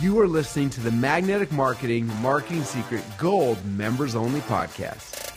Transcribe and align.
You 0.00 0.20
are 0.20 0.28
listening 0.28 0.70
to 0.70 0.80
the 0.80 0.92
Magnetic 0.92 1.50
Marketing 1.50 2.06
Marketing 2.22 2.62
Secret 2.62 3.02
Gold 3.18 3.58
Members 3.64 4.14
Only 4.14 4.38
Podcast. 4.42 5.32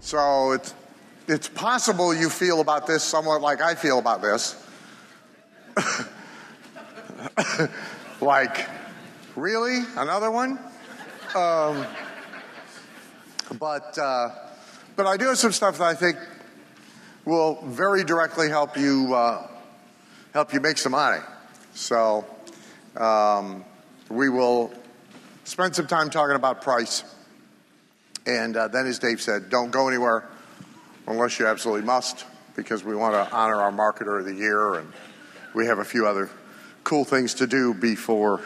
So 0.00 0.52
it's 0.52 0.72
it's 1.28 1.46
possible 1.46 2.14
you 2.14 2.30
feel 2.30 2.62
about 2.62 2.86
this 2.86 3.04
somewhat 3.04 3.42
like 3.42 3.60
I 3.60 3.74
feel 3.74 3.98
about 3.98 4.22
this. 4.22 4.66
like, 8.22 8.66
really? 9.36 9.80
Another 9.94 10.30
one? 10.30 10.58
Um, 11.34 11.84
but 13.58 13.98
uh, 13.98 14.30
but 14.96 15.06
I 15.06 15.18
do 15.18 15.26
have 15.26 15.36
some 15.36 15.52
stuff 15.52 15.76
that 15.76 15.84
I 15.84 15.94
think 15.94 16.16
will 17.26 17.60
very 17.66 18.04
directly 18.04 18.48
help 18.48 18.78
you 18.78 19.14
uh, 19.14 19.46
help 20.32 20.54
you 20.54 20.60
make 20.60 20.78
some 20.78 20.92
money. 20.92 21.20
So 21.74 22.24
um, 22.96 23.64
we 24.08 24.28
will 24.28 24.72
spend 25.44 25.74
some 25.74 25.86
time 25.86 26.10
talking 26.10 26.36
about 26.36 26.62
price. 26.62 27.04
And 28.26 28.56
uh, 28.56 28.68
then, 28.68 28.86
as 28.86 28.98
Dave 28.98 29.20
said, 29.20 29.50
don't 29.50 29.70
go 29.70 29.88
anywhere 29.88 30.28
unless 31.06 31.38
you 31.38 31.46
absolutely 31.46 31.84
must, 31.84 32.24
because 32.54 32.84
we 32.84 32.94
want 32.94 33.14
to 33.14 33.34
honor 33.34 33.56
our 33.56 33.72
marketer 33.72 34.20
of 34.20 34.24
the 34.24 34.34
year, 34.34 34.74
and 34.74 34.92
we 35.54 35.66
have 35.66 35.78
a 35.78 35.84
few 35.84 36.06
other 36.06 36.30
cool 36.84 37.04
things 37.04 37.34
to 37.34 37.46
do 37.46 37.74
before 37.74 38.40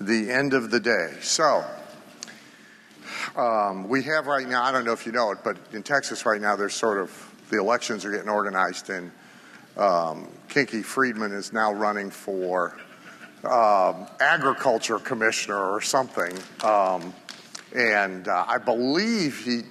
the 0.00 0.30
end 0.30 0.54
of 0.54 0.70
the 0.70 0.78
day. 0.78 1.16
So, 1.20 1.64
um, 3.36 3.88
we 3.88 4.02
have 4.04 4.26
right 4.26 4.46
now, 4.46 4.62
I 4.62 4.72
don't 4.72 4.84
know 4.84 4.92
if 4.92 5.06
you 5.06 5.12
know 5.12 5.32
it, 5.32 5.38
but 5.42 5.56
in 5.72 5.82
Texas 5.82 6.24
right 6.24 6.40
now, 6.40 6.54
there's 6.54 6.74
sort 6.74 6.98
of 6.98 7.10
the 7.50 7.58
elections 7.58 8.04
are 8.04 8.10
getting 8.10 8.28
organized, 8.28 8.90
and 8.90 9.10
um, 9.76 10.28
Kinky 10.48 10.82
Friedman 10.82 11.32
is 11.32 11.52
now 11.52 11.72
running 11.72 12.10
for 12.10 12.76
um, 13.44 14.06
agriculture 14.20 14.98
commissioner 14.98 15.58
or 15.58 15.80
something. 15.80 16.36
Um, 16.62 17.12
and 17.74 18.28
uh, 18.28 18.44
I 18.46 18.58
believe 18.58 19.44
he 19.44 19.62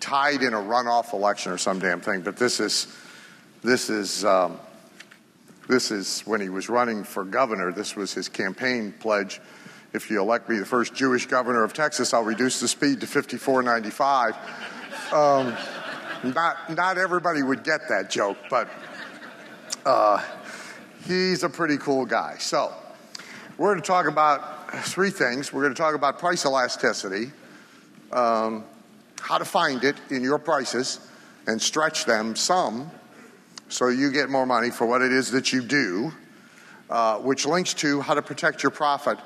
tied 0.00 0.42
in 0.42 0.54
a 0.54 0.58
runoff 0.58 1.12
election 1.12 1.52
or 1.52 1.58
some 1.58 1.78
damn 1.78 2.00
thing. 2.00 2.20
But 2.20 2.36
this 2.36 2.60
is 2.60 2.86
this 3.62 3.90
is 3.90 4.24
um, 4.24 4.58
this 5.68 5.90
is 5.90 6.20
when 6.22 6.40
he 6.40 6.48
was 6.48 6.68
running 6.68 7.04
for 7.04 7.24
governor. 7.24 7.72
This 7.72 7.96
was 7.96 8.14
his 8.14 8.28
campaign 8.28 8.94
pledge. 9.00 9.40
If 9.92 10.10
you 10.10 10.20
elect 10.20 10.48
me 10.48 10.58
the 10.58 10.66
first 10.66 10.94
Jewish 10.94 11.26
governor 11.26 11.64
of 11.64 11.72
Texas, 11.72 12.12
I'll 12.12 12.22
reduce 12.22 12.60
the 12.60 12.68
speed 12.68 13.00
to 13.00 13.06
54.95. 13.06 14.36
Um, 15.12 15.56
not 16.32 16.74
not 16.74 16.98
everybody 16.98 17.42
would 17.42 17.64
get 17.64 17.88
that 17.88 18.10
joke, 18.10 18.36
but 18.50 18.68
uh, 19.86 20.22
he's 21.06 21.42
a 21.42 21.48
pretty 21.48 21.78
cool 21.78 22.04
guy. 22.04 22.36
So 22.38 22.74
we're 23.58 23.72
going 23.72 23.82
to 23.82 23.86
talk 23.86 24.06
about 24.06 24.72
three 24.84 25.10
things. 25.10 25.52
We're 25.52 25.62
going 25.62 25.74
to 25.74 25.82
talk 25.82 25.96
about 25.96 26.20
price 26.20 26.46
elasticity, 26.46 27.32
um, 28.12 28.64
how 29.20 29.38
to 29.38 29.44
find 29.44 29.82
it 29.82 29.96
in 30.10 30.22
your 30.22 30.38
prices 30.38 31.00
and 31.48 31.60
stretch 31.60 32.04
them 32.04 32.36
some 32.36 32.88
so 33.68 33.88
you 33.88 34.12
get 34.12 34.30
more 34.30 34.46
money 34.46 34.70
for 34.70 34.86
what 34.86 35.02
it 35.02 35.12
is 35.12 35.32
that 35.32 35.52
you 35.52 35.60
do, 35.60 36.12
uh, 36.88 37.18
which 37.18 37.46
links 37.46 37.74
to 37.74 38.00
how 38.00 38.14
to 38.14 38.22
protect 38.22 38.62
your 38.62 38.70
profit 38.70 39.18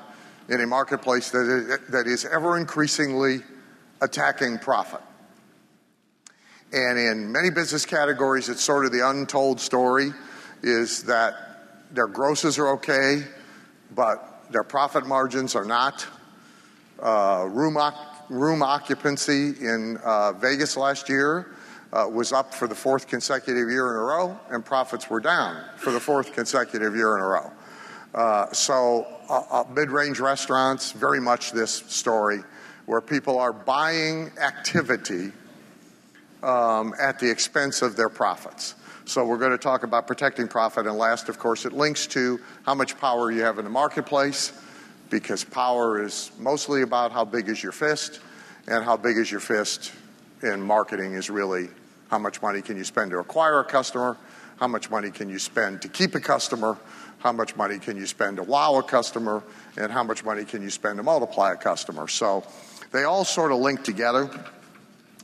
in 0.49 0.59
a 0.61 0.67
marketplace 0.67 1.29
that 1.29 1.47
is, 1.47 1.89
that 1.89 2.07
is 2.07 2.25
ever 2.25 2.57
increasingly 2.57 3.41
attacking 4.01 4.57
profit. 4.57 5.01
And 6.73 6.97
in 6.97 7.31
many 7.31 7.51
business 7.51 7.85
categories, 7.85 8.49
it's 8.49 8.63
sort 8.63 8.85
of 8.85 8.91
the 8.91 9.07
untold 9.07 9.61
story 9.61 10.11
is 10.63 11.03
that 11.03 11.35
their 11.91 12.07
grosses 12.07 12.57
are 12.57 12.69
okay, 12.69 13.23
but 13.95 14.45
their 14.51 14.63
profit 14.63 15.05
margins 15.05 15.55
are 15.55 15.65
not. 15.65 16.05
Uh, 17.01 17.47
room, 17.49 17.77
room 18.29 18.61
occupancy 18.61 19.49
in 19.59 19.97
uh, 20.03 20.33
Vegas 20.33 20.77
last 20.77 21.09
year 21.09 21.55
uh, 21.91 22.07
was 22.11 22.31
up 22.31 22.53
for 22.53 22.67
the 22.67 22.75
fourth 22.75 23.07
consecutive 23.07 23.69
year 23.69 23.89
in 23.89 23.95
a 23.95 24.03
row, 24.03 24.39
and 24.49 24.65
profits 24.65 25.09
were 25.09 25.19
down 25.19 25.63
for 25.77 25.91
the 25.91 25.99
fourth 25.99 26.33
consecutive 26.33 26.95
year 26.95 27.17
in 27.17 27.23
a 27.23 27.27
row. 27.27 27.51
Uh, 28.13 28.51
so, 28.51 29.07
uh, 29.29 29.43
uh, 29.49 29.63
mid 29.73 29.89
range 29.89 30.19
restaurants, 30.19 30.91
very 30.91 31.19
much 31.19 31.51
this 31.51 31.71
story 31.71 32.39
where 32.85 33.01
people 33.01 33.39
are 33.39 33.53
buying 33.53 34.31
activity 34.39 35.31
um, 36.43 36.93
at 36.99 37.17
the 37.19 37.29
expense 37.29 37.81
of 37.81 37.95
their 37.95 38.09
profits. 38.09 38.75
So 39.05 39.25
we're 39.25 39.37
going 39.37 39.51
to 39.51 39.57
talk 39.57 39.83
about 39.83 40.07
protecting 40.07 40.47
profit. 40.47 40.87
And 40.87 40.97
last, 40.97 41.27
of 41.27 41.37
course, 41.37 41.65
it 41.65 41.73
links 41.73 42.07
to 42.07 42.39
how 42.65 42.73
much 42.73 42.97
power 42.99 43.31
you 43.31 43.41
have 43.41 43.59
in 43.59 43.65
the 43.65 43.71
marketplace, 43.71 44.53
because 45.09 45.43
power 45.43 46.01
is 46.01 46.31
mostly 46.39 46.81
about 46.83 47.11
how 47.11 47.25
big 47.25 47.49
is 47.49 47.61
your 47.61 47.73
fist, 47.73 48.21
and 48.67 48.83
how 48.83 48.95
big 48.95 49.17
is 49.17 49.29
your 49.29 49.41
fist 49.41 49.91
in 50.41 50.61
marketing 50.61 51.13
is 51.13 51.29
really 51.29 51.67
how 52.09 52.17
much 52.17 52.41
money 52.41 52.61
can 52.61 52.77
you 52.77 52.83
spend 52.83 53.11
to 53.11 53.19
acquire 53.19 53.59
a 53.59 53.65
customer, 53.65 54.17
how 54.57 54.67
much 54.67 54.89
money 54.89 55.11
can 55.11 55.29
you 55.29 55.39
spend 55.39 55.81
to 55.81 55.89
keep 55.89 56.15
a 56.15 56.19
customer, 56.19 56.77
how 57.19 57.31
much 57.31 57.55
money 57.55 57.79
can 57.79 57.97
you 57.97 58.05
spend 58.05 58.37
to 58.37 58.43
wow 58.43 58.75
a 58.75 58.83
customer, 58.83 59.43
and 59.77 59.91
how 59.91 60.03
much 60.03 60.23
money 60.23 60.45
can 60.45 60.61
you 60.61 60.69
spend 60.69 60.97
to 60.97 61.03
multiply 61.03 61.51
a 61.51 61.55
customer. 61.55 62.07
So 62.07 62.45
they 62.91 63.03
all 63.03 63.25
sort 63.25 63.51
of 63.51 63.59
link 63.59 63.83
together. 63.83 64.29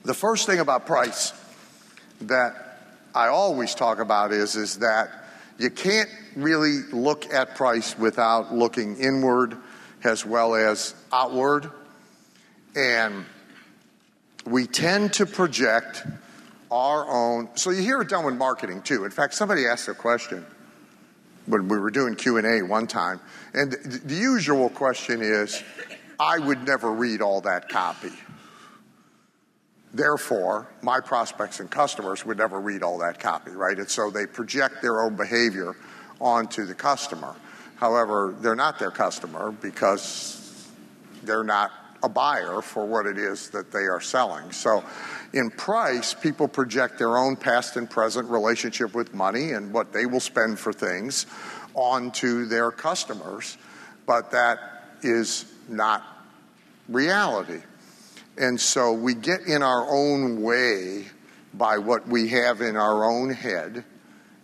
The 0.03 0.13
first 0.13 0.45
thing 0.45 0.59
about 0.59 0.85
price 0.85 1.33
that 2.21 2.68
I 3.13 3.27
always 3.27 3.75
talk 3.75 3.99
about 3.99 4.31
is, 4.31 4.55
is 4.55 4.79
that 4.79 5.09
you 5.57 5.69
can't 5.69 6.09
really 6.35 6.81
look 6.91 7.33
at 7.33 7.55
price 7.55 7.97
without 7.97 8.53
looking 8.53 8.97
inward 8.97 9.57
as 10.03 10.25
well 10.25 10.55
as 10.55 10.95
outward. 11.11 11.69
And 12.75 13.25
we 14.45 14.67
tend 14.67 15.13
to 15.13 15.25
project 15.25 16.03
our 16.71 17.05
own. 17.09 17.49
So 17.55 17.71
you 17.71 17.81
hear 17.81 18.01
it 18.01 18.09
done 18.09 18.25
with 18.25 18.35
marketing 18.35 18.83
too. 18.83 19.05
In 19.05 19.11
fact, 19.11 19.33
somebody 19.33 19.65
asked 19.67 19.87
a 19.87 19.93
question 19.93 20.45
when 21.45 21.67
we 21.67 21.77
were 21.77 21.91
doing 21.91 22.15
Q&A 22.15 22.61
one 22.61 22.87
time. 22.87 23.19
And 23.53 23.71
the 23.71 24.15
usual 24.15 24.69
question 24.69 25.21
is, 25.21 25.61
I 26.19 26.37
would 26.37 26.65
never 26.65 26.91
read 26.91 27.21
all 27.21 27.41
that 27.41 27.69
copy. 27.69 28.11
Therefore, 29.93 30.67
my 30.81 30.99
prospects 30.99 31.59
and 31.59 31.69
customers 31.69 32.25
would 32.25 32.37
never 32.37 32.59
read 32.59 32.83
all 32.83 32.99
that 32.99 33.19
copy, 33.19 33.51
right? 33.51 33.77
And 33.77 33.89
so 33.89 34.11
they 34.11 34.27
project 34.27 34.81
their 34.81 35.01
own 35.01 35.15
behavior 35.15 35.75
onto 36.21 36.65
the 36.65 36.75
customer. 36.75 37.35
However, 37.77 38.35
they're 38.39 38.55
not 38.55 38.77
their 38.77 38.91
customer 38.91 39.51
because 39.51 40.67
they're 41.23 41.43
not 41.43 41.71
a 42.03 42.09
buyer 42.09 42.61
for 42.61 42.85
what 42.85 43.05
it 43.05 43.17
is 43.17 43.49
that 43.49 43.71
they 43.71 43.85
are 43.85 43.99
selling. 43.99 44.51
So, 44.51 44.83
in 45.33 45.49
price, 45.51 46.13
people 46.13 46.47
project 46.47 46.97
their 46.97 47.17
own 47.17 47.35
past 47.35 47.75
and 47.75 47.89
present 47.89 48.29
relationship 48.29 48.93
with 48.95 49.13
money 49.13 49.51
and 49.51 49.73
what 49.73 49.91
they 49.93 50.05
will 50.05 50.19
spend 50.19 50.57
for 50.59 50.73
things 50.73 51.25
onto 51.73 52.45
their 52.45 52.71
customers, 52.71 53.57
but 54.05 54.31
that 54.31 54.59
is 55.03 55.45
not 55.67 56.03
reality. 56.87 57.61
And 58.39 58.59
so 58.59 58.93
we 58.93 59.15
get 59.15 59.41
in 59.41 59.61
our 59.61 59.85
own 59.85 60.41
way 60.41 61.07
by 61.53 61.77
what 61.77 62.07
we 62.07 62.29
have 62.29 62.61
in 62.61 62.77
our 62.77 63.03
own 63.03 63.29
head 63.31 63.83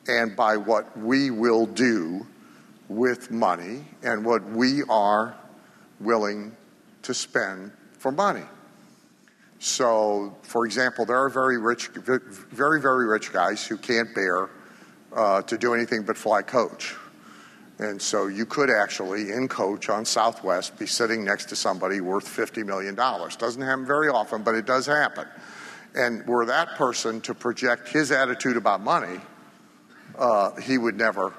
and 0.06 0.36
by 0.36 0.58
what 0.58 0.98
we 1.00 1.32
will 1.32 1.66
do 1.66 2.28
with 2.90 3.32
money 3.32 3.86
and 4.04 4.26
what 4.26 4.44
we 4.44 4.84
are 4.90 5.36
willing 6.02 6.56
to 7.04 7.14
spend 7.14 7.72
for 7.98 8.12
money. 8.12 8.44
So, 9.60 10.36
for 10.44 10.66
example, 10.66 11.06
there 11.06 11.18
are 11.18 11.30
very 11.30 11.58
rich, 11.58 11.88
very, 11.88 12.82
very 12.82 13.08
rich 13.08 13.32
guys 13.32 13.66
who 13.66 13.78
can't 13.78 14.14
bear 14.14 14.50
uh, 15.16 15.42
to 15.44 15.58
do 15.58 15.74
anything 15.74 16.04
but 16.04 16.18
fly 16.18 16.42
coach. 16.42 16.96
And 17.78 18.02
so 18.02 18.28
you 18.28 18.46
could 18.46 18.70
actually, 18.70 19.32
in 19.32 19.48
coach 19.50 19.90
on 19.90 20.06
Southwest, 20.06 20.80
be 20.80 20.86
sitting 20.86 21.26
next 21.26 21.50
to 21.50 21.56
somebody 21.56 22.00
worth 22.00 22.26
$50 22.26 22.66
million. 22.66 22.96
Doesn't 22.96 23.62
happen 23.62 23.86
very 23.86 24.08
often, 24.08 24.44
but 24.44 24.56
it 24.56 24.66
does 24.66 24.86
happen. 24.86 25.28
And 25.94 26.26
were 26.26 26.46
that 26.46 26.70
person 26.76 27.20
to 27.22 27.34
project 27.34 27.90
his 27.90 28.12
attitude 28.12 28.56
about 28.56 28.82
money, 28.82 29.20
uh, 30.18 30.56
he 30.56 30.78
would 30.78 30.98
never, 30.98 31.34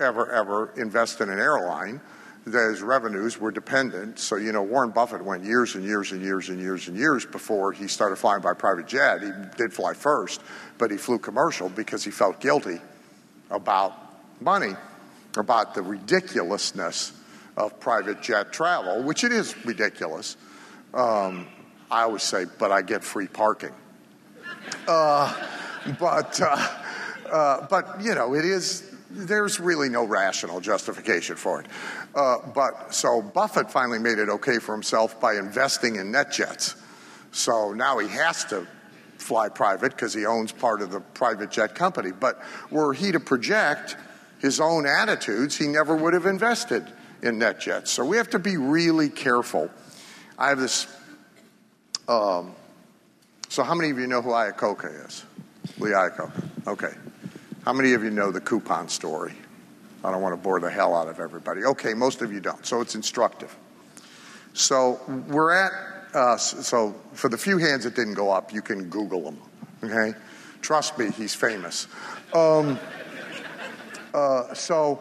ever, 0.00 0.30
ever 0.32 0.72
invest 0.76 1.20
in 1.20 1.30
an 1.30 1.38
airline. 1.38 2.00
that 2.46 2.70
his 2.70 2.80
revenues 2.80 3.40
were 3.40 3.50
dependent. 3.50 4.20
So, 4.20 4.36
you 4.36 4.52
know, 4.52 4.62
Warren 4.62 4.90
Buffett 4.90 5.24
went 5.24 5.42
years 5.44 5.74
and 5.74 5.84
years 5.84 6.12
and 6.12 6.22
years 6.22 6.48
and 6.48 6.60
years 6.60 6.86
and 6.86 6.96
years 6.96 7.26
before 7.26 7.72
he 7.72 7.88
started 7.88 8.14
flying 8.16 8.40
by 8.40 8.54
private 8.54 8.86
jet. 8.86 9.20
He 9.20 9.32
did 9.56 9.72
fly 9.72 9.94
first, 9.94 10.42
but 10.78 10.92
he 10.92 10.96
flew 10.96 11.18
commercial 11.18 11.68
because 11.68 12.04
he 12.04 12.12
felt 12.12 12.40
guilty 12.40 12.80
about 13.50 13.94
money 14.40 14.74
about 15.36 15.74
the 15.74 15.82
ridiculousness 15.82 17.12
of 17.56 17.78
private 17.80 18.22
jet 18.22 18.52
travel, 18.52 19.02
which 19.02 19.24
it 19.24 19.32
is 19.32 19.54
ridiculous. 19.64 20.36
Um, 20.94 21.46
I 21.90 22.02
always 22.02 22.22
say, 22.22 22.46
but 22.58 22.72
I 22.72 22.82
get 22.82 23.04
free 23.04 23.28
parking. 23.28 23.72
Uh, 24.86 25.32
but, 25.98 26.40
uh, 26.40 26.68
uh, 27.30 27.66
but, 27.68 28.00
you 28.02 28.14
know, 28.14 28.34
it 28.34 28.44
is 28.44 28.96
there's 29.08 29.60
really 29.60 29.88
no 29.88 30.04
rational 30.04 30.60
justification 30.60 31.36
for 31.36 31.60
it. 31.60 31.66
Uh, 32.14 32.38
but 32.54 32.94
so 32.94 33.22
Buffett 33.22 33.70
finally 33.70 33.98
made 33.98 34.18
it 34.18 34.28
okay 34.28 34.58
for 34.58 34.72
himself 34.72 35.20
by 35.20 35.36
investing 35.36 35.96
in 35.96 36.12
NetJets. 36.12 36.76
So 37.32 37.72
now 37.72 37.98
he 37.98 38.08
has 38.08 38.44
to 38.46 38.66
fly 39.18 39.48
private 39.48 39.92
because 39.92 40.12
he 40.12 40.26
owns 40.26 40.52
part 40.52 40.82
of 40.82 40.90
the 40.90 41.00
private 41.00 41.50
jet 41.50 41.74
company. 41.74 42.10
But 42.12 42.40
were 42.70 42.92
he 42.92 43.12
to 43.12 43.20
project 43.20 43.96
his 44.40 44.60
own 44.60 44.86
attitudes, 44.86 45.56
he 45.56 45.66
never 45.66 45.96
would 45.96 46.14
have 46.14 46.26
invested 46.26 46.86
in 47.22 47.38
NetJets. 47.38 47.88
So 47.88 48.04
we 48.04 48.16
have 48.16 48.30
to 48.30 48.38
be 48.38 48.56
really 48.56 49.08
careful. 49.08 49.70
I 50.38 50.50
have 50.50 50.58
this. 50.58 50.86
Um, 52.08 52.54
so, 53.48 53.62
how 53.62 53.74
many 53.74 53.90
of 53.90 53.98
you 53.98 54.06
know 54.06 54.22
who 54.22 54.30
Iacocca 54.30 55.06
is? 55.06 55.24
Lee 55.78 55.90
Iacocca. 55.90 56.44
Okay. 56.66 56.92
How 57.64 57.72
many 57.72 57.94
of 57.94 58.04
you 58.04 58.10
know 58.10 58.30
the 58.30 58.40
coupon 58.40 58.88
story? 58.88 59.34
I 60.04 60.12
don't 60.12 60.22
want 60.22 60.34
to 60.34 60.40
bore 60.40 60.60
the 60.60 60.70
hell 60.70 60.94
out 60.94 61.08
of 61.08 61.18
everybody. 61.18 61.64
Okay, 61.64 61.94
most 61.94 62.22
of 62.22 62.32
you 62.32 62.40
don't. 62.40 62.64
So 62.64 62.80
it's 62.80 62.94
instructive. 62.94 63.54
So 64.52 65.00
we're 65.28 65.52
at, 65.52 65.72
uh, 66.14 66.36
so 66.36 66.94
for 67.12 67.28
the 67.28 67.36
few 67.36 67.58
hands 67.58 67.84
that 67.84 67.96
didn't 67.96 68.14
go 68.14 68.30
up, 68.30 68.52
you 68.52 68.62
can 68.62 68.88
Google 68.88 69.28
him. 69.28 69.38
Okay? 69.82 70.16
Trust 70.62 70.96
me, 70.98 71.10
he's 71.10 71.34
famous. 71.34 71.88
Um, 72.32 72.78
uh, 74.16 74.54
so 74.54 74.98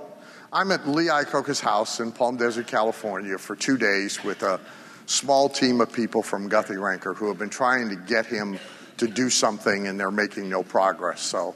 I'm 0.52 0.72
at 0.72 0.88
Lee 0.88 1.06
Iacocca's 1.06 1.62
house 1.62 2.02
in 2.02 2.12
Palm 2.12 2.36
Desert, 2.36 2.68
California 2.68 3.38
for 3.38 3.56
two 3.56 3.78
days 3.78 4.22
with 4.24 4.44
a 4.44 4.60
small 5.06 5.48
team 5.48 5.80
of 5.80 5.92
people 5.94 6.22
from 6.22 6.50
Guthy-Renker 6.50 7.16
who 7.16 7.30
have 7.30 7.40
been 7.40 7.50
trying 7.50 7.88
to 7.90 7.96
get 7.96 8.26
him 8.26 8.60
to 8.98 9.08
do 9.08 9.30
something 9.30 9.88
and 9.88 9.98
they're 9.98 10.12
making 10.12 10.50
no 10.50 10.64
progress. 10.64 11.22
So 11.22 11.56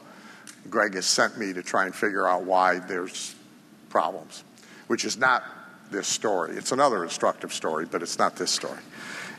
Greg 0.69 0.93
has 0.93 1.05
sent 1.05 1.37
me 1.37 1.51
to 1.51 1.61
try 1.61 1.85
and 1.85 1.93
figure 1.93 2.25
out 2.25 2.43
why 2.43 2.79
there's 2.79 3.35
problems, 3.89 4.45
which 4.87 5.03
is 5.03 5.17
not 5.17 5.43
this 5.91 6.07
story. 6.07 6.55
It's 6.55 6.71
another 6.71 7.03
instructive 7.03 7.53
story, 7.53 7.85
but 7.85 8.01
it's 8.01 8.17
not 8.17 8.37
this 8.37 8.51
story. 8.51 8.79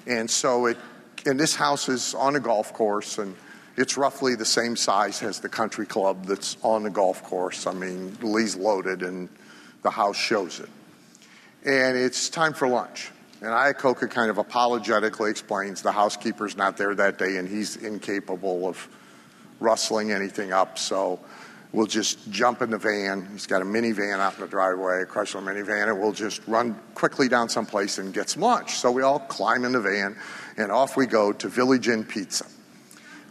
And 0.07 0.31
so 0.31 0.67
it, 0.67 0.77
and 1.25 1.41
this 1.41 1.55
house 1.55 1.89
is 1.89 2.15
on 2.15 2.37
a 2.37 2.41
golf 2.41 2.75
course 2.75 3.17
and 3.17 3.35
it's 3.77 3.97
roughly 3.97 4.35
the 4.35 4.45
same 4.45 4.77
size 4.77 5.23
as 5.23 5.41
the 5.41 5.49
country 5.49 5.87
club 5.87 6.27
that's 6.27 6.57
on 6.63 6.83
the 6.83 6.91
golf 6.91 7.23
course. 7.23 7.67
I 7.67 7.73
mean, 7.73 8.17
Lee's 8.21 8.57
loaded 8.57 9.03
and 9.03 9.29
the 9.83 9.91
house 9.91 10.17
shows 10.17 10.61
it. 10.61 10.69
And 11.65 11.97
it's 11.97 12.29
time 12.29 12.53
for 12.53 12.69
lunch. 12.69 13.11
And 13.41 13.51
Iacocca 13.51 14.11
kind 14.11 14.31
of 14.31 14.39
apologetically 14.39 15.31
explains 15.31 15.83
the 15.83 15.93
housekeeper's 15.93 16.57
not 16.57 16.77
there 16.77 16.95
that 16.95 17.19
day 17.19 17.37
and 17.37 17.49
he's 17.49 17.77
incapable 17.77 18.69
of 18.69 18.89
rustling 19.61 20.13
anything 20.13 20.53
up. 20.53 20.79
So 20.79 21.21
we'll 21.73 21.87
just 21.87 22.31
jump 22.31 22.61
in 22.63 22.71
the 22.71 22.79
van. 22.79 23.29
He's 23.33 23.47
got 23.47 23.63
a 23.63 23.65
minivan 23.65 24.19
out 24.19 24.35
in 24.35 24.41
the 24.41 24.47
driveway, 24.47 25.03
a 25.03 25.07
Chrysler 25.07 25.43
minivan, 25.43 25.89
and 25.89 26.01
we'll 26.01 26.13
just 26.13 26.47
run 26.47 26.79
quickly 26.95 27.29
down 27.29 27.49
someplace 27.49 27.99
and 27.99 28.13
get 28.13 28.29
some 28.29 28.43
lunch. 28.43 28.75
So 28.75 28.91
we 28.91 29.03
all 29.03 29.21
climb 29.21 29.65
in 29.65 29.73
the 29.73 29.81
van 29.81 30.17
and 30.57 30.71
off 30.71 30.97
we 30.97 31.07
go 31.07 31.33
to 31.33 31.49
Village 31.49 31.89
Inn 31.89 32.05
Pizza, 32.05 32.47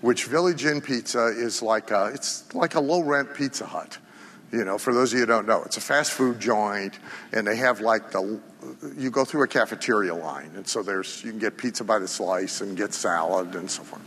which 0.01 0.25
Village 0.25 0.65
Inn 0.65 0.81
Pizza 0.81 1.27
is 1.27 1.61
like 1.61 1.91
a, 1.91 2.11
it's 2.13 2.53
like 2.53 2.75
a 2.75 2.79
low 2.79 3.01
rent 3.01 3.33
Pizza 3.33 3.65
Hut. 3.65 3.97
You 4.51 4.65
know, 4.65 4.77
for 4.79 4.93
those 4.93 5.13
of 5.13 5.19
you 5.19 5.25
who 5.25 5.31
don't 5.31 5.47
know, 5.47 5.61
it's 5.63 5.77
a 5.77 5.81
fast 5.81 6.11
food 6.11 6.39
joint, 6.39 6.97
and 7.33 7.45
they 7.45 7.55
have 7.57 7.81
like 7.81 8.11
the 8.11 8.39
you 8.97 9.11
go 9.11 9.23
through 9.23 9.43
a 9.43 9.47
cafeteria 9.47 10.15
line, 10.15 10.51
and 10.55 10.67
so 10.67 10.81
there's 10.81 11.23
you 11.23 11.29
can 11.29 11.39
get 11.39 11.55
pizza 11.57 11.83
by 11.83 11.99
the 11.99 12.07
slice 12.07 12.61
and 12.61 12.75
get 12.75 12.93
salad 12.93 13.53
and 13.55 13.69
so 13.69 13.83
forth. 13.83 14.01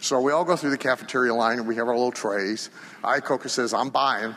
So 0.00 0.20
we 0.20 0.30
all 0.30 0.44
go 0.44 0.54
through 0.54 0.70
the 0.70 0.78
cafeteria 0.78 1.34
line, 1.34 1.58
and 1.58 1.66
we 1.66 1.74
have 1.74 1.88
our 1.88 1.94
little 1.96 2.12
trays. 2.12 2.70
Iacocca 3.02 3.48
says, 3.50 3.74
"I'm 3.74 3.90
buying," 3.90 4.36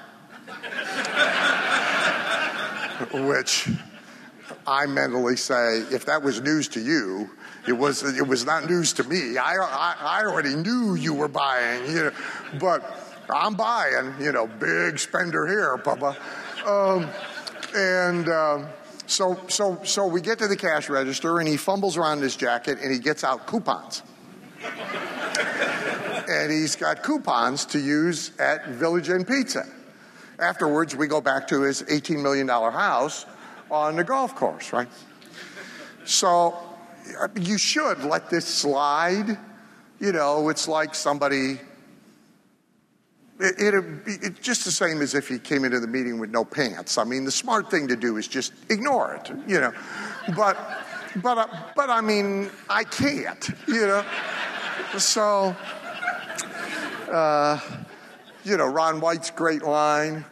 which 3.28 3.70
I 4.66 4.86
mentally 4.86 5.36
say, 5.36 5.80
if 5.92 6.06
that 6.06 6.22
was 6.22 6.42
news 6.42 6.68
to 6.70 6.80
you, 6.80 7.30
it 7.68 7.74
was 7.74 8.04
it 8.04 8.28
was 8.28 8.46
not 8.46 8.70
news 8.70 8.94
to 8.94 9.04
me. 9.04 9.38
I 9.38 9.56
I, 9.56 9.96
I 10.00 10.26
already 10.26 10.56
knew 10.56 10.96
you 10.96 11.14
were 11.14 11.28
buying, 11.28 11.86
you 11.88 12.04
know, 12.06 12.12
but 12.60 12.84
I'm 13.30 13.56
buying, 13.56 14.14
you 14.20 14.32
know, 14.32 14.48
big 14.48 15.00
spender 15.00 15.48
here, 15.48 15.78
Papa. 15.78 16.18
Um, 16.66 17.10
and 17.76 18.28
um, 18.28 18.68
so, 19.08 19.40
so, 19.48 19.80
so 19.84 20.08
we 20.08 20.22
get 20.22 20.40
to 20.40 20.48
the 20.48 20.58
cash 20.58 20.90
register, 20.90 21.40
and 21.40 21.48
he 21.48 21.58
fumbles 21.58 21.98
around 21.98 22.22
his 22.22 22.36
jacket, 22.36 22.80
and 22.82 22.92
he 22.92 23.00
gets 23.00 23.24
out 23.24 23.48
coupons. 23.48 24.04
and 26.30 26.52
he's 26.52 26.76
got 26.76 27.04
coupons 27.04 27.66
to 27.68 27.80
use 27.80 28.32
at 28.40 28.68
Village 28.70 29.10
Inn 29.10 29.26
Pizza. 29.26 29.66
Afterwards, 30.40 30.96
we 30.96 31.08
go 31.08 31.22
back 31.22 31.48
to 31.50 31.62
his 31.62 31.84
$18 31.84 32.22
million 32.22 32.48
house 32.48 33.26
on 33.70 33.96
the 33.96 34.04
golf 34.04 34.36
course, 34.36 34.74
right? 34.74 34.88
So 36.04 36.58
you 37.40 37.58
should 37.58 38.04
let 38.04 38.30
this 38.30 38.46
slide. 38.46 39.38
You 40.00 40.12
know, 40.12 40.50
it's 40.50 40.68
like 40.68 40.96
somebody 40.96 41.60
it, 43.42 43.74
it, 44.06 44.42
just 44.42 44.66
the 44.66 44.72
same 44.72 45.02
as 45.02 45.16
if 45.16 45.28
he 45.28 45.40
came 45.40 45.66
into 45.66 45.80
the 45.80 45.88
meeting 45.88 46.20
with 46.20 46.30
no 46.30 46.46
pants. 46.46 46.98
I 46.98 47.04
mean, 47.04 47.26
the 47.26 47.32
smart 47.32 47.72
thing 47.72 47.88
to 47.88 47.96
do 47.96 48.18
is 48.18 48.28
just 48.28 48.54
ignore 48.70 49.16
it, 49.16 49.32
you 49.48 49.60
know. 49.60 49.74
But, 50.36 50.58
but, 51.18 51.38
uh, 51.38 51.48
but 51.76 51.90
I 51.90 52.02
mean, 52.02 52.52
I 52.70 52.84
can't, 52.84 53.50
you 53.68 53.88
know. 53.88 54.06
So, 54.98 55.56
uh, 57.12 57.60
you 58.44 58.58
know, 58.58 58.68
Ron 58.68 59.02
White's 59.02 59.32
great 59.32 59.64
line 59.64 60.26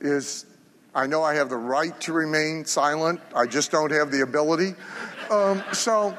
is, 0.00 0.46
"I 0.94 1.06
know 1.06 1.22
I 1.22 1.34
have 1.34 1.48
the 1.48 1.56
right 1.56 1.98
to 2.02 2.12
remain 2.12 2.64
silent. 2.64 3.20
I 3.34 3.46
just 3.46 3.70
don't 3.70 3.92
have 3.92 4.10
the 4.10 4.22
ability." 4.22 4.74
Um, 5.30 5.62
so. 5.72 6.16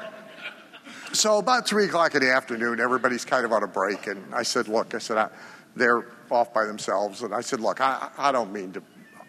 So 1.12 1.38
about 1.38 1.68
three 1.68 1.84
o'clock 1.84 2.16
in 2.16 2.22
the 2.22 2.32
afternoon, 2.32 2.80
everybody's 2.80 3.24
kind 3.24 3.44
of 3.44 3.52
on 3.52 3.62
a 3.62 3.68
break, 3.68 4.08
and 4.08 4.34
I 4.34 4.42
said, 4.42 4.66
"Look," 4.66 4.96
I 4.96 4.98
said, 4.98 5.16
I, 5.16 5.28
they're 5.76 6.06
off 6.30 6.52
by 6.52 6.64
themselves. 6.64 7.22
And 7.22 7.34
I 7.34 7.40
said, 7.40 7.60
Look, 7.60 7.80
I, 7.80 8.10
I 8.16 8.32
don't 8.32 8.52
mean 8.52 8.72
to, 8.72 8.82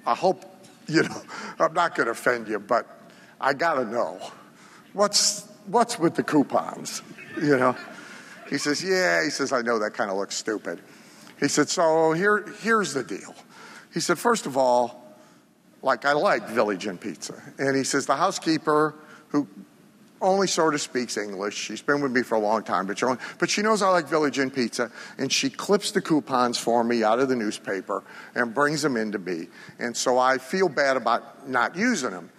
I 0.06 0.16
hope, 0.16 0.44
you 0.88 1.04
know, 1.04 1.22
I'm 1.60 1.74
not 1.74 1.96
going 1.96 2.06
to 2.06 2.12
offend 2.12 2.48
you, 2.48 2.60
but 2.60 2.88
I 3.40 3.54
got 3.54 3.76
to 3.76 3.86
know 3.86 4.20
what's, 4.94 5.48
what's 5.68 6.00
with 6.00 6.16
the 6.16 6.24
coupons, 6.24 7.02
you 7.42 7.58
know? 7.58 7.76
He 8.50 8.58
says, 8.58 8.84
Yeah. 8.84 9.24
He 9.24 9.30
says, 9.30 9.52
I 9.52 9.62
know 9.62 9.80
that 9.80 9.94
kind 9.94 10.12
of 10.12 10.18
looks 10.18 10.36
stupid. 10.36 10.82
He 11.40 11.48
said, 11.48 11.70
So 11.70 12.14
here, 12.14 12.46
here's 12.62 12.94
the 12.94 13.04
deal. 13.04 13.36
He 13.94 14.00
said, 14.00 14.20
First 14.20 14.46
of 14.46 14.58
all, 14.58 15.02
like 15.82 16.06
I 16.06 16.14
like 16.14 16.48
Village 16.50 16.88
Inn 16.88 16.98
Pizza. 16.98 17.42
And 17.58 17.76
he 17.76 17.84
says, 17.84 18.06
The 18.06 18.16
housekeeper 18.16 18.96
who 19.30 19.48
only 20.22 20.48
sort 20.48 20.74
of 20.74 20.82
speaks 20.82 21.18
English. 21.18 21.56
She's 21.56 21.82
been 21.82 22.02
with 22.02 22.12
me 22.12 22.24
for 22.24 22.36
a 22.36 22.40
long 22.40 22.64
time, 22.64 22.88
but 22.88 22.98
she, 22.98 23.06
only, 23.06 23.20
but 23.40 23.50
she 23.50 23.62
knows 23.62 23.82
I 23.82 23.90
like 23.90 24.08
Village 24.08 24.40
Inn 24.40 24.50
Pizza, 24.50 24.92
and 25.18 25.32
she 25.32 25.50
clips 25.50 25.92
the 25.92 26.02
coupons 26.02 26.58
for 26.58 26.84
me 26.84 27.04
out 27.04 27.20
of 27.20 27.30
the 27.30 27.36
newspaper 27.36 28.04
and 28.34 28.54
brings 28.54 28.82
them 28.82 28.98
into 28.98 29.20
me. 29.20 29.48
And 29.80 29.96
so 29.96 30.18
I 30.18 30.38
feel 30.38 30.70
bad 30.70 30.98
about 30.98 31.48
not 31.50 31.76
using 31.76 32.12
them. 32.12 32.30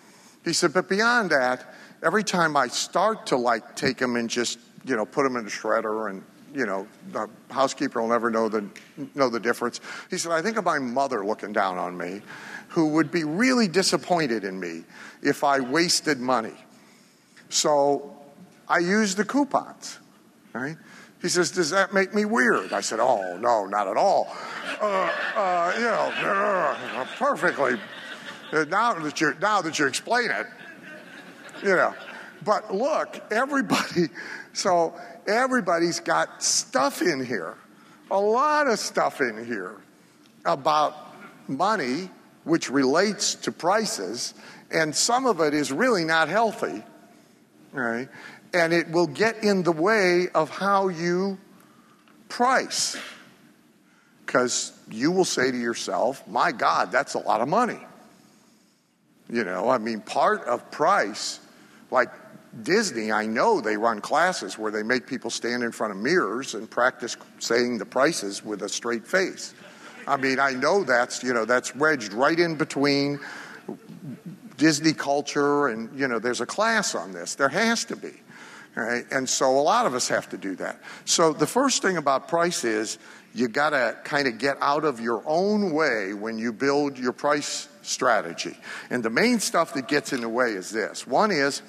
He 0.45 0.53
said, 0.53 0.73
but 0.73 0.89
beyond 0.89 1.31
that, 1.31 1.75
every 2.03 2.25
time 2.25 2.57
I 2.57 2.69
start 2.69 3.27
to 3.27 3.37
like 3.37 3.77
take 3.77 3.99
them 3.99 4.17
and 4.17 4.29
just 4.31 4.59
you 4.85 4.97
know 4.97 5.05
put 5.05 5.25
them 5.25 5.37
in 5.37 5.47
a 5.47 5.51
shredder 5.51 6.11
and 6.11 6.23
you 6.55 6.65
know 6.65 6.87
the 7.11 7.29
housekeeper 7.51 8.01
will 8.01 8.09
never 8.09 8.31
know 8.31 8.49
the 8.49 8.65
know 9.15 9.29
the 9.29 9.41
difference. 9.41 9.81
He 10.09 10.17
said, 10.17 10.33
I 10.33 10.41
think 10.43 10.57
of 10.57 10.65
my 10.65 10.79
mother 10.79 11.25
looking 11.25 11.53
down 11.53 11.79
on 11.79 11.97
me, 11.97 12.23
who 12.69 12.89
would 12.89 13.11
be 13.11 13.25
really 13.25 13.69
disappointed 13.69 14.45
in 14.45 14.59
me 14.59 14.85
if 15.23 15.45
I 15.45 15.61
wasted 15.61 16.21
money 16.21 16.55
so 17.49 18.17
I 18.69 18.79
used 18.79 19.17
the 19.17 19.25
coupons, 19.25 19.99
right? 20.53 20.77
He 21.23 21.29
says, 21.29 21.51
Does 21.51 21.71
that 21.71 21.95
make 21.95 22.15
me 22.15 22.25
weird? 22.25 22.73
I 22.73 22.81
said, 22.81 23.01
Oh, 23.01 23.37
no, 23.39 23.67
not 23.67 23.89
at 23.89 23.97
all. 23.97 24.29
Uh, 24.81 25.11
uh, 25.35 25.73
you 25.77 25.85
know, 25.85 26.13
uh, 26.31 27.07
perfectly. 27.17 27.75
Uh, 28.53 28.65
now 28.65 28.95
that, 28.95 29.21
you 29.21 29.35
now 29.41 29.61
that 29.61 29.79
you 29.79 29.87
explain 29.87 30.31
it, 30.31 30.47
you 31.63 31.75
know. 31.75 31.95
But 32.45 32.73
look, 32.73 33.21
everybody, 33.31 34.09
so 34.53 34.95
everybody's 35.27 36.01
got 36.01 36.43
stuff 36.43 37.03
in 37.03 37.25
here, 37.25 37.55
a 38.11 38.21
lot 38.21 38.69
of 38.69 38.79
stuff 38.79 39.21
in 39.21 39.45
here 39.45 39.77
about 40.45 40.95
money, 41.49 42.11
which 42.45 42.71
relates 42.71 43.35
to 43.35 43.51
prices, 43.53 44.35
and 44.71 44.95
some 44.95 45.27
of 45.27 45.41
it 45.41 45.55
is 45.55 45.73
really 45.73 46.05
not 46.05 46.29
healthy 46.29 46.85
right? 47.73 48.09
And 48.55 48.73
it 48.73 48.91
will 48.91 49.07
get 49.07 49.43
in 49.45 49.63
the 49.63 49.73
way 49.73 50.29
of 50.35 50.51
how 50.51 50.89
you 50.89 51.39
price. 52.29 52.97
Because 54.25 54.73
you 54.91 55.13
will 55.13 55.25
say 55.25 55.51
to 55.51 55.57
yourself, 55.57 56.27
my 56.27 56.53
God, 56.53 56.91
that's 56.91 57.15
a 57.15 57.19
lot 57.19 57.41
of 57.41 57.49
money. 57.49 57.79
You 59.31 59.45
know, 59.45 59.69
I 59.69 59.79
mean, 59.79 60.01
part 60.01 60.45
of 60.45 60.71
price, 60.71 61.41
like 61.91 62.11
Disney, 62.63 63.13
I 63.13 63.27
know 63.27 63.61
they 63.61 63.77
run 63.77 64.01
classes 64.01 64.59
where 64.59 64.71
they 64.71 64.83
make 64.83 65.07
people 65.07 65.31
stand 65.31 65.63
in 65.63 65.73
front 65.73 65.93
of 65.93 65.99
mirrors 65.99 66.55
and 66.55 66.71
practice 66.71 67.17
saying 67.39 67.79
the 67.79 67.87
prices 67.87 68.45
with 68.45 68.63
a 68.63 68.69
straight 68.69 69.07
face. 69.07 69.55
I 70.07 70.17
mean, 70.17 70.39
I 70.39 70.53
know 70.53 70.85
that's, 70.85 71.23
you 71.23 71.35
know, 71.35 71.45
that's 71.45 71.75
wedged 71.75 72.13
right 72.13 72.39
in 72.39 72.55
between 72.55 73.19
Disney 74.57 74.93
culture 74.93 75.69
and, 75.69 75.99
you 75.99 76.09
know, 76.09 76.19
there's 76.19 76.41
a 76.41 76.47
class 76.47 76.95
on 76.95 77.13
this. 77.13 77.35
There 77.35 77.49
has 77.49 77.85
to 77.87 77.97
be. 77.97 78.13
Right? 78.75 79.07
And 79.11 79.27
so 79.27 79.59
a 79.59 79.63
lot 79.63 79.87
of 79.87 79.95
us 79.95 80.09
have 80.09 80.29
to 80.31 80.37
do 80.37 80.55
that. 80.57 80.83
So 81.07 81.33
the 81.33 81.47
first 81.47 81.81
thing 81.81 81.97
about 81.97 82.29
price 82.29 82.63
is 82.63 82.99
you 83.35 83.49
got 83.49 83.71
to 83.71 83.97
kind 84.05 84.29
of 84.29 84.37
get 84.37 84.59
out 84.61 84.85
of 84.85 85.01
your 85.01 85.23
own 85.25 85.73
way 85.73 86.13
when 86.13 86.37
you 86.37 86.53
build 86.53 86.99
your 86.99 87.13
price 87.13 87.69
strategy. 87.81 88.55
And 88.91 89.03
the 89.03 89.11
main 89.11 89.41
stuff 89.41 89.73
that 89.75 89.89
gets 89.89 90.13
in 90.13 90.21
the 90.21 90.29
way 90.29 90.51
is 90.53 90.71
this. 90.71 91.07
One 91.07 91.31
is 91.31 91.63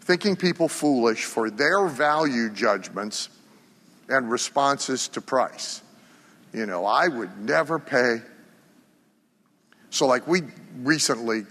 thinking 0.00 0.34
people 0.34 0.68
foolish 0.68 1.24
for 1.24 1.48
their 1.48 1.86
value 1.86 2.50
judgments 2.50 3.28
and 4.08 4.30
responses 4.30 5.06
to 5.08 5.20
price. 5.20 5.82
You 6.52 6.66
know, 6.66 6.86
I 6.86 7.08
would 7.08 7.38
never 7.38 7.78
pay. 7.78 8.22
So, 9.90 10.06
like, 10.06 10.26
we 10.26 10.42
recently, 10.78 11.44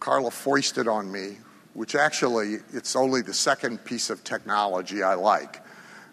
Carla 0.00 0.30
foisted 0.30 0.88
on 0.88 1.10
me 1.10 1.36
which 1.76 1.94
actually 1.94 2.56
it's 2.72 2.96
only 2.96 3.20
the 3.20 3.34
second 3.34 3.84
piece 3.84 4.08
of 4.08 4.24
technology 4.24 5.02
I 5.02 5.14
like. 5.14 5.62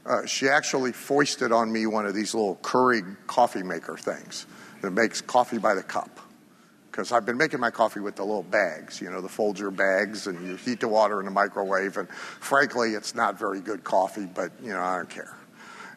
Uh, 0.06 0.25
she 0.25 0.50
actually 0.50 0.92
foisted 0.92 1.54
on 1.54 1.72
me 1.72 1.86
one 1.86 2.06
of 2.06 2.13
these 2.13 2.36
little 2.36 2.58
Keurig 2.58 3.16
coffee 3.28 3.63
maker 3.63 3.96
things 3.96 4.46
that 4.82 4.92
makes 4.92 5.22
coffee 5.22 5.58
by 5.58 5.74
the 5.74 5.82
cup. 5.82 6.20
Because 6.92 7.13
I've 7.13 7.25
been 7.25 7.38
making 7.38 7.62
my 7.62 7.72
coffee 7.72 8.02
with 8.02 8.18
the 8.18 8.24
little 8.24 8.44
bags, 8.44 9.00
you 9.00 9.10
know, 9.10 9.22
the 9.22 9.30
Folger 9.30 9.72
bags, 9.72 10.28
and 10.28 10.46
you 10.46 10.58
heat 10.58 10.82
the 10.82 10.90
water 10.90 11.20
in 11.20 11.25
the 11.25 11.32
microwave. 11.32 11.96
And 11.96 12.10
frankly, 12.10 12.92
it's 12.92 13.16
not 13.16 13.40
very 13.40 13.62
good 13.62 13.86
coffee, 13.86 14.28
but, 14.28 14.52
you 14.62 14.74
know, 14.74 14.82
I 14.82 14.98
don't 14.98 15.10
care. 15.10 15.34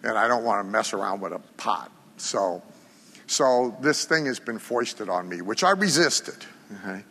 And 0.05 0.17
I 0.17 0.29
don't 0.29 0.45
want 0.45 0.65
to 0.65 0.71
mess 0.71 0.93
around 0.93 1.21
with 1.21 1.33
a 1.33 1.41
pot. 1.57 1.91
So, 2.19 2.63
so 3.27 3.77
this 3.81 4.05
thing 4.05 4.27
has 4.27 4.39
been 4.39 4.61
foisted 4.61 5.09
on 5.09 5.29
me, 5.29 5.43
which 5.43 5.65
I 5.65 5.71
resisted. 5.73 6.47
Okay? 6.73 7.03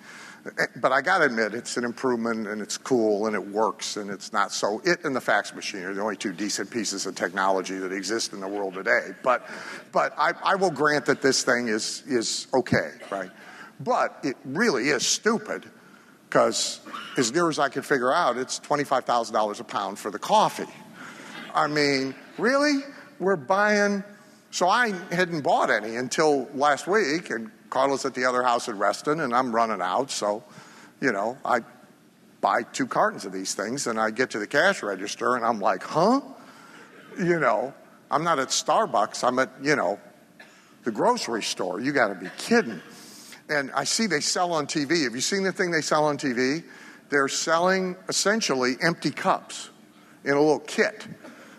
But 0.75 0.91
I 0.91 1.01
got 1.01 1.19
to 1.19 1.25
admit, 1.25 1.55
it's 1.55 1.75
an 1.75 1.83
improvement 1.83 2.47
and 2.47 2.61
it's 2.61 2.77
cool 2.77 3.25
and 3.25 3.35
it 3.35 3.47
works 3.47 3.97
and 3.97 4.11
it's 4.11 4.31
not 4.31 4.51
so. 4.51 4.79
It 4.85 5.03
and 5.03 5.15
the 5.15 5.21
fax 5.21 5.55
machine 5.55 5.81
are 5.81 5.93
the 5.93 6.01
only 6.01 6.17
two 6.17 6.33
decent 6.33 6.69
pieces 6.69 7.07
of 7.07 7.15
technology 7.15 7.79
that 7.79 7.91
exist 7.91 8.31
in 8.31 8.41
the 8.41 8.47
world 8.47 8.75
today. 8.75 9.09
But, 9.23 9.47
but 9.91 10.13
I, 10.17 10.33
I 10.43 10.55
will 10.55 10.69
grant 10.69 11.07
that 11.07 11.21
this 11.21 11.43
thing 11.43 11.67
is, 11.67 12.03
is 12.05 12.45
okay, 12.53 12.91
right? 13.09 13.31
But 13.79 14.19
it 14.23 14.37
really 14.45 14.89
is 14.89 15.05
stupid 15.05 15.65
because, 16.29 16.79
as 17.17 17.33
near 17.33 17.49
as 17.49 17.57
I 17.57 17.69
can 17.69 17.81
figure 17.81 18.13
out, 18.13 18.37
it's 18.37 18.59
$25,000 18.59 19.59
a 19.59 19.63
pound 19.63 19.97
for 19.97 20.11
the 20.11 20.19
coffee. 20.19 20.71
I 21.55 21.67
mean, 21.67 22.13
really? 22.37 22.81
We're 23.19 23.35
buying. 23.35 24.03
So 24.51 24.69
I 24.69 24.91
hadn't 25.11 25.41
bought 25.41 25.69
any 25.69 25.95
until 25.95 26.47
last 26.53 26.87
week, 26.87 27.29
and 27.29 27.51
Carla's 27.75 28.05
at 28.05 28.13
the 28.13 28.23
other 28.23 28.41
house 28.41 28.69
in 28.69 28.77
Reston, 28.77 29.19
and 29.19 29.35
I'm 29.35 29.53
running 29.53 29.81
out. 29.81 30.09
So, 30.09 30.45
you 31.01 31.11
know, 31.11 31.37
I 31.43 31.59
buy 32.39 32.61
two 32.63 32.87
cartons 32.87 33.25
of 33.25 33.33
these 33.33 33.53
things, 33.53 33.87
and 33.87 33.99
I 33.99 34.11
get 34.11 34.29
to 34.29 34.39
the 34.39 34.47
cash 34.47 34.81
register, 34.81 35.35
and 35.35 35.43
I'm 35.43 35.59
like, 35.59 35.83
huh? 35.83 36.21
You 37.19 37.37
know, 37.37 37.73
I'm 38.09 38.23
not 38.23 38.39
at 38.39 38.47
Starbucks. 38.47 39.27
I'm 39.27 39.39
at, 39.39 39.49
you 39.61 39.75
know, 39.75 39.99
the 40.85 40.91
grocery 40.91 41.43
store. 41.43 41.81
You 41.81 41.91
got 41.91 42.07
to 42.07 42.15
be 42.15 42.29
kidding. 42.37 42.81
And 43.49 43.69
I 43.71 43.83
see 43.83 44.07
they 44.07 44.21
sell 44.21 44.53
on 44.53 44.67
TV. 44.67 45.03
Have 45.03 45.13
you 45.13 45.19
seen 45.19 45.43
the 45.43 45.51
thing 45.51 45.69
they 45.69 45.81
sell 45.81 46.05
on 46.05 46.17
TV? 46.17 46.63
They're 47.09 47.27
selling 47.27 47.97
essentially 48.07 48.77
empty 48.81 49.11
cups 49.11 49.69
in 50.23 50.31
a 50.31 50.39
little 50.39 50.59
kit 50.59 51.05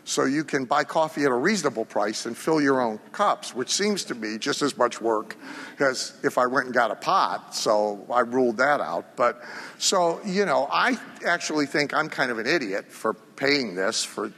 so 0.06 0.25
you 0.25 0.44
can 0.44 0.66
buy 0.66 0.84
coffee 0.84 1.25
at 1.25 1.32
a 1.32 1.34
reasonable 1.34 1.84
price 1.84 2.26
and 2.26 2.36
fill 2.36 2.60
your 2.60 2.80
own 2.80 2.98
cups, 3.10 3.56
which 3.56 3.70
seems 3.70 4.04
to 4.04 4.14
be 4.14 4.38
just 4.38 4.62
as 4.62 4.78
much 4.78 5.00
work 5.00 5.36
as 5.80 6.16
if 6.22 6.38
I 6.38 6.46
went 6.46 6.66
and 6.66 6.75
got 6.75 6.92
a 6.92 6.94
pot. 6.94 7.56
So 7.56 8.06
I 8.08 8.20
ruled 8.20 8.58
that 8.58 8.80
out. 8.80 9.16
But 9.16 9.42
so, 9.78 10.20
you 10.25 10.46
know, 10.46 10.68
I 10.70 10.96
actually 11.26 11.66
think 11.66 11.92
I'm 11.92 12.08
kind 12.08 12.30
of 12.30 12.38
an 12.38 12.46
idiot 12.46 12.92
for 12.92 13.14
paying 13.14 13.75
this 13.75 14.04
for. 14.04 14.32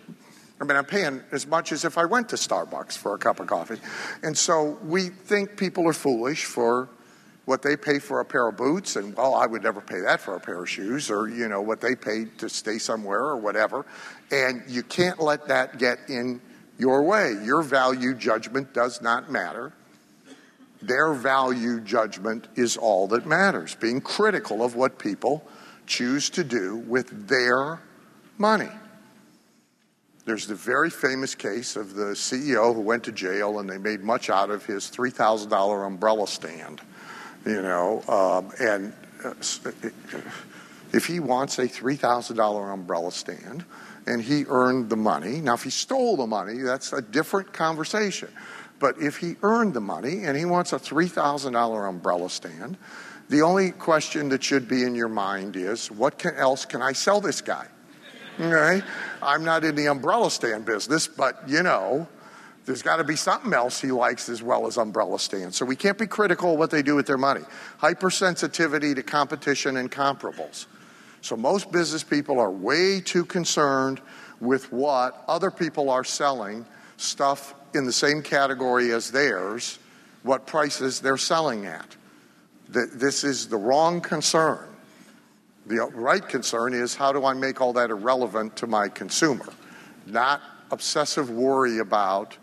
I 0.58 0.64
mean, 0.64 0.74
I'm 0.74 0.86
paying 0.86 1.22
as 1.32 1.46
much 1.46 1.70
as 1.70 1.84
if 1.84 1.98
I 1.98 2.06
went 2.06 2.30
to 2.30 2.36
Starbucks 2.36 2.96
for 2.96 3.14
a 3.14 3.18
cup 3.18 3.38
of 3.38 3.46
coffee. 3.46 3.78
And 4.22 4.36
so 4.36 4.78
we 4.82 5.10
think 5.10 5.58
people 5.58 5.86
are 5.86 5.92
foolish 5.92 6.46
for 6.46 6.88
what 7.48 7.62
they 7.62 7.78
pay 7.78 7.98
for 7.98 8.20
a 8.20 8.24
pair 8.26 8.46
of 8.46 8.58
boots, 8.58 8.96
and 8.96 9.16
well, 9.16 9.34
I 9.34 9.46
would 9.46 9.62
never 9.62 9.80
pay 9.80 10.00
that 10.00 10.20
for 10.20 10.36
a 10.36 10.40
pair 10.40 10.62
of 10.62 10.68
shoes, 10.68 11.10
or 11.10 11.30
you 11.30 11.48
know 11.48 11.62
what 11.62 11.80
they 11.80 11.94
paid 11.94 12.38
to 12.40 12.48
stay 12.50 12.76
somewhere 12.76 13.20
or 13.20 13.38
whatever. 13.38 13.86
And 14.30 14.62
you 14.68 14.82
can't 14.82 15.18
let 15.18 15.48
that 15.48 15.78
get 15.78 15.98
in 16.10 16.42
your 16.76 17.02
way. 17.04 17.32
Your 17.42 17.62
value 17.62 18.12
judgment 18.12 18.74
does 18.74 19.00
not 19.00 19.32
matter. 19.32 19.72
Their 20.82 21.14
value 21.14 21.80
judgment 21.80 22.48
is 22.54 22.76
all 22.76 23.08
that 23.08 23.24
matters. 23.24 23.74
Being 23.74 24.02
critical 24.02 24.62
of 24.62 24.76
what 24.76 24.98
people 24.98 25.42
choose 25.86 26.28
to 26.30 26.44
do 26.44 26.76
with 26.76 27.28
their 27.28 27.80
money. 28.36 28.68
There's 30.26 30.46
the 30.46 30.54
very 30.54 30.90
famous 30.90 31.34
case 31.34 31.76
of 31.76 31.94
the 31.94 32.12
CEO 32.12 32.74
who 32.74 32.82
went 32.82 33.04
to 33.04 33.12
jail 33.12 33.58
and 33.58 33.70
they 33.70 33.78
made 33.78 34.02
much 34.02 34.28
out 34.28 34.50
of 34.50 34.66
his 34.66 34.90
$3,000 34.90 35.86
umbrella 35.86 36.28
stand 36.28 36.82
you 37.48 37.62
know, 37.62 38.02
um, 38.08 38.52
and 38.60 38.92
uh, 39.24 39.32
if 40.92 41.06
he 41.06 41.18
wants 41.18 41.58
a 41.58 41.66
$3,000 41.66 42.72
umbrella 42.72 43.10
stand 43.10 43.64
and 44.06 44.20
he 44.22 44.44
earned 44.48 44.90
the 44.90 44.96
money, 44.96 45.40
now 45.40 45.54
if 45.54 45.62
he 45.62 45.70
stole 45.70 46.16
the 46.16 46.26
money, 46.26 46.58
that's 46.58 46.92
a 46.92 47.00
different 47.00 47.52
conversation. 47.52 48.28
But 48.78 49.00
if 49.00 49.16
he 49.16 49.36
earned 49.42 49.74
the 49.74 49.80
money 49.80 50.24
and 50.24 50.36
he 50.36 50.44
wants 50.44 50.72
a 50.72 50.78
$3,000 50.78 51.88
umbrella 51.88 52.30
stand, 52.30 52.76
the 53.28 53.42
only 53.42 53.72
question 53.72 54.28
that 54.28 54.42
should 54.42 54.68
be 54.68 54.84
in 54.84 54.94
your 54.94 55.08
mind 55.08 55.56
is 55.56 55.90
what 55.90 56.18
can, 56.18 56.34
else 56.36 56.64
can 56.64 56.82
I 56.82 56.92
sell 56.92 57.20
this 57.20 57.40
guy? 57.40 57.66
Okay? 58.40 58.82
I'm 59.22 59.44
not 59.44 59.64
in 59.64 59.74
the 59.74 59.86
umbrella 59.86 60.30
stand 60.30 60.64
business, 60.64 61.08
but 61.08 61.48
you 61.48 61.62
know, 61.62 62.06
there's 62.68 62.82
got 62.82 62.96
to 62.96 63.04
be 63.04 63.16
something 63.16 63.54
else 63.54 63.80
he 63.80 63.90
likes 63.90 64.28
as 64.28 64.42
well 64.42 64.66
as 64.66 64.76
umbrella 64.76 65.18
stands. 65.18 65.56
So 65.56 65.64
we 65.64 65.74
can't 65.74 65.96
be 65.96 66.06
critical 66.06 66.52
of 66.52 66.58
what 66.58 66.70
they 66.70 66.82
do 66.82 66.94
with 66.94 67.06
their 67.06 67.16
money. 67.16 67.40
Hypersensitivity 67.80 68.94
to 68.94 69.02
competition 69.02 69.78
and 69.78 69.90
comparables. 69.90 70.66
So 71.22 71.34
most 71.34 71.72
business 71.72 72.04
people 72.04 72.38
are 72.38 72.50
way 72.50 73.00
too 73.00 73.24
concerned 73.24 74.02
with 74.38 74.70
what 74.70 75.24
other 75.28 75.50
people 75.50 75.88
are 75.88 76.04
selling, 76.04 76.66
stuff 76.98 77.54
in 77.74 77.86
the 77.86 77.92
same 77.92 78.20
category 78.20 78.92
as 78.92 79.10
theirs, 79.10 79.78
what 80.22 80.46
prices 80.46 81.00
they're 81.00 81.16
selling 81.16 81.64
at. 81.64 81.96
This 82.68 83.24
is 83.24 83.48
the 83.48 83.56
wrong 83.56 84.02
concern. 84.02 84.68
The 85.64 85.86
right 85.94 86.28
concern 86.28 86.74
is 86.74 86.94
how 86.94 87.14
do 87.14 87.24
I 87.24 87.32
make 87.32 87.62
all 87.62 87.72
that 87.72 87.88
irrelevant 87.88 88.56
to 88.56 88.66
my 88.66 88.90
consumer? 88.90 89.48
Not 90.04 90.42
obsessive 90.70 91.30
worry 91.30 91.78
about 91.78 92.36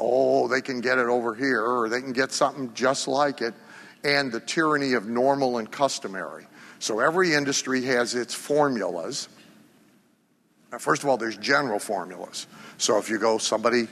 oh, 0.00 0.48
they 0.48 0.60
can 0.60 0.80
get 0.80 0.98
it 0.98 1.06
over 1.06 1.34
here 1.34 1.62
or 1.62 1.88
they 1.88 2.00
can 2.00 2.12
get 2.12 2.32
something 2.32 2.72
just 2.74 3.06
like 3.06 3.42
it, 3.42 3.54
and 4.02 4.32
the 4.32 4.40
tyranny 4.40 4.94
of 4.94 5.06
normal 5.06 5.58
and 5.58 5.70
customary. 5.70 6.46
So 6.78 7.00
every 7.00 7.34
industry 7.34 7.82
has 7.84 8.14
its 8.14 8.34
formulas. 8.34 9.28
Now, 10.72 10.78
first 10.78 11.02
of 11.02 11.08
all, 11.08 11.18
there's 11.18 11.36
general 11.36 11.78
formulas. 11.78 12.46
So 12.78 12.98
if 12.98 13.10
you 13.10 13.18
go, 13.18 13.36
somebody, 13.38 13.88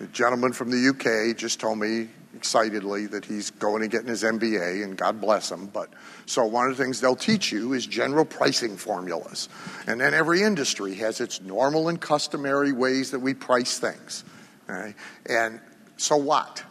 a 0.00 0.06
gentleman 0.06 0.52
from 0.52 0.70
the 0.70 0.88
UK 0.88 1.36
just 1.36 1.60
told 1.60 1.78
me 1.78 2.08
excitedly 2.34 3.06
that 3.06 3.24
he's 3.24 3.50
going 3.50 3.82
and 3.82 3.90
getting 3.90 4.08
his 4.08 4.22
MBA, 4.22 4.84
and 4.84 4.96
God 4.96 5.20
bless 5.20 5.50
him. 5.50 5.66
But 5.66 5.88
so 6.26 6.44
one 6.44 6.68
of 6.68 6.76
the 6.76 6.82
things 6.82 7.00
they'll 7.00 7.16
teach 7.16 7.50
you 7.50 7.72
is 7.72 7.86
general 7.86 8.24
pricing 8.24 8.76
formulas. 8.76 9.48
And 9.86 10.00
then 10.00 10.12
every 10.12 10.42
industry 10.42 10.94
has 10.96 11.20
its 11.20 11.40
normal 11.40 11.88
and 11.88 12.00
customary 12.00 12.72
ways 12.72 13.10
that 13.12 13.20
we 13.20 13.34
price 13.34 13.78
things. 13.78 14.24
Okay? 14.68 14.94
And 15.28 15.60
so 15.96 16.16
what? 16.16 16.62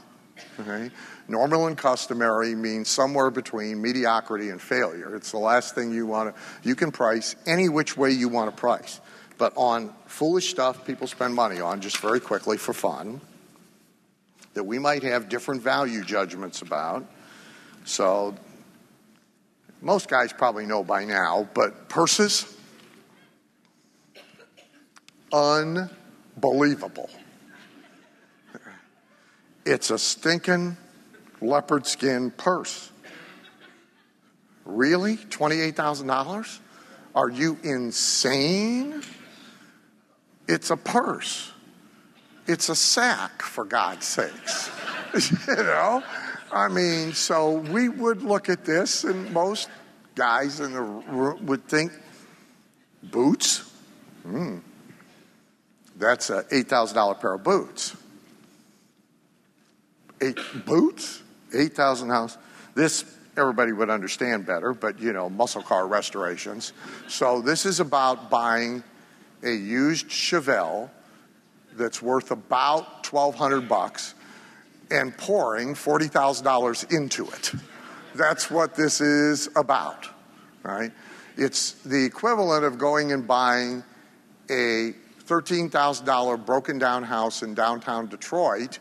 Okay? 0.60 0.92
Normal 1.28 1.68
and 1.68 1.78
customary 1.78 2.54
means 2.56 2.88
somewhere 2.88 3.32
between 3.32 3.82
mediocrity 3.82 4.50
and 4.50 4.62
failure. 4.62 5.16
It's 5.16 5.32
the 5.32 5.40
last 5.40 5.74
thing 5.74 5.92
you 5.92 6.06
want 6.06 6.36
to, 6.36 6.42
you 6.68 6.76
can 6.76 6.92
price 6.92 7.36
any 7.48 7.68
which 7.68 7.98
way 7.98 8.12
you 8.12 8.30
want 8.30 8.56
to 8.56 8.60
price. 8.60 9.02
But 9.38 9.54
on 9.56 9.94
foolish 10.06 10.50
stuff 10.50 10.86
people 10.86 11.08
spend 11.08 11.34
money 11.34 11.60
on, 11.60 11.82
just 11.82 11.98
very 11.98 12.20
quickly 12.20 12.58
for 12.58 12.74
fun, 12.74 13.22
that 14.54 14.64
we 14.64 14.80
might 14.80 15.04
have 15.04 15.28
different 15.28 15.62
value 15.62 16.04
judgments 16.04 16.62
about. 16.62 17.06
So, 17.86 18.36
most 19.82 20.08
guys 20.08 20.32
probably 20.32 20.66
know 20.66 20.84
by 20.84 21.06
now, 21.06 21.48
but 21.54 21.90
purses, 21.90 22.56
unbelievable. 25.34 27.10
It's 29.66 29.90
a 29.90 29.98
stinking 29.98 30.78
leopard 31.42 31.88
skin 31.88 32.32
purse. 32.32 32.92
Really? 34.64 35.18
$28,000? 35.18 36.60
Are 37.16 37.30
you 37.30 37.58
insane? 37.64 39.02
It's 40.48 40.70
a 40.70 40.78
purse. 40.78 41.52
It's 42.48 42.70
a 42.70 42.76
sack, 42.76 43.42
for 43.42 43.66
God's 43.66 44.06
sakes. 44.06 44.70
you 45.48 45.56
know? 45.56 46.04
I 46.52 46.68
mean, 46.68 47.14
so 47.14 47.58
we 47.58 47.90
would 47.90 48.22
look 48.22 48.50
at 48.50 48.66
this, 48.66 49.04
and 49.04 49.32
most 49.34 49.70
guys 50.14 50.60
in 50.60 50.74
the 50.74 50.82
room 50.82 51.46
would 51.48 51.68
think, 51.68 51.92
boots? 53.02 53.72
Hmm. 54.24 54.60
That's 55.98 56.30
an 56.30 56.44
$8,000 56.44 57.20
pair 57.20 57.34
of 57.34 57.44
boots. 57.44 57.96
Eight 60.22 60.40
boots? 60.66 61.22
$8,000. 61.54 62.38
This 62.74 63.06
everybody 63.38 63.72
would 63.74 63.90
understand 63.90 64.46
better, 64.46 64.74
but 64.74 65.00
you 65.00 65.14
know, 65.14 65.30
muscle 65.30 65.62
car 65.62 65.88
restorations. 65.88 66.74
So 67.08 67.42
this 67.42 67.66
is 67.66 67.80
about 67.80 68.30
buying 68.30 68.84
a 69.44 69.52
used 69.52 70.08
Chevelle 70.08 70.90
that's 71.74 72.02
worth 72.02 72.32
about 72.32 73.06
1200 73.12 73.68
bucks 73.68 74.16
and 74.92 75.16
pouring 75.18 75.74
$40,000 75.74 76.92
into 76.98 77.28
it. 77.28 77.52
That's 78.14 78.50
what 78.50 78.76
this 78.76 79.02
is 79.02 79.50
about, 79.56 80.08
right? 80.64 80.92
It's 81.38 81.74
the 81.84 82.06
equivalent 82.06 82.64
of 82.64 82.78
going 82.78 83.12
and 83.12 83.28
buying 83.28 83.84
a 84.50 84.94
$13,000 85.26 86.46
broken 86.46 86.78
down 86.78 87.04
house 87.04 87.44
in 87.44 87.54
downtown 87.54 88.08
Detroit 88.08 88.80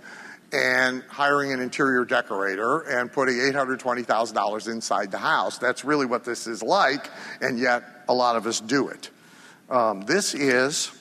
and 0.54 1.02
hiring 1.08 1.52
an 1.52 1.60
interior 1.60 2.04
decorator 2.04 2.80
and 2.82 3.12
putting 3.12 3.34
$820,000 3.34 4.68
inside 4.68 5.10
the 5.10 5.18
house. 5.18 5.58
That's 5.58 5.84
really 5.84 6.06
what 6.06 6.24
this 6.24 6.46
is 6.46 6.62
like, 6.62 7.10
and 7.40 7.58
yet 7.58 7.82
a 8.08 8.14
lot 8.14 8.36
of 8.36 8.46
us 8.46 8.60
do 8.60 8.88
it. 8.88 9.10
Um, 9.68 10.02
this 10.02 10.34
is 10.34 10.92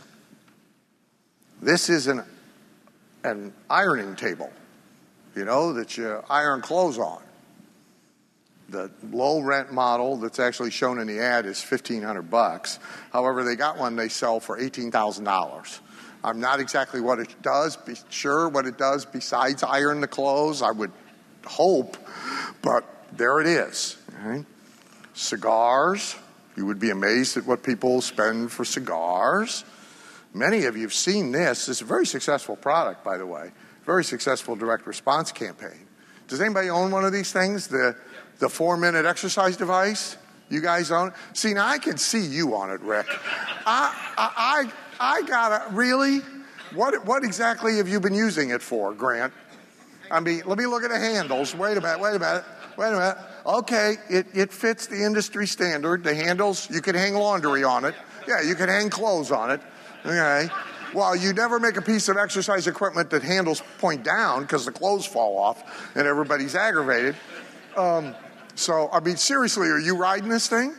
this 1.62 1.90
is 1.90 2.08
an 2.08 2.24
an 3.24 3.54
ironing 3.70 4.16
table, 4.16 4.52
you 5.36 5.46
know, 5.46 5.74
that 5.74 5.98
you 5.98 6.22
iron 6.30 6.62
clothes 6.62 6.98
on. 6.98 7.22
The 8.70 8.90
low 9.12 9.40
rent 9.40 9.72
model 9.72 10.18
that's 10.18 10.40
actually 10.40 10.72
shown 10.72 11.00
in 11.00 11.08
the 11.08 11.20
ad 11.20 11.46
is 11.46 11.62
fifteen 11.62 12.02
hundred 12.02 12.32
bucks. 12.32 12.80
However, 13.12 13.44
they 13.44 13.56
got 13.56 13.78
one 13.78 13.96
they 13.96 14.10
sell 14.10 14.40
for 14.40 14.58
eighteen 14.58 14.92
thousand 14.92 15.26
dollars. 15.26 15.80
I'm 16.24 16.39
not 16.39 16.60
exactly 16.60 17.01
what 17.01 17.20
it 17.20 17.42
does, 17.42 17.75
be 17.75 17.96
sure 18.10 18.48
what 18.48 18.65
it 18.65 18.77
does 18.77 19.06
besides 19.06 19.63
iron 19.63 20.01
the 20.01 20.08
clothes. 20.08 20.62
I 20.62 20.72
would 20.72 20.92
hope, 21.46 21.98
but 22.62 22.86
there 23.12 23.39
it 23.42 23.48
is. 23.48 23.98
Right? 24.24 24.46
Cigars. 25.13 26.15
You 26.56 26.65
would 26.68 26.80
be 26.80 26.92
amazed 26.92 27.36
at 27.36 27.46
what 27.46 27.63
people 27.63 28.00
spend 28.01 28.51
for 28.51 28.63
cigars. 28.63 29.65
Many 30.34 30.65
of 30.65 30.75
you 30.75 30.84
have 30.84 30.94
seen 30.94 31.32
this. 31.32 31.68
It's 31.68 31.82
a 31.82 31.86
very 31.86 32.06
successful 32.06 32.56
product, 32.56 33.03
by 33.03 33.18
the 33.18 33.25
way. 33.25 33.51
Very 33.86 34.03
successful 34.03 34.56
direct 34.56 34.86
response 34.88 35.32
campaign. 35.32 35.88
Does 36.27 36.42
anybody 36.42 36.70
own 36.70 36.92
one 36.92 37.06
of 37.06 37.12
these 37.12 37.32
things? 37.32 37.68
The 37.68 37.96
the 38.39 38.50
four 38.50 38.77
minute 38.77 39.06
exercise 39.06 39.58
device? 39.58 40.18
You 40.50 40.62
guys 40.62 40.92
own 40.92 41.10
it? 41.10 41.13
See, 41.34 41.53
now 41.53 41.68
I 41.68 41.77
can 41.77 41.98
see 41.98 42.25
you 42.25 42.56
on 42.56 42.70
it, 42.70 42.82
Rick. 42.82 43.08
I, 43.65 43.96
I, 44.18 44.72
I, 45.00 45.18
I 45.18 45.22
gotta, 45.24 45.74
really? 45.74 46.20
What, 46.74 47.06
what 47.06 47.24
exactly 47.24 47.78
have 47.78 47.88
you 47.88 48.00
been 48.00 48.16
using 48.16 48.50
it 48.50 48.62
for, 48.62 48.94
Grant? 48.94 49.34
I 50.10 50.20
mean, 50.20 50.42
let 50.46 50.58
me 50.58 50.66
look 50.66 50.84
at 50.84 50.90
the 50.90 51.00
handles. 51.00 51.56
Wait 51.56 51.78
a 51.78 51.82
minute, 51.82 52.00
wait 52.00 52.16
a 52.16 52.20
minute, 52.20 52.44
wait 52.78 52.90
a 52.90 52.92
minute. 52.92 53.18
Okay, 53.46 53.96
it, 54.10 54.28
it 54.34 54.52
fits 54.52 54.88
the 54.88 55.04
industry 55.04 55.48
standard. 55.48 56.04
The 56.04 56.14
handles, 56.14 56.70
you 56.70 56.82
can 56.82 56.96
hang 56.96 57.14
laundry 57.14 57.64
on 57.64 57.86
it. 57.86 57.96
Yeah, 58.28 58.42
you 58.42 58.56
can 58.56 58.70
hang 58.70 58.90
clothes 58.90 59.32
on 59.32 59.52
it. 59.52 59.62
Okay. 60.06 60.48
Well, 60.94 61.16
you 61.16 61.34
never 61.34 61.60
make 61.60 61.78
a 61.78 61.82
piece 61.82 62.08
of 62.08 62.18
exercise 62.18 62.68
equipment 62.68 63.10
that 63.10 63.24
handles 63.24 63.64
point 63.80 64.04
down 64.04 64.44
because 64.44 64.66
the 64.66 64.72
clothes 64.72 65.06
fall 65.06 65.38
off 65.38 65.96
and 65.96 66.08
everybody's 66.08 66.56
aggravated. 66.56 67.16
Um, 67.76 68.16
so, 68.56 68.90
I 68.92 69.00
mean, 69.00 69.18
seriously, 69.18 69.68
are 69.70 69.80
you 69.80 69.98
riding 69.98 70.30
this 70.30 70.48
thing? 70.48 70.76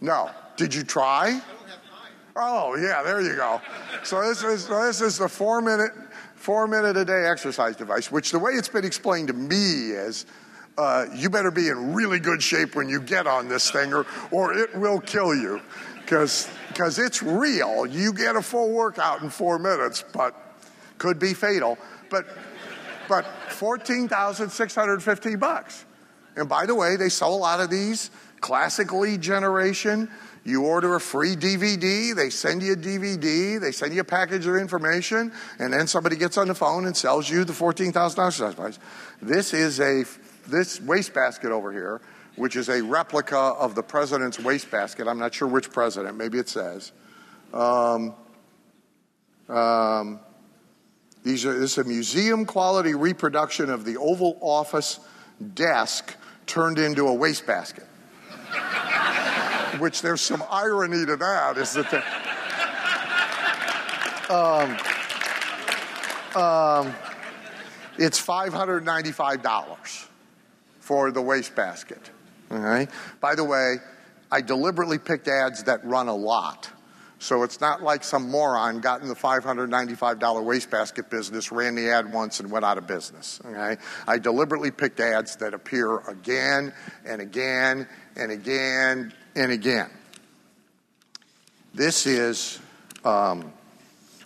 No. 0.00 0.30
Did 0.56 0.74
you 0.74 0.82
try? 0.82 1.40
Oh, 2.34 2.76
yeah, 2.76 3.02
there 3.02 3.20
you 3.20 3.36
go. 3.36 3.60
So 4.04 4.22
this 4.22 4.42
is 4.42 4.68
this 4.68 5.00
is 5.00 5.18
the 5.18 5.28
four 5.28 5.60
minute 5.60 5.92
four 6.34 6.66
minute 6.66 6.96
a 6.96 7.04
day 7.04 7.26
exercise 7.26 7.76
device, 7.76 8.10
which 8.10 8.32
the 8.32 8.38
way 8.38 8.52
it's 8.52 8.68
been 8.68 8.84
explained 8.84 9.28
to 9.28 9.34
me 9.34 9.90
is 9.90 10.26
uh, 10.78 11.06
you 11.14 11.30
better 11.30 11.50
be 11.50 11.68
in 11.68 11.94
really 11.94 12.18
good 12.18 12.42
shape 12.42 12.74
when 12.74 12.88
you 12.88 13.00
get 13.00 13.26
on 13.26 13.48
this 13.48 13.70
thing 13.70 13.92
or, 13.92 14.06
or 14.30 14.52
it 14.54 14.74
will 14.74 15.00
kill 15.00 15.34
you 15.34 15.60
because 16.00 16.98
it's 16.98 17.22
real. 17.22 17.86
You 17.86 18.12
get 18.12 18.36
a 18.36 18.42
full 18.42 18.70
workout 18.70 19.22
in 19.22 19.30
four 19.30 19.58
minutes, 19.58 20.04
but 20.12 20.34
could 20.98 21.18
be 21.18 21.34
fatal. 21.34 21.78
But, 22.10 22.26
but 23.08 23.24
14,650 23.50 25.36
bucks. 25.36 25.84
And 26.36 26.48
by 26.48 26.66
the 26.66 26.74
way, 26.74 26.96
they 26.96 27.08
sell 27.08 27.34
a 27.34 27.36
lot 27.36 27.60
of 27.60 27.70
these 27.70 28.10
classic 28.40 28.92
lead 28.92 29.20
generation. 29.20 30.10
You 30.44 30.64
order 30.64 30.96
a 30.96 31.00
free 31.00 31.36
DVD, 31.36 32.14
they 32.14 32.28
send 32.28 32.62
you 32.62 32.72
a 32.72 32.76
DVD, 32.76 33.60
they 33.60 33.70
send 33.70 33.94
you 33.94 34.00
a 34.00 34.04
package 34.04 34.46
of 34.46 34.56
information, 34.56 35.32
and 35.60 35.72
then 35.72 35.86
somebody 35.86 36.16
gets 36.16 36.36
on 36.36 36.48
the 36.48 36.54
phone 36.54 36.86
and 36.86 36.96
sells 36.96 37.30
you 37.30 37.44
the 37.44 37.52
$14,000 37.52 38.26
exercise 38.26 38.54
price. 38.54 38.78
This 39.20 39.54
is 39.54 39.78
a, 39.78 40.04
this 40.48 40.80
wastebasket 40.80 41.52
over 41.52 41.70
here, 41.70 42.00
which 42.34 42.56
is 42.56 42.68
a 42.68 42.82
replica 42.82 43.36
of 43.36 43.76
the 43.76 43.82
president's 43.82 44.40
wastebasket. 44.40 45.06
I'm 45.06 45.18
not 45.18 45.32
sure 45.32 45.46
which 45.46 45.70
president, 45.70 46.16
maybe 46.16 46.38
it 46.38 46.48
says. 46.48 46.90
Um, 47.52 48.14
um, 49.48 50.18
these 51.22 51.46
are, 51.46 51.56
this 51.56 51.78
is 51.78 51.78
a 51.78 51.88
museum 51.88 52.46
quality 52.46 52.94
reproduction 52.94 53.70
of 53.70 53.84
the 53.84 53.96
Oval 53.96 54.38
Office 54.40 54.98
desk 55.54 56.16
turned 56.46 56.78
into 56.78 57.06
a 57.06 57.14
wastebasket. 57.14 57.86
Which 59.78 60.02
there's 60.02 60.20
some 60.20 60.42
irony 60.50 61.06
to 61.06 61.16
that, 61.16 61.56
is 61.56 61.72
that 61.72 61.92
um, 64.30 64.76
um, 66.34 66.94
it's 67.98 68.20
$595 68.24 70.06
for 70.80 71.10
the 71.10 71.22
wastebasket. 71.22 72.10
Okay? 72.50 72.88
By 73.20 73.34
the 73.34 73.44
way, 73.44 73.76
I 74.30 74.40
deliberately 74.40 74.98
picked 74.98 75.28
ads 75.28 75.64
that 75.64 75.84
run 75.84 76.08
a 76.08 76.14
lot. 76.14 76.70
So 77.18 77.44
it's 77.44 77.60
not 77.60 77.82
like 77.82 78.02
some 78.02 78.28
moron 78.30 78.80
got 78.80 79.00
in 79.00 79.08
the 79.08 79.14
$595 79.14 80.44
wastebasket 80.44 81.08
business, 81.08 81.52
ran 81.52 81.76
the 81.76 81.88
ad 81.88 82.12
once, 82.12 82.40
and 82.40 82.50
went 82.50 82.64
out 82.64 82.78
of 82.78 82.86
business. 82.86 83.40
Okay? 83.44 83.76
I 84.08 84.18
deliberately 84.18 84.72
picked 84.72 84.98
ads 84.98 85.36
that 85.36 85.54
appear 85.54 85.98
again 86.08 86.72
and 87.04 87.20
again 87.20 87.86
and 88.16 88.32
again 88.32 89.12
and 89.34 89.52
again. 89.52 89.90
This 91.74 92.06
is 92.06 92.58
um, 93.04 93.52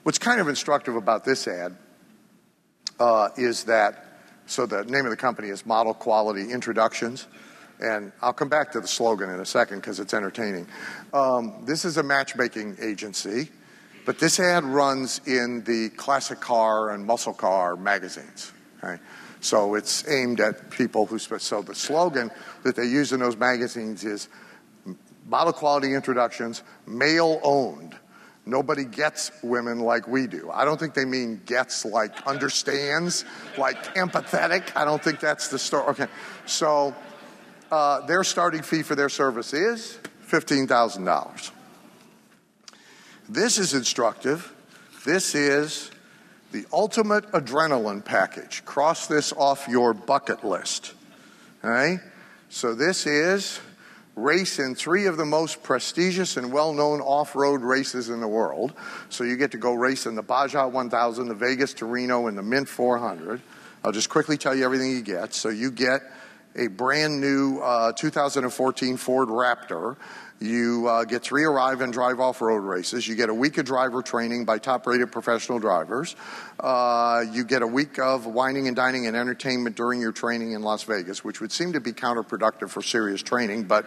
what's 0.02 0.18
kind 0.18 0.40
of 0.40 0.48
instructive 0.48 0.96
about 0.96 1.24
this 1.24 1.46
ad 1.46 1.76
uh, 2.98 3.28
is 3.36 3.64
that, 3.64 4.04
so 4.46 4.66
the 4.66 4.84
name 4.84 5.04
of 5.04 5.10
the 5.10 5.16
company 5.16 5.48
is 5.48 5.64
Model 5.64 5.94
Quality 5.94 6.50
Introductions. 6.50 7.26
And 7.78 8.10
I'll 8.22 8.32
come 8.32 8.48
back 8.48 8.72
to 8.72 8.80
the 8.80 8.88
slogan 8.88 9.28
in 9.30 9.38
a 9.38 9.44
second 9.44 9.80
because 9.80 10.00
it's 10.00 10.14
entertaining. 10.14 10.66
Um, 11.12 11.62
this 11.66 11.84
is 11.84 11.98
a 11.98 12.02
matchmaking 12.02 12.78
agency, 12.80 13.50
but 14.06 14.18
this 14.18 14.40
ad 14.40 14.64
runs 14.64 15.20
in 15.26 15.62
the 15.64 15.90
classic 15.90 16.40
car 16.40 16.90
and 16.90 17.04
muscle 17.04 17.34
car 17.34 17.76
magazines. 17.76 18.52
Okay? 18.82 19.00
So 19.40 19.74
it's 19.74 20.08
aimed 20.08 20.40
at 20.40 20.70
people 20.70 21.04
who. 21.06 21.18
So 21.18 21.62
the 21.62 21.74
slogan 21.74 22.30
that 22.62 22.76
they 22.76 22.86
use 22.86 23.12
in 23.12 23.20
those 23.20 23.36
magazines 23.36 24.04
is 24.04 24.28
model 25.26 25.52
quality 25.52 25.94
introductions, 25.94 26.62
male 26.86 27.40
owned. 27.42 27.96
Nobody 28.48 28.84
gets 28.84 29.32
women 29.42 29.80
like 29.80 30.06
we 30.06 30.28
do. 30.28 30.50
I 30.52 30.64
don't 30.64 30.78
think 30.78 30.94
they 30.94 31.04
mean 31.04 31.40
gets 31.46 31.84
like 31.84 32.26
understands, 32.26 33.24
like 33.58 33.96
empathetic. 33.96 34.76
I 34.76 34.84
don't 34.84 35.02
think 35.02 35.18
that's 35.18 35.48
the 35.48 35.58
story. 35.58 35.88
Okay. 35.88 36.06
So 36.46 36.94
uh, 37.72 38.06
their 38.06 38.22
starting 38.22 38.62
fee 38.62 38.82
for 38.82 38.94
their 38.94 39.08
service 39.08 39.52
is 39.52 39.98
$15,000. 40.28 41.50
This 43.28 43.58
is 43.58 43.74
instructive. 43.74 44.52
This 45.04 45.34
is 45.34 45.90
the 46.52 46.64
ultimate 46.72 47.30
adrenaline 47.32 48.04
package. 48.04 48.64
Cross 48.64 49.08
this 49.08 49.32
off 49.32 49.66
your 49.68 49.92
bucket 49.92 50.44
list. 50.44 50.94
All 51.64 51.70
right? 51.70 51.98
So, 52.48 52.74
this 52.74 53.06
is 53.06 53.60
race 54.16 54.58
in 54.58 54.74
three 54.74 55.06
of 55.06 55.18
the 55.18 55.24
most 55.24 55.62
prestigious 55.62 56.36
and 56.36 56.50
well 56.52 56.72
known 56.72 57.00
off 57.00 57.36
road 57.36 57.60
races 57.60 58.08
in 58.08 58.20
the 58.20 58.28
world. 58.28 58.72
So, 59.10 59.22
you 59.22 59.36
get 59.36 59.52
to 59.52 59.58
go 59.58 59.74
race 59.74 60.06
in 60.06 60.14
the 60.14 60.22
Baja 60.22 60.66
1000, 60.66 61.28
the 61.28 61.34
Vegas 61.34 61.74
to 61.74 61.86
Reno, 61.86 62.26
and 62.26 62.36
the 62.36 62.42
Mint 62.42 62.68
400. 62.68 63.40
I'll 63.84 63.92
just 63.92 64.08
quickly 64.08 64.36
tell 64.36 64.54
you 64.54 64.64
everything 64.64 64.90
you 64.90 65.02
get. 65.02 65.34
So, 65.34 65.50
you 65.50 65.70
get 65.70 66.00
a 66.56 66.68
brand 66.68 67.20
new 67.20 67.58
uh, 67.60 67.92
2014 67.92 68.96
Ford 68.96 69.28
Raptor. 69.28 69.96
You 70.38 70.86
uh, 70.86 71.04
get 71.04 71.22
three 71.22 71.44
arrive 71.44 71.80
and 71.80 71.92
drive 71.92 72.20
off 72.20 72.42
road 72.42 72.58
races. 72.58 73.08
You 73.08 73.14
get 73.14 73.30
a 73.30 73.34
week 73.34 73.56
of 73.56 73.64
driver 73.64 74.02
training 74.02 74.44
by 74.44 74.58
top 74.58 74.86
rated 74.86 75.10
professional 75.10 75.58
drivers. 75.58 76.14
Uh, 76.60 77.24
you 77.32 77.42
get 77.42 77.62
a 77.62 77.66
week 77.66 77.98
of 77.98 78.26
wining 78.26 78.66
and 78.66 78.76
dining 78.76 79.06
and 79.06 79.16
entertainment 79.16 79.76
during 79.76 80.00
your 80.00 80.12
training 80.12 80.52
in 80.52 80.60
Las 80.60 80.82
Vegas, 80.82 81.24
which 81.24 81.40
would 81.40 81.52
seem 81.52 81.72
to 81.72 81.80
be 81.80 81.92
counterproductive 81.92 82.68
for 82.68 82.82
serious 82.82 83.22
training, 83.22 83.64
but. 83.64 83.86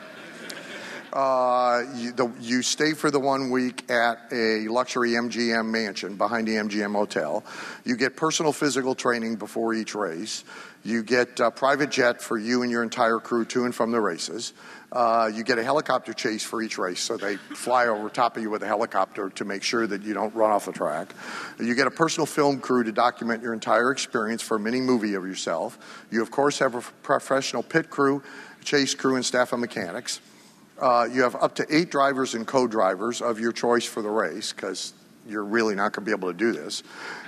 Uh, 1.12 1.82
you, 1.96 2.12
the, 2.12 2.32
you, 2.40 2.62
stay 2.62 2.94
for 2.94 3.10
the 3.10 3.20
one 3.20 3.50
week 3.50 3.90
at 3.90 4.32
a 4.32 4.68
luxury 4.68 5.14
MGM 5.14 5.66
mansion 5.66 6.16
behind 6.18 6.48
the 6.48 6.52
MGM 6.52 6.94
Hotel. 6.94 7.44
You 7.84 7.98
get 7.98 8.16
personal 8.16 8.54
physical 8.54 8.94
training 8.94 9.38
before 9.38 9.74
each 9.74 9.96
race. 9.96 10.44
You 10.84 11.02
get 11.02 11.40
a 11.40 11.50
private 11.50 11.90
jet 11.90 12.22
for 12.22 12.38
you 12.38 12.62
and 12.62 12.70
your 12.70 12.84
entire 12.84 13.18
crew 13.18 13.44
to 13.46 13.66
and 13.66 13.74
from 13.74 13.92
the 13.92 14.00
races. 14.00 14.54
Uh, 14.92 15.30
you 15.32 15.44
get 15.44 15.60
a 15.60 15.64
helicopter 15.64 16.14
chase 16.14 16.44
for 16.44 16.62
each 16.62 16.80
race, 16.80 17.00
so 17.00 17.16
they 17.16 17.36
fly 17.36 17.88
over 17.88 18.10
top 18.10 18.38
of 18.38 18.44
you 18.44 18.50
with 18.50 18.64
a 18.64 18.68
helicopter 18.68 19.30
to 19.30 19.46
make 19.46 19.62
sure 19.62 19.86
that 19.86 20.02
you 20.02 20.16
don't 20.16 20.34
run 20.34 20.50
off 20.50 20.66
the 20.66 20.72
track. 20.72 21.14
You 21.60 21.76
get 21.76 21.86
a 21.86 21.92
personal 21.92 22.26
film 22.26 22.60
crew 22.60 22.84
to 22.84 22.92
document 22.92 23.44
your 23.44 23.54
entire 23.54 23.92
experience 23.92 24.42
for 24.42 24.58
a 24.58 24.60
mini 24.60 24.82
movie 24.82 25.14
of 25.14 25.26
yourself. 25.28 26.06
You, 26.10 26.24
of 26.24 26.32
course, 26.32 26.58
have 26.60 26.74
a 26.74 26.82
professional 27.04 27.62
pit 27.62 27.92
crew, 27.92 28.24
chase 28.64 28.96
crew, 28.96 29.16
and 29.16 29.24
staff 29.24 29.54
of 29.54 29.60
mechanics. 29.60 30.22
Uh, 30.80 31.08
you 31.12 31.22
have 31.22 31.36
up 31.36 31.56
to 31.56 31.66
eight 31.70 31.92
drivers 31.92 32.34
and 32.34 32.48
co-drivers 32.48 33.22
of 33.22 33.40
your 33.40 33.52
choice 33.52 33.86
for 33.86 34.02
the 34.02 34.10
race 34.10 34.54
because 34.54 34.94
you're 35.28 35.44
really 35.44 35.76
not 35.76 35.92
going 35.94 36.04
to 36.04 36.10
be 36.10 36.18
able 36.18 36.32
to 36.32 36.38
do 36.38 36.52
this. 36.52 36.82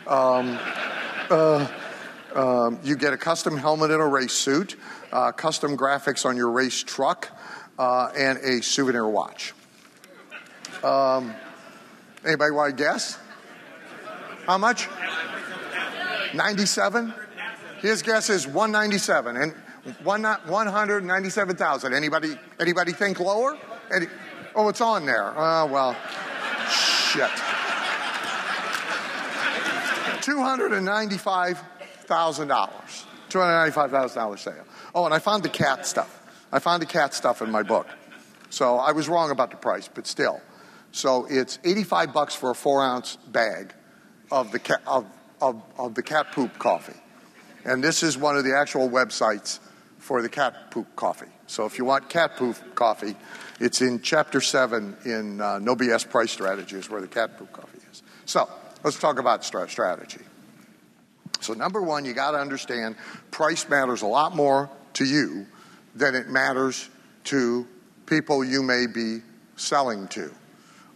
Um, 0.07 0.57
uh, 1.29 1.67
um, 2.35 2.79
you 2.83 2.95
get 2.95 3.13
a 3.13 3.17
custom 3.17 3.57
helmet 3.57 3.91
and 3.91 4.01
a 4.01 4.05
race 4.05 4.33
suit, 4.33 4.75
uh, 5.11 5.31
custom 5.31 5.77
graphics 5.77 6.25
on 6.25 6.37
your 6.37 6.51
race 6.51 6.83
truck, 6.83 7.29
uh, 7.77 8.11
and 8.15 8.37
a 8.39 8.61
souvenir 8.61 9.07
watch. 9.07 9.53
Um, 10.83 11.33
anybody 12.25 12.51
want 12.51 12.77
to 12.77 12.83
guess? 12.83 13.19
How 14.45 14.57
much? 14.57 14.87
97? 16.33 17.13
His 17.79 18.01
guess 18.01 18.29
is 18.29 18.47
197. 18.47 19.37
And 19.37 19.53
one, 20.03 20.23
197,000. 20.23 21.93
Anybody, 21.93 22.37
anybody 22.59 22.91
think 22.91 23.19
lower? 23.19 23.57
Any, 23.93 24.07
oh, 24.55 24.69
it's 24.69 24.81
on 24.81 25.05
there. 25.05 25.33
Oh, 25.35 25.65
well, 25.65 25.95
shit. 26.69 27.29
$295,000. 32.11 33.05
$295,000 33.29 34.39
sale. 34.39 34.65
Oh, 34.93 35.05
and 35.05 35.13
I 35.13 35.19
found 35.19 35.43
the 35.43 35.49
cat 35.49 35.85
stuff. 35.85 36.19
I 36.51 36.59
found 36.59 36.81
the 36.81 36.87
cat 36.87 37.13
stuff 37.13 37.41
in 37.41 37.49
my 37.49 37.63
book. 37.63 37.87
So 38.49 38.77
I 38.77 38.91
was 38.91 39.07
wrong 39.07 39.31
about 39.31 39.51
the 39.51 39.57
price, 39.57 39.89
but 39.93 40.05
still. 40.05 40.41
So 40.91 41.25
it's 41.29 41.57
85 41.63 42.13
bucks 42.13 42.35
for 42.35 42.51
a 42.51 42.55
four 42.55 42.83
ounce 42.83 43.15
bag 43.27 43.73
of 44.29 44.51
the 44.51 44.59
cat, 44.59 44.81
of, 44.85 45.05
of, 45.41 45.61
of 45.77 45.95
the 45.95 46.03
cat 46.03 46.33
poop 46.33 46.59
coffee. 46.59 46.99
And 47.63 47.81
this 47.81 48.03
is 48.03 48.17
one 48.17 48.35
of 48.35 48.43
the 48.43 48.57
actual 48.57 48.89
websites 48.89 49.59
for 49.99 50.21
the 50.21 50.29
cat 50.29 50.71
poop 50.71 50.93
coffee. 50.97 51.27
So 51.47 51.65
if 51.65 51.77
you 51.77 51.85
want 51.85 52.09
cat 52.09 52.35
poop 52.35 52.57
coffee, 52.75 53.15
it's 53.61 53.81
in 53.81 54.01
chapter 54.01 54.41
seven 54.41 54.97
in 55.05 55.39
uh, 55.39 55.59
No 55.59 55.75
BS 55.75 56.09
Price 56.09 56.31
Strategies 56.31 56.89
where 56.89 56.99
the 56.99 57.07
cat 57.07 57.37
poop 57.37 57.53
coffee 57.53 57.79
is. 57.91 58.03
So 58.25 58.49
let's 58.83 58.99
talk 58.99 59.19
about 59.19 59.45
strategy. 59.45 60.21
So 61.41 61.53
number 61.53 61.81
one, 61.81 62.05
you 62.05 62.13
got 62.13 62.31
to 62.31 62.37
understand 62.37 62.95
price 63.29 63.67
matters 63.67 64.01
a 64.01 64.07
lot 64.07 64.35
more 64.35 64.69
to 64.93 65.05
you 65.05 65.45
than 65.95 66.15
it 66.15 66.29
matters 66.29 66.89
to 67.25 67.67
people 68.05 68.43
you 68.43 68.63
may 68.63 68.87
be 68.87 69.19
selling 69.57 70.07
to. 70.09 70.31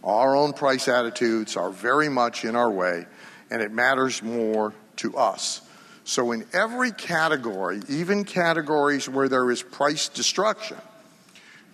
Our 0.02 0.36
own 0.36 0.52
price 0.52 0.88
attitudes 0.88 1.56
are 1.56 1.70
very 1.70 2.08
much 2.08 2.44
in 2.44 2.56
our 2.56 2.70
way, 2.70 3.06
and 3.50 3.60
it 3.60 3.72
matters 3.72 4.22
more 4.22 4.72
to 4.96 5.16
us 5.16 5.60
so, 6.08 6.30
in 6.30 6.46
every 6.52 6.92
category, 6.92 7.82
even 7.88 8.22
categories 8.22 9.08
where 9.08 9.28
there 9.28 9.50
is 9.50 9.60
price 9.60 10.08
destruction, 10.08 10.76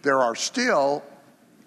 there 0.00 0.20
are 0.20 0.34
still 0.34 1.04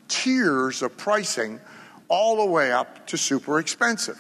tiers 0.08 0.82
of 0.82 0.98
pricing 0.98 1.60
all 2.08 2.38
the 2.38 2.52
way 2.52 2.72
up 2.72 3.06
to 3.08 3.20
super 3.20 3.60
expensive. 3.60 4.20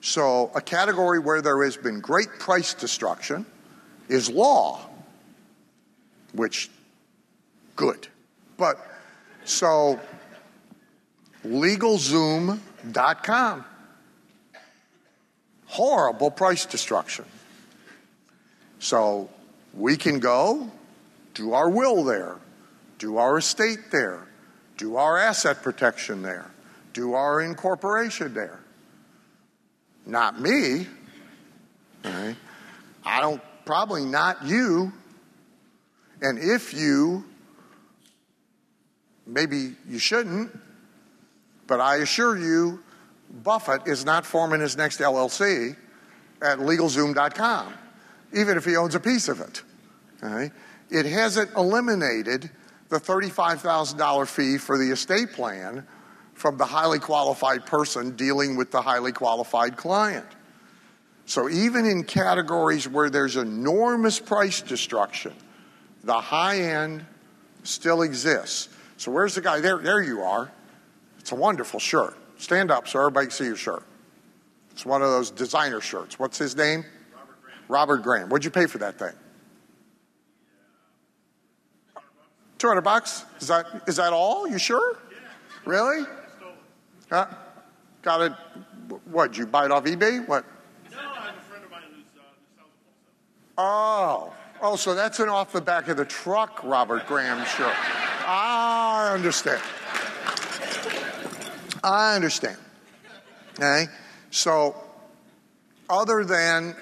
So, 0.00 0.52
a 0.54 0.60
category 0.60 1.18
where 1.18 1.42
there 1.42 1.64
has 1.64 1.76
been 1.76 1.98
great 2.00 2.28
price 2.38 2.72
destruction 2.72 3.44
is 4.08 4.30
law, 4.30 4.88
which, 6.32 6.70
good. 7.74 8.06
But, 8.56 8.78
so, 9.44 9.98
legalzoom.com 11.44 13.64
horrible 15.68 16.30
price 16.30 16.66
destruction. 16.66 17.24
So 18.80 19.28
we 19.74 19.96
can 19.96 20.18
go, 20.18 20.70
do 21.34 21.52
our 21.52 21.70
will 21.70 22.04
there, 22.04 22.36
do 22.98 23.18
our 23.18 23.38
estate 23.38 23.90
there, 23.92 24.26
do 24.76 24.96
our 24.96 25.18
asset 25.18 25.62
protection 25.62 26.22
there, 26.22 26.50
do 26.92 27.14
our 27.14 27.40
incorporation 27.40 28.34
there. 28.34 28.57
Not 30.08 30.40
me. 30.40 30.86
Right? 32.02 32.34
I 33.04 33.20
don't, 33.20 33.42
probably 33.66 34.04
not 34.04 34.44
you. 34.44 34.92
And 36.22 36.38
if 36.38 36.72
you, 36.74 37.24
maybe 39.26 39.74
you 39.86 39.98
shouldn't, 39.98 40.58
but 41.66 41.80
I 41.80 41.96
assure 41.96 42.36
you, 42.36 42.82
Buffett 43.30 43.86
is 43.86 44.06
not 44.06 44.24
forming 44.24 44.60
his 44.60 44.76
next 44.76 45.00
LLC 45.00 45.76
at 46.40 46.58
LegalZoom.com, 46.58 47.74
even 48.32 48.56
if 48.56 48.64
he 48.64 48.76
owns 48.76 48.94
a 48.94 49.00
piece 49.00 49.28
of 49.28 49.40
it. 49.40 49.62
Okay? 50.22 50.50
It 50.90 51.04
hasn't 51.04 51.50
eliminated 51.54 52.50
the 52.88 52.98
$35,000 52.98 54.26
fee 54.26 54.56
for 54.56 54.78
the 54.78 54.90
estate 54.90 55.32
plan 55.34 55.86
from 56.38 56.56
the 56.56 56.64
highly 56.64 57.00
qualified 57.00 57.66
person 57.66 58.14
dealing 58.14 58.56
with 58.56 58.70
the 58.70 58.80
highly 58.80 59.10
qualified 59.10 59.76
client. 59.76 60.26
So 61.26 61.48
even 61.48 61.84
in 61.84 62.04
categories 62.04 62.88
where 62.88 63.10
there's 63.10 63.36
enormous 63.36 64.20
price 64.20 64.62
destruction, 64.62 65.34
the 66.04 66.20
high 66.20 66.60
end 66.60 67.04
still 67.64 68.02
exists. 68.02 68.68
So 68.98 69.10
where's 69.10 69.34
the 69.34 69.40
guy? 69.40 69.60
There, 69.60 69.78
there 69.78 70.00
you 70.00 70.22
are. 70.22 70.50
It's 71.18 71.32
a 71.32 71.34
wonderful 71.34 71.80
shirt. 71.80 72.16
Stand 72.38 72.70
up 72.70 72.86
so 72.86 73.00
everybody 73.00 73.26
can 73.26 73.32
see 73.32 73.44
your 73.44 73.56
shirt. 73.56 73.82
It's 74.70 74.86
one 74.86 75.02
of 75.02 75.10
those 75.10 75.32
designer 75.32 75.80
shirts. 75.80 76.20
What's 76.20 76.38
his 76.38 76.54
name? 76.54 76.84
Robert 77.12 77.42
Graham. 77.42 77.62
Robert 77.68 78.02
Graham. 78.02 78.28
What'd 78.28 78.44
you 78.44 78.52
pay 78.52 78.66
for 78.66 78.78
that 78.78 78.96
thing? 78.96 79.12
Two 82.58 82.68
hundred 82.68 82.82
bucks. 82.82 83.24
Is 83.40 83.48
that 83.48 83.66
is 83.88 83.96
that 83.96 84.12
all? 84.12 84.48
You 84.48 84.58
sure? 84.58 84.98
Yeah. 85.10 85.18
Really? 85.64 86.04
Huh? 87.10 87.26
Got 88.02 88.20
it. 88.20 88.32
What? 89.06 89.32
Did 89.32 89.38
you 89.38 89.46
buy 89.46 89.64
it 89.64 89.72
off 89.72 89.84
eBay? 89.84 90.26
What? 90.26 90.44
No, 90.90 90.98
I 90.98 91.26
have 91.26 91.36
a 91.36 91.40
friend 91.40 91.64
of 91.64 91.70
mine 91.70 91.82
who's 91.94 92.04
uh, 92.18 92.22
who 92.38 92.56
sells. 92.56 92.70
Oh. 93.56 94.32
Oh, 94.60 94.74
so 94.74 94.94
that's 94.94 95.20
an 95.20 95.28
off 95.28 95.52
the 95.52 95.60
back 95.60 95.86
of 95.88 95.96
the 95.96 96.04
truck 96.04 96.60
Robert 96.64 97.06
Graham 97.06 97.44
shirt. 97.46 97.74
I 98.26 99.12
understand. 99.14 99.62
I 101.84 102.16
understand. 102.16 102.56
Okay? 103.54 103.86
So, 104.30 104.76
other 105.88 106.24
than, 106.24 106.74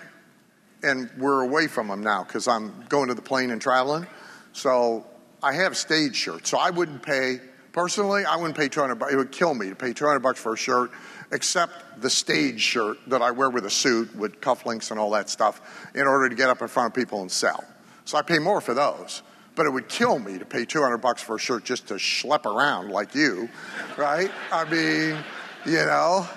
and 0.82 1.10
we're 1.18 1.42
away 1.42 1.66
from 1.66 1.88
them 1.88 2.02
now 2.02 2.24
because 2.24 2.48
I'm 2.48 2.84
going 2.88 3.08
to 3.08 3.14
the 3.14 3.22
plane 3.22 3.50
and 3.50 3.60
traveling. 3.60 4.06
So, 4.52 5.06
I 5.42 5.52
have 5.52 5.76
stage 5.76 6.16
shirts. 6.16 6.48
So, 6.50 6.58
I 6.58 6.70
wouldn't 6.70 7.02
pay, 7.02 7.40
personally, 7.76 8.24
I 8.24 8.36
wouldn't 8.36 8.56
pay 8.56 8.68
200 8.68 8.94
bucks. 8.96 9.12
It 9.12 9.16
would 9.16 9.30
kill 9.30 9.54
me 9.54 9.68
to 9.68 9.76
pay 9.76 9.92
200 9.92 10.20
bucks 10.20 10.40
for 10.40 10.54
a 10.54 10.56
shirt, 10.56 10.90
except 11.30 12.00
the 12.00 12.08
stage 12.08 12.60
shirt 12.60 12.96
that 13.06 13.20
I 13.20 13.30
wear 13.30 13.50
with 13.50 13.66
a 13.66 13.70
suit 13.70 14.16
with 14.16 14.40
cufflinks 14.40 14.90
and 14.90 14.98
all 14.98 15.10
that 15.10 15.28
stuff 15.28 15.60
in 15.94 16.06
order 16.06 16.30
to 16.30 16.34
get 16.34 16.48
up 16.48 16.62
in 16.62 16.68
front 16.68 16.88
of 16.88 16.94
people 16.94 17.20
and 17.20 17.30
sell. 17.30 17.62
So, 18.06 18.16
I 18.16 18.22
pay 18.22 18.40
more 18.40 18.60
for 18.60 18.74
those 18.74 19.22
but 19.54 19.64
it 19.64 19.70
would 19.70 19.88
kill 19.88 20.18
me 20.18 20.38
to 20.38 20.44
pay 20.44 20.66
200 20.66 20.98
bucks 20.98 21.22
for 21.22 21.36
a 21.36 21.38
shirt 21.38 21.64
just 21.64 21.88
to 21.88 21.94
schlep 21.94 22.44
around 22.44 22.90
like 22.90 23.14
you, 23.14 23.48
right? 23.96 24.30
I 24.52 24.64
mean, 24.64 25.16
you 25.64 25.86
know, 25.86 26.28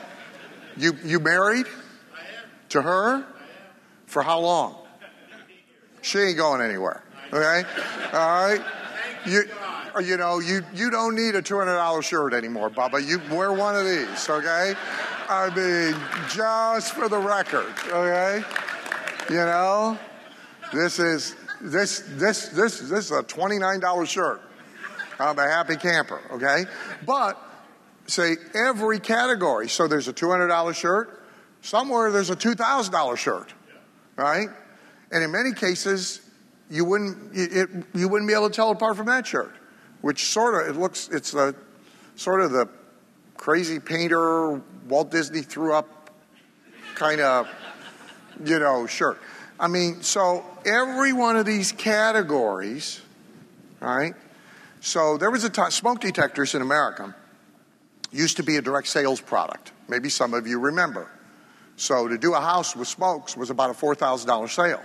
you 0.78 0.98
you 1.04 1.20
married 1.20 1.66
to 2.70 2.82
her 2.82 3.26
for 4.06 4.24
how 4.24 4.40
long? 4.40 4.78
She 6.02 6.18
ain't 6.20 6.38
going 6.38 6.62
anywhere. 6.62 7.04
Okay, 7.34 7.64
all 8.14 8.48
right. 8.48 8.62
You 9.26 9.44
you 10.02 10.18
know 10.18 10.40
you 10.40 10.64
you 10.74 10.90
don't 10.90 11.16
need 11.16 11.36
a 11.36 11.42
two 11.42 11.58
hundred 11.58 11.76
dollar 11.76 12.02
shirt 12.02 12.34
anymore, 12.34 12.70
Bubba. 12.70 13.06
You 13.06 13.22
wear 13.36 13.54
one 13.54 13.76
of 13.76 13.86
these, 13.86 14.30
okay? 14.30 14.74
I 15.30 15.50
mean, 15.56 15.96
just 16.30 16.94
for 16.94 17.08
the 17.08 17.18
record, 17.18 17.74
okay? 17.92 18.44
You 19.30 19.36
know, 19.36 19.98
this 20.74 21.00
is 21.00 21.36
this, 21.62 22.04
this, 22.08 22.48
this, 22.50 22.80
this 22.80 23.06
is 23.06 23.12
a 23.12 23.24
$29 23.24 24.08
shirt. 24.08 24.42
I'm 25.20 25.38
a 25.38 25.44
happy 25.44 25.76
camper, 25.76 26.22
okay? 26.32 26.66
But 27.06 27.38
say 28.08 28.38
every 28.56 29.00
category. 29.00 29.68
So 29.68 29.88
there's 29.88 30.08
a 30.08 30.14
$200 30.14 30.74
shirt. 30.74 31.24
Somewhere 31.62 32.12
there's 32.12 32.30
a 32.30 32.36
$2,000 32.36 33.18
shirt, 33.18 33.54
right? 34.16 34.48
And 35.12 35.24
in 35.24 35.32
many 35.32 35.54
cases, 35.54 36.22
you 36.70 36.86
wouldn't, 36.86 37.36
it, 37.36 37.70
you 37.94 38.08
wouldn't 38.08 38.30
be 38.30 38.34
able 38.34 38.50
to 38.50 38.56
tell 38.56 38.72
apart 38.72 38.96
from 38.96 39.08
that 39.08 39.28
shirt, 39.28 39.54
which 40.02 40.26
sort 40.26 40.70
of, 40.70 40.76
it 40.76 40.80
looks, 40.80 41.10
it's 41.10 41.32
the 41.32 41.56
sort 42.16 42.42
of 42.42 42.52
the 42.52 42.68
crazy 43.38 43.80
painter 43.80 44.62
Walt 44.88 45.12
Disney 45.12 45.42
threw 45.42 45.74
up 45.74 46.12
kind 46.96 47.22
of, 47.22 47.48
you 48.44 48.60
know, 48.60 48.86
shirt. 48.86 49.20
I 49.60 49.68
mean, 49.68 50.02
so 50.02 50.46
every 50.66 51.14
one 51.14 51.36
of 51.36 51.46
these 51.46 51.72
categories, 51.72 53.02
right? 53.80 54.14
So 54.82 55.18
there 55.18 55.32
was 55.32 55.44
a 55.44 55.50
time, 55.50 55.72
smoke 55.72 56.00
detectors 56.00 56.56
in 56.56 56.62
America 56.62 57.16
used 58.12 58.38
to 58.38 58.44
be 58.44 58.58
a 58.58 58.62
direct 58.62 58.88
sales 58.88 59.22
product. 59.22 59.72
Maybe 59.88 60.10
some 60.10 60.34
of 60.34 60.48
you 60.48 60.60
remember. 60.60 61.10
So 61.76 62.08
to 62.08 62.18
do 62.18 62.34
a 62.34 62.40
house 62.40 62.76
with 62.76 62.88
smokes 62.88 63.38
was 63.38 63.50
about 63.50 63.70
a 63.70 63.74
$4,000 63.74 64.50
sale. 64.50 64.82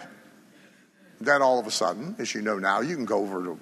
Then 1.20 1.42
all 1.42 1.58
of 1.58 1.66
a 1.66 1.70
sudden, 1.70 2.16
as 2.18 2.34
you 2.34 2.42
know 2.42 2.58
now, 2.58 2.80
you 2.80 2.94
can 2.96 3.04
go 3.04 3.18
over 3.18 3.44
to 3.44 3.58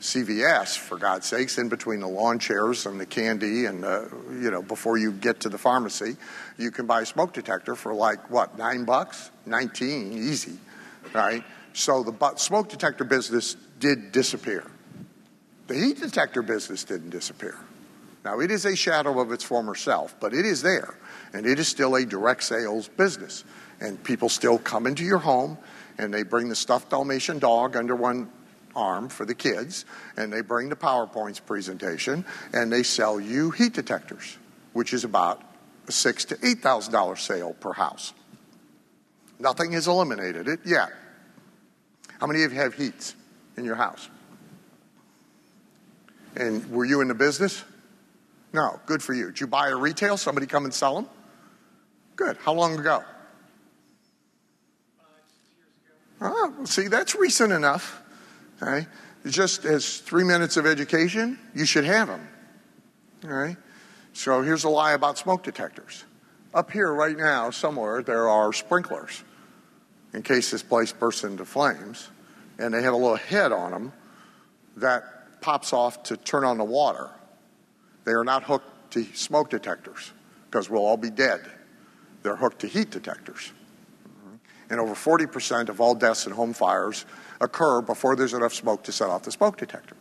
CVS, 0.00 0.78
for 0.78 0.96
God's 0.96 1.26
sakes, 1.26 1.58
in 1.58 1.68
between 1.68 2.00
the 2.00 2.08
lawn 2.08 2.38
chairs 2.38 2.86
and 2.86 2.98
the 2.98 3.06
candy, 3.06 3.66
and 3.66 3.84
uh, 3.84 4.06
you 4.32 4.50
know, 4.50 4.62
before 4.62 4.96
you 4.96 5.12
get 5.12 5.40
to 5.40 5.48
the 5.48 5.58
pharmacy, 5.58 6.16
you 6.56 6.70
can 6.70 6.86
buy 6.86 7.02
a 7.02 7.06
smoke 7.06 7.34
detector 7.34 7.74
for 7.74 7.92
like 7.92 8.30
what, 8.30 8.56
nine 8.56 8.84
bucks, 8.84 9.30
nineteen, 9.44 10.12
easy, 10.12 10.58
right? 11.12 11.44
So 11.74 12.02
the 12.02 12.34
smoke 12.36 12.70
detector 12.70 13.04
business 13.04 13.56
did 13.78 14.10
disappear. 14.10 14.64
The 15.66 15.74
heat 15.74 16.00
detector 16.00 16.42
business 16.42 16.82
didn't 16.82 17.10
disappear. 17.10 17.58
Now 18.24 18.40
it 18.40 18.50
is 18.50 18.64
a 18.64 18.74
shadow 18.74 19.20
of 19.20 19.32
its 19.32 19.44
former 19.44 19.74
self, 19.74 20.18
but 20.18 20.32
it 20.32 20.46
is 20.46 20.62
there, 20.62 20.94
and 21.34 21.46
it 21.46 21.58
is 21.58 21.68
still 21.68 21.94
a 21.96 22.06
direct 22.06 22.42
sales 22.42 22.88
business, 22.88 23.44
and 23.80 24.02
people 24.02 24.30
still 24.30 24.58
come 24.58 24.86
into 24.86 25.04
your 25.04 25.18
home 25.18 25.58
and 26.00 26.14
they 26.14 26.22
bring 26.22 26.48
the 26.48 26.56
stuffed 26.56 26.90
Dalmatian 26.90 27.38
dog 27.38 27.76
under 27.76 27.94
one 27.94 28.30
arm 28.74 29.08
for 29.08 29.24
the 29.24 29.34
kids, 29.34 29.84
and 30.16 30.32
they 30.32 30.40
bring 30.40 30.68
the 30.68 30.76
PowerPoints 30.76 31.44
presentation, 31.44 32.24
and 32.52 32.72
they 32.72 32.82
sell 32.82 33.20
you 33.20 33.50
heat 33.50 33.72
detectors, 33.72 34.38
which 34.72 34.92
is 34.92 35.04
about 35.04 35.42
a 35.88 35.92
six 35.92 36.24
to 36.26 36.38
eight 36.42 36.60
thousand 36.60 36.92
dollar 36.92 37.16
sale 37.16 37.54
per 37.54 37.72
house. 37.72 38.12
Nothing 39.38 39.72
has 39.72 39.88
eliminated 39.88 40.48
it 40.48 40.60
yet. 40.64 40.90
How 42.20 42.26
many 42.26 42.44
of 42.44 42.52
you 42.52 42.60
have 42.60 42.74
heats 42.74 43.14
in 43.56 43.64
your 43.64 43.76
house? 43.76 44.08
And 46.36 46.70
were 46.70 46.84
you 46.84 47.00
in 47.00 47.08
the 47.08 47.14
business? 47.14 47.64
No, 48.52 48.80
good 48.86 49.02
for 49.02 49.14
you. 49.14 49.26
Did 49.26 49.40
you 49.40 49.46
buy 49.46 49.68
a 49.68 49.76
retail? 49.76 50.16
Somebody 50.16 50.46
come 50.46 50.64
and 50.64 50.74
sell 50.74 50.94
them? 50.94 51.06
Good. 52.16 52.36
How 52.38 52.52
long 52.52 52.78
ago? 52.78 53.02
Oh, 56.20 56.54
see, 56.64 56.88
that's 56.88 57.14
recent 57.14 57.52
enough. 57.52 58.02
Okay? 58.62 58.86
Just 59.26 59.64
as 59.64 59.98
three 59.98 60.24
minutes 60.24 60.56
of 60.56 60.66
education, 60.66 61.38
you 61.54 61.64
should 61.64 61.84
have 61.84 62.08
them. 62.08 62.28
All 63.24 63.30
right? 63.30 63.56
So 64.12 64.42
here's 64.42 64.64
a 64.64 64.68
lie 64.68 64.92
about 64.92 65.18
smoke 65.18 65.42
detectors. 65.42 66.04
Up 66.52 66.70
here, 66.70 66.92
right 66.92 67.16
now, 67.16 67.50
somewhere, 67.50 68.02
there 68.02 68.28
are 68.28 68.52
sprinklers 68.52 69.22
in 70.12 70.22
case 70.22 70.50
this 70.50 70.62
place 70.62 70.92
bursts 70.92 71.22
into 71.22 71.44
flames, 71.44 72.08
and 72.58 72.74
they 72.74 72.82
have 72.82 72.92
a 72.92 72.96
little 72.96 73.16
head 73.16 73.52
on 73.52 73.70
them 73.70 73.92
that 74.76 75.40
pops 75.40 75.72
off 75.72 76.02
to 76.04 76.16
turn 76.16 76.44
on 76.44 76.58
the 76.58 76.64
water. 76.64 77.10
They 78.04 78.12
are 78.12 78.24
not 78.24 78.42
hooked 78.42 78.92
to 78.92 79.04
smoke 79.14 79.50
detectors 79.50 80.12
because 80.50 80.68
we'll 80.68 80.84
all 80.84 80.96
be 80.96 81.10
dead. 81.10 81.42
They're 82.22 82.36
hooked 82.36 82.60
to 82.60 82.66
heat 82.66 82.90
detectors. 82.90 83.52
And 84.70 84.78
over 84.78 84.94
40% 84.94 85.68
of 85.68 85.80
all 85.80 85.94
deaths 85.94 86.26
in 86.26 86.32
home 86.32 86.52
fires 86.52 87.04
occur 87.40 87.82
before 87.82 88.16
there's 88.16 88.34
enough 88.34 88.54
smoke 88.54 88.84
to 88.84 88.92
set 88.92 89.10
off 89.10 89.24
the 89.24 89.32
smoke 89.32 89.56
detector, 89.56 89.96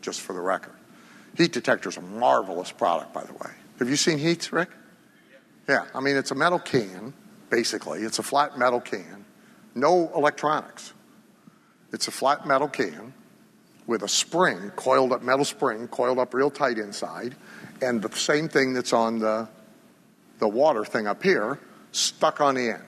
just 0.00 0.22
for 0.22 0.32
the 0.32 0.40
record. 0.40 0.74
Heat 1.36 1.52
detector 1.52 1.88
is 1.90 1.96
a 1.96 2.02
marvelous 2.02 2.72
product, 2.72 3.12
by 3.12 3.22
the 3.22 3.34
way. 3.34 3.50
Have 3.78 3.88
you 3.88 3.96
seen 3.96 4.18
heats, 4.18 4.52
Rick? 4.52 4.70
Yeah, 5.68 5.84
I 5.94 6.00
mean, 6.00 6.16
it's 6.16 6.30
a 6.30 6.34
metal 6.34 6.58
can, 6.58 7.12
basically. 7.50 8.00
It's 8.00 8.18
a 8.18 8.22
flat 8.22 8.58
metal 8.58 8.80
can, 8.80 9.24
no 9.74 10.10
electronics. 10.14 10.92
It's 11.92 12.08
a 12.08 12.10
flat 12.10 12.46
metal 12.46 12.68
can 12.68 13.12
with 13.86 14.02
a 14.02 14.08
spring, 14.08 14.70
coiled 14.76 15.12
up, 15.12 15.22
metal 15.22 15.44
spring, 15.44 15.88
coiled 15.88 16.18
up 16.18 16.32
real 16.32 16.50
tight 16.50 16.78
inside, 16.78 17.34
and 17.82 18.00
the 18.00 18.16
same 18.16 18.48
thing 18.48 18.72
that's 18.72 18.92
on 18.92 19.18
the, 19.18 19.48
the 20.38 20.48
water 20.48 20.84
thing 20.84 21.06
up 21.06 21.22
here, 21.22 21.58
stuck 21.92 22.40
on 22.40 22.54
the 22.54 22.70
end. 22.70 22.84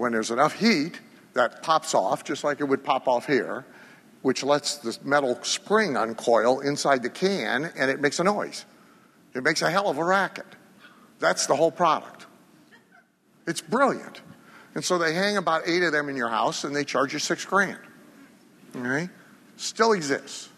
When 0.00 0.12
there's 0.12 0.30
enough 0.30 0.54
heat, 0.54 0.98
that 1.34 1.62
pops 1.62 1.92
off, 1.92 2.24
just 2.24 2.42
like 2.42 2.60
it 2.60 2.64
would 2.64 2.82
pop 2.82 3.06
off 3.06 3.26
here, 3.26 3.66
which 4.22 4.42
lets 4.42 4.76
the 4.76 4.96
metal 5.04 5.38
spring 5.42 5.94
uncoil 5.94 6.60
inside 6.60 7.02
the 7.02 7.10
can 7.10 7.70
and 7.76 7.90
it 7.90 8.00
makes 8.00 8.18
a 8.18 8.24
noise. 8.24 8.64
It 9.34 9.42
makes 9.42 9.60
a 9.60 9.70
hell 9.70 9.90
of 9.90 9.98
a 9.98 10.04
racket. 10.04 10.46
That's 11.18 11.46
the 11.46 11.54
whole 11.54 11.70
product. 11.70 12.24
It's 13.46 13.60
brilliant. 13.60 14.22
And 14.74 14.82
so 14.82 14.96
they 14.96 15.12
hang 15.12 15.36
about 15.36 15.68
eight 15.68 15.82
of 15.82 15.92
them 15.92 16.08
in 16.08 16.16
your 16.16 16.30
house 16.30 16.64
and 16.64 16.74
they 16.74 16.84
charge 16.84 17.12
you 17.12 17.18
six 17.18 17.44
grand. 17.44 17.80
Still 19.58 19.92
exists. 19.92 20.48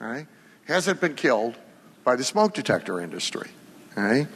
All 0.00 0.06
right? 0.06 0.28
Hasn't 0.68 1.00
been 1.00 1.16
killed 1.16 1.56
by 2.04 2.14
the 2.14 2.22
smoke 2.22 2.54
detector 2.54 3.00
industry. 3.00 3.50
All 3.96 4.04
right? 4.04 4.28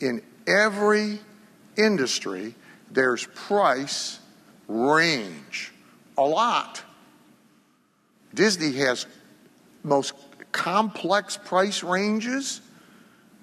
In 0.00 0.20
every 0.48 1.20
industry, 1.76 2.56
there's 2.90 3.26
price 3.26 4.18
range. 4.68 5.72
A 6.18 6.22
lot. 6.22 6.82
Disney 8.34 8.72
has 8.78 9.06
most 9.82 10.14
complex 10.52 11.36
price 11.36 11.82
ranges. 11.82 12.60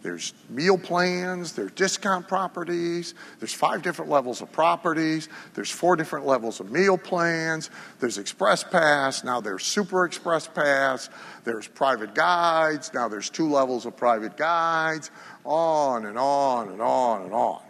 There's 0.03 0.33
meal 0.47 0.77
plans, 0.77 1.53
there's 1.53 1.71
discount 1.71 2.27
properties, 2.27 3.15
there's 3.39 3.53
five 3.53 3.81
different 3.81 4.11
levels 4.11 4.41
of 4.41 4.51
properties, 4.51 5.27
there's 5.55 5.71
four 5.71 5.95
different 5.95 6.25
levels 6.25 6.59
of 6.59 6.71
meal 6.71 6.97
plans, 6.97 7.71
there's 7.99 8.17
Express 8.19 8.63
Pass, 8.63 9.23
now 9.23 9.41
there's 9.41 9.63
Super 9.63 10.05
Express 10.05 10.47
Pass, 10.47 11.09
there's 11.43 11.67
private 11.67 12.13
guides, 12.13 12.93
now 12.93 13.07
there's 13.07 13.29
two 13.29 13.49
levels 13.49 13.85
of 13.85 13.97
private 13.97 14.37
guides, 14.37 15.09
on 15.43 16.05
and 16.05 16.17
on 16.17 16.69
and 16.69 16.81
on 16.81 17.23
and 17.23 17.33
on. 17.33 17.66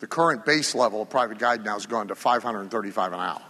The 0.00 0.06
current 0.06 0.44
base 0.44 0.74
level 0.74 1.02
of 1.02 1.10
private 1.10 1.38
guide 1.38 1.64
now 1.64 1.74
has 1.74 1.86
gone 1.86 2.08
to 2.08 2.14
535 2.14 3.12
an 3.12 3.20
hour. 3.20 3.42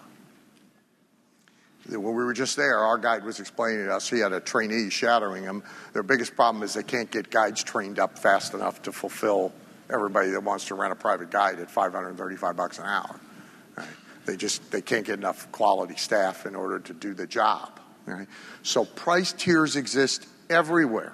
When 1.86 2.02
we 2.02 2.24
were 2.24 2.32
just 2.32 2.56
there, 2.56 2.78
our 2.78 2.96
guide 2.96 3.24
was 3.24 3.40
explaining 3.40 3.86
to 3.86 3.94
us 3.94 4.08
he 4.08 4.18
had 4.18 4.32
a 4.32 4.40
trainee 4.40 4.88
shadowing 4.88 5.42
him. 5.42 5.62
Their 5.92 6.02
biggest 6.02 6.34
problem 6.34 6.62
is 6.62 6.72
they 6.72 6.82
can't 6.82 7.10
get 7.10 7.30
guides 7.30 7.62
trained 7.62 7.98
up 7.98 8.18
fast 8.18 8.54
enough 8.54 8.82
to 8.82 8.92
fulfill 8.92 9.52
everybody 9.92 10.30
that 10.30 10.42
wants 10.42 10.66
to 10.66 10.74
rent 10.74 10.92
a 10.92 10.96
private 10.96 11.30
guide 11.30 11.58
at 11.58 11.70
535 11.70 12.56
bucks 12.56 12.78
an 12.78 12.86
hour. 12.86 13.20
They 14.24 14.36
just 14.36 14.70
they 14.70 14.80
can't 14.80 15.04
get 15.04 15.18
enough 15.18 15.50
quality 15.52 15.96
staff 15.96 16.46
in 16.46 16.54
order 16.54 16.78
to 16.78 16.94
do 16.94 17.12
the 17.12 17.26
job. 17.26 17.78
So 18.62 18.84
price 18.84 19.32
tiers 19.32 19.76
exist 19.76 20.26
everywhere. 20.48 21.12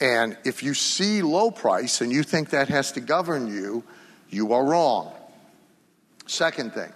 And 0.00 0.38
if 0.44 0.62
you 0.62 0.72
see 0.72 1.20
low 1.20 1.50
price 1.50 2.00
and 2.00 2.10
you 2.10 2.22
think 2.22 2.50
that 2.50 2.68
has 2.68 2.92
to 2.92 3.00
govern 3.00 3.46
you, 3.48 3.84
you 4.30 4.52
are 4.52 4.64
wrong. 4.64 5.12
Second 6.26 6.72
thing, 6.72 6.92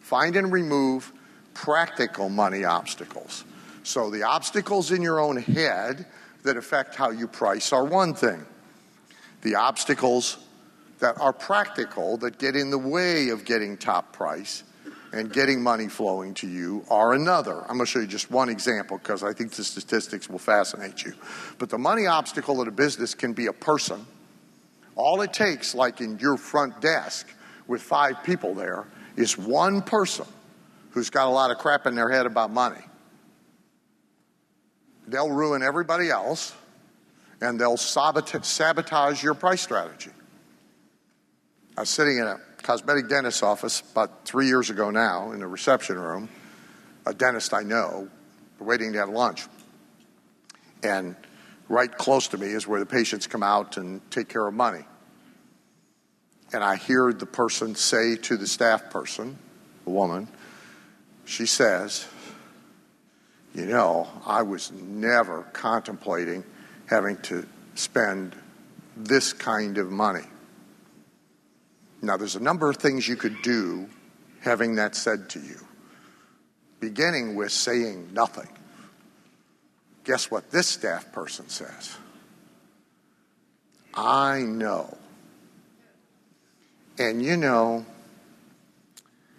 find 0.00 0.36
and 0.36 0.52
remove 0.52 1.12
practical 1.54 2.28
money 2.28 2.64
obstacles. 2.64 3.44
So 3.82 4.10
the 4.10 4.22
obstacles 4.22 4.90
in 4.90 5.02
your 5.02 5.20
own 5.20 5.36
head 5.36 6.06
that 6.42 6.56
affect 6.56 6.94
how 6.94 7.10
you 7.10 7.26
price 7.26 7.72
are 7.72 7.84
one 7.84 8.14
thing. 8.14 8.44
The 9.42 9.56
obstacles 9.56 10.38
that 11.00 11.18
are 11.20 11.32
practical, 11.32 12.16
that 12.18 12.38
get 12.38 12.56
in 12.56 12.70
the 12.70 12.78
way 12.78 13.28
of 13.28 13.44
getting 13.44 13.76
top 13.76 14.12
price 14.12 14.62
and 15.12 15.32
getting 15.32 15.62
money 15.62 15.88
flowing 15.88 16.34
to 16.34 16.48
you 16.48 16.84
are 16.90 17.12
another. 17.12 17.60
I'm 17.62 17.76
going 17.76 17.80
to 17.80 17.86
show 17.86 18.00
you 18.00 18.06
just 18.06 18.30
one 18.30 18.48
example 18.48 18.98
because 18.98 19.22
I 19.22 19.32
think 19.32 19.52
the 19.52 19.64
statistics 19.64 20.28
will 20.28 20.38
fascinate 20.38 21.04
you. 21.04 21.14
But 21.58 21.70
the 21.70 21.78
money 21.78 22.06
obstacle 22.06 22.60
at 22.62 22.68
a 22.68 22.72
business 22.72 23.14
can 23.14 23.32
be 23.32 23.46
a 23.46 23.52
person 23.52 24.06
all 24.96 25.20
it 25.22 25.32
takes, 25.32 25.74
like 25.74 26.00
in 26.00 26.18
your 26.18 26.36
front 26.36 26.80
desk 26.80 27.26
with 27.66 27.82
five 27.82 28.22
people 28.24 28.54
there, 28.54 28.86
is 29.16 29.38
one 29.38 29.82
person 29.82 30.26
who's 30.90 31.10
got 31.10 31.26
a 31.26 31.30
lot 31.30 31.50
of 31.50 31.58
crap 31.58 31.86
in 31.86 31.94
their 31.94 32.08
head 32.08 32.26
about 32.26 32.50
money. 32.50 32.80
They'll 35.06 35.30
ruin 35.30 35.62
everybody 35.62 36.10
else 36.10 36.54
and 37.40 37.60
they'll 37.60 37.76
sabotage 37.76 39.22
your 39.22 39.34
price 39.34 39.60
strategy. 39.60 40.10
I 41.76 41.80
was 41.80 41.90
sitting 41.90 42.18
in 42.18 42.24
a 42.24 42.38
cosmetic 42.62 43.08
dentist's 43.08 43.42
office 43.42 43.82
about 43.92 44.24
three 44.24 44.46
years 44.46 44.70
ago 44.70 44.90
now 44.90 45.32
in 45.32 45.40
the 45.40 45.46
reception 45.46 45.98
room, 45.98 46.28
a 47.04 47.12
dentist 47.12 47.52
I 47.52 47.62
know, 47.62 48.08
waiting 48.60 48.92
to 48.92 48.98
have 48.98 49.08
lunch. 49.08 49.46
And 50.82 51.16
right 51.68 51.90
close 51.96 52.28
to 52.28 52.38
me 52.38 52.48
is 52.48 52.66
where 52.66 52.80
the 52.80 52.86
patients 52.86 53.26
come 53.26 53.42
out 53.42 53.76
and 53.76 54.00
take 54.10 54.28
care 54.28 54.46
of 54.46 54.54
money. 54.54 54.84
And 56.52 56.62
I 56.62 56.76
hear 56.76 57.12
the 57.12 57.26
person 57.26 57.74
say 57.74 58.16
to 58.16 58.36
the 58.36 58.46
staff 58.46 58.90
person, 58.90 59.38
a 59.86 59.90
woman, 59.90 60.28
she 61.24 61.46
says, 61.46 62.06
You 63.54 63.66
know, 63.66 64.08
I 64.26 64.42
was 64.42 64.70
never 64.72 65.42
contemplating 65.52 66.44
having 66.86 67.16
to 67.22 67.46
spend 67.74 68.36
this 68.96 69.32
kind 69.32 69.78
of 69.78 69.90
money. 69.90 70.26
Now, 72.02 72.16
there's 72.16 72.36
a 72.36 72.40
number 72.40 72.68
of 72.68 72.76
things 72.76 73.08
you 73.08 73.16
could 73.16 73.40
do 73.42 73.88
having 74.42 74.76
that 74.76 74.94
said 74.94 75.30
to 75.30 75.40
you, 75.40 75.58
beginning 76.78 77.34
with 77.34 77.50
saying 77.50 78.10
nothing. 78.12 78.48
Guess 80.04 80.30
what 80.30 80.50
this 80.50 80.68
staff 80.68 81.12
person 81.12 81.48
says? 81.48 81.96
I 83.94 84.40
know. 84.40 84.96
And 86.98 87.22
you 87.22 87.36
know, 87.36 87.84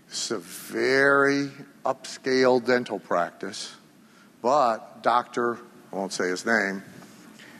it's 0.07 0.31
a 0.31 0.39
very 0.39 1.49
upscale 1.85 2.65
dental 2.65 2.99
practice, 2.99 3.75
but 4.41 5.03
Dr. 5.03 5.59
I 5.91 5.95
won't 5.95 6.11
say 6.11 6.29
his 6.29 6.45
name, 6.45 6.83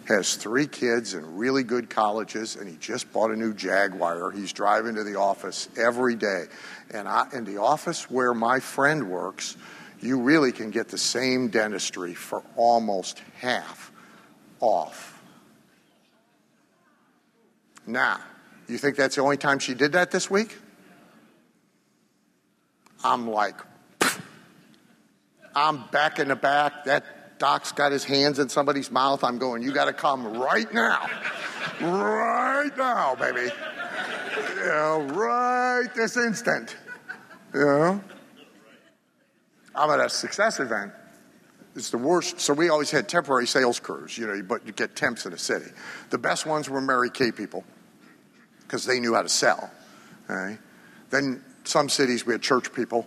has 0.05 0.35
three 0.35 0.67
kids 0.67 1.13
in 1.13 1.37
really 1.37 1.63
good 1.63 1.89
colleges, 1.89 2.55
and 2.55 2.67
he 2.67 2.75
just 2.77 3.11
bought 3.13 3.31
a 3.31 3.35
new 3.35 3.53
Jaguar. 3.53 4.31
He's 4.31 4.53
driving 4.53 4.95
to 4.95 5.03
the 5.03 5.15
office 5.15 5.69
every 5.77 6.15
day. 6.15 6.45
And 6.91 7.07
I, 7.07 7.27
in 7.33 7.45
the 7.45 7.57
office 7.57 8.09
where 8.09 8.33
my 8.33 8.59
friend 8.59 9.09
works, 9.09 9.57
you 10.05 10.19
really 10.19 10.51
can 10.51 10.71
get 10.71 10.89
the 10.89 10.97
same 10.97 11.49
dentistry 11.49 12.13
for 12.13 12.43
almost 12.55 13.21
half 13.39 13.91
off. 14.59 15.21
Now, 17.87 18.19
you 18.67 18.77
think 18.77 18.95
that's 18.95 19.15
the 19.15 19.21
only 19.21 19.37
time 19.37 19.59
she 19.59 19.73
did 19.73 19.93
that 19.93 20.11
this 20.11 20.29
week? 20.29 20.55
I'm 23.03 23.29
like, 23.29 23.55
I'm 25.55 25.83
back 25.91 26.19
in 26.19 26.27
the 26.27 26.35
back. 26.35 26.85
That 26.85 27.37
doc's 27.37 27.71
got 27.71 27.91
his 27.91 28.03
hands 28.03 28.39
in 28.39 28.49
somebody's 28.49 28.89
mouth. 28.89 29.23
I'm 29.23 29.37
going, 29.37 29.61
you 29.61 29.71
got 29.71 29.85
to 29.85 29.93
come 29.93 30.37
right 30.37 30.71
now. 30.73 31.07
right 31.81 32.71
now, 32.75 33.15
baby. 33.15 33.51
Know, 34.57 35.07
right 35.13 35.87
this 35.95 36.17
instant. 36.17 36.75
You 37.53 37.59
know? 37.59 38.03
I'm 39.75 39.89
at 39.89 39.99
a 39.99 40.09
success 40.09 40.59
event. 40.59 40.91
It's 41.75 41.89
the 41.89 41.97
worst. 41.97 42.39
So 42.39 42.53
we 42.53 42.69
always 42.69 42.89
had 42.89 43.09
temporary 43.09 43.47
sales 43.47 43.79
crews, 43.79 44.17
you 44.17 44.27
know, 44.27 44.41
but 44.43 44.65
you 44.65 44.71
get 44.71 44.95
temps 44.95 45.25
in 45.25 45.33
a 45.33 45.37
city. 45.37 45.65
The 46.09 46.17
best 46.17 46.45
ones 46.45 46.69
were 46.69 46.79
Mary 46.79 47.09
Kay 47.09 47.31
people 47.31 47.65
because 48.61 48.85
they 48.85 48.99
knew 48.99 49.13
how 49.13 49.21
to 49.21 49.29
sell. 49.29 49.69
Then 51.09 51.43
some 51.65 51.89
cities 51.89 52.25
we 52.25 52.33
had 52.33 52.41
church 52.41 52.73
people, 52.73 53.05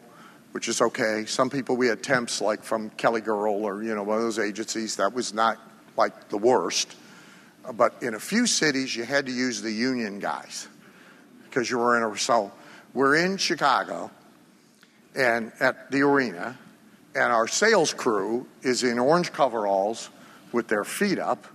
which 0.52 0.68
is 0.68 0.80
okay. 0.80 1.24
Some 1.26 1.48
people 1.48 1.76
we 1.76 1.88
had 1.88 2.02
temps 2.02 2.40
like 2.40 2.62
from 2.62 2.90
Kelly 2.90 3.20
Girl 3.22 3.64
or 3.64 3.82
you 3.82 3.94
know 3.94 4.02
one 4.02 4.18
of 4.18 4.22
those 4.22 4.38
agencies. 4.38 4.96
That 4.96 5.14
was 5.14 5.32
not 5.32 5.58
like 5.96 6.28
the 6.28 6.38
worst. 6.38 6.94
But 7.74 8.02
in 8.02 8.14
a 8.14 8.20
few 8.20 8.46
cities 8.46 8.94
you 8.94 9.04
had 9.04 9.26
to 9.26 9.32
use 9.32 9.62
the 9.62 9.72
union 9.72 10.18
guys 10.18 10.68
because 11.44 11.70
you 11.70 11.78
were 11.78 11.96
in 11.96 12.02
a 12.02 12.18
so 12.18 12.52
we're 12.94 13.16
in 13.16 13.36
Chicago 13.36 14.10
and 15.18 15.52
at 15.60 15.90
the 15.90 16.00
arena 16.00 16.56
and 17.14 17.32
our 17.32 17.46
sales 17.46 17.92
crew 17.92 18.46
is 18.62 18.82
in 18.82 18.98
orange 18.98 19.32
coveralls 19.32 20.08
with 20.52 20.68
their 20.68 20.84
feet 20.84 21.18
up 21.18 21.46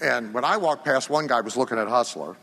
and 0.00 0.34
when 0.34 0.44
I 0.44 0.56
walked 0.56 0.84
past 0.84 1.08
one 1.08 1.28
guy 1.28 1.40
was 1.40 1.56
looking 1.56 1.78
at 1.78 1.86
Hustler 1.86 2.36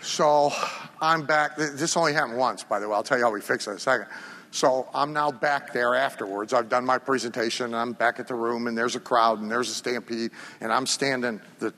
so 0.00 0.52
I'm 1.00 1.26
back. 1.26 1.56
This 1.56 1.96
only 1.96 2.12
happened 2.12 2.38
once, 2.38 2.64
by 2.64 2.78
the 2.78 2.88
way. 2.88 2.94
I'll 2.94 3.02
tell 3.02 3.18
you 3.18 3.24
how 3.24 3.32
we 3.32 3.40
fix 3.40 3.66
it 3.66 3.72
in 3.72 3.76
a 3.76 3.80
second. 3.80 4.06
So 4.50 4.88
I'm 4.94 5.12
now 5.12 5.30
back 5.30 5.72
there 5.72 5.94
afterwards. 5.94 6.52
I've 6.52 6.68
done 6.68 6.84
my 6.84 6.98
presentation. 6.98 7.66
And 7.66 7.76
I'm 7.76 7.92
back 7.92 8.18
at 8.18 8.28
the 8.28 8.34
room, 8.34 8.66
and 8.66 8.78
there's 8.78 8.96
a 8.96 9.00
crowd, 9.00 9.40
and 9.40 9.50
there's 9.50 9.68
a 9.68 9.74
stampede, 9.74 10.30
and 10.60 10.72
I'm 10.72 10.86
standing 10.86 11.40
the 11.58 11.74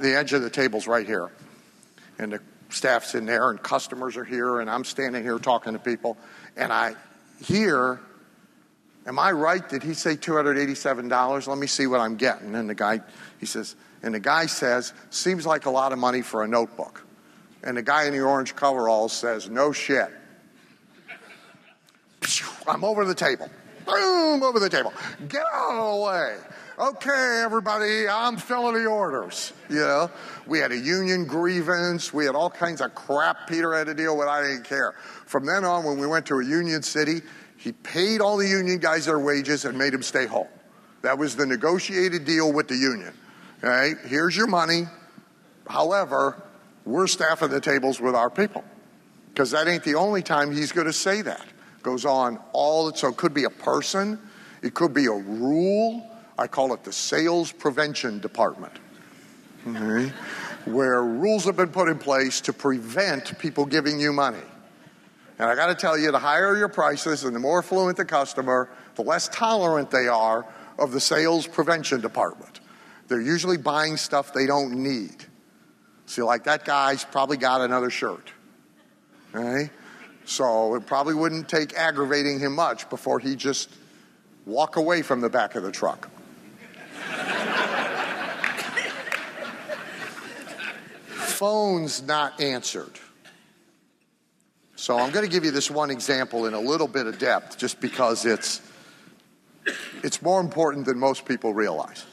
the 0.00 0.16
edge 0.16 0.32
of 0.32 0.40
the 0.40 0.48
table's 0.48 0.86
right 0.86 1.06
here, 1.06 1.30
and 2.18 2.32
the 2.32 2.40
staff's 2.70 3.14
in 3.14 3.26
there, 3.26 3.50
and 3.50 3.62
customers 3.62 4.16
are 4.16 4.24
here, 4.24 4.60
and 4.60 4.70
I'm 4.70 4.84
standing 4.84 5.22
here 5.22 5.38
talking 5.38 5.72
to 5.72 5.78
people, 5.78 6.16
and 6.56 6.72
I 6.72 6.94
hear. 7.42 8.00
Am 9.06 9.18
I 9.18 9.32
right? 9.32 9.66
Did 9.66 9.82
he 9.82 9.94
say 9.94 10.16
$287? 10.16 11.46
Let 11.46 11.56
me 11.56 11.66
see 11.66 11.86
what 11.86 11.98
I'm 11.98 12.16
getting. 12.16 12.54
And 12.54 12.68
the 12.68 12.74
guy, 12.74 13.00
he 13.40 13.46
says, 13.46 13.74
and 14.02 14.14
the 14.14 14.20
guy 14.20 14.44
says, 14.44 14.92
seems 15.08 15.46
like 15.46 15.64
a 15.64 15.70
lot 15.70 15.94
of 15.94 15.98
money 15.98 16.20
for 16.20 16.44
a 16.44 16.48
notebook. 16.48 17.02
And 17.62 17.76
the 17.76 17.82
guy 17.82 18.04
in 18.04 18.12
the 18.12 18.20
orange 18.20 18.54
coveralls 18.54 19.12
says, 19.12 19.48
No 19.48 19.72
shit. 19.72 20.10
I'm 22.68 22.84
over 22.84 23.04
the 23.04 23.14
table. 23.14 23.48
Boom, 23.86 24.42
over 24.42 24.60
the 24.60 24.68
table. 24.68 24.92
Get 25.28 25.42
out 25.52 25.70
of 25.70 25.94
the 25.94 26.04
way. 26.04 26.36
Okay, 26.78 27.42
everybody, 27.44 28.08
I'm 28.08 28.36
filling 28.36 28.80
the 28.80 28.88
orders. 28.88 29.52
You 29.68 29.80
know, 29.80 30.10
we 30.46 30.60
had 30.60 30.70
a 30.70 30.78
union 30.78 31.24
grievance. 31.24 32.12
We 32.12 32.24
had 32.24 32.36
all 32.36 32.50
kinds 32.50 32.80
of 32.80 32.94
crap 32.94 33.48
Peter 33.48 33.74
had 33.74 33.88
to 33.88 33.94
deal 33.94 34.16
with. 34.16 34.28
I 34.28 34.42
didn't 34.42 34.62
care. 34.62 34.92
From 35.26 35.44
then 35.44 35.64
on, 35.64 35.82
when 35.82 35.98
we 35.98 36.06
went 36.06 36.24
to 36.26 36.38
a 36.38 36.44
union 36.44 36.84
city, 36.84 37.22
he 37.56 37.72
paid 37.72 38.20
all 38.20 38.36
the 38.36 38.46
union 38.46 38.78
guys 38.78 39.06
their 39.06 39.18
wages 39.18 39.64
and 39.64 39.76
made 39.76 39.92
them 39.92 40.04
stay 40.04 40.26
home. 40.26 40.46
That 41.02 41.18
was 41.18 41.34
the 41.34 41.46
negotiated 41.46 42.24
deal 42.24 42.52
with 42.52 42.68
the 42.68 42.76
union. 42.76 43.12
Okay, 43.64 43.94
here's 44.06 44.36
your 44.36 44.46
money. 44.46 44.84
However, 45.66 46.40
we're 46.84 47.08
staffing 47.08 47.48
the 47.48 47.60
tables 47.60 48.00
with 48.00 48.14
our 48.14 48.30
people. 48.30 48.62
Because 49.30 49.50
that 49.50 49.66
ain't 49.66 49.82
the 49.82 49.96
only 49.96 50.22
time 50.22 50.52
he's 50.52 50.70
going 50.70 50.86
to 50.86 50.92
say 50.92 51.22
that. 51.22 51.44
Goes 51.82 52.04
on 52.04 52.38
all, 52.52 52.92
so 52.94 53.08
it 53.08 53.16
could 53.16 53.34
be 53.34 53.44
a 53.44 53.50
person, 53.50 54.20
it 54.62 54.74
could 54.74 54.94
be 54.94 55.06
a 55.06 55.12
rule. 55.12 56.07
I 56.38 56.46
call 56.46 56.72
it 56.72 56.84
the 56.84 56.92
sales 56.92 57.50
prevention 57.50 58.20
department. 58.20 58.72
Okay? 59.66 60.12
Where 60.66 61.02
rules 61.02 61.44
have 61.44 61.56
been 61.56 61.70
put 61.70 61.88
in 61.88 61.98
place 61.98 62.40
to 62.42 62.52
prevent 62.52 63.38
people 63.38 63.66
giving 63.66 63.98
you 63.98 64.12
money. 64.12 64.38
And 65.38 65.48
I 65.48 65.54
got 65.54 65.66
to 65.66 65.74
tell 65.74 65.98
you, 65.98 66.10
the 66.12 66.18
higher 66.18 66.56
your 66.56 66.68
prices 66.68 67.24
and 67.24 67.34
the 67.34 67.40
more 67.40 67.58
affluent 67.58 67.96
the 67.96 68.04
customer, 68.04 68.68
the 68.94 69.02
less 69.02 69.28
tolerant 69.28 69.90
they 69.90 70.08
are 70.08 70.46
of 70.78 70.92
the 70.92 71.00
sales 71.00 71.46
prevention 71.46 72.00
department. 72.00 72.60
They're 73.08 73.20
usually 73.20 73.56
buying 73.56 73.96
stuff 73.96 74.32
they 74.32 74.46
don't 74.46 74.82
need. 74.82 75.24
See, 76.06 76.22
like 76.22 76.44
that 76.44 76.64
guy's 76.64 77.04
probably 77.04 77.36
got 77.36 77.60
another 77.60 77.90
shirt. 77.90 78.32
So 80.24 80.74
it 80.74 80.86
probably 80.86 81.14
wouldn't 81.14 81.48
take 81.48 81.74
aggravating 81.74 82.38
him 82.38 82.54
much 82.54 82.88
before 82.90 83.18
he 83.18 83.34
just 83.34 83.70
walk 84.46 84.76
away 84.76 85.02
from 85.02 85.20
the 85.20 85.28
back 85.28 85.54
of 85.54 85.62
the 85.62 85.72
truck. 85.72 86.08
Phones 91.38 92.02
not 92.02 92.40
answered. 92.40 92.98
So 94.76 94.98
I'm 94.98 95.10
going 95.10 95.24
to 95.24 95.30
give 95.30 95.44
you 95.44 95.50
this 95.50 95.70
one 95.70 95.90
example 95.90 96.46
in 96.46 96.54
a 96.54 96.60
little 96.60 96.88
bit 96.88 97.06
of 97.06 97.18
depth 97.18 97.58
just 97.58 97.80
because 97.80 98.24
it's 98.24 98.60
it's 100.02 100.22
more 100.22 100.40
important 100.40 100.86
than 100.86 100.98
most 100.98 101.24
people 101.24 101.52
realize. 101.52 102.06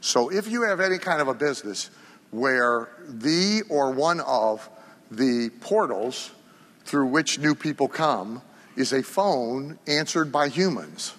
So 0.00 0.30
if 0.30 0.48
you 0.48 0.62
have 0.62 0.80
any 0.80 0.98
kind 0.98 1.20
of 1.20 1.28
a 1.28 1.34
business 1.34 1.90
where 2.30 2.88
the 3.08 3.62
or 3.68 3.90
one 3.90 4.20
of 4.20 4.68
the 5.10 5.50
portals 5.60 6.30
through 6.84 7.06
which 7.06 7.38
new 7.38 7.54
people 7.54 7.88
come 7.88 8.42
is 8.76 8.92
a 8.92 9.02
phone 9.02 9.78
answered 9.86 10.32
by 10.32 10.48
humans. 10.48 11.14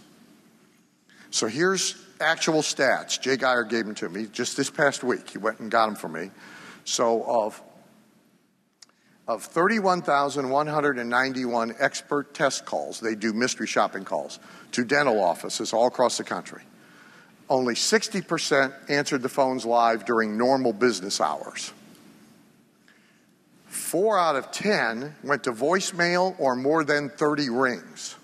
So 1.29 1.47
here's 1.47 2.00
actual 2.21 2.61
stats. 2.61 3.19
Jay 3.19 3.37
Geier 3.37 3.67
gave 3.67 3.85
them 3.85 3.95
to 3.95 4.07
me 4.09 4.27
just 4.27 4.55
this 4.55 4.69
past 4.69 5.03
week. 5.03 5.29
He 5.29 5.37
went 5.37 5.59
and 5.59 5.69
got 5.71 5.87
them 5.87 5.95
for 5.95 6.07
me. 6.07 6.31
So 6.85 7.23
of 7.23 7.61
of 9.27 9.43
31,191 9.43 11.75
expert 11.79 12.33
test 12.33 12.65
calls, 12.65 12.99
they 12.99 13.13
do 13.15 13.33
mystery 13.33 13.67
shopping 13.67 14.03
calls 14.03 14.39
to 14.73 14.83
dental 14.83 15.23
offices 15.23 15.73
all 15.73 15.87
across 15.87 16.17
the 16.17 16.23
country 16.23 16.63
only 17.51 17.75
60% 17.75 18.89
answered 18.89 19.21
the 19.21 19.29
phones 19.29 19.65
live 19.65 20.05
during 20.05 20.37
normal 20.37 20.71
business 20.71 21.19
hours. 21.19 21.73
Four 23.65 24.17
out 24.17 24.37
of 24.37 24.53
10 24.53 25.15
went 25.21 25.43
to 25.43 25.51
voicemail 25.51 26.33
or 26.39 26.55
more 26.55 26.85
than 26.85 27.09
30 27.09 27.49
rings. 27.49 28.15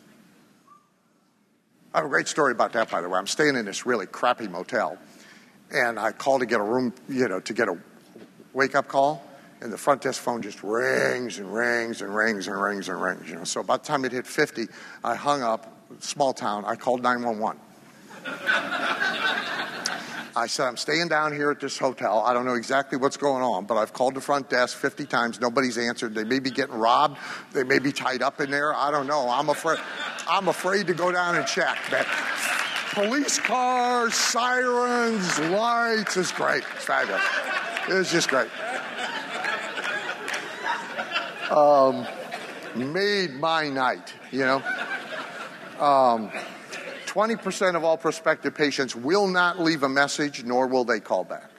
I 1.94 2.00
have 2.00 2.06
a 2.06 2.10
great 2.10 2.28
story 2.28 2.52
about 2.52 2.74
that, 2.74 2.92
by 2.92 3.02
the 3.02 3.10
way. 3.10 3.18
I'm 3.18 3.28
staying 3.28 3.56
in 3.56 3.66
this 3.66 3.86
really 3.86 4.06
crappy 4.06 4.48
motel, 4.48 4.98
and 5.72 5.98
I 5.98 6.12
called 6.12 6.42
to 6.42 6.46
get 6.46 6.60
a 6.60 6.64
room, 6.64 6.94
you 7.08 7.28
know, 7.28 7.40
to 7.40 7.54
get 7.54 7.70
a 7.70 7.78
wake 8.54 8.76
up 8.76 8.88
call, 8.88 9.24
and 9.62 9.72
the 9.72 9.78
front 9.78 10.02
desk 10.02 10.22
phone 10.22 10.42
just 10.42 10.62
rings 10.64 11.40
and 11.40 11.52
rings 11.54 12.02
and 12.02 12.14
rings 12.14 12.48
and 12.48 12.62
rings 12.62 12.90
and 12.90 13.02
rings. 13.02 13.30
You 13.30 13.36
know, 13.38 13.44
so 13.46 13.64
by 13.64 13.78
the 13.78 13.84
time 13.84 14.06
it 14.06 14.12
hit 14.12 14.28
50, 14.28 14.68
I 15.04 15.16
hung 15.16 15.42
up. 15.42 15.74
Small 16.02 16.34
town. 16.34 16.66
I 16.66 16.76
called 16.76 17.02
911. 17.02 17.62
I 20.38 20.46
said, 20.46 20.68
I'm 20.68 20.78
staying 20.78 21.08
down 21.08 21.34
here 21.34 21.50
at 21.50 21.60
this 21.60 21.80
hotel. 21.80 22.22
I 22.24 22.32
don't 22.32 22.46
know 22.46 22.54
exactly 22.54 23.00
what's 23.00 23.18
going 23.18 23.42
on, 23.42 23.66
but 23.66 23.76
I've 23.76 23.92
called 23.92 24.14
the 24.14 24.22
front 24.22 24.52
desk 24.52 24.78
50 24.78 25.08
times. 25.08 25.42
Nobody's 25.42 25.80
answered. 25.80 26.14
They 26.14 26.24
may 26.24 26.38
be 26.38 26.52
getting 26.52 26.76
robbed. 26.76 27.18
They 27.54 27.64
may 27.64 27.80
be 27.80 27.92
tied 27.92 28.22
up 28.22 28.40
in 28.40 28.52
there. 28.52 28.72
I 28.72 28.92
don't 28.92 29.08
know. 29.08 29.28
I'm 29.30 29.50
afraid. 29.50 29.80
I'm 30.30 30.48
afraid 30.48 30.86
to 30.88 30.94
go 30.94 31.12
down 31.12 31.38
and 31.38 31.48
check. 31.48 31.80
That 31.90 32.06
police 32.94 33.40
cars, 33.40 34.14
sirens, 34.14 35.40
lights. 35.40 36.16
It's 36.18 36.32
great. 36.32 36.64
It's 36.76 36.86
fabulous. 36.86 37.24
It's 37.88 38.12
just 38.12 38.30
great. 38.30 38.52
Um, 41.50 42.06
made 42.76 43.34
my 43.34 43.70
night, 43.70 44.14
you 44.32 44.42
know. 44.42 44.62
Um, 45.84 46.32
20% 47.18 47.76
of 47.76 47.84
all 47.84 47.98
prospective 47.98 48.54
patients 48.54 48.96
will 48.96 49.26
not 49.26 49.60
leave 49.60 49.82
a 49.82 49.90
message, 49.90 50.44
nor 50.44 50.68
will 50.68 50.84
they 50.84 51.00
call 51.00 51.24
back. 51.24 51.50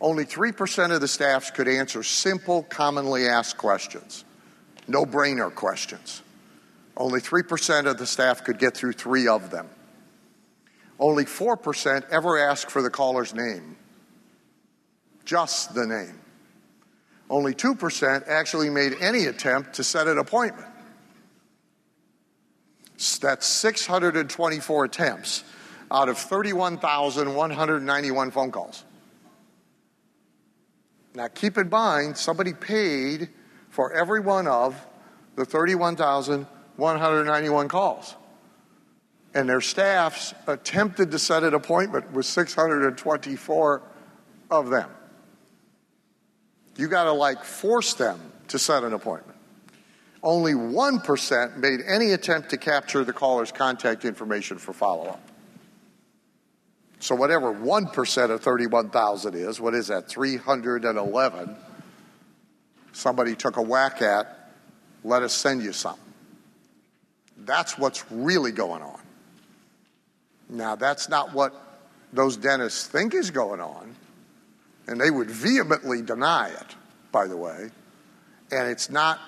Only 0.00 0.24
3% 0.24 0.90
of 0.90 1.02
the 1.02 1.08
staffs 1.08 1.50
could 1.50 1.68
answer 1.68 2.02
simple, 2.02 2.62
commonly 2.62 3.26
asked 3.26 3.58
questions, 3.58 4.24
no 4.86 5.04
brainer 5.04 5.54
questions. 5.54 6.22
Only 6.96 7.20
3% 7.20 7.84
of 7.84 7.98
the 7.98 8.06
staff 8.06 8.42
could 8.42 8.58
get 8.58 8.74
through 8.74 8.94
three 8.94 9.28
of 9.28 9.50
them. 9.50 9.68
Only 10.98 11.26
4% 11.26 12.08
ever 12.10 12.38
ask 12.38 12.70
for 12.70 12.80
the 12.80 12.88
caller's 12.88 13.34
name, 13.34 13.76
just 15.26 15.74
the 15.74 15.86
name. 15.86 16.18
Only 17.28 17.52
2% 17.52 18.28
actually 18.28 18.70
made 18.70 18.94
any 18.98 19.26
attempt 19.26 19.74
to 19.74 19.84
set 19.84 20.08
an 20.08 20.16
appointment. 20.16 20.68
That's 23.20 23.46
624 23.46 24.84
attempts 24.84 25.44
out 25.90 26.08
of 26.08 26.16
31,191 26.18 28.30
phone 28.30 28.50
calls. 28.50 28.84
Now, 31.14 31.28
keep 31.28 31.56
in 31.58 31.70
mind, 31.70 32.18
somebody 32.18 32.52
paid 32.52 33.30
for 33.70 33.92
every 33.92 34.20
one 34.20 34.48
of 34.48 34.86
the 35.36 35.44
31,191 35.44 37.68
calls. 37.68 38.16
And 39.34 39.46
their 39.48 39.60
staffs 39.60 40.34
attempted 40.46 41.10
to 41.12 41.18
set 41.18 41.44
an 41.44 41.54
appointment 41.54 42.12
with 42.12 42.26
624 42.26 43.82
of 44.50 44.70
them. 44.70 44.90
You 46.76 46.88
got 46.88 47.04
to 47.04 47.12
like 47.12 47.44
force 47.44 47.94
them 47.94 48.20
to 48.48 48.58
set 48.58 48.82
an 48.84 48.92
appointment. 48.92 49.27
Only 50.22 50.52
1% 50.52 51.56
made 51.56 51.80
any 51.86 52.12
attempt 52.12 52.50
to 52.50 52.56
capture 52.56 53.04
the 53.04 53.12
caller's 53.12 53.52
contact 53.52 54.04
information 54.04 54.58
for 54.58 54.72
follow 54.72 55.06
up. 55.06 55.22
So, 57.00 57.14
whatever 57.14 57.54
1% 57.54 58.30
of 58.30 58.40
31,000 58.40 59.34
is, 59.34 59.60
what 59.60 59.74
is 59.74 59.86
that, 59.86 60.08
311, 60.08 61.56
somebody 62.92 63.36
took 63.36 63.56
a 63.56 63.62
whack 63.62 64.02
at, 64.02 64.50
let 65.04 65.22
us 65.22 65.32
send 65.32 65.62
you 65.62 65.72
something. 65.72 66.02
That's 67.36 67.78
what's 67.78 68.10
really 68.10 68.50
going 68.50 68.82
on. 68.82 69.00
Now, 70.48 70.74
that's 70.74 71.08
not 71.08 71.32
what 71.32 71.54
those 72.12 72.36
dentists 72.36 72.86
think 72.86 73.14
is 73.14 73.30
going 73.30 73.60
on, 73.60 73.94
and 74.88 75.00
they 75.00 75.10
would 75.10 75.30
vehemently 75.30 76.02
deny 76.02 76.48
it, 76.48 76.74
by 77.12 77.28
the 77.28 77.36
way. 77.36 77.70
And 78.50 78.68
it's 78.68 78.90
not 78.90 79.20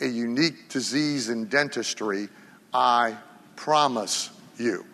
a 0.00 0.06
unique 0.06 0.68
disease 0.68 1.28
in 1.28 1.46
dentistry, 1.46 2.28
I 2.72 3.16
promise 3.56 4.30
you. 4.58 4.84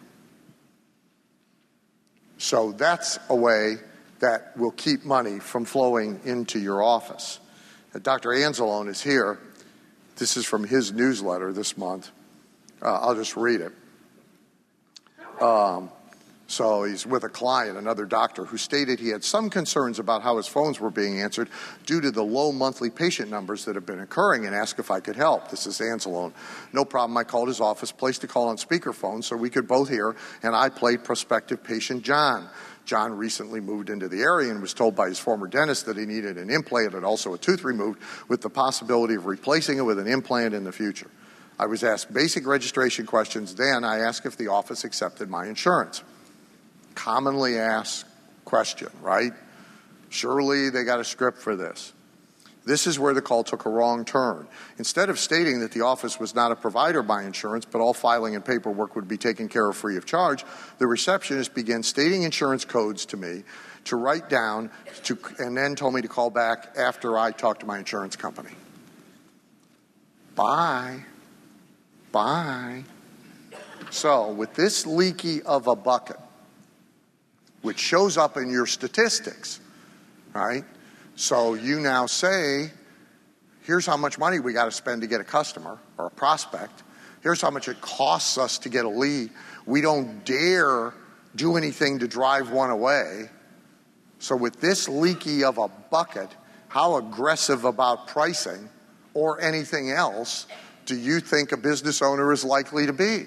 So 2.38 2.72
that's 2.72 3.18
a 3.28 3.36
way 3.36 3.76
that 4.20 4.57
will 4.57 4.72
keep 4.72 5.05
money 5.05 5.38
from 5.38 5.64
flowing 5.64 6.20
into 6.24 6.59
your 6.59 6.82
office. 6.82 7.40
Uh, 7.94 7.98
Dr. 7.98 8.30
Anzalone 8.30 8.88
is 8.88 9.03
here. 9.03 9.38
This 10.16 10.36
is 10.36 10.46
from 10.46 10.64
his 10.64 10.92
newsletter 10.92 11.53
this 11.53 11.76
month. 11.76 12.11
Uh, 12.80 12.92
I'll 13.00 13.14
just 13.14 13.36
read 13.36 13.61
it. 13.61 13.72
Um, 15.40 15.90
so 16.53 16.84
he's 16.84 17.07
with 17.07 17.24
a 17.24 17.30
client, 17.30 17.78
another 17.78 18.05
doctor, 18.05 18.44
who 18.44 18.59
stated 18.59 19.00
he 19.00 19.09
had 19.09 19.24
some 19.24 19.48
concerns 19.48 19.98
about 19.98 20.20
how 20.20 20.36
his 20.36 20.46
phones 20.46 20.78
were 20.78 20.90
being 20.90 21.22
answered 21.22 21.48
due 21.86 21.98
to 22.03 22.11
the 22.11 22.22
low 22.22 22.53
monthly 22.53 22.90
patient 22.90 23.30
numbers 23.30 23.64
that 23.64 23.74
have 23.74 23.86
been 23.86 24.00
occurring 24.00 24.44
and 24.44 24.55
asked 24.55 24.78
if 24.78 24.90
I 24.90 25.00
could 25.00 25.16
help. 25.16 25.50
This 25.50 25.66
is 25.66 25.78
Anzalone. 25.78 26.34
No 26.74 26.84
problem. 26.84 27.16
I 27.16 27.24
called 27.24 27.48
his 27.48 27.59
office, 27.59 27.90
placed 27.90 28.22
a 28.24 28.26
call 28.26 28.48
on 28.48 28.59
speakerphone 28.59 29.24
so 29.24 29.34
we 29.34 29.48
could 29.48 29.66
both 29.66 29.88
hear, 29.88 30.14
and 30.42 30.55
I 30.55 30.68
played 30.68 31.05
prospective 31.05 31.64
patient 31.64 32.03
John. 32.03 32.50
John 32.84 33.16
recently 33.16 33.61
moved 33.61 33.88
into 33.88 34.07
the 34.07 34.20
area 34.20 34.50
and 34.50 34.61
was 34.61 34.74
told 34.74 34.94
by 34.94 35.09
his 35.09 35.18
former 35.18 35.46
dentist 35.46 35.86
that 35.86 35.96
he 35.96 36.05
needed 36.05 36.36
an 36.36 36.50
implant 36.50 36.92
and 36.92 37.03
also 37.03 37.32
a 37.32 37.38
tooth 37.38 37.64
removed 37.64 37.98
with 38.28 38.42
the 38.42 38.50
possibility 38.50 39.14
of 39.14 39.24
replacing 39.24 39.78
it 39.78 39.86
with 39.86 39.98
an 39.98 40.07
implant 40.07 40.53
in 40.53 40.64
the 40.64 40.72
future. 40.72 41.09
I 41.59 41.64
was 41.64 41.82
asked 41.82 42.12
basic 42.12 42.46
registration 42.46 43.07
questions. 43.07 43.55
Then 43.55 43.84
I 43.84 44.00
asked 44.00 44.26
if 44.26 44.36
the 44.36 44.48
office 44.48 44.84
accepted 44.84 45.30
my 45.30 45.46
insurance 45.46 46.03
commonly 46.95 47.59
asked 47.59 48.07
question, 48.45 48.88
right? 49.01 49.32
Surely 50.09 50.70
they 50.70 50.84
got 50.84 51.01
a 51.01 51.05
script 51.05 51.38
for 51.38 51.57
this. 51.57 51.93
This 52.64 52.86
is 52.86 52.99
where 52.99 53.12
the 53.12 53.22
call 53.22 53.43
took 53.43 53.66
a 53.66 53.68
wrong 53.68 54.05
turn. 54.05 54.47
Instead 54.78 55.11
of 55.11 55.18
stating 55.18 55.61
that 55.61 55.72
the 55.72 55.80
office 55.80 56.20
was 56.20 56.34
not 56.34 56.53
a 56.53 56.57
provider 56.57 57.03
by 57.03 57.24
insurance, 57.24 57.64
but 57.64 57.80
all 57.80 57.93
filing 57.93 58.36
and 58.36 58.45
paperwork 58.45 58.95
would 58.95 59.09
be 59.09 59.16
taken 59.16 59.49
care 59.49 59.68
of 59.68 59.76
free 59.76 59.97
of 59.97 60.07
charge, 60.07 60.45
the 60.78 60.86
receptionist 60.86 61.55
began 61.55 61.82
stating 61.82 62.22
insurance 62.22 62.64
codes 62.64 63.05
to 63.07 63.16
me 63.16 63.43
to 63.84 63.97
write 63.97 64.28
down, 64.28 64.70
to, 65.05 65.18
and 65.40 65.57
then 65.57 65.74
told 65.74 65.93
me 65.95 66.03
to 66.03 66.09
call 66.09 66.30
back 66.30 66.76
after 66.76 67.18
I 67.18 67.32
talked 67.32 67.61
to 67.61 67.66
my 67.66 67.78
insurance 67.78 68.14
company. 68.14 68.53
Bye. 70.36 71.01
Bye. 72.12 72.84
So, 73.90 74.30
with 74.30 74.55
this 74.55 74.86
leaky 74.86 75.43
of 75.43 75.66
a 75.66 75.74
bucket, 75.74 76.16
which 77.62 77.78
shows 77.78 78.16
up 78.16 78.36
in 78.36 78.50
your 78.50 78.66
statistics, 78.66 79.60
right? 80.34 80.64
So 81.14 81.54
you 81.54 81.80
now 81.80 82.06
say, 82.06 82.70
here's 83.62 83.86
how 83.86 83.96
much 83.96 84.18
money 84.18 84.40
we 84.40 84.52
got 84.52 84.66
to 84.66 84.72
spend 84.72 85.02
to 85.02 85.08
get 85.08 85.20
a 85.20 85.24
customer 85.24 85.78
or 85.98 86.06
a 86.06 86.10
prospect. 86.10 86.82
Here's 87.22 87.40
how 87.40 87.50
much 87.50 87.68
it 87.68 87.80
costs 87.80 88.36
us 88.36 88.58
to 88.58 88.68
get 88.68 88.84
a 88.84 88.88
lead. 88.88 89.30
We 89.64 89.80
don't 89.80 90.24
dare 90.24 90.92
do 91.36 91.56
anything 91.56 92.00
to 92.00 92.08
drive 92.08 92.50
one 92.50 92.70
away. 92.70 93.30
So, 94.18 94.36
with 94.36 94.60
this 94.60 94.88
leaky 94.88 95.44
of 95.44 95.58
a 95.58 95.68
bucket, 95.68 96.28
how 96.68 96.96
aggressive 96.96 97.64
about 97.64 98.06
pricing 98.06 98.68
or 99.14 99.40
anything 99.40 99.90
else 99.90 100.46
do 100.86 100.96
you 100.96 101.20
think 101.20 101.52
a 101.52 101.56
business 101.56 102.02
owner 102.02 102.32
is 102.32 102.44
likely 102.44 102.86
to 102.86 102.92
be? 102.92 103.26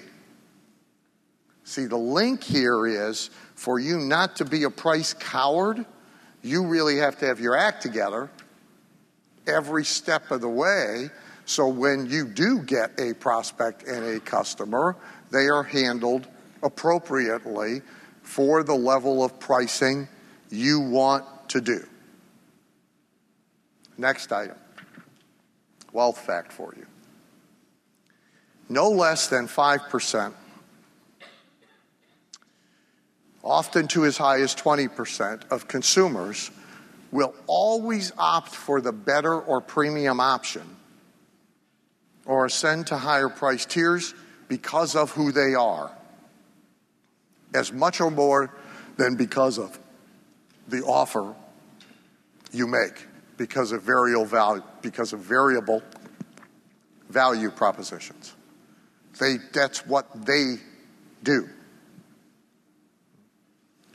See, 1.64 1.86
the 1.86 1.96
link 1.96 2.44
here 2.44 2.86
is 2.86 3.30
for 3.56 3.80
you 3.80 3.98
not 3.98 4.36
to 4.36 4.44
be 4.44 4.62
a 4.62 4.70
price 4.70 5.12
coward, 5.12 5.84
you 6.42 6.66
really 6.66 6.98
have 6.98 7.18
to 7.18 7.26
have 7.26 7.40
your 7.40 7.56
act 7.56 7.82
together 7.82 8.30
every 9.46 9.84
step 9.84 10.30
of 10.30 10.40
the 10.40 10.48
way. 10.48 11.10
So 11.46 11.66
when 11.66 12.06
you 12.06 12.28
do 12.28 12.60
get 12.60 12.98
a 13.00 13.14
prospect 13.14 13.82
and 13.84 14.04
a 14.04 14.20
customer, 14.20 14.96
they 15.30 15.48
are 15.48 15.62
handled 15.62 16.28
appropriately 16.62 17.82
for 18.22 18.62
the 18.62 18.74
level 18.74 19.24
of 19.24 19.38
pricing 19.40 20.06
you 20.50 20.80
want 20.80 21.24
to 21.48 21.60
do. 21.60 21.84
Next 23.98 24.30
item 24.32 24.56
wealth 25.92 26.18
fact 26.18 26.52
for 26.52 26.74
you. 26.76 26.86
No 28.68 28.90
less 28.90 29.28
than 29.28 29.48
5% 29.48 30.34
often 33.46 33.86
to 33.88 34.04
as 34.04 34.16
high 34.18 34.40
as 34.40 34.54
20% 34.54 35.50
of 35.50 35.68
consumers, 35.68 36.50
will 37.12 37.34
always 37.46 38.12
opt 38.18 38.54
for 38.54 38.80
the 38.80 38.92
better 38.92 39.40
or 39.40 39.60
premium 39.60 40.20
option 40.20 40.76
or 42.26 42.44
ascend 42.44 42.88
to 42.88 42.96
higher 42.96 43.28
price 43.28 43.64
tiers 43.64 44.12
because 44.48 44.96
of 44.96 45.12
who 45.12 45.30
they 45.32 45.54
are, 45.54 45.90
as 47.54 47.72
much 47.72 48.00
or 48.00 48.10
more 48.10 48.52
than 48.96 49.14
because 49.14 49.58
of 49.58 49.78
the 50.68 50.82
offer 50.82 51.34
you 52.52 52.66
make, 52.66 53.06
because 53.36 53.70
of 53.70 53.82
variable 53.82 54.24
value, 54.24 54.62
because 54.82 55.12
of 55.12 55.20
variable 55.20 55.82
value 57.08 57.50
propositions. 57.50 58.34
They, 59.20 59.36
that's 59.52 59.86
what 59.86 60.26
they 60.26 60.56
do. 61.22 61.48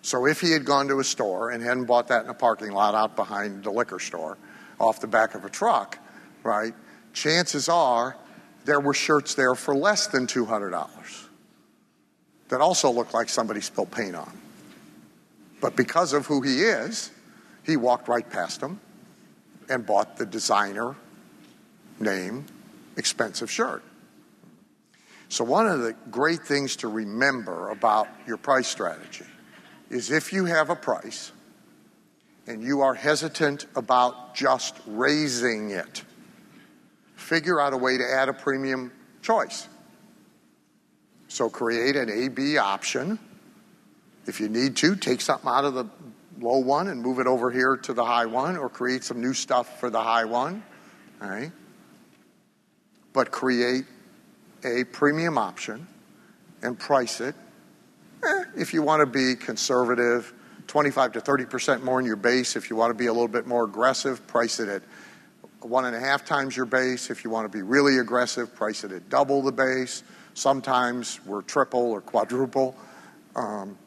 So 0.01 0.25
if 0.25 0.41
he 0.41 0.51
had 0.51 0.65
gone 0.65 0.87
to 0.87 0.99
a 0.99 1.03
store 1.03 1.51
and 1.51 1.63
hadn't 1.63 1.85
bought 1.85 2.07
that 2.07 2.23
in 2.23 2.29
a 2.29 2.33
parking 2.33 2.71
lot 2.71 2.95
out 2.95 3.15
behind 3.15 3.63
the 3.63 3.71
liquor 3.71 3.99
store 3.99 4.37
off 4.79 4.99
the 4.99 5.07
back 5.07 5.35
of 5.35 5.45
a 5.45 5.49
truck, 5.49 5.99
right, 6.43 6.73
chances 7.13 7.69
are 7.69 8.15
there 8.65 8.79
were 8.79 8.93
shirts 8.93 9.35
there 9.35 9.55
for 9.55 9.75
less 9.75 10.07
than 10.07 10.27
$200 10.27 11.27
that 12.49 12.61
also 12.61 12.91
looked 12.91 13.13
like 13.13 13.29
somebody 13.29 13.61
spilled 13.61 13.91
paint 13.91 14.15
on. 14.15 14.37
But 15.61 15.75
because 15.75 16.13
of 16.13 16.25
who 16.25 16.41
he 16.41 16.61
is, 16.61 17.11
he 17.63 17.77
walked 17.77 18.07
right 18.07 18.27
past 18.27 18.59
them 18.59 18.79
and 19.69 19.85
bought 19.85 20.17
the 20.17 20.25
designer 20.25 20.95
name 21.99 22.45
expensive 22.97 23.49
shirt. 23.49 23.83
So, 25.29 25.45
one 25.45 25.65
of 25.65 25.79
the 25.79 25.95
great 26.09 26.41
things 26.41 26.75
to 26.77 26.89
remember 26.89 27.69
about 27.69 28.09
your 28.27 28.35
price 28.35 28.67
strategy 28.67 29.25
is 29.91 30.09
if 30.09 30.31
you 30.31 30.45
have 30.45 30.69
a 30.69 30.75
price 30.75 31.33
and 32.47 32.63
you 32.63 32.81
are 32.81 32.93
hesitant 32.93 33.65
about 33.75 34.33
just 34.33 34.79
raising 34.87 35.71
it, 35.71 36.03
figure 37.15 37.59
out 37.59 37.73
a 37.73 37.77
way 37.77 37.97
to 37.97 38.03
add 38.03 38.29
a 38.29 38.33
premium 38.33 38.91
choice. 39.21 39.67
So, 41.27 41.49
create 41.49 41.95
an 41.95 42.09
A 42.09 42.29
B 42.29 42.57
option. 42.57 43.19
If 44.25 44.39
you 44.39 44.49
need 44.49 44.77
to, 44.77 44.95
take 44.95 45.21
something 45.21 45.49
out 45.49 45.65
of 45.65 45.73
the 45.73 45.85
low 46.39 46.59
one 46.59 46.87
and 46.87 47.01
move 47.01 47.19
it 47.19 47.27
over 47.27 47.51
here 47.51 47.75
to 47.75 47.93
the 47.93 48.03
high 48.03 48.25
one, 48.25 48.57
or 48.57 48.69
create 48.69 49.03
some 49.03 49.21
new 49.21 49.33
stuff 49.33 49.79
for 49.79 49.89
the 49.89 50.01
high 50.01 50.25
one. 50.25 50.63
All 51.21 51.29
right? 51.29 51.51
But 53.13 53.31
create 53.31 53.85
a 54.63 54.85
premium 54.85 55.37
option 55.37 55.87
and 56.61 56.79
price 56.79 57.19
it. 57.19 57.35
Eh, 58.23 58.43
if 58.55 58.73
you 58.73 58.81
want 58.81 58.99
to 59.01 59.05
be 59.05 59.35
conservative, 59.35 60.33
25 60.67 61.13
to 61.13 61.21
30% 61.21 61.83
more 61.83 61.99
in 61.99 62.05
your 62.05 62.15
base. 62.15 62.55
If 62.55 62.69
you 62.69 62.75
want 62.75 62.91
to 62.91 62.97
be 62.97 63.07
a 63.07 63.13
little 63.13 63.27
bit 63.27 63.47
more 63.47 63.63
aggressive, 63.63 64.25
price 64.27 64.59
it 64.59 64.69
at 64.69 64.83
one 65.61 65.85
and 65.85 65.95
a 65.95 65.99
half 65.99 66.25
times 66.25 66.55
your 66.55 66.65
base. 66.65 67.09
If 67.09 67.23
you 67.23 67.29
want 67.29 67.51
to 67.51 67.57
be 67.57 67.61
really 67.61 67.97
aggressive, 67.97 68.55
price 68.55 68.83
it 68.83 68.91
at 68.91 69.09
double 69.09 69.41
the 69.41 69.51
base. 69.51 70.03
Sometimes 70.33 71.19
we're 71.25 71.41
triple 71.41 71.91
or 71.91 72.01
quadruple. 72.01 72.75
Um, 73.35 73.77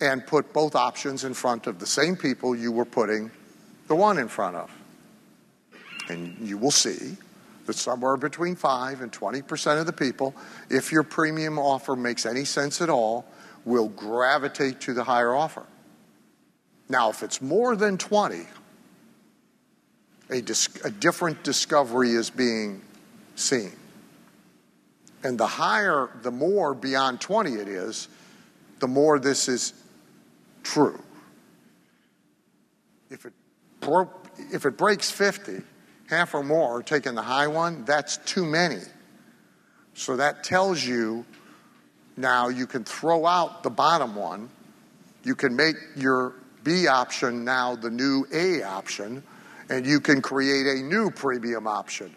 and 0.00 0.26
put 0.26 0.52
both 0.52 0.74
options 0.74 1.24
in 1.24 1.34
front 1.34 1.66
of 1.66 1.78
the 1.78 1.86
same 1.86 2.16
people 2.16 2.54
you 2.54 2.70
were 2.70 2.84
putting 2.84 3.30
the 3.88 3.96
one 3.96 4.18
in 4.18 4.28
front 4.28 4.56
of. 4.56 4.70
And 6.08 6.36
you 6.40 6.56
will 6.56 6.70
see 6.70 7.16
that 7.66 7.74
somewhere 7.74 8.16
between 8.16 8.54
5 8.54 9.00
and 9.00 9.12
20% 9.12 9.80
of 9.80 9.86
the 9.86 9.92
people, 9.92 10.34
if 10.70 10.92
your 10.92 11.02
premium 11.02 11.58
offer 11.58 11.96
makes 11.96 12.24
any 12.26 12.44
sense 12.44 12.80
at 12.80 12.88
all, 12.88 13.26
will 13.68 13.88
gravitate 13.88 14.80
to 14.80 14.94
the 14.94 15.04
higher 15.04 15.34
offer. 15.34 15.64
Now, 16.88 17.10
if 17.10 17.22
it's 17.22 17.42
more 17.42 17.76
than 17.76 17.98
20, 17.98 18.46
a, 20.30 20.40
dis- 20.40 20.84
a 20.84 20.90
different 20.90 21.42
discovery 21.42 22.12
is 22.12 22.30
being 22.30 22.82
seen. 23.36 23.72
And 25.22 25.38
the 25.38 25.46
higher, 25.46 26.08
the 26.22 26.30
more 26.30 26.74
beyond 26.74 27.20
20 27.20 27.54
it 27.54 27.68
is, 27.68 28.08
the 28.78 28.88
more 28.88 29.18
this 29.18 29.48
is 29.48 29.74
true. 30.62 31.02
If 33.10 33.26
it, 33.26 33.32
broke, 33.80 34.28
if 34.52 34.64
it 34.64 34.76
breaks 34.76 35.10
50, 35.10 35.62
half 36.08 36.34
or 36.34 36.42
more 36.42 36.78
are 36.78 36.82
taking 36.82 37.14
the 37.14 37.22
high 37.22 37.48
one, 37.48 37.84
that's 37.84 38.16
too 38.18 38.46
many. 38.46 38.80
So 39.94 40.16
that 40.16 40.44
tells 40.44 40.84
you 40.84 41.26
now 42.18 42.48
you 42.48 42.66
can 42.66 42.84
throw 42.84 43.24
out 43.24 43.62
the 43.62 43.70
bottom 43.70 44.14
one. 44.14 44.50
You 45.22 45.34
can 45.34 45.54
make 45.56 45.76
your 45.96 46.34
B 46.64 46.88
option 46.88 47.44
now 47.44 47.76
the 47.76 47.90
new 47.90 48.26
A 48.32 48.62
option, 48.62 49.22
and 49.70 49.86
you 49.86 50.00
can 50.00 50.20
create 50.20 50.66
a 50.66 50.82
new 50.82 51.10
premium 51.10 51.66
option 51.66 52.14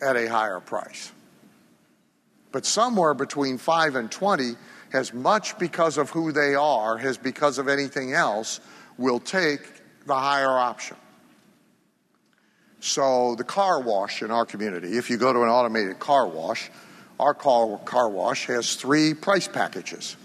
at 0.00 0.16
a 0.16 0.28
higher 0.28 0.60
price. 0.60 1.12
But 2.50 2.66
somewhere 2.66 3.14
between 3.14 3.58
5 3.58 3.96
and 3.96 4.10
20, 4.10 4.56
as 4.92 5.14
much 5.14 5.58
because 5.58 5.96
of 5.96 6.10
who 6.10 6.32
they 6.32 6.54
are 6.54 6.98
as 6.98 7.16
because 7.16 7.58
of 7.58 7.68
anything 7.68 8.12
else, 8.12 8.60
will 8.98 9.20
take 9.20 9.60
the 10.06 10.14
higher 10.14 10.50
option. 10.50 10.96
So, 12.80 13.36
the 13.36 13.44
car 13.44 13.80
wash 13.80 14.22
in 14.22 14.30
our 14.30 14.44
community, 14.44 14.98
if 14.98 15.08
you 15.08 15.16
go 15.16 15.32
to 15.32 15.42
an 15.42 15.48
automated 15.48 16.00
car 16.00 16.26
wash, 16.26 16.68
our 17.20 17.34
car, 17.34 17.78
car 17.84 18.08
wash 18.08 18.46
has 18.46 18.74
three 18.74 19.14
price 19.14 19.48
packages. 19.48 20.16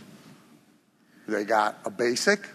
They 1.28 1.44
got 1.44 1.78
a 1.86 1.90
basic, 1.90 2.48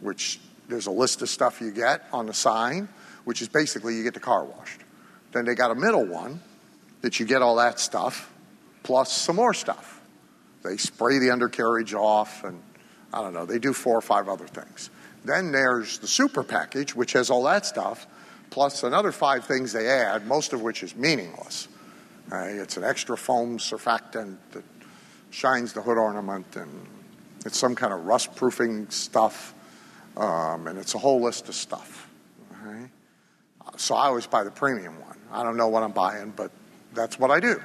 which 0.00 0.40
there's 0.68 0.86
a 0.86 0.90
list 0.90 1.22
of 1.22 1.28
stuff 1.28 1.60
you 1.60 1.70
get 1.70 2.04
on 2.12 2.26
the 2.26 2.34
sign, 2.34 2.88
which 3.24 3.42
is 3.42 3.48
basically 3.48 3.96
you 3.96 4.02
get 4.02 4.14
the 4.14 4.20
car 4.20 4.44
washed. 4.44 4.80
Then 5.32 5.44
they 5.44 5.54
got 5.54 5.70
a 5.70 5.74
middle 5.74 6.06
one 6.06 6.40
that 7.02 7.18
you 7.18 7.26
get 7.26 7.42
all 7.42 7.56
that 7.56 7.80
stuff, 7.80 8.32
plus 8.82 9.12
some 9.12 9.36
more 9.36 9.52
stuff. 9.52 10.00
They 10.62 10.76
spray 10.76 11.18
the 11.18 11.30
undercarriage 11.30 11.92
off, 11.92 12.44
and 12.44 12.62
I 13.12 13.20
don't 13.20 13.34
know, 13.34 13.44
they 13.44 13.58
do 13.58 13.72
four 13.72 13.96
or 13.98 14.00
five 14.00 14.28
other 14.28 14.46
things. 14.46 14.90
Then 15.24 15.52
there's 15.52 15.98
the 15.98 16.06
super 16.06 16.42
package, 16.42 16.94
which 16.94 17.12
has 17.12 17.30
all 17.30 17.42
that 17.44 17.66
stuff, 17.66 18.06
plus 18.50 18.82
another 18.82 19.12
five 19.12 19.44
things 19.44 19.72
they 19.72 19.88
add, 19.88 20.26
most 20.26 20.52
of 20.52 20.62
which 20.62 20.82
is 20.82 20.94
meaningless. 20.94 21.68
It's 22.32 22.76
an 22.76 22.84
extra 22.84 23.16
foam 23.16 23.58
surfactant 23.58 24.38
that 24.52 24.64
shines 25.30 25.72
the 25.72 25.82
hood 25.82 25.98
ornament, 25.98 26.56
and 26.56 26.86
it's 27.44 27.58
some 27.58 27.74
kind 27.74 27.92
of 27.92 28.04
rust 28.06 28.34
proofing 28.36 28.88
stuff, 28.90 29.54
um, 30.16 30.66
and 30.66 30.78
it's 30.78 30.94
a 30.94 30.98
whole 30.98 31.20
list 31.20 31.48
of 31.48 31.54
stuff. 31.54 32.08
Okay? 32.52 32.86
So 33.76 33.94
I 33.94 34.06
always 34.06 34.26
buy 34.26 34.44
the 34.44 34.50
premium 34.50 35.00
one. 35.00 35.18
I 35.32 35.42
don't 35.42 35.56
know 35.56 35.68
what 35.68 35.82
I'm 35.82 35.92
buying, 35.92 36.32
but 36.34 36.50
that's 36.94 37.18
what 37.18 37.30
I 37.30 37.40
do. 37.40 37.60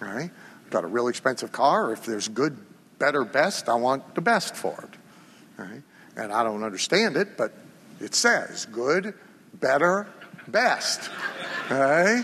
Right? 0.00 0.30
Got 0.70 0.84
a 0.84 0.86
real 0.86 1.08
expensive 1.08 1.52
car. 1.52 1.92
If 1.92 2.06
there's 2.06 2.28
good, 2.28 2.56
better, 2.98 3.24
best, 3.24 3.68
I 3.68 3.74
want 3.74 4.14
the 4.14 4.20
best 4.20 4.54
for 4.54 4.88
it. 4.88 4.98
Right? 5.60 5.82
And 6.16 6.32
I 6.32 6.44
don't 6.44 6.62
understand 6.62 7.16
it, 7.16 7.36
but 7.36 7.52
it 8.00 8.14
says 8.14 8.66
good, 8.66 9.14
better, 9.54 10.08
best. 10.48 11.10
Okay? 11.66 12.22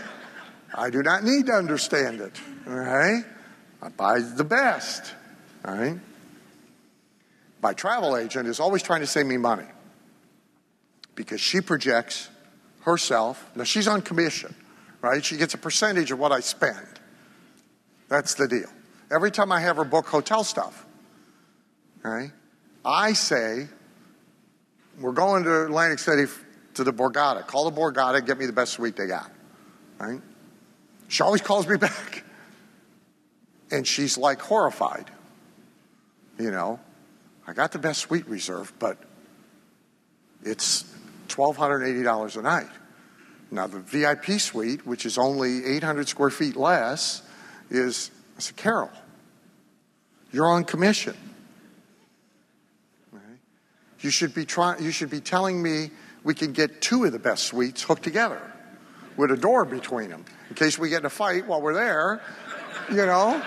I 0.75 0.91
do 0.91 1.03
not 1.03 1.25
need 1.25 1.47
to 1.47 1.53
understand 1.53 2.21
it. 2.21 2.41
Okay? 2.66 3.21
I 3.83 3.89
buy 3.89 4.21
the 4.21 4.45
best. 4.45 5.14
All 5.64 5.75
right? 5.75 5.99
My 7.62 7.73
travel 7.73 8.16
agent 8.16 8.49
is 8.49 8.61
always 8.61 8.83
trying 8.83 9.01
to 9.01 9.07
save 9.07 9.27
me 9.27 9.37
money 9.37 9.66
because 11.14 11.41
she 11.41 11.61
projects 11.61 12.29
herself. 12.83 13.45
Now, 13.57 13.64
she's 13.64 13.89
on 13.89 14.03
commission, 14.03 14.55
right? 15.01 15.25
She 15.25 15.37
gets 15.37 15.55
a 15.55 15.59
percentage 15.59 16.12
of 16.12 16.19
what 16.19 16.31
I 16.31 16.41
spend. 16.41 16.87
That's 18.09 18.35
the 18.35 18.47
deal. 18.47 18.71
Every 19.11 19.31
time 19.31 19.51
I 19.51 19.61
have 19.61 19.77
her 19.77 19.85
book 19.85 20.07
hotel 20.07 20.45
stuff, 20.45 20.87
right? 22.03 22.31
I 22.85 23.12
say, 23.14 23.66
we're 25.01 25.12
going 25.12 25.45
to 25.45 25.64
Atlantic 25.64 25.99
City 25.99 26.31
to 26.75 26.85
the 26.85 26.93
Borgata. 26.93 27.47
Call 27.47 27.69
the 27.69 27.77
Borgata, 27.77 28.25
get 28.25 28.39
me 28.39 28.47
the 28.47 28.53
best 28.53 28.73
suite 28.75 28.97
they 28.97 29.07
got. 29.07 29.31
Right? 29.99 30.21
She 31.09 31.23
always 31.23 31.41
calls 31.41 31.67
me 31.67 31.77
back. 31.77 32.25
And 33.71 33.87
she's 33.87 34.17
like 34.17 34.41
horrified. 34.41 35.11
You 36.39 36.51
know, 36.51 36.79
I 37.47 37.53
got 37.53 37.73
the 37.73 37.79
best 37.79 38.01
suite 38.01 38.29
reserved, 38.29 38.75
but 38.79 38.99
it's 40.45 40.85
$1,280 41.29 42.37
a 42.37 42.43
night. 42.43 42.71
Now, 43.51 43.67
the 43.67 43.81
VIP 43.81 44.41
suite, 44.41 44.87
which 44.87 45.07
is 45.07 45.19
only 45.19 45.65
800 45.65 46.07
square 46.09 46.31
feet 46.31 46.55
less, 46.55 47.23
is, 47.71 48.11
I 48.37 48.41
said, 48.41 48.57
Carol, 48.57 48.91
you're 50.31 50.47
on 50.47 50.65
commission. 50.65 51.17
You 54.01 54.11
should 54.11 54.35
be 54.35 54.45
trying, 54.45 54.83
you 54.83 54.93
should 54.93 55.11
be 55.11 55.21
telling 55.21 55.61
me 55.61 55.91
we 56.23 56.35
can 56.35 56.53
get 56.53 56.81
two 56.81 57.05
of 57.05 57.13
the 57.13 57.19
best 57.19 57.45
suites 57.45 57.83
hooked 57.83 58.05
together 58.05 58.41
with 59.17 59.33
a 59.33 59.37
door 59.37 59.65
between 59.65 60.11
them 60.11 60.25
in 60.49 60.55
case 60.55 60.78
we 60.78 60.88
get 60.88 61.01
in 61.01 61.07
a 61.07 61.11
fight 61.11 61.46
while 61.46 61.61
we're 61.61 61.74
there. 61.74 62.20
You 62.90 63.07
know, 63.07 63.42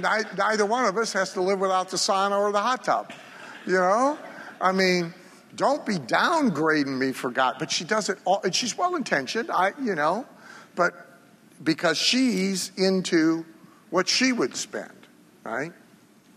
neither 0.00 0.66
one 0.66 0.84
of 0.84 0.96
us 0.96 1.12
has 1.12 1.32
to 1.32 1.40
live 1.40 1.58
without 1.58 1.90
the 1.90 1.96
sauna 1.96 2.38
or 2.38 2.52
the 2.52 2.60
hot 2.60 2.84
tub. 2.84 3.12
You 3.66 3.74
know, 3.74 4.18
I 4.60 4.72
mean, 4.72 5.14
don't 5.56 5.84
be 5.84 5.96
downgrading 5.96 6.98
me 6.98 7.12
for 7.12 7.30
God. 7.30 7.56
But 7.58 7.70
she 7.70 7.84
does 7.84 8.08
it 8.08 8.18
all, 8.24 8.40
and 8.42 8.54
she's 8.54 8.76
well 8.76 8.94
intentioned. 8.94 9.50
I, 9.50 9.72
you 9.80 9.94
know, 9.94 10.26
but 10.74 10.94
because 11.62 11.98
she's 11.98 12.72
into 12.76 13.44
what 13.90 14.08
she 14.08 14.32
would 14.32 14.54
spend, 14.56 14.92
right? 15.44 15.72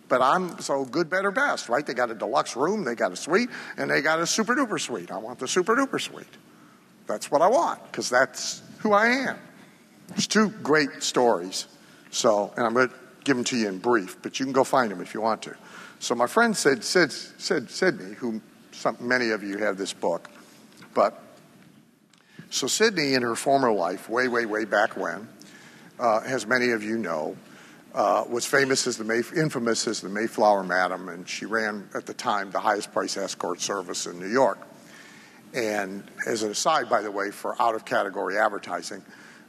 But 0.08 0.22
I'm 0.22 0.60
so 0.60 0.84
good, 0.84 1.10
better, 1.10 1.32
best, 1.32 1.70
right? 1.70 1.86
They 1.86 1.94
got 1.94 2.12
a 2.12 2.16
deluxe 2.16 2.56
room, 2.56 2.84
they 2.84 2.96
got 2.96 3.12
a 3.12 3.16
suite, 3.16 3.50
and 3.78 3.90
they 3.90 4.02
got 4.02 4.20
a 4.20 4.28
super 4.28 4.56
duper 4.56 4.80
suite. 4.80 5.12
I 5.12 5.18
want 5.18 5.40
the 5.40 5.48
super 5.48 5.76
duper 5.76 6.02
suite. 6.02 6.38
That's 7.08 7.32
what 7.32 7.42
I 7.42 7.48
want 7.48 7.84
because 7.92 8.10
that's 8.10 8.62
who 8.80 8.94
I 8.94 9.08
am. 9.08 9.38
There's 10.12 10.28
two 10.28 10.50
great 10.50 11.04
stories. 11.04 11.68
So, 12.12 12.54
and 12.56 12.66
I'm 12.66 12.74
going 12.74 12.90
to 12.90 12.96
give 13.24 13.38
them 13.38 13.44
to 13.46 13.58
you 13.58 13.68
in 13.68 13.80
brief, 13.80 14.22
but 14.22 14.40
you 14.40 14.46
can 14.46 14.54
go 14.54 14.64
find 14.64 14.92
them 14.92 15.02
if 15.02 15.14
you 15.14 15.22
want 15.22 15.42
to. 15.44 15.56
So 16.00 16.16
my 16.16 16.28
friend 16.28 16.56
said, 16.56 16.84
said, 16.84 17.12
said, 17.12 17.70
Sydney, 17.70 18.16
who 18.16 18.42
some, 18.72 18.98
many 19.00 19.30
of 19.30 19.44
you 19.44 19.58
have 19.60 19.78
this 19.78 19.94
book, 19.94 20.30
but 20.94 21.22
so 22.50 22.68
Sydney, 22.68 23.14
in 23.14 23.22
her 23.22 23.36
former 23.36 23.72
life, 23.72 24.10
way, 24.10 24.28
way, 24.28 24.46
way 24.46 24.66
back 24.66 24.98
when, 24.98 25.28
uh, 26.00 26.22
as 26.26 26.46
many 26.46 26.72
of 26.72 26.84
you 26.84 26.98
know, 26.98 27.38
uh, 27.94 28.26
was 28.30 28.46
famous 28.46 28.88
as 28.88 28.98
the 28.98 29.04
May, 29.04 29.22
infamous 29.36 29.88
as 29.88 30.02
the 30.02 30.10
Mayflower 30.10 30.64
Madam, 30.64 31.08
and 31.10 31.28
she 31.28 31.46
ran 31.46 31.88
at 31.94 32.06
the 32.06 32.14
time 32.14 32.52
the 32.52 32.60
highest 32.60 32.92
price 32.92 33.16
escort 33.16 33.62
service 33.62 34.06
in 34.06 34.20
New 34.20 34.30
York. 34.30 34.60
And 35.54 36.04
as 36.28 36.44
an 36.44 36.52
aside, 36.52 36.90
by 36.90 37.02
the 37.02 37.12
way, 37.12 37.32
for 37.32 37.62
out 37.62 37.76
of 37.76 37.86
category 37.86 38.38
advertising, 38.38 39.02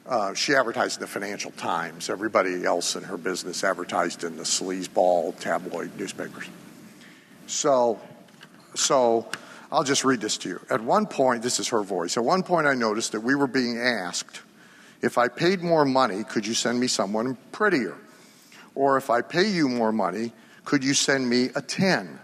uh, 0.06 0.34
she 0.34 0.54
advertised 0.54 0.98
in 0.98 1.02
the 1.02 1.06
Financial 1.06 1.50
Times. 1.52 2.10
Everybody 2.10 2.64
else 2.64 2.96
in 2.96 3.04
her 3.04 3.16
business 3.16 3.62
advertised 3.62 4.24
in 4.24 4.36
the 4.36 4.42
sleazeball 4.42 5.38
tabloid 5.38 5.96
newspapers. 5.98 6.48
So, 7.46 8.00
so 8.74 9.28
I'll 9.70 9.84
just 9.84 10.04
read 10.04 10.20
this 10.20 10.36
to 10.38 10.48
you. 10.48 10.60
At 10.70 10.80
one 10.80 11.06
point, 11.06 11.42
this 11.42 11.60
is 11.60 11.68
her 11.68 11.82
voice. 11.82 12.16
At 12.16 12.24
one 12.24 12.42
point, 12.42 12.66
I 12.66 12.74
noticed 12.74 13.12
that 13.12 13.20
we 13.20 13.34
were 13.34 13.46
being 13.46 13.78
asked, 13.78 14.42
if 15.02 15.18
I 15.18 15.28
paid 15.28 15.62
more 15.62 15.84
money, 15.84 16.24
could 16.24 16.46
you 16.46 16.54
send 16.54 16.78
me 16.78 16.86
someone 16.86 17.36
prettier? 17.52 17.96
Or 18.74 18.96
if 18.96 19.10
I 19.10 19.22
pay 19.22 19.48
you 19.48 19.68
more 19.68 19.92
money, 19.92 20.32
could 20.64 20.84
you 20.84 20.94
send 20.94 21.28
me 21.28 21.50
a 21.54 21.62
10? 21.62 22.18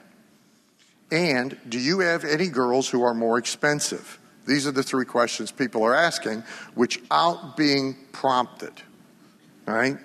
And 1.10 1.56
do 1.68 1.78
you 1.78 2.00
have 2.00 2.24
any 2.24 2.48
girls 2.48 2.88
who 2.88 3.02
are 3.02 3.14
more 3.14 3.38
expensive? 3.38 4.17
These 4.48 4.66
are 4.66 4.72
the 4.72 4.82
three 4.82 5.04
questions 5.04 5.52
people 5.52 5.84
are 5.84 5.94
asking 5.94 6.42
without 6.74 7.56
being 7.56 7.94
prompted. 8.12 8.72
Right? 9.66 9.98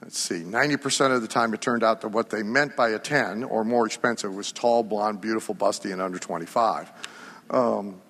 Let's 0.00 0.18
see, 0.18 0.36
90% 0.36 1.14
of 1.14 1.20
the 1.20 1.28
time 1.28 1.52
it 1.52 1.60
turned 1.60 1.84
out 1.84 2.00
that 2.00 2.08
what 2.08 2.30
they 2.30 2.42
meant 2.42 2.74
by 2.74 2.88
a 2.90 2.98
10 2.98 3.44
or 3.44 3.64
more 3.64 3.84
expensive 3.84 4.34
was 4.34 4.50
tall, 4.50 4.82
blonde, 4.82 5.20
beautiful, 5.20 5.54
busty, 5.54 5.92
and 5.92 6.00
under 6.00 6.18
25. 6.18 6.90
Um, 7.50 8.00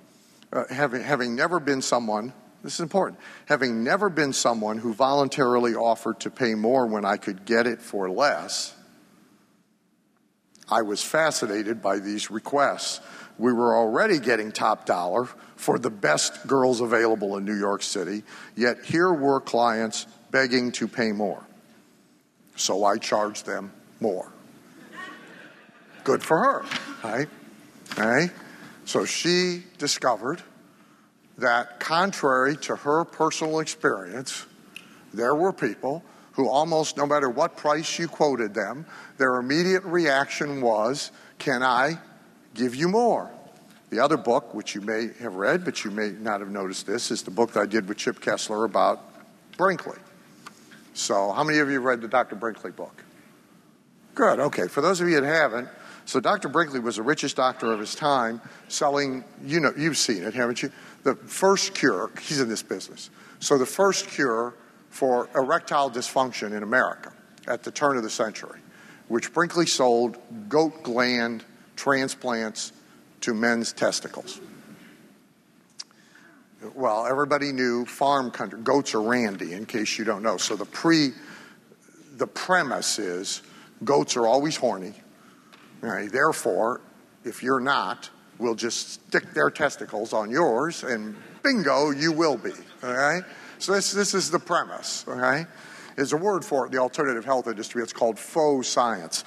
uh, 0.52 0.64
having, 0.70 1.02
having 1.02 1.34
never 1.34 1.58
been 1.58 1.82
someone, 1.82 2.32
this 2.62 2.74
is 2.74 2.80
important, 2.80 3.18
having 3.46 3.82
never 3.82 4.08
been 4.08 4.32
someone 4.32 4.78
who 4.78 4.94
voluntarily 4.94 5.74
offered 5.74 6.20
to 6.20 6.30
pay 6.30 6.54
more 6.54 6.86
when 6.86 7.04
I 7.04 7.16
could 7.16 7.44
get 7.44 7.66
it 7.66 7.82
for 7.82 8.08
less, 8.08 8.72
I 10.68 10.82
was 10.82 11.02
fascinated 11.02 11.82
by 11.82 11.98
these 11.98 12.30
requests. 12.30 13.00
We 13.40 13.54
were 13.54 13.74
already 13.74 14.18
getting 14.18 14.52
top 14.52 14.84
dollar 14.84 15.24
for 15.56 15.78
the 15.78 15.88
best 15.88 16.46
girls 16.46 16.82
available 16.82 17.38
in 17.38 17.46
New 17.46 17.58
York 17.58 17.82
City, 17.82 18.22
yet 18.54 18.84
here 18.84 19.10
were 19.14 19.40
clients 19.40 20.06
begging 20.30 20.72
to 20.72 20.86
pay 20.86 21.10
more. 21.12 21.42
So 22.56 22.84
I 22.84 22.98
charged 22.98 23.46
them 23.46 23.72
more. 23.98 24.30
Good 26.04 26.22
for 26.22 26.38
her, 26.38 26.64
right? 27.02 27.28
Right? 27.96 28.30
So 28.84 29.06
she 29.06 29.64
discovered 29.78 30.42
that, 31.38 31.80
contrary 31.80 32.58
to 32.58 32.76
her 32.76 33.06
personal 33.06 33.60
experience, 33.60 34.44
there 35.14 35.34
were 35.34 35.54
people 35.54 36.04
who 36.32 36.46
almost 36.46 36.98
no 36.98 37.06
matter 37.06 37.30
what 37.30 37.56
price 37.56 37.98
you 37.98 38.06
quoted 38.06 38.52
them, 38.52 38.84
their 39.16 39.36
immediate 39.36 39.84
reaction 39.84 40.60
was, 40.60 41.10
Can 41.38 41.62
I 41.62 41.98
give 42.60 42.74
you 42.74 42.88
more? 42.88 43.30
The 43.88 43.98
other 43.98 44.16
book, 44.16 44.54
which 44.54 44.74
you 44.74 44.82
may 44.82 45.08
have 45.20 45.34
read, 45.34 45.64
but 45.64 45.84
you 45.84 45.90
may 45.90 46.10
not 46.10 46.40
have 46.40 46.50
noticed 46.50 46.86
this, 46.86 47.10
is 47.10 47.22
the 47.22 47.30
book 47.30 47.52
that 47.54 47.60
I 47.60 47.66
did 47.66 47.88
with 47.88 47.96
Chip 47.96 48.20
Kessler 48.20 48.64
about 48.64 49.00
Brinkley. 49.56 49.98
So, 50.92 51.32
how 51.32 51.42
many 51.42 51.58
of 51.58 51.68
you 51.68 51.74
have 51.74 51.84
read 51.84 52.00
the 52.00 52.08
Dr. 52.08 52.36
Brinkley 52.36 52.70
book? 52.70 53.02
Good, 54.14 54.38
okay. 54.38 54.68
For 54.68 54.80
those 54.80 55.00
of 55.00 55.08
you 55.08 55.20
that 55.20 55.26
haven't, 55.26 55.68
so 56.04 56.20
Dr. 56.20 56.48
Brinkley 56.48 56.80
was 56.80 56.96
the 56.96 57.02
richest 57.02 57.36
doctor 57.36 57.72
of 57.72 57.80
his 57.80 57.94
time, 57.94 58.40
selling, 58.68 59.24
you 59.44 59.60
know, 59.60 59.72
you've 59.76 59.96
seen 59.96 60.22
it, 60.22 60.34
haven't 60.34 60.62
you? 60.62 60.70
The 61.02 61.14
first 61.14 61.74
cure, 61.74 62.10
he's 62.20 62.40
in 62.40 62.48
this 62.48 62.62
business. 62.62 63.10
So, 63.38 63.56
the 63.56 63.66
first 63.66 64.08
cure 64.08 64.54
for 64.90 65.28
erectile 65.34 65.90
dysfunction 65.90 66.54
in 66.56 66.62
America 66.62 67.12
at 67.48 67.62
the 67.62 67.70
turn 67.70 67.96
of 67.96 68.02
the 68.02 68.10
century, 68.10 68.60
which 69.08 69.32
Brinkley 69.32 69.66
sold 69.66 70.18
goat 70.48 70.82
gland 70.82 71.44
transplants 71.80 72.72
to 73.22 73.32
men's 73.32 73.72
testicles. 73.72 74.38
Well, 76.74 77.06
everybody 77.06 77.52
knew 77.52 77.86
farm 77.86 78.30
country, 78.30 78.60
goats 78.62 78.94
are 78.94 79.00
randy, 79.00 79.54
in 79.54 79.64
case 79.64 79.98
you 79.98 80.04
don't 80.04 80.22
know. 80.22 80.36
So 80.36 80.56
the 80.56 80.66
pre, 80.66 81.12
the 82.16 82.26
premise 82.26 82.98
is 82.98 83.40
goats 83.82 84.14
are 84.18 84.26
always 84.26 84.56
horny. 84.56 84.92
Right? 85.80 86.12
Therefore, 86.12 86.82
if 87.24 87.42
you're 87.42 87.60
not, 87.60 88.10
we'll 88.38 88.54
just 88.54 89.08
stick 89.08 89.32
their 89.32 89.50
testicles 89.50 90.12
on 90.12 90.30
yours, 90.30 90.84
and 90.84 91.16
bingo, 91.42 91.92
you 91.92 92.12
will 92.12 92.36
be. 92.36 92.52
All 92.82 92.92
right? 92.92 93.22
So 93.58 93.72
this, 93.72 93.92
this 93.92 94.12
is 94.12 94.30
the 94.30 94.38
premise, 94.38 95.06
okay? 95.08 95.46
There's 95.96 96.12
a 96.12 96.18
word 96.18 96.44
for 96.44 96.66
it 96.66 96.72
the 96.72 96.78
alternative 96.78 97.24
health 97.24 97.46
industry. 97.46 97.82
It's 97.82 97.92
called 97.94 98.18
faux 98.18 98.68
science. 98.68 99.24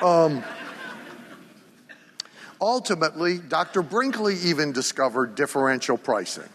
Um, 0.00 0.44
ultimately, 2.60 3.38
Dr. 3.38 3.82
Brinkley 3.82 4.36
even 4.44 4.72
discovered 4.72 5.34
differential 5.34 5.96
pricing 5.96 6.48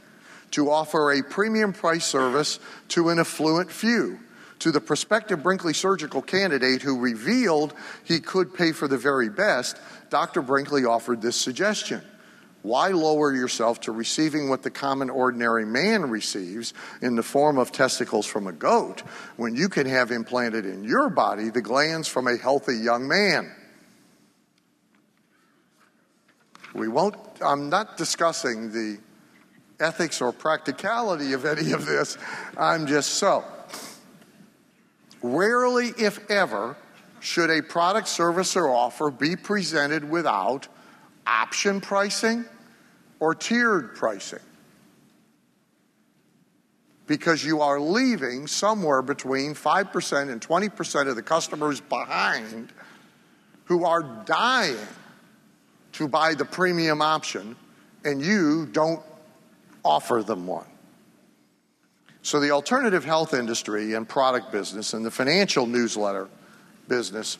to 0.51 0.69
offer 0.69 1.11
a 1.11 1.23
premium 1.23 1.73
price 1.73 2.05
service 2.05 2.59
to 2.89 3.09
an 3.09 3.19
affluent 3.19 3.71
few. 3.71 4.19
To 4.59 4.71
the 4.71 4.81
prospective 4.81 5.41
Brinkley 5.41 5.73
surgical 5.73 6.21
candidate 6.21 6.83
who 6.83 6.99
revealed 6.99 7.73
he 8.03 8.19
could 8.19 8.53
pay 8.53 8.73
for 8.73 8.87
the 8.87 8.97
very 8.97 9.29
best, 9.29 9.77
Dr. 10.09 10.41
Brinkley 10.41 10.85
offered 10.85 11.21
this 11.21 11.35
suggestion 11.35 12.01
why 12.61 12.89
lower 12.89 13.33
yourself 13.33 13.81
to 13.81 13.91
receiving 13.91 14.49
what 14.49 14.61
the 14.61 14.69
common 14.69 15.09
ordinary 15.09 15.65
man 15.65 16.09
receives 16.09 16.73
in 17.01 17.15
the 17.15 17.23
form 17.23 17.57
of 17.57 17.71
testicles 17.71 18.25
from 18.25 18.47
a 18.47 18.51
goat 18.51 19.01
when 19.35 19.55
you 19.55 19.67
can 19.67 19.87
have 19.87 20.11
implanted 20.11 20.65
in 20.65 20.83
your 20.83 21.09
body 21.09 21.49
the 21.49 21.61
glands 21.61 22.07
from 22.07 22.27
a 22.27 22.37
healthy 22.37 22.77
young 22.77 23.07
man? 23.07 23.51
We 26.73 26.87
won't, 26.87 27.15
I'm 27.41 27.69
not 27.69 27.97
discussing 27.97 28.71
the 28.71 28.99
ethics 29.79 30.21
or 30.21 30.31
practicality 30.31 31.33
of 31.33 31.45
any 31.45 31.71
of 31.71 31.85
this. 31.85 32.17
I'm 32.57 32.87
just 32.87 33.15
so. 33.15 33.43
Rarely, 35.21 35.87
if 35.97 36.29
ever, 36.29 36.77
should 37.19 37.49
a 37.49 37.61
product, 37.61 38.07
service, 38.07 38.55
or 38.55 38.69
offer 38.69 39.11
be 39.11 39.35
presented 39.35 40.09
without 40.09 40.67
option 41.27 41.81
pricing 41.81 42.45
or 43.19 43.35
tiered 43.35 43.95
pricing. 43.95 44.39
Because 47.05 47.43
you 47.43 47.61
are 47.61 47.79
leaving 47.79 48.47
somewhere 48.47 49.01
between 49.01 49.53
5% 49.53 50.31
and 50.31 50.41
20% 50.41 51.07
of 51.07 51.15
the 51.15 51.21
customers 51.21 51.81
behind 51.81 52.71
who 53.65 53.83
are 53.83 54.01
dying 54.25 54.77
to 55.93 56.07
buy 56.07 56.33
the 56.33 56.45
premium 56.45 57.01
option, 57.01 57.55
and 58.03 58.21
you 58.21 58.67
don't 58.67 59.01
offer 59.83 60.23
them 60.23 60.47
one. 60.47 60.65
So, 62.23 62.39
the 62.39 62.51
alternative 62.51 63.03
health 63.03 63.33
industry 63.33 63.93
and 63.93 64.07
product 64.07 64.51
business 64.51 64.93
and 64.93 65.03
the 65.03 65.11
financial 65.11 65.65
newsletter 65.65 66.29
business, 66.87 67.37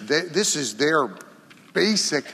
they, 0.00 0.22
this 0.22 0.56
is 0.56 0.76
their 0.76 1.14
basic 1.72 2.24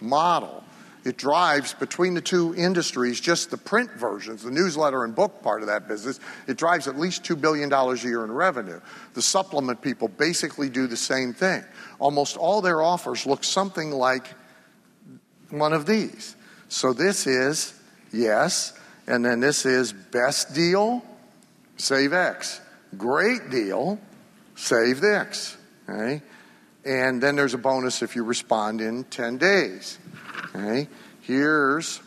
model. 0.00 0.64
It 1.04 1.16
drives 1.16 1.74
between 1.74 2.14
the 2.14 2.20
two 2.20 2.54
industries, 2.54 3.20
just 3.20 3.50
the 3.50 3.56
print 3.56 3.90
versions, 3.92 4.42
the 4.42 4.50
newsletter 4.50 5.04
and 5.04 5.14
book 5.14 5.42
part 5.42 5.62
of 5.62 5.68
that 5.68 5.88
business, 5.88 6.18
it 6.46 6.56
drives 6.56 6.88
at 6.88 6.98
least 6.98 7.24
$2 7.24 7.40
billion 7.40 7.72
a 7.72 7.94
year 7.96 8.24
in 8.24 8.32
revenue. 8.32 8.80
The 9.14 9.22
supplement 9.22 9.80
people 9.80 10.08
basically 10.08 10.68
do 10.68 10.86
the 10.86 10.96
same 10.96 11.32
thing. 11.32 11.64
Almost 11.98 12.36
all 12.36 12.60
their 12.60 12.82
offers 12.82 13.26
look 13.26 13.44
something 13.44 13.90
like 13.90 14.34
one 15.50 15.72
of 15.72 15.86
these. 15.86 16.36
So 16.68 16.92
this 16.92 17.26
is 17.26 17.74
yes, 18.12 18.78
and 19.06 19.24
then 19.24 19.40
this 19.40 19.64
is 19.64 19.92
best 19.92 20.54
deal, 20.54 21.02
save 21.76 22.12
X. 22.12 22.60
Great 22.96 23.50
deal, 23.50 23.98
save 24.56 25.00
this. 25.00 25.56
Okay? 25.88 26.22
And 26.84 27.22
then 27.22 27.36
there's 27.36 27.54
a 27.54 27.58
bonus 27.58 28.02
if 28.02 28.16
you 28.16 28.24
respond 28.24 28.80
in 28.80 29.04
10 29.04 29.38
days. 29.38 29.98
Okay? 30.54 30.88
Here's 31.22 32.00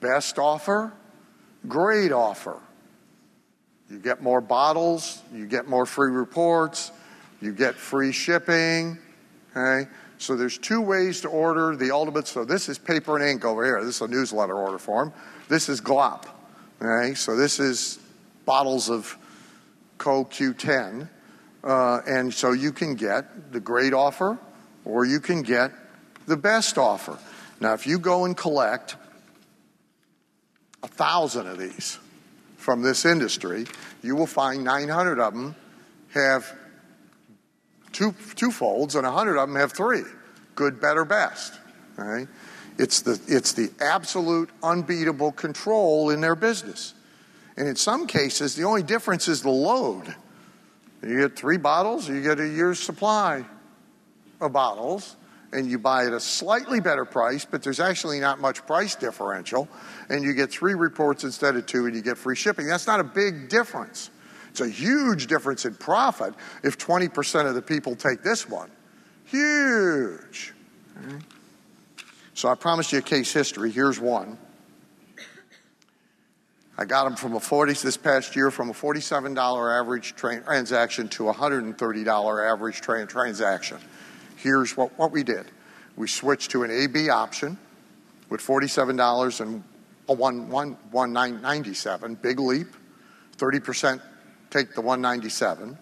best 0.00 0.38
offer, 0.38 0.92
great 1.68 2.12
offer. 2.12 2.60
You 3.90 3.98
get 3.98 4.22
more 4.22 4.40
bottles, 4.40 5.22
you 5.32 5.46
get 5.46 5.68
more 5.68 5.86
free 5.86 6.10
reports, 6.10 6.90
you 7.40 7.52
get 7.52 7.74
free 7.74 8.12
shipping. 8.12 8.98
Okay? 9.56 9.88
So 10.18 10.36
there's 10.36 10.58
two 10.58 10.80
ways 10.80 11.20
to 11.22 11.28
order 11.28 11.76
the 11.76 11.90
ultimate. 11.90 12.26
So 12.26 12.44
this 12.44 12.68
is 12.68 12.78
paper 12.78 13.16
and 13.16 13.28
ink 13.28 13.44
over 13.44 13.64
here. 13.64 13.84
This 13.84 13.96
is 13.96 14.02
a 14.02 14.08
newsletter 14.08 14.54
order 14.54 14.78
form. 14.78 15.12
This 15.48 15.68
is 15.68 15.80
glop. 15.80 16.26
Okay? 16.82 17.14
So 17.14 17.36
this 17.36 17.60
is 17.60 17.98
bottles 18.46 18.90
of 18.90 19.16
CoQ10. 19.98 21.08
Uh, 21.62 22.00
and 22.06 22.32
so 22.32 22.52
you 22.52 22.72
can 22.72 22.94
get 22.94 23.52
the 23.52 23.60
great 23.60 23.94
offer 23.94 24.38
or 24.84 25.04
you 25.04 25.20
can 25.20 25.42
get 25.42 25.72
the 26.26 26.36
best 26.36 26.78
offer. 26.78 27.18
Now, 27.60 27.74
if 27.74 27.86
you 27.86 27.98
go 27.98 28.24
and 28.24 28.36
collect 28.36 28.96
a 30.82 30.88
thousand 30.88 31.46
of 31.46 31.58
these 31.58 31.98
from 32.56 32.82
this 32.82 33.04
industry, 33.04 33.66
you 34.02 34.16
will 34.16 34.26
find 34.26 34.64
900 34.64 35.18
of 35.18 35.34
them 35.34 35.54
have 36.12 36.52
two, 37.92 38.14
two 38.36 38.50
folds 38.50 38.94
and 38.94 39.04
100 39.04 39.36
of 39.36 39.48
them 39.48 39.56
have 39.56 39.72
three 39.72 40.04
good, 40.54 40.80
better, 40.80 41.04
best. 41.04 41.54
Right? 41.96 42.28
It's 42.78 43.02
the, 43.02 43.20
it's 43.28 43.52
the 43.52 43.70
absolute 43.80 44.50
unbeatable 44.62 45.32
control 45.32 46.10
in 46.10 46.20
their 46.20 46.34
business. 46.34 46.94
And 47.56 47.68
in 47.68 47.76
some 47.76 48.06
cases, 48.06 48.56
the 48.56 48.64
only 48.64 48.82
difference 48.82 49.28
is 49.28 49.42
the 49.42 49.50
load. 49.50 50.14
You 51.02 51.20
get 51.20 51.36
three 51.36 51.56
bottles, 51.56 52.08
you 52.08 52.20
get 52.22 52.40
a 52.40 52.48
year's 52.48 52.80
supply 52.80 53.44
of 54.40 54.52
bottles, 54.52 55.16
and 55.54 55.70
you 55.70 55.78
buy 55.78 56.06
at 56.06 56.12
a 56.12 56.20
slightly 56.20 56.80
better 56.80 57.04
price, 57.04 57.44
but 57.44 57.62
there's 57.62 57.80
actually 57.80 58.18
not 58.18 58.40
much 58.40 58.66
price 58.66 58.96
differential, 58.96 59.68
and 60.08 60.24
you 60.24 60.34
get 60.34 60.50
three 60.50 60.74
reports 60.74 61.24
instead 61.24 61.56
of 61.56 61.64
two, 61.64 61.86
and 61.86 61.94
you 61.94 62.02
get 62.02 62.18
free 62.18 62.36
shipping. 62.36 62.66
That's 62.66 62.86
not 62.86 63.00
a 63.00 63.04
big 63.04 63.48
difference. 63.48 64.10
It's 64.50 64.60
a 64.60 64.68
huge 64.68 65.26
difference 65.28 65.64
in 65.64 65.74
profit 65.74 66.34
if 66.62 66.76
20% 66.76 67.46
of 67.46 67.54
the 67.54 67.62
people 67.62 67.96
take 67.96 68.22
this 68.22 68.48
one. 68.48 68.70
Huge. 69.26 70.52
So 72.34 72.48
I 72.48 72.54
promised 72.54 72.92
you 72.92 72.98
a 72.98 73.02
case 73.02 73.32
history. 73.32 73.70
Here's 73.70 73.98
one. 73.98 74.38
I 76.76 76.84
got 76.84 77.04
them 77.04 77.14
from 77.14 77.34
a 77.34 77.40
40 77.40 77.74
this 77.74 77.96
past 77.96 78.34
year 78.34 78.50
from 78.50 78.70
a 78.70 78.72
$47 78.72 79.80
average 79.80 80.16
transaction 80.16 81.08
to 81.10 81.28
a 81.28 81.34
$130 81.34 82.52
average 82.52 82.80
tra- 82.80 83.06
transaction. 83.06 83.78
Here's 84.44 84.76
what, 84.76 84.96
what 84.98 85.10
we 85.10 85.22
did. 85.22 85.46
We 85.96 86.06
switched 86.06 86.50
to 86.50 86.64
an 86.64 86.70
AB 86.70 87.08
option 87.08 87.56
with 88.28 88.42
$47 88.42 89.40
and 89.40 89.64
a 90.06 90.12
1, 90.12 90.50
1, 90.50 90.76
197, 90.90 92.14
big 92.16 92.38
leap. 92.38 92.66
30% 93.38 94.02
take 94.50 94.74
the 94.74 94.82
197. 94.82 95.78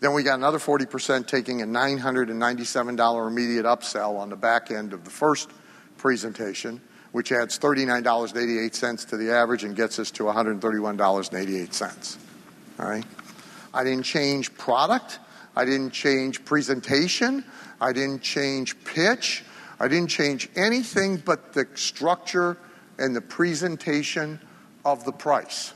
Then 0.00 0.12
we 0.12 0.22
got 0.22 0.34
another 0.34 0.58
40% 0.58 1.26
taking 1.26 1.62
a 1.62 1.64
$997 1.64 3.28
immediate 3.28 3.64
upsell 3.64 4.18
on 4.18 4.28
the 4.28 4.36
back 4.36 4.70
end 4.70 4.92
of 4.92 5.02
the 5.04 5.10
first 5.10 5.50
presentation, 5.96 6.82
which 7.12 7.32
adds 7.32 7.58
$39.88 7.58 9.08
to 9.08 9.16
the 9.16 9.30
average 9.30 9.64
and 9.64 9.74
gets 9.74 9.98
us 9.98 10.10
to 10.10 10.24
$131.88. 10.24 12.18
All 12.78 12.86
right? 12.86 13.06
I 13.72 13.84
didn't 13.84 14.04
change 14.04 14.52
product. 14.58 15.18
I 15.56 15.64
didn't 15.64 15.90
change 15.90 16.44
presentation. 16.44 17.44
I 17.80 17.92
didn't 17.92 18.22
change 18.22 18.82
pitch. 18.84 19.44
I 19.78 19.88
didn't 19.88 20.08
change 20.08 20.48
anything 20.56 21.16
but 21.16 21.52
the 21.52 21.66
structure 21.74 22.56
and 22.98 23.14
the 23.14 23.20
presentation 23.20 24.40
of 24.84 25.04
the 25.04 25.12
price. 25.12 25.72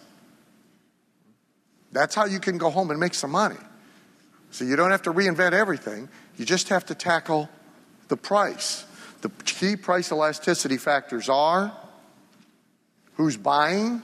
That's 1.92 2.14
how 2.14 2.26
you 2.26 2.40
can 2.40 2.58
go 2.58 2.70
home 2.70 2.90
and 2.90 3.00
make 3.00 3.14
some 3.14 3.30
money. 3.30 3.56
So 4.50 4.64
you 4.64 4.76
don't 4.76 4.90
have 4.90 5.02
to 5.02 5.12
reinvent 5.12 5.52
everything, 5.52 6.08
you 6.36 6.44
just 6.44 6.68
have 6.68 6.86
to 6.86 6.94
tackle 6.94 7.48
the 8.08 8.16
price. 8.16 8.84
The 9.20 9.30
key 9.44 9.76
price 9.76 10.12
elasticity 10.12 10.76
factors 10.76 11.28
are 11.28 11.72
who's 13.14 13.36
buying, 13.36 14.02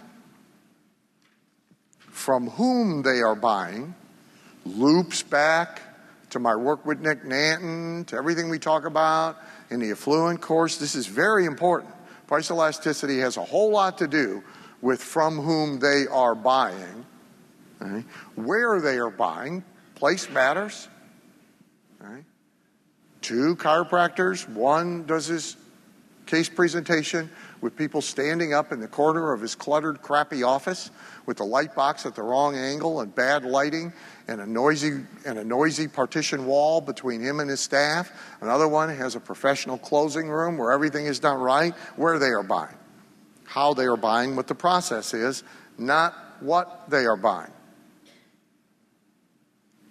from 1.98 2.50
whom 2.50 3.02
they 3.02 3.20
are 3.20 3.36
buying, 3.36 3.94
loops 4.64 5.22
back 5.22 5.82
to 6.30 6.38
my 6.38 6.56
work 6.56 6.84
with 6.84 7.00
Nick 7.00 7.24
Nanton, 7.24 8.06
to 8.06 8.16
everything 8.16 8.48
we 8.48 8.58
talk 8.58 8.84
about 8.86 9.38
in 9.70 9.80
the 9.80 9.90
affluent 9.90 10.40
course. 10.40 10.78
This 10.78 10.94
is 10.94 11.06
very 11.06 11.44
important. 11.44 11.92
Price 12.26 12.50
elasticity 12.50 13.18
has 13.18 13.36
a 13.36 13.44
whole 13.44 13.70
lot 13.70 13.98
to 13.98 14.08
do 14.08 14.42
with 14.80 15.02
from 15.02 15.38
whom 15.38 15.78
they 15.78 16.06
are 16.10 16.34
buying, 16.34 17.06
okay? 17.80 18.04
where 18.34 18.80
they 18.80 18.98
are 18.98 19.10
buying, 19.10 19.62
Place 19.94 20.28
matters. 20.28 20.88
Right? 22.00 22.24
Two 23.22 23.56
chiropractors, 23.56 24.48
one 24.48 25.06
does 25.06 25.26
his 25.26 25.56
case 26.26 26.48
presentation 26.48 27.30
with 27.60 27.76
people 27.76 28.02
standing 28.02 28.52
up 28.52 28.72
in 28.72 28.80
the 28.80 28.88
corner 28.88 29.32
of 29.32 29.40
his 29.40 29.54
cluttered, 29.54 30.02
crappy 30.02 30.42
office 30.42 30.90
with 31.26 31.38
the 31.38 31.44
light 31.44 31.74
box 31.74 32.04
at 32.04 32.14
the 32.14 32.22
wrong 32.22 32.56
angle 32.56 33.00
and 33.00 33.14
bad 33.14 33.44
lighting 33.44 33.92
and 34.28 34.40
a 34.40 34.46
noisy 34.46 35.04
and 35.26 35.38
a 35.38 35.44
noisy 35.44 35.88
partition 35.88 36.46
wall 36.46 36.80
between 36.80 37.20
him 37.20 37.40
and 37.40 37.50
his 37.50 37.60
staff. 37.60 38.10
Another 38.40 38.68
one 38.68 38.88
has 38.88 39.14
a 39.14 39.20
professional 39.20 39.78
closing 39.78 40.28
room 40.28 40.56
where 40.56 40.72
everything 40.72 41.06
is 41.06 41.18
done 41.18 41.38
right, 41.38 41.74
where 41.96 42.18
they 42.18 42.30
are 42.30 42.42
buying, 42.42 42.76
how 43.44 43.74
they 43.74 43.84
are 43.84 43.96
buying, 43.96 44.36
what 44.36 44.46
the 44.46 44.54
process 44.54 45.14
is, 45.14 45.44
not 45.78 46.14
what 46.40 46.88
they 46.88 47.04
are 47.04 47.16
buying. 47.16 47.52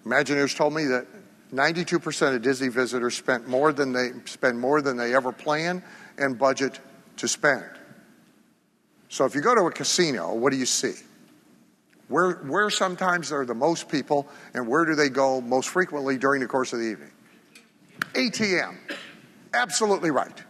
Imagineers 0.06 0.56
told 0.56 0.74
me 0.74 0.86
that 0.86 1.08
92% 1.54 2.36
of 2.36 2.42
Disney 2.42 2.68
visitors 2.68 3.16
spent 3.16 3.48
more 3.48 3.72
than 3.72 3.94
they 3.94 4.12
spend 4.26 4.60
more 4.60 4.82
than 4.82 4.98
they 4.98 5.16
ever 5.16 5.32
plan 5.32 5.84
and 6.18 6.38
budget 6.38 6.80
to 7.18 7.28
spend. 7.28 7.64
So 9.10 9.26
if 9.26 9.36
you 9.36 9.42
go 9.42 9.54
to 9.54 9.62
a 9.62 9.72
casino, 9.72 10.34
what 10.34 10.52
do 10.52 10.58
you 10.58 10.66
see? 10.66 10.94
Where, 12.08 12.34
where 12.34 12.70
sometimes 12.70 13.32
are 13.32 13.46
the 13.46 13.56
most 13.56 13.90
people 13.90 14.28
and 14.54 14.68
where 14.68 14.86
do 14.86 14.96
they 14.96 15.10
go 15.10 15.42
most 15.42 15.70
frequently 15.70 16.18
during 16.18 16.42
the 16.42 16.48
course 16.48 16.74
of 16.74 16.80
the 16.80 16.86
evening? 16.86 17.12
ATM. 18.14 18.78
Absolutely 19.54 20.12
right. 20.12 20.44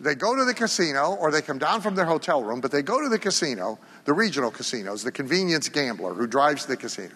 They 0.00 0.14
go 0.14 0.36
to 0.36 0.44
the 0.44 0.54
casino 0.54 1.16
or 1.20 1.30
they 1.30 1.42
come 1.42 1.58
down 1.58 1.80
from 1.80 1.94
their 1.94 2.04
hotel 2.04 2.42
room, 2.42 2.60
but 2.60 2.70
they 2.70 2.82
go 2.82 3.00
to 3.02 3.08
the 3.08 3.18
casino, 3.18 3.78
the 4.04 4.12
regional 4.12 4.50
casinos, 4.50 5.02
the 5.02 5.12
convenience 5.12 5.68
gambler 5.68 6.14
who 6.14 6.26
drives 6.26 6.66
the 6.66 6.76
casino. 6.76 7.14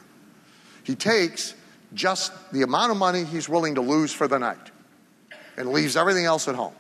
He 0.83 0.95
takes 0.95 1.55
just 1.95 2.33
the 2.53 2.63
amount 2.63 2.91
of 2.91 2.97
money 2.97 3.25
he's 3.25 3.49
willing 3.49 3.77
to 3.77 3.81
lose 3.81 4.13
for 4.13 4.27
the 4.27 4.39
night 4.39 4.71
and 5.57 5.69
leaves 5.69 5.97
everything 5.97 6.25
else 6.25 6.49
at 6.49 6.55
home 6.55 6.75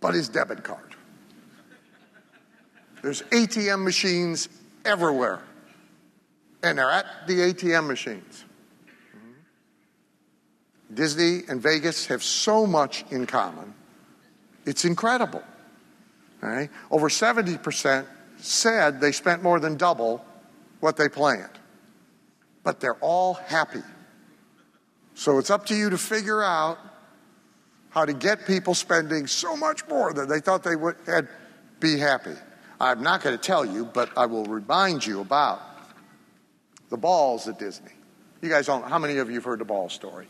but 0.00 0.14
his 0.14 0.28
debit 0.28 0.62
card. 0.62 0.94
There's 3.02 3.22
ATM 3.22 3.84
machines 3.84 4.48
everywhere, 4.88 5.40
and 6.62 6.78
they're 6.78 6.90
at 6.90 7.06
the 7.26 7.34
ATM 7.34 7.86
machines. 7.86 8.44
Mm-hmm. 9.16 10.94
Disney 10.94 11.42
and 11.48 11.62
Vegas 11.62 12.06
have 12.06 12.22
so 12.22 12.66
much 12.66 13.04
in 13.10 13.26
common. 13.26 13.74
It's 14.66 14.84
incredible. 14.84 15.42
Over 16.90 17.08
70% 17.08 18.06
said 18.38 19.00
they 19.00 19.12
spent 19.12 19.42
more 19.42 19.60
than 19.60 19.76
double 19.76 20.24
what 20.80 20.96
they 20.96 21.08
planned 21.08 21.58
but 22.68 22.80
they're 22.80 22.98
all 23.00 23.32
happy. 23.32 23.82
So 25.14 25.38
it's 25.38 25.48
up 25.48 25.64
to 25.66 25.74
you 25.74 25.88
to 25.88 25.96
figure 25.96 26.42
out 26.42 26.78
how 27.88 28.04
to 28.04 28.12
get 28.12 28.46
people 28.46 28.74
spending 28.74 29.26
so 29.26 29.56
much 29.56 29.88
more 29.88 30.12
than 30.12 30.28
they 30.28 30.40
thought 30.40 30.62
they 30.64 30.76
would 30.76 30.96
had 31.06 31.28
be 31.80 31.98
happy. 31.98 32.34
I'm 32.80 33.02
not 33.02 33.22
going 33.22 33.36
to 33.36 33.42
tell 33.42 33.64
you, 33.64 33.84
but 33.84 34.16
I 34.16 34.26
will 34.26 34.44
remind 34.44 35.04
you 35.04 35.20
about 35.20 35.60
the 36.90 36.96
balls 36.96 37.48
at 37.48 37.58
Disney. 37.58 37.90
You 38.40 38.48
guys 38.48 38.66
don't, 38.66 38.84
how 38.84 38.98
many 38.98 39.18
of 39.18 39.28
you 39.28 39.36
have 39.36 39.44
heard 39.44 39.58
the 39.58 39.64
ball 39.64 39.88
story? 39.88 40.26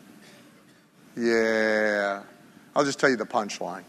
Yeah. 1.17 2.23
I'll 2.75 2.85
just 2.85 2.99
tell 2.99 3.11
you 3.11 3.17
the 3.17 3.27
punchline. 3.27 3.85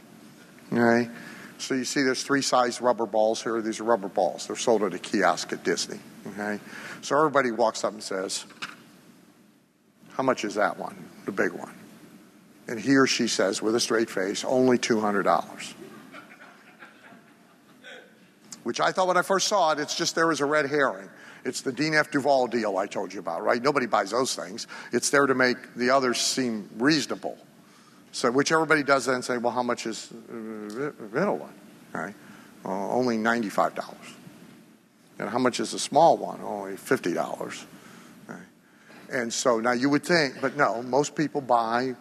Okay? 0.74 1.10
So 1.58 1.74
you 1.74 1.86
see 1.86 2.04
there's 2.04 2.24
three 2.24 2.42
size 2.42 2.82
rubber 2.82 3.06
balls 3.06 3.42
here. 3.42 3.62
These 3.62 3.80
are 3.80 3.84
rubber 3.84 4.10
balls. 4.10 4.48
They're 4.48 4.56
sold 4.56 4.84
at 4.84 4.94
a 4.94 5.00
kiosk 5.00 5.54
at 5.54 5.64
Disney. 5.64 6.00
Okay? 6.28 6.60
So 7.02 7.18
everybody 7.18 7.52
walks 7.52 7.84
up 7.84 7.94
and 7.94 8.04
says, 8.04 8.46
How 10.12 10.24
much 10.24 10.44
is 10.44 10.56
that 10.56 10.78
one? 10.78 10.96
The 11.26 11.32
big 11.32 11.52
one. 11.52 11.74
And 12.68 12.80
he 12.80 12.98
or 12.98 13.08
she 13.08 13.28
says, 13.28 13.62
with 13.62 13.74
a 13.76 13.80
straight 13.80 14.10
face, 14.10 14.46
only 14.46 14.78
$200. 14.78 15.74
Which 18.64 18.80
I 18.80 18.92
thought 18.92 19.08
when 19.08 19.18
I 19.18 19.22
first 19.22 19.48
saw 19.48 19.72
it, 19.72 19.80
it's 19.80 19.96
just 19.96 20.16
there 20.16 20.32
as 20.32 20.42
a 20.42 20.46
red 20.46 20.70
herring. 20.70 21.10
It's 21.46 21.62
the 21.62 21.72
Dean 21.72 21.94
F. 21.94 22.12
Duval 22.12 22.48
deal 22.48 22.78
I 22.78 22.86
told 22.86 23.14
you 23.14 23.20
about, 23.20 23.44
right? 23.44 23.62
Nobody 23.62 23.86
buys 23.86 24.12
those 24.12 24.36
things. 24.36 24.68
It's 24.92 25.10
there 25.10 25.26
to 25.26 25.34
make 25.34 25.76
the 25.76 25.90
others 25.90 26.20
seem 26.20 26.70
reasonable. 26.78 27.38
So, 28.12 28.32
which 28.32 28.52
everybody 28.52 28.84
does 28.84 29.06
then 29.06 29.22
say, 29.22 29.38
well, 29.38 29.54
how 29.54 29.64
much 29.64 29.86
is 29.86 30.10
the 30.10 30.94
middle 31.14 31.38
one? 31.38 31.54
Right? 31.94 32.16
Uh, 32.66 32.90
only 32.90 33.18
$95. 33.18 33.96
And 35.20 35.30
how 35.30 35.38
much 35.38 35.60
is 35.60 35.74
a 35.74 35.80
small 35.80 36.18
one? 36.18 36.42
Only 36.42 36.74
$50. 36.74 37.66
Right? 38.28 38.38
And 39.12 39.32
so 39.32 39.60
now 39.60 39.74
you 39.74 39.90
would 39.90 40.04
think, 40.04 40.42
but 40.42 40.58
no, 40.58 40.82
most 40.84 41.16
people 41.16 41.42
buy 41.42 41.96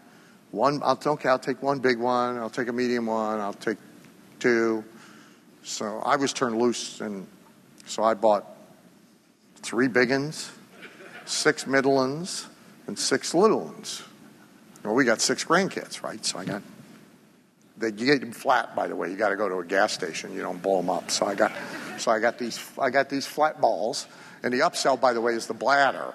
one. 0.51 0.81
I'll, 0.83 0.99
okay, 1.05 1.29
I'll 1.29 1.39
take 1.39 1.63
one 1.63 1.79
big 1.79 1.99
one. 1.99 2.39
I'll 2.39 2.51
take 2.51 2.69
a 2.69 2.73
medium 2.73 3.07
one. 3.07 3.41
I'll 3.41 3.53
take 3.53 3.79
two. 4.39 4.85
So 5.69 6.01
I 6.03 6.17
was 6.17 6.33
turned 6.33 6.59
loose, 6.59 7.03
and 7.03 7.27
so 7.85 8.03
I 8.03 8.15
bought 8.15 8.47
three 9.57 9.87
big 9.87 10.11
ones, 10.11 10.51
six 11.27 11.67
middle 11.67 11.95
ones, 11.97 12.47
and 12.87 12.99
six 12.99 13.35
little 13.35 13.61
ones. 13.61 14.03
Well, 14.83 14.95
we 14.95 15.05
got 15.05 15.21
six 15.21 15.45
grandkids, 15.45 16.03
right? 16.03 16.25
So 16.25 16.39
I 16.39 16.47
got, 16.47 16.63
they 17.77 17.93
get 17.93 18.23
them 18.23 18.33
flat, 18.33 18.75
by 18.75 18.89
the 18.89 18.97
way. 18.97 19.11
You 19.11 19.17
got 19.17 19.29
to 19.29 19.37
go 19.37 19.47
to 19.47 19.59
a 19.59 19.65
gas 19.65 19.93
station. 19.93 20.33
You 20.33 20.41
don't 20.41 20.61
blow 20.63 20.79
them 20.79 20.89
up. 20.89 21.11
So 21.11 21.27
I 21.27 21.35
got, 21.35 21.53
so 21.99 22.11
I 22.11 22.19
got 22.19 22.39
these, 22.39 22.59
I 22.79 22.89
got 22.89 23.11
these 23.11 23.27
flat 23.27 23.61
balls. 23.61 24.07
And 24.43 24.55
the 24.55 24.61
upsell, 24.61 24.99
by 24.99 25.13
the 25.13 25.21
way, 25.21 25.35
is 25.35 25.47
the 25.47 25.55
bladder. 25.55 26.15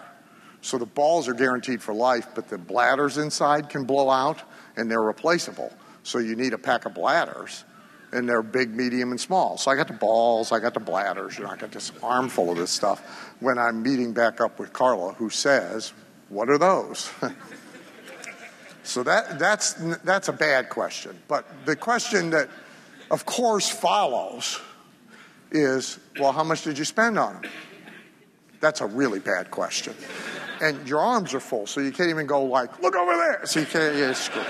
So 0.61 0.79
the 0.79 0.87
balls 0.87 1.27
are 1.27 1.35
guaranteed 1.35 1.79
for 1.79 1.93
life, 1.93 2.25
but 2.33 2.49
the 2.49 2.57
bladders 2.57 3.19
inside 3.19 3.69
can 3.69 3.83
blow 3.83 4.09
out 4.09 4.41
and 4.75 4.89
they're 4.89 4.99
replaceable. 4.99 5.71
So 6.01 6.17
you 6.17 6.35
need 6.35 6.53
a 6.53 6.57
pack 6.57 6.85
of 6.85 6.95
bladders 6.95 7.65
and 8.13 8.27
they're 8.27 8.43
big, 8.43 8.75
medium, 8.75 9.11
and 9.11 9.19
small. 9.19 9.57
So 9.57 9.71
I 9.71 9.75
got 9.75 9.87
the 9.87 9.93
balls, 9.93 10.51
I 10.51 10.59
got 10.59 10.73
the 10.73 10.79
bladders, 10.79 11.37
you 11.37 11.43
know, 11.43 11.49
I 11.49 11.57
got 11.57 11.71
this 11.71 11.91
armful 12.01 12.51
of 12.51 12.57
this 12.57 12.71
stuff 12.71 13.01
when 13.39 13.57
I'm 13.57 13.83
meeting 13.83 14.13
back 14.13 14.39
up 14.39 14.59
with 14.59 14.71
Carla, 14.71 15.13
who 15.13 15.29
says, 15.29 15.93
What 16.29 16.49
are 16.49 16.57
those? 16.57 17.11
so 18.83 19.03
that, 19.03 19.39
that's, 19.39 19.73
that's 20.03 20.29
a 20.29 20.33
bad 20.33 20.69
question. 20.69 21.17
But 21.27 21.45
the 21.65 21.75
question 21.75 22.29
that, 22.29 22.49
of 23.11 23.25
course, 23.25 23.69
follows 23.69 24.61
is, 25.51 25.99
Well, 26.19 26.31
how 26.31 26.43
much 26.43 26.63
did 26.63 26.77
you 26.77 26.85
spend 26.85 27.17
on 27.17 27.41
them? 27.41 27.51
That's 28.61 28.81
a 28.81 28.85
really 28.85 29.19
bad 29.19 29.51
question 29.51 29.93
and 30.61 30.87
your 30.87 30.99
arms 30.99 31.33
are 31.33 31.41
full, 31.41 31.67
so 31.67 31.81
you 31.81 31.91
can't 31.91 32.09
even 32.09 32.25
go 32.25 32.43
like, 32.43 32.81
look 32.81 32.95
over 32.95 33.15
there. 33.15 33.41
So 33.45 33.59
you 33.59 33.65
can't, 33.65 33.95
yeah, 33.97 34.13
screw 34.13 34.41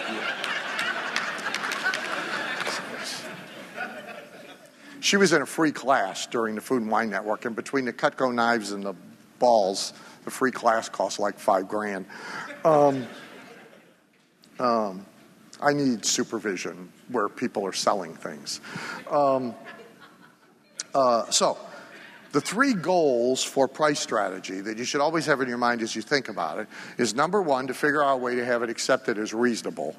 She 5.03 5.17
was 5.17 5.33
in 5.33 5.41
a 5.41 5.45
free 5.45 5.73
class 5.73 6.27
during 6.27 6.55
the 6.55 6.61
Food 6.61 6.81
and 6.81 6.89
Wine 6.89 7.09
Network, 7.09 7.43
and 7.43 7.53
between 7.53 7.83
the 7.83 7.91
Cutco 7.91 8.33
knives 8.33 8.71
and 8.71 8.85
the 8.85 8.93
balls, 9.37 9.91
the 10.23 10.31
free 10.31 10.49
class 10.49 10.87
cost 10.87 11.19
like 11.19 11.37
five 11.37 11.67
grand. 11.67 12.05
Um, 12.63 13.05
um, 14.61 15.05
I 15.61 15.73
need 15.73 16.05
supervision 16.05 16.89
where 17.09 17.27
people 17.27 17.67
are 17.67 17.73
selling 17.73 18.15
things. 18.15 18.61
Um, 19.11 19.53
uh, 20.95 21.29
so, 21.31 21.57
the 22.31 22.39
three 22.39 22.73
goals 22.73 23.43
for 23.43 23.67
price 23.67 23.99
strategy 23.99 24.61
that 24.61 24.77
you 24.77 24.85
should 24.85 25.01
always 25.01 25.25
have 25.25 25.41
in 25.41 25.49
your 25.49 25.57
mind 25.57 25.81
as 25.81 25.97
you 25.97 26.01
think 26.01 26.29
about 26.29 26.59
it 26.59 26.69
is 26.97 27.13
number 27.13 27.41
one, 27.41 27.67
to 27.67 27.73
figure 27.73 28.01
out 28.01 28.13
a 28.13 28.17
way 28.17 28.35
to 28.35 28.45
have 28.45 28.63
it 28.63 28.69
accepted 28.69 29.17
as 29.17 29.33
reasonable. 29.33 29.97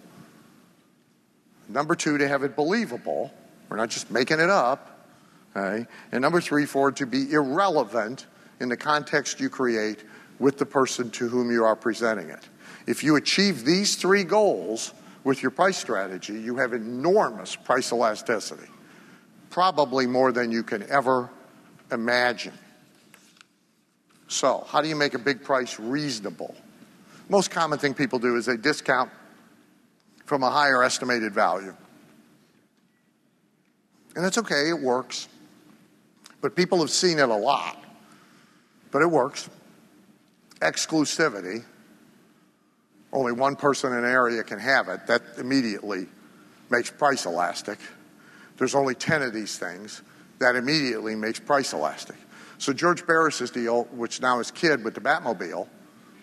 Number 1.69 1.95
two, 1.95 2.17
to 2.17 2.27
have 2.27 2.43
it 2.43 2.57
believable. 2.57 3.35
We're 3.69 3.77
not 3.77 3.91
just 3.91 4.11
making 4.11 4.41
it 4.41 4.49
up. 4.49 4.93
Okay? 5.57 5.87
And 6.13 6.23
number 6.23 6.41
three, 6.41 6.67
for 6.67 6.93
to 6.93 7.07
be 7.07 7.33
irrelevant 7.33 8.27
in 8.61 8.69
the 8.69 8.77
context 8.77 9.41
you 9.41 9.49
create 9.49 10.05
with 10.39 10.59
the 10.59 10.67
person 10.67 11.11
to 11.11 11.29
whom 11.29 11.51
you 11.51 11.65
are 11.65 11.77
presenting 11.77 12.31
it. 12.31 12.49
If 12.87 13.05
you 13.05 13.17
achieve 13.17 13.65
these 13.65 13.97
three 13.97 14.25
goals 14.25 14.93
with 15.23 15.43
your 15.43 15.51
price 15.51 15.77
strategy, 15.77 16.35
you 16.35 16.57
have 16.57 16.73
enormous 16.73 17.57
price 17.57 17.93
elasticity, 17.93 18.69
probably 19.51 20.07
more 20.07 20.33
than 20.33 20.51
you 20.51 20.63
can 20.63 20.83
ever 20.91 21.31
imagine. 21.91 22.53
So, 24.29 24.67
how 24.69 24.83
do 24.83 24.89
you 24.89 24.97
make 24.97 25.15
a 25.15 25.19
big 25.19 25.45
price 25.45 25.79
reasonable? 25.79 26.55
Most 27.29 27.51
common 27.51 27.79
thing 27.79 27.95
people 27.95 28.19
do 28.19 28.37
is 28.37 28.47
they 28.47 28.57
discount 28.57 29.11
from 30.27 30.43
a 30.43 30.51
higher 30.51 30.83
estimated 30.83 31.33
value. 31.33 31.75
And 34.15 34.25
that's 34.25 34.39
okay, 34.39 34.69
it 34.69 34.79
works. 34.79 35.29
But 36.45 36.55
people 36.55 36.81
have 36.81 36.91
seen 36.91 37.21
it 37.21 37.31
a 37.31 37.35
lot. 37.35 37.83
But 38.91 39.01
it 39.01 39.07
works. 39.07 39.49
Exclusivity. 40.61 41.65
Only 43.15 43.33
one 43.33 43.57
person 43.57 43.95
in 43.95 44.01
an 44.01 44.05
area 44.05 44.43
can 44.43 44.59
have 44.59 44.91
it. 44.91 45.07
That 45.07 45.23
immediately 45.39 46.07
makes 46.69 46.91
price 46.91 47.25
elastic. 47.25 47.79
There's 48.59 48.75
only 48.75 48.95
10 48.95 49.23
of 49.23 49.33
these 49.33 49.57
things 49.57 50.03
that 50.39 50.55
immediately 50.55 51.15
makes 51.15 51.41
price 51.41 51.73
elastic. 51.73 52.17
So 52.59 52.75
George 52.75 53.07
Barris's 53.07 53.51
deal, 53.51 53.85
which 53.85 54.21
now 54.21 54.39
is 54.39 54.51
Kid 54.51 54.85
with 54.85 54.93
the 54.93 55.01
Batmobile, 55.01 55.67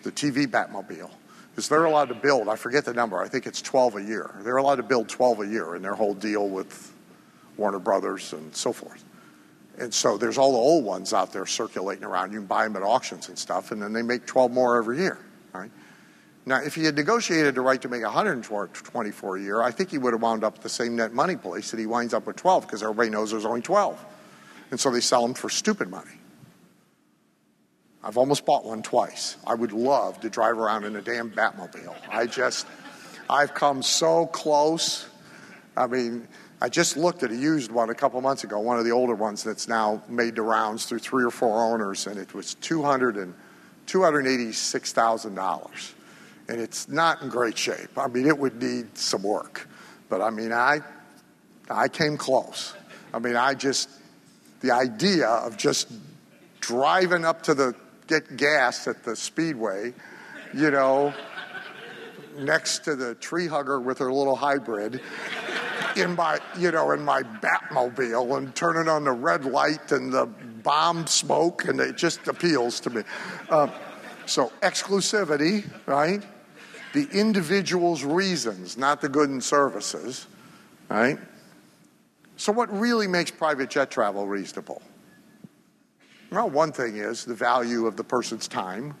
the 0.04 0.12
TV 0.12 0.46
Batmobile, 0.46 1.10
is 1.56 1.68
they're 1.68 1.86
allowed 1.86 2.10
to 2.10 2.14
build, 2.14 2.48
I 2.48 2.54
forget 2.54 2.84
the 2.84 2.94
number, 2.94 3.18
I 3.18 3.26
think 3.26 3.48
it's 3.48 3.60
12 3.60 3.96
a 3.96 4.02
year. 4.04 4.30
They're 4.44 4.58
allowed 4.58 4.76
to 4.76 4.84
build 4.84 5.08
12 5.08 5.40
a 5.40 5.46
year 5.48 5.74
in 5.74 5.82
their 5.82 5.96
whole 5.96 6.14
deal 6.14 6.48
with 6.48 6.94
Warner 7.56 7.80
Brothers 7.80 8.32
and 8.32 8.54
so 8.54 8.72
forth. 8.72 9.04
And 9.78 9.92
so 9.92 10.18
there's 10.18 10.38
all 10.38 10.52
the 10.52 10.58
old 10.58 10.84
ones 10.84 11.12
out 11.12 11.32
there 11.32 11.46
circulating 11.46 12.04
around. 12.04 12.32
You 12.32 12.38
can 12.38 12.46
buy 12.46 12.64
them 12.64 12.76
at 12.76 12.82
auctions 12.82 13.28
and 13.28 13.38
stuff, 13.38 13.72
and 13.72 13.80
then 13.80 13.92
they 13.92 14.02
make 14.02 14.26
12 14.26 14.50
more 14.52 14.76
every 14.76 14.98
year. 14.98 15.18
Right? 15.52 15.70
Now, 16.44 16.60
if 16.60 16.74
he 16.74 16.84
had 16.84 16.96
negotiated 16.96 17.54
the 17.54 17.60
right 17.60 17.80
to 17.82 17.88
make 17.88 18.02
124 18.02 19.36
a 19.36 19.40
year, 19.40 19.62
I 19.62 19.70
think 19.70 19.90
he 19.90 19.98
would 19.98 20.12
have 20.12 20.22
wound 20.22 20.44
up 20.44 20.56
at 20.56 20.62
the 20.62 20.68
same 20.68 20.96
net 20.96 21.12
money 21.12 21.36
place 21.36 21.70
that 21.70 21.78
he 21.78 21.86
winds 21.86 22.12
up 22.12 22.26
with 22.26 22.36
12 22.36 22.66
because 22.66 22.82
everybody 22.82 23.10
knows 23.10 23.30
there's 23.30 23.44
only 23.44 23.62
12. 23.62 24.04
And 24.70 24.80
so 24.80 24.90
they 24.90 25.00
sell 25.00 25.22
them 25.22 25.34
for 25.34 25.48
stupid 25.48 25.88
money. 25.88 26.10
I've 28.02 28.16
almost 28.16 28.44
bought 28.44 28.64
one 28.64 28.82
twice. 28.82 29.36
I 29.46 29.54
would 29.54 29.72
love 29.72 30.20
to 30.20 30.30
drive 30.30 30.58
around 30.58 30.84
in 30.84 30.96
a 30.96 31.02
damn 31.02 31.30
Batmobile. 31.30 31.94
I 32.10 32.26
just, 32.26 32.66
I've 33.30 33.54
come 33.54 33.82
so 33.82 34.26
close. 34.26 35.06
I 35.76 35.86
mean, 35.86 36.26
I 36.62 36.68
just 36.68 36.96
looked 36.96 37.24
at 37.24 37.32
a 37.32 37.36
used 37.36 37.72
one 37.72 37.90
a 37.90 37.94
couple 37.94 38.20
months 38.20 38.44
ago, 38.44 38.60
one 38.60 38.78
of 38.78 38.84
the 38.84 38.92
older 38.92 39.16
ones 39.16 39.42
that's 39.42 39.66
now 39.66 40.00
made 40.08 40.36
the 40.36 40.42
rounds 40.42 40.86
through 40.86 41.00
three 41.00 41.24
or 41.24 41.32
four 41.32 41.60
owners, 41.60 42.06
and 42.06 42.20
it 42.20 42.34
was 42.34 42.54
$200 42.62 43.20
and, 43.20 43.34
$286,000 43.88 45.92
and 46.48 46.60
it's 46.60 46.88
not 46.88 47.20
in 47.20 47.28
great 47.28 47.58
shape. 47.58 47.98
I 47.98 48.06
mean, 48.06 48.28
it 48.28 48.38
would 48.38 48.62
need 48.62 48.96
some 48.96 49.24
work. 49.24 49.68
But 50.08 50.22
I 50.22 50.30
mean, 50.30 50.52
I, 50.52 50.78
I 51.68 51.88
came 51.88 52.16
close. 52.16 52.74
I 53.12 53.18
mean, 53.18 53.34
I 53.34 53.54
just, 53.54 53.88
the 54.60 54.70
idea 54.70 55.26
of 55.26 55.56
just 55.56 55.90
driving 56.60 57.24
up 57.24 57.42
to 57.42 57.54
the, 57.54 57.74
get 58.06 58.36
gas 58.36 58.86
at 58.86 59.02
the 59.02 59.16
speedway, 59.16 59.94
you 60.54 60.70
know, 60.70 61.12
next 62.38 62.84
to 62.84 62.94
the 62.94 63.16
tree 63.16 63.48
hugger 63.48 63.80
with 63.80 63.98
her 63.98 64.12
little 64.12 64.36
hybrid 64.36 65.00
in 65.96 66.14
my, 66.16 66.38
you 66.58 66.70
know, 66.70 66.92
in 66.92 67.04
my 67.04 67.22
Batmobile 67.22 68.36
and 68.36 68.54
turning 68.54 68.88
on 68.88 69.04
the 69.04 69.12
red 69.12 69.44
light 69.44 69.92
and 69.92 70.12
the 70.12 70.26
bomb 70.26 71.06
smoke, 71.06 71.66
and 71.66 71.80
it 71.80 71.96
just 71.96 72.28
appeals 72.28 72.80
to 72.80 72.90
me. 72.90 73.02
Uh, 73.48 73.68
so, 74.26 74.52
exclusivity, 74.60 75.68
right? 75.86 76.22
The 76.92 77.08
individual's 77.12 78.04
reasons, 78.04 78.76
not 78.76 79.00
the 79.00 79.08
good 79.08 79.30
and 79.30 79.42
services, 79.42 80.26
right? 80.88 81.18
So, 82.36 82.52
what 82.52 82.72
really 82.72 83.06
makes 83.06 83.30
private 83.30 83.70
jet 83.70 83.90
travel 83.90 84.26
reasonable? 84.26 84.82
Well, 86.30 86.48
one 86.48 86.72
thing 86.72 86.96
is 86.96 87.24
the 87.24 87.34
value 87.34 87.86
of 87.86 87.96
the 87.96 88.04
person's 88.04 88.48
time 88.48 88.94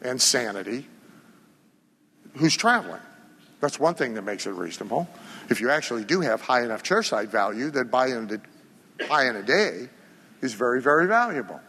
and 0.00 0.20
sanity 0.20 0.86
who's 2.36 2.56
traveling. 2.56 3.00
That's 3.60 3.78
one 3.78 3.94
thing 3.94 4.14
that 4.14 4.22
makes 4.22 4.46
it 4.46 4.52
reasonable. 4.52 5.06
If 5.52 5.60
you 5.60 5.68
actually 5.68 6.04
do 6.04 6.22
have 6.22 6.40
high 6.40 6.64
enough 6.64 6.82
chairside 6.82 7.28
value, 7.28 7.70
then 7.70 7.88
buying 7.88 8.14
a, 8.30 9.38
a 9.38 9.42
day 9.42 9.90
is 10.40 10.54
very, 10.54 10.80
very 10.80 11.06
valuable. 11.06 11.60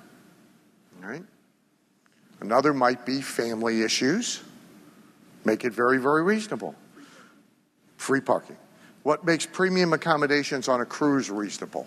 Right? 1.01 1.23
Another 2.39 2.73
might 2.73 3.05
be 3.05 3.19
family 3.19 3.81
issues. 3.81 4.41
Make 5.43 5.65
it 5.65 5.73
very, 5.73 5.97
very 5.97 6.23
reasonable. 6.23 6.75
Free 7.97 8.21
parking. 8.21 8.55
What 9.03 9.25
makes 9.25 9.45
premium 9.45 9.91
accommodations 9.91 10.69
on 10.69 10.79
a 10.79 10.85
cruise 10.85 11.29
reasonable? 11.29 11.85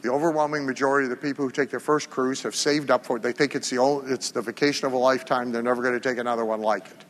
The 0.00 0.10
overwhelming 0.10 0.64
majority 0.64 1.04
of 1.04 1.10
the 1.10 1.16
people 1.16 1.44
who 1.44 1.50
take 1.50 1.68
their 1.68 1.80
first 1.80 2.08
cruise 2.08 2.40
have 2.44 2.54
saved 2.54 2.90
up 2.90 3.04
for 3.04 3.18
it. 3.18 3.22
They 3.22 3.32
think 3.32 3.54
it's 3.54 3.68
the, 3.68 3.76
old, 3.76 4.10
it's 4.10 4.30
the 4.30 4.40
vacation 4.40 4.86
of 4.86 4.94
a 4.94 4.98
lifetime. 4.98 5.52
They're 5.52 5.62
never 5.62 5.82
going 5.82 6.00
to 6.00 6.00
take 6.00 6.16
another 6.16 6.46
one 6.46 6.62
like 6.62 6.86
it. 6.86 7.04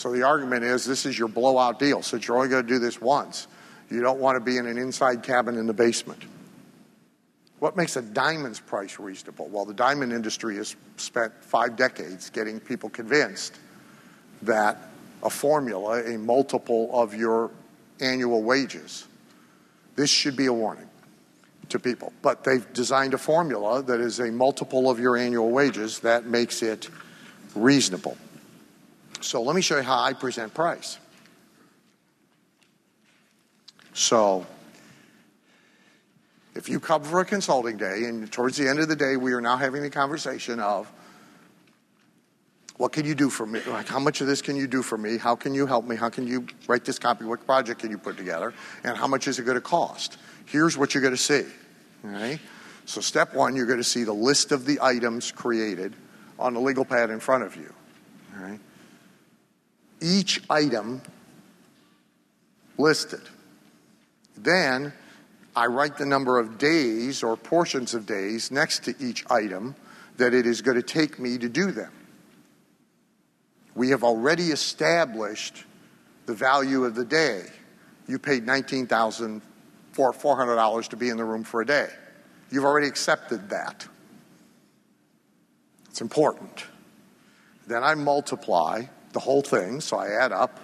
So 0.00 0.10
the 0.10 0.22
argument 0.22 0.64
is 0.64 0.86
this 0.86 1.04
is 1.04 1.18
your 1.18 1.28
blowout 1.28 1.78
deal. 1.78 2.00
Since 2.00 2.26
you're 2.26 2.38
only 2.38 2.48
going 2.48 2.62
to 2.62 2.68
do 2.72 2.78
this 2.78 3.02
once, 3.02 3.46
you 3.90 4.00
don't 4.00 4.18
want 4.18 4.36
to 4.36 4.40
be 4.40 4.56
in 4.56 4.66
an 4.66 4.78
inside 4.78 5.22
cabin 5.22 5.58
in 5.58 5.66
the 5.66 5.74
basement. 5.74 6.22
What 7.58 7.76
makes 7.76 7.96
a 7.96 8.00
diamond's 8.00 8.60
price 8.60 8.98
reasonable? 8.98 9.50
Well, 9.50 9.66
the 9.66 9.74
diamond 9.74 10.14
industry 10.14 10.56
has 10.56 10.74
spent 10.96 11.34
five 11.44 11.76
decades 11.76 12.30
getting 12.30 12.60
people 12.60 12.88
convinced 12.88 13.58
that 14.40 14.78
a 15.22 15.28
formula, 15.28 16.02
a 16.02 16.16
multiple 16.16 16.88
of 16.94 17.12
your 17.12 17.50
annual 18.00 18.42
wages, 18.42 19.06
this 19.96 20.08
should 20.08 20.34
be 20.34 20.46
a 20.46 20.52
warning 20.52 20.88
to 21.68 21.78
people. 21.78 22.14
But 22.22 22.42
they've 22.42 22.72
designed 22.72 23.12
a 23.12 23.18
formula 23.18 23.82
that 23.82 24.00
is 24.00 24.18
a 24.18 24.30
multiple 24.30 24.88
of 24.88 24.98
your 24.98 25.18
annual 25.18 25.50
wages 25.50 25.98
that 25.98 26.24
makes 26.24 26.62
it 26.62 26.88
reasonable. 27.54 28.16
So 29.20 29.42
let 29.42 29.54
me 29.54 29.62
show 29.62 29.76
you 29.76 29.82
how 29.82 30.00
I 30.00 30.12
present 30.12 30.54
price. 30.54 30.98
So 33.92 34.46
if 36.54 36.68
you 36.68 36.80
come 36.80 37.02
for 37.02 37.20
a 37.20 37.24
consulting 37.24 37.76
day, 37.76 38.04
and 38.04 38.30
towards 38.30 38.56
the 38.56 38.68
end 38.68 38.78
of 38.78 38.88
the 38.88 38.96
day, 38.96 39.16
we 39.16 39.32
are 39.32 39.40
now 39.40 39.56
having 39.56 39.82
the 39.82 39.90
conversation 39.90 40.60
of 40.60 40.90
what 42.76 42.92
can 42.92 43.04
you 43.04 43.14
do 43.14 43.28
for 43.28 43.44
me? 43.44 43.60
Like, 43.66 43.88
how 43.88 43.98
much 43.98 44.22
of 44.22 44.26
this 44.26 44.40
can 44.40 44.56
you 44.56 44.66
do 44.66 44.82
for 44.82 44.96
me? 44.96 45.18
How 45.18 45.36
can 45.36 45.52
you 45.52 45.66
help 45.66 45.84
me? 45.84 45.96
How 45.96 46.08
can 46.08 46.26
you 46.26 46.46
write 46.66 46.86
this 46.86 46.98
copy? 46.98 47.26
What 47.26 47.44
project 47.44 47.80
can 47.80 47.90
you 47.90 47.98
put 47.98 48.16
together? 48.16 48.54
And 48.84 48.96
how 48.96 49.06
much 49.06 49.28
is 49.28 49.38
it 49.38 49.42
going 49.42 49.56
to 49.56 49.60
cost? 49.60 50.16
Here's 50.46 50.78
what 50.78 50.94
you're 50.94 51.02
going 51.02 51.14
to 51.14 51.18
see. 51.18 51.44
So, 52.86 53.02
step 53.02 53.34
one, 53.34 53.54
you're 53.54 53.66
going 53.66 53.80
to 53.80 53.84
see 53.84 54.04
the 54.04 54.14
list 54.14 54.50
of 54.50 54.64
the 54.64 54.78
items 54.80 55.30
created 55.30 55.94
on 56.38 56.54
the 56.54 56.60
legal 56.60 56.86
pad 56.86 57.10
in 57.10 57.20
front 57.20 57.44
of 57.44 57.54
you. 57.54 57.72
All 58.34 58.42
right? 58.42 58.60
Each 60.00 60.40
item 60.48 61.02
listed. 62.78 63.22
Then 64.36 64.92
I 65.54 65.66
write 65.66 65.98
the 65.98 66.06
number 66.06 66.38
of 66.38 66.56
days 66.58 67.22
or 67.22 67.36
portions 67.36 67.94
of 67.94 68.06
days 68.06 68.50
next 68.50 68.84
to 68.84 68.94
each 68.98 69.24
item 69.30 69.76
that 70.16 70.32
it 70.34 70.46
is 70.46 70.62
going 70.62 70.76
to 70.76 70.82
take 70.82 71.18
me 71.18 71.36
to 71.38 71.48
do 71.48 71.72
them. 71.72 71.92
We 73.74 73.90
have 73.90 74.04
already 74.04 74.50
established 74.50 75.64
the 76.26 76.34
value 76.34 76.84
of 76.84 76.94
the 76.94 77.04
day. 77.04 77.46
You 78.06 78.18
paid 78.18 78.46
$19,400 78.46 80.88
to 80.88 80.96
be 80.96 81.08
in 81.08 81.16
the 81.16 81.24
room 81.24 81.44
for 81.44 81.60
a 81.60 81.66
day. 81.66 81.88
You've 82.50 82.64
already 82.64 82.88
accepted 82.88 83.50
that. 83.50 83.86
It's 85.88 86.00
important. 86.00 86.64
Then 87.66 87.84
I 87.84 87.94
multiply 87.94 88.84
the 89.12 89.20
whole 89.20 89.42
thing, 89.42 89.80
so 89.80 89.98
I 89.98 90.08
add 90.08 90.32
up 90.32 90.60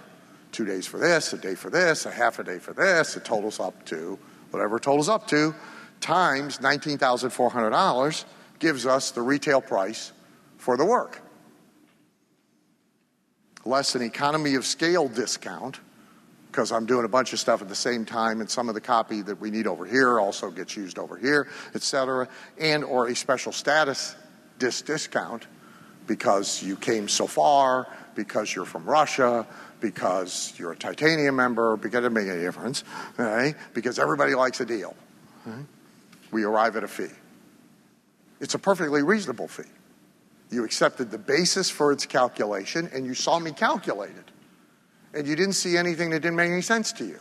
two 0.52 0.64
days 0.64 0.86
for 0.86 0.98
this, 0.98 1.32
a 1.32 1.38
day 1.38 1.54
for 1.54 1.70
this, 1.70 2.06
a 2.06 2.10
half 2.10 2.38
a 2.38 2.44
day 2.44 2.58
for 2.58 2.72
this, 2.72 3.16
it 3.16 3.24
totals 3.24 3.60
up 3.60 3.84
to 3.86 4.18
whatever 4.50 4.76
it 4.76 4.82
totals 4.82 5.08
up 5.08 5.26
to, 5.28 5.54
times 6.00 6.58
$19,400 6.58 8.24
gives 8.58 8.86
us 8.86 9.10
the 9.10 9.20
retail 9.20 9.60
price 9.60 10.12
for 10.56 10.76
the 10.76 10.84
work. 10.84 11.20
Less 13.64 13.94
an 13.94 14.02
economy 14.02 14.54
of 14.54 14.64
scale 14.64 15.08
discount, 15.08 15.80
because 16.50 16.72
I'm 16.72 16.86
doing 16.86 17.04
a 17.04 17.08
bunch 17.08 17.32
of 17.32 17.38
stuff 17.38 17.60
at 17.60 17.68
the 17.68 17.74
same 17.74 18.04
time, 18.04 18.40
and 18.40 18.48
some 18.48 18.68
of 18.68 18.74
the 18.74 18.80
copy 18.80 19.20
that 19.22 19.40
we 19.40 19.50
need 19.50 19.66
over 19.66 19.84
here 19.84 20.18
also 20.18 20.50
gets 20.50 20.76
used 20.76 20.98
over 20.98 21.16
here, 21.16 21.48
et 21.74 21.82
cetera, 21.82 22.28
and 22.58 22.84
or 22.84 23.08
a 23.08 23.16
special 23.16 23.52
status 23.52 24.14
dis- 24.58 24.82
discount 24.82 25.46
because 26.06 26.62
you 26.62 26.76
came 26.76 27.08
so 27.08 27.26
far, 27.26 27.88
because 28.16 28.52
you're 28.54 28.64
from 28.64 28.84
Russia, 28.84 29.46
because 29.80 30.52
you're 30.56 30.72
a 30.72 30.76
titanium 30.76 31.36
member, 31.36 31.76
because 31.76 31.98
it 31.98 32.00
doesn't 32.00 32.14
make 32.14 32.26
any 32.26 32.40
difference, 32.40 32.82
right? 33.18 33.54
because 33.74 33.98
everybody 33.98 34.34
likes 34.34 34.60
a 34.60 34.64
deal. 34.64 34.96
Right? 35.44 35.64
We 36.32 36.42
arrive 36.42 36.76
at 36.76 36.82
a 36.82 36.88
fee. 36.88 37.14
It's 38.40 38.54
a 38.54 38.58
perfectly 38.58 39.02
reasonable 39.02 39.46
fee. 39.46 39.70
You 40.50 40.64
accepted 40.64 41.10
the 41.10 41.18
basis 41.18 41.70
for 41.70 41.92
its 41.92 42.06
calculation, 42.06 42.90
and 42.92 43.06
you 43.06 43.14
saw 43.14 43.38
me 43.38 43.52
calculate 43.52 44.16
it. 44.16 44.30
And 45.16 45.26
you 45.26 45.36
didn't 45.36 45.54
see 45.54 45.76
anything 45.76 46.10
that 46.10 46.20
didn't 46.20 46.36
make 46.36 46.50
any 46.50 46.62
sense 46.62 46.92
to 46.92 47.04
you. 47.04 47.18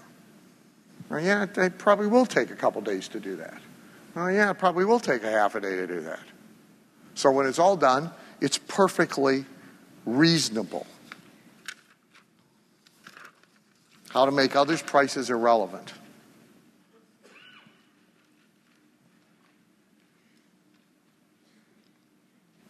Well, 1.10 1.22
yeah, 1.22 1.46
it 1.58 1.78
probably 1.78 2.08
will 2.08 2.26
take 2.26 2.50
a 2.50 2.56
couple 2.56 2.82
days 2.82 3.08
to 3.10 3.20
do 3.20 3.36
that. 3.38 3.62
Well, 4.16 4.32
yeah, 4.32 4.52
it 4.52 4.58
probably 4.58 4.86
will 4.86 5.00
take 5.00 5.24
a 5.24 5.30
half 5.30 5.56
a 5.56 5.62
day 5.62 5.76
to 5.76 5.88
do 5.88 6.02
that. 6.02 6.24
So 7.14 7.32
when 7.32 7.46
it's 7.46 7.60
all 7.60 7.78
done, 7.78 8.12
it's 8.42 8.58
perfectly 8.58 9.46
reasonable. 10.06 10.86
How 14.10 14.26
to 14.26 14.32
make 14.32 14.56
others' 14.56 14.82
prices 14.82 15.30
irrelevant. 15.30 15.94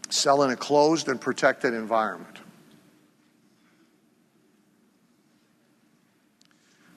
Sell 0.10 0.42
in 0.44 0.50
a 0.50 0.56
closed 0.56 1.08
and 1.08 1.22
protected 1.22 1.74
environment. 1.74 2.40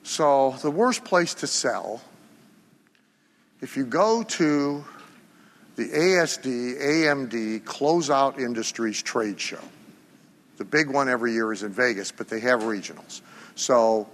So, 0.03 0.57
the 0.63 0.71
worst 0.71 1.05
place 1.05 1.35
to 1.35 1.47
sell, 1.47 2.01
if 3.61 3.77
you 3.77 3.85
go 3.85 4.23
to 4.23 4.85
the 5.77 5.89
ASD, 5.91 6.81
AMD 6.81 7.65
Closeout 7.65 8.39
Industries 8.39 9.03
Trade 9.03 9.39
Show, 9.39 9.61
the 10.59 10.65
big 10.65 10.91
one 10.91 11.09
every 11.09 11.33
year 11.33 11.53
is 11.53 11.63
in 11.63 11.73
Vegas, 11.73 12.13
but 12.13 12.29
they 12.29 12.41
have 12.41 12.63
regionals. 12.63 13.23
So, 13.55 14.09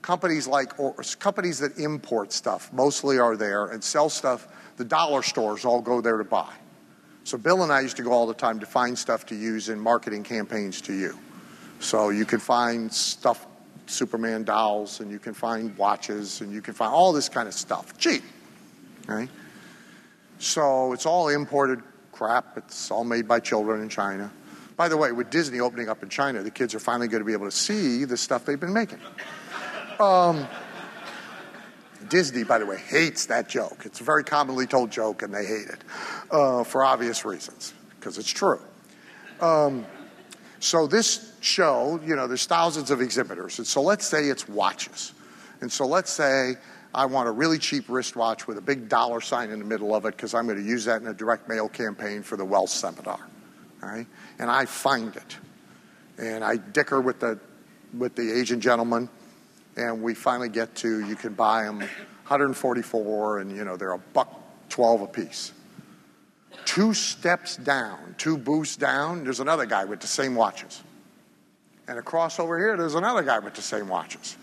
companies 0.00 0.46
like 0.46 0.78
or 0.78 0.94
companies 1.18 1.58
that 1.58 1.76
import 1.78 2.32
stuff 2.32 2.72
mostly 2.72 3.18
are 3.18 3.36
there 3.36 3.66
and 3.66 3.82
sell 3.82 4.08
stuff. 4.08 4.48
The 4.76 4.84
dollar 4.84 5.22
stores 5.22 5.64
all 5.64 5.82
go 5.82 6.00
there 6.00 6.16
to 6.16 6.24
buy. 6.24 6.52
So 7.24 7.36
bill 7.36 7.62
and 7.62 7.70
i 7.70 7.80
used 7.80 7.96
to 7.98 8.02
go 8.02 8.12
all 8.12 8.26
the 8.26 8.32
time 8.32 8.60
to 8.60 8.64
find 8.64 8.96
stuff 8.96 9.26
to 9.26 9.34
use 9.34 9.68
in 9.68 9.78
marketing 9.78 10.22
campaigns 10.22 10.80
to 10.82 10.94
you. 10.94 11.18
So 11.80 12.08
you 12.10 12.24
can 12.24 12.38
find 12.38 12.90
stuff 12.90 13.46
superman 13.86 14.44
dolls 14.44 15.00
and 15.00 15.10
you 15.10 15.18
can 15.18 15.34
find 15.34 15.76
watches 15.76 16.40
and 16.40 16.52
you 16.52 16.62
can 16.62 16.74
find 16.74 16.92
all 16.92 17.12
this 17.12 17.28
kind 17.28 17.48
of 17.48 17.54
stuff. 17.54 17.98
Cheap 17.98 18.22
right? 19.08 19.28
So 20.38 20.92
it's 20.92 21.06
all 21.06 21.28
imported 21.28 21.82
crap. 22.12 22.56
It's 22.56 22.90
all 22.90 23.04
made 23.04 23.26
by 23.26 23.40
children 23.40 23.82
in 23.82 23.88
china 23.88 24.30
by 24.78 24.88
the 24.88 24.96
way 24.96 25.12
with 25.12 25.28
disney 25.28 25.60
opening 25.60 25.90
up 25.90 26.02
in 26.02 26.08
china 26.08 26.42
the 26.42 26.50
kids 26.50 26.74
are 26.74 26.80
finally 26.80 27.08
going 27.08 27.20
to 27.20 27.26
be 27.26 27.34
able 27.34 27.44
to 27.44 27.50
see 27.50 28.06
the 28.06 28.16
stuff 28.16 28.46
they've 28.46 28.60
been 28.60 28.72
making 28.72 29.00
um, 30.00 30.46
Disney, 32.08 32.44
by 32.44 32.58
the 32.58 32.66
way, 32.66 32.78
hates 32.78 33.26
that 33.26 33.48
joke. 33.48 33.82
It's 33.84 34.00
a 34.00 34.04
very 34.04 34.24
commonly 34.24 34.66
told 34.66 34.90
joke, 34.90 35.22
and 35.22 35.32
they 35.34 35.44
hate 35.44 35.68
it 35.68 35.84
uh, 36.30 36.64
for 36.64 36.84
obvious 36.84 37.24
reasons, 37.24 37.74
because 37.98 38.18
it's 38.18 38.30
true. 38.30 38.60
Um, 39.40 39.86
so, 40.60 40.86
this 40.86 41.32
show, 41.40 42.00
you 42.04 42.16
know, 42.16 42.26
there's 42.26 42.46
thousands 42.46 42.90
of 42.90 43.00
exhibitors. 43.00 43.58
And 43.58 43.66
so, 43.66 43.82
let's 43.82 44.06
say 44.06 44.24
it's 44.26 44.48
watches. 44.48 45.12
And 45.60 45.70
so, 45.70 45.86
let's 45.86 46.10
say 46.10 46.54
I 46.94 47.06
want 47.06 47.28
a 47.28 47.32
really 47.32 47.58
cheap 47.58 47.84
wristwatch 47.88 48.46
with 48.46 48.58
a 48.58 48.62
big 48.62 48.88
dollar 48.88 49.20
sign 49.20 49.50
in 49.50 49.58
the 49.58 49.64
middle 49.64 49.94
of 49.94 50.04
it 50.04 50.16
because 50.16 50.34
I'm 50.34 50.46
going 50.46 50.58
to 50.58 50.68
use 50.68 50.84
that 50.86 51.02
in 51.02 51.08
a 51.08 51.14
direct 51.14 51.48
mail 51.48 51.68
campaign 51.68 52.22
for 52.22 52.36
the 52.36 52.44
Wealth 52.44 52.70
Seminar. 52.70 53.20
All 53.82 53.88
right? 53.88 54.06
And 54.38 54.50
I 54.50 54.64
find 54.66 55.14
it. 55.16 55.36
And 56.18 56.44
I 56.44 56.56
dicker 56.56 57.00
with 57.00 57.20
the, 57.20 57.38
with 57.96 58.14
the 58.14 58.32
Asian 58.32 58.60
gentleman 58.60 59.08
and 59.78 60.02
we 60.02 60.12
finally 60.12 60.48
get 60.48 60.74
to 60.74 61.06
you 61.06 61.14
can 61.14 61.32
buy 61.32 61.62
them 61.62 61.78
144 61.78 63.38
and 63.38 63.56
you 63.56 63.64
know 63.64 63.76
they're 63.76 63.92
a 63.92 63.98
buck 63.98 64.40
12 64.68 65.02
a 65.02 65.06
piece 65.06 65.52
two 66.64 66.92
steps 66.92 67.56
down 67.56 68.14
two 68.18 68.36
booths 68.36 68.76
down 68.76 69.24
there's 69.24 69.40
another 69.40 69.64
guy 69.64 69.84
with 69.84 70.00
the 70.00 70.06
same 70.06 70.34
watches. 70.34 70.82
And 71.86 71.98
across 71.98 72.38
over 72.38 72.58
here 72.58 72.76
there's 72.76 72.96
another 72.96 73.22
guy 73.22 73.38
with 73.38 73.54
the 73.54 73.62
same 73.62 73.88
watches. 73.88 74.36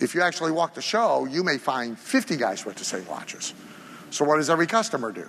If 0.00 0.14
you 0.14 0.22
actually 0.22 0.52
walk 0.52 0.74
the 0.74 0.82
show 0.82 1.26
you 1.26 1.42
may 1.42 1.58
find 1.58 1.98
50 1.98 2.36
guys 2.36 2.64
with 2.64 2.76
the 2.76 2.84
same 2.84 3.06
watches. 3.06 3.52
So 4.10 4.24
what 4.24 4.36
does 4.36 4.48
every 4.48 4.66
customer 4.66 5.12
do? 5.12 5.28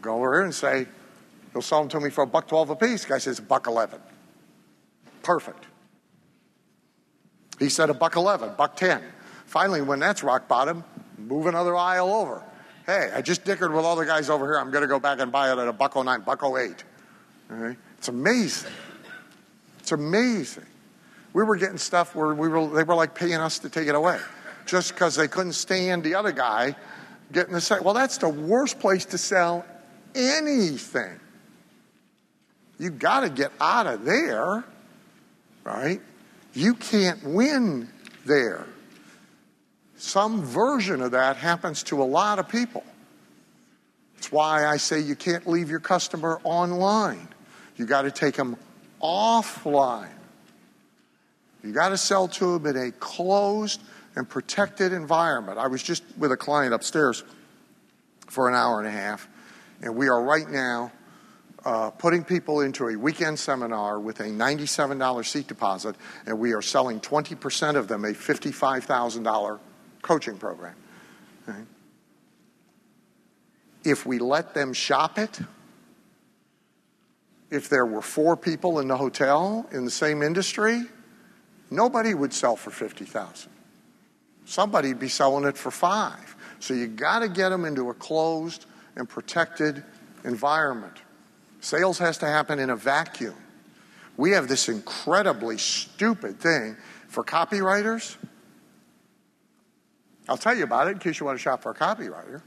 Go 0.00 0.16
over 0.16 0.34
here 0.34 0.44
and 0.44 0.54
say 0.54 0.86
you'll 1.52 1.62
sell 1.62 1.80
them 1.80 1.88
to 1.88 2.00
me 2.00 2.10
for 2.10 2.22
a 2.22 2.26
buck 2.26 2.48
12 2.48 2.70
a 2.70 2.76
piece 2.76 3.04
guy 3.04 3.18
says 3.18 3.38
a 3.38 3.42
buck 3.42 3.66
11 3.66 4.00
perfect 5.22 5.66
he 7.60 7.68
said 7.68 7.90
a 7.90 7.94
buck 7.94 8.16
11, 8.16 8.54
buck 8.56 8.74
10. 8.74 9.02
Finally, 9.44 9.82
when 9.82 10.00
that's 10.00 10.24
rock 10.24 10.48
bottom, 10.48 10.82
move 11.18 11.46
another 11.46 11.76
aisle 11.76 12.10
over. 12.10 12.42
Hey, 12.86 13.10
I 13.14 13.20
just 13.20 13.44
dickered 13.44 13.72
with 13.72 13.84
all 13.84 13.94
the 13.94 14.06
guys 14.06 14.30
over 14.30 14.46
here. 14.46 14.58
I'm 14.58 14.70
going 14.70 14.82
to 14.82 14.88
go 14.88 14.98
back 14.98 15.20
and 15.20 15.30
buy 15.30 15.52
it 15.52 15.58
at 15.58 15.68
a 15.68 15.72
buck 15.72 15.94
09, 15.94 16.22
buck 16.22 16.42
08. 16.42 16.82
Right? 17.50 17.76
It's 17.98 18.08
amazing. 18.08 18.72
It's 19.78 19.92
amazing. 19.92 20.64
We 21.34 21.44
were 21.44 21.56
getting 21.56 21.76
stuff 21.76 22.14
where 22.14 22.34
we 22.34 22.48
were, 22.48 22.66
they 22.68 22.82
were 22.82 22.94
like 22.94 23.14
paying 23.14 23.34
us 23.34 23.58
to 23.60 23.68
take 23.68 23.88
it 23.88 23.94
away 23.94 24.18
just 24.64 24.94
because 24.94 25.14
they 25.14 25.28
couldn't 25.28 25.52
stand 25.52 26.02
the 26.02 26.14
other 26.14 26.32
guy 26.32 26.74
getting 27.30 27.52
the 27.52 27.60
same. 27.60 27.84
Well, 27.84 27.94
that's 27.94 28.16
the 28.16 28.28
worst 28.28 28.80
place 28.80 29.04
to 29.06 29.18
sell 29.18 29.66
anything. 30.14 31.20
You 32.80 32.88
got 32.88 33.20
to 33.20 33.28
get 33.28 33.52
out 33.60 33.86
of 33.86 34.06
there, 34.06 34.64
right? 35.64 36.00
You 36.54 36.72
can't 36.72 37.22
win 37.22 37.90
there. 38.24 38.64
Some 39.98 40.42
version 40.42 41.02
of 41.02 41.10
that 41.10 41.36
happens 41.36 41.82
to 41.84 42.02
a 42.02 42.04
lot 42.04 42.38
of 42.38 42.48
people. 42.48 42.82
That's 44.14 44.32
why 44.32 44.66
I 44.66 44.78
say 44.78 44.98
you 44.98 45.14
can't 45.14 45.46
leave 45.46 45.68
your 45.68 45.78
customer 45.78 46.40
online. 46.42 47.28
You 47.76 47.84
got 47.84 48.02
to 48.02 48.10
take 48.10 48.34
them 48.34 48.56
offline. 49.02 50.08
You 51.62 51.74
got 51.74 51.90
to 51.90 51.98
sell 51.98 52.28
to 52.28 52.58
them 52.58 52.74
in 52.74 52.88
a 52.88 52.92
closed 52.92 53.82
and 54.16 54.26
protected 54.26 54.94
environment. 54.94 55.58
I 55.58 55.66
was 55.66 55.82
just 55.82 56.02
with 56.16 56.32
a 56.32 56.36
client 56.38 56.72
upstairs 56.72 57.24
for 58.26 58.48
an 58.48 58.54
hour 58.54 58.78
and 58.78 58.88
a 58.88 58.90
half, 58.90 59.28
and 59.82 59.94
we 59.94 60.08
are 60.08 60.22
right 60.22 60.48
now 60.48 60.92
uh, 61.64 61.90
putting 61.90 62.24
people 62.24 62.60
into 62.60 62.88
a 62.88 62.96
weekend 62.96 63.38
seminar 63.38 64.00
with 64.00 64.20
a 64.20 64.24
$97 64.24 65.24
seat 65.26 65.46
deposit, 65.46 65.96
and 66.26 66.38
we 66.38 66.52
are 66.52 66.62
selling 66.62 67.00
20% 67.00 67.76
of 67.76 67.88
them 67.88 68.04
a 68.04 68.12
$55,000 68.12 69.58
coaching 70.02 70.38
program. 70.38 70.76
if 73.84 74.06
we 74.06 74.18
let 74.18 74.54
them 74.54 74.72
shop 74.72 75.18
it, 75.18 75.40
if 77.50 77.68
there 77.68 77.84
were 77.84 78.02
four 78.02 78.36
people 78.36 78.78
in 78.78 78.88
the 78.88 78.96
hotel 78.96 79.66
in 79.72 79.84
the 79.84 79.90
same 79.90 80.22
industry, 80.22 80.82
nobody 81.70 82.14
would 82.14 82.32
sell 82.32 82.56
for 82.56 82.70
50,000. 82.70 83.50
Somebody'd 84.44 84.98
be 84.98 85.08
selling 85.08 85.44
it 85.44 85.56
for 85.56 85.70
5. 85.70 86.36
So 86.60 86.74
you 86.74 86.86
got 86.86 87.20
to 87.20 87.28
get 87.28 87.48
them 87.48 87.64
into 87.64 87.90
a 87.90 87.94
closed 87.94 88.66
and 88.96 89.08
protected 89.08 89.82
environment. 90.24 90.96
Sales 91.60 91.98
has 91.98 92.18
to 92.18 92.26
happen 92.26 92.58
in 92.58 92.70
a 92.70 92.76
vacuum. 92.76 93.36
We 94.16 94.32
have 94.32 94.48
this 94.48 94.68
incredibly 94.68 95.58
stupid 95.58 96.40
thing 96.40 96.76
for 97.08 97.22
copywriters. 97.22 98.16
I'll 100.28 100.36
tell 100.36 100.56
you 100.56 100.64
about 100.64 100.88
it 100.88 100.92
in 100.92 100.98
case 100.98 101.20
you 101.20 101.26
want 101.26 101.38
to 101.38 101.42
shop 101.42 101.62
for 101.62 101.70
a 101.70 101.74
copywriter. 101.74 102.42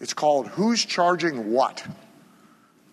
It's 0.00 0.12
called 0.12 0.48
Who's 0.48 0.84
Charging 0.84 1.52
What? 1.52 1.86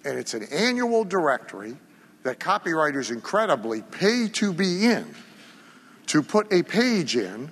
And 0.06 0.18
it's 0.18 0.34
an 0.34 0.44
annual 0.52 1.04
directory 1.04 1.78
that 2.24 2.40
copywriters 2.40 3.12
incredibly 3.12 3.82
pay 3.82 4.28
to 4.30 4.54
be 4.54 4.86
in 4.86 5.14
to 6.08 6.22
put 6.22 6.52
a 6.52 6.64
page 6.64 7.16
in 7.16 7.52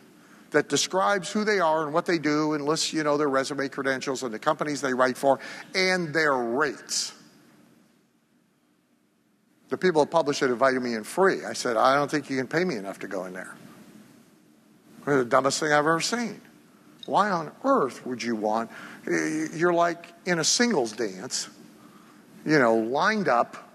that 0.51 0.67
describes 0.67 1.31
who 1.31 1.43
they 1.43 1.59
are 1.59 1.83
and 1.83 1.93
what 1.93 2.05
they 2.05 2.17
do 2.17 2.53
and 2.53 2.65
lists, 2.65 2.93
you 2.93 3.03
know, 3.03 3.17
their 3.17 3.29
resume 3.29 3.69
credentials 3.69 4.23
and 4.23 4.33
the 4.33 4.39
companies 4.39 4.81
they 4.81 4.93
write 4.93 5.17
for 5.17 5.39
and 5.73 6.13
their 6.13 6.35
rates. 6.35 7.13
The 9.71 9.77
people 9.77 10.03
that 10.03 10.11
publish 10.11 10.43
it 10.43 10.51
invited 10.51 10.81
me 10.81 10.95
in 10.95 11.05
free. 11.05 11.45
I 11.45 11.53
said, 11.53 11.77
I 11.77 11.95
don't 11.95 12.11
think 12.11 12.29
you 12.29 12.37
can 12.37 12.45
pay 12.45 12.65
me 12.65 12.75
enough 12.75 12.99
to 12.99 13.07
go 13.07 13.23
in 13.23 13.33
there. 13.33 13.55
It's 14.97 15.05
the 15.05 15.25
dumbest 15.25 15.61
thing 15.61 15.71
I've 15.71 15.79
ever 15.79 16.01
seen. 16.01 16.41
Why 17.05 17.31
on 17.31 17.51
earth 17.63 18.05
would 18.05 18.21
you 18.21 18.35
want? 18.35 18.69
You're 19.07 19.73
like 19.73 20.13
in 20.25 20.39
a 20.39 20.43
singles 20.43 20.91
dance, 20.91 21.49
you 22.45 22.59
know, 22.59 22.75
lined 22.75 23.29
up. 23.29 23.71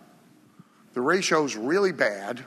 The 0.92 1.00
ratio's 1.00 1.56
really 1.56 1.92
bad, 1.92 2.44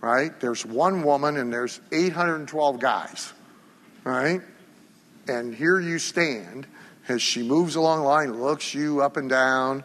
right? 0.00 0.38
There's 0.40 0.66
one 0.66 1.04
woman 1.04 1.36
and 1.36 1.52
there's 1.52 1.80
812 1.92 2.80
guys, 2.80 3.32
right? 4.02 4.40
And 5.28 5.54
here 5.54 5.78
you 5.78 6.00
stand 6.00 6.66
as 7.06 7.22
she 7.22 7.44
moves 7.44 7.76
along 7.76 8.00
the 8.00 8.06
line, 8.06 8.42
looks 8.42 8.74
you 8.74 9.02
up 9.02 9.16
and 9.16 9.30
down, 9.30 9.84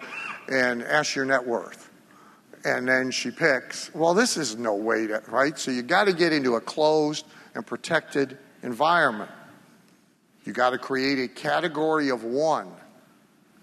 and 0.51 0.81
asks 0.81 1.15
your 1.15 1.25
net 1.25 1.45
worth. 1.45 1.86
And 2.67 2.85
then 2.85 3.11
she 3.11 3.31
picks, 3.31 3.93
well, 3.95 4.13
this 4.13 4.35
is 4.35 4.57
no 4.57 4.75
way 4.75 5.07
to, 5.07 5.23
right? 5.29 5.57
So 5.57 5.71
you 5.71 5.83
got 5.83 6.03
to 6.03 6.13
get 6.13 6.33
into 6.33 6.55
a 6.55 6.61
closed 6.61 7.25
and 7.55 7.65
protected 7.65 8.37
environment. 8.61 9.31
You 10.43 10.51
got 10.51 10.71
to 10.71 10.77
create 10.77 11.17
a 11.17 11.29
category 11.29 12.09
of 12.09 12.25
one 12.25 12.69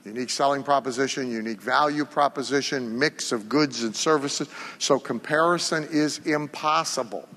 unique 0.06 0.30
selling 0.30 0.62
proposition, 0.62 1.30
unique 1.30 1.60
value 1.60 2.06
proposition, 2.06 2.98
mix 2.98 3.30
of 3.30 3.46
goods 3.46 3.82
and 3.82 3.94
services. 3.94 4.48
So 4.78 4.98
comparison 4.98 5.86
is 5.90 6.18
impossible. 6.20 7.28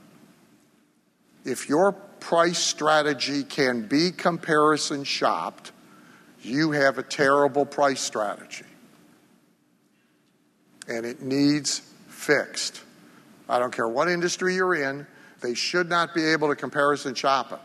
If 1.43 1.67
your 1.67 1.91
price 1.91 2.59
strategy 2.59 3.43
can 3.43 3.87
be 3.87 4.11
comparison 4.11 5.03
shopped, 5.03 5.73
you 6.41 6.71
have 6.71 6.97
a 6.97 7.03
terrible 7.03 7.65
price 7.65 8.01
strategy. 8.01 8.63
And 10.87 11.05
it 11.05 11.21
needs 11.21 11.81
fixed. 12.07 12.81
I 13.49 13.59
don't 13.59 13.73
care 13.73 13.87
what 13.87 14.09
industry 14.09 14.55
you're 14.55 14.75
in, 14.75 15.07
they 15.41 15.53
should 15.53 15.89
not 15.89 16.13
be 16.15 16.25
able 16.25 16.49
to 16.49 16.55
comparison 16.55 17.13
shop 17.13 17.51
it. 17.51 17.59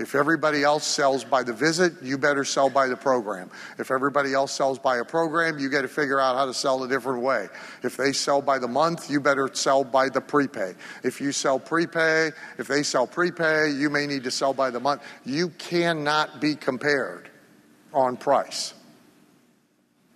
If 0.00 0.14
everybody 0.14 0.62
else 0.62 0.86
sells 0.86 1.24
by 1.24 1.42
the 1.42 1.52
visit, 1.52 1.92
you 2.02 2.16
better 2.16 2.44
sell 2.44 2.70
by 2.70 2.86
the 2.86 2.96
program. 2.96 3.50
If 3.78 3.90
everybody 3.90 4.32
else 4.32 4.50
sells 4.52 4.78
by 4.78 4.98
a 4.98 5.04
program, 5.04 5.58
you 5.58 5.68
got 5.68 5.82
to 5.82 5.88
figure 5.88 6.18
out 6.18 6.36
how 6.36 6.46
to 6.46 6.54
sell 6.54 6.82
a 6.84 6.88
different 6.88 7.22
way. 7.22 7.48
If 7.82 7.98
they 7.98 8.12
sell 8.12 8.40
by 8.40 8.58
the 8.58 8.68
month, 8.68 9.10
you 9.10 9.20
better 9.20 9.50
sell 9.52 9.84
by 9.84 10.08
the 10.08 10.20
prepay. 10.20 10.74
If 11.02 11.20
you 11.20 11.32
sell 11.32 11.58
prepay, 11.58 12.30
if 12.56 12.66
they 12.66 12.82
sell 12.82 13.06
prepay, 13.06 13.72
you 13.72 13.90
may 13.90 14.06
need 14.06 14.24
to 14.24 14.30
sell 14.30 14.54
by 14.54 14.70
the 14.70 14.80
month. 14.80 15.02
You 15.26 15.50
cannot 15.58 16.40
be 16.40 16.54
compared 16.54 17.28
on 17.92 18.16
price. 18.16 18.72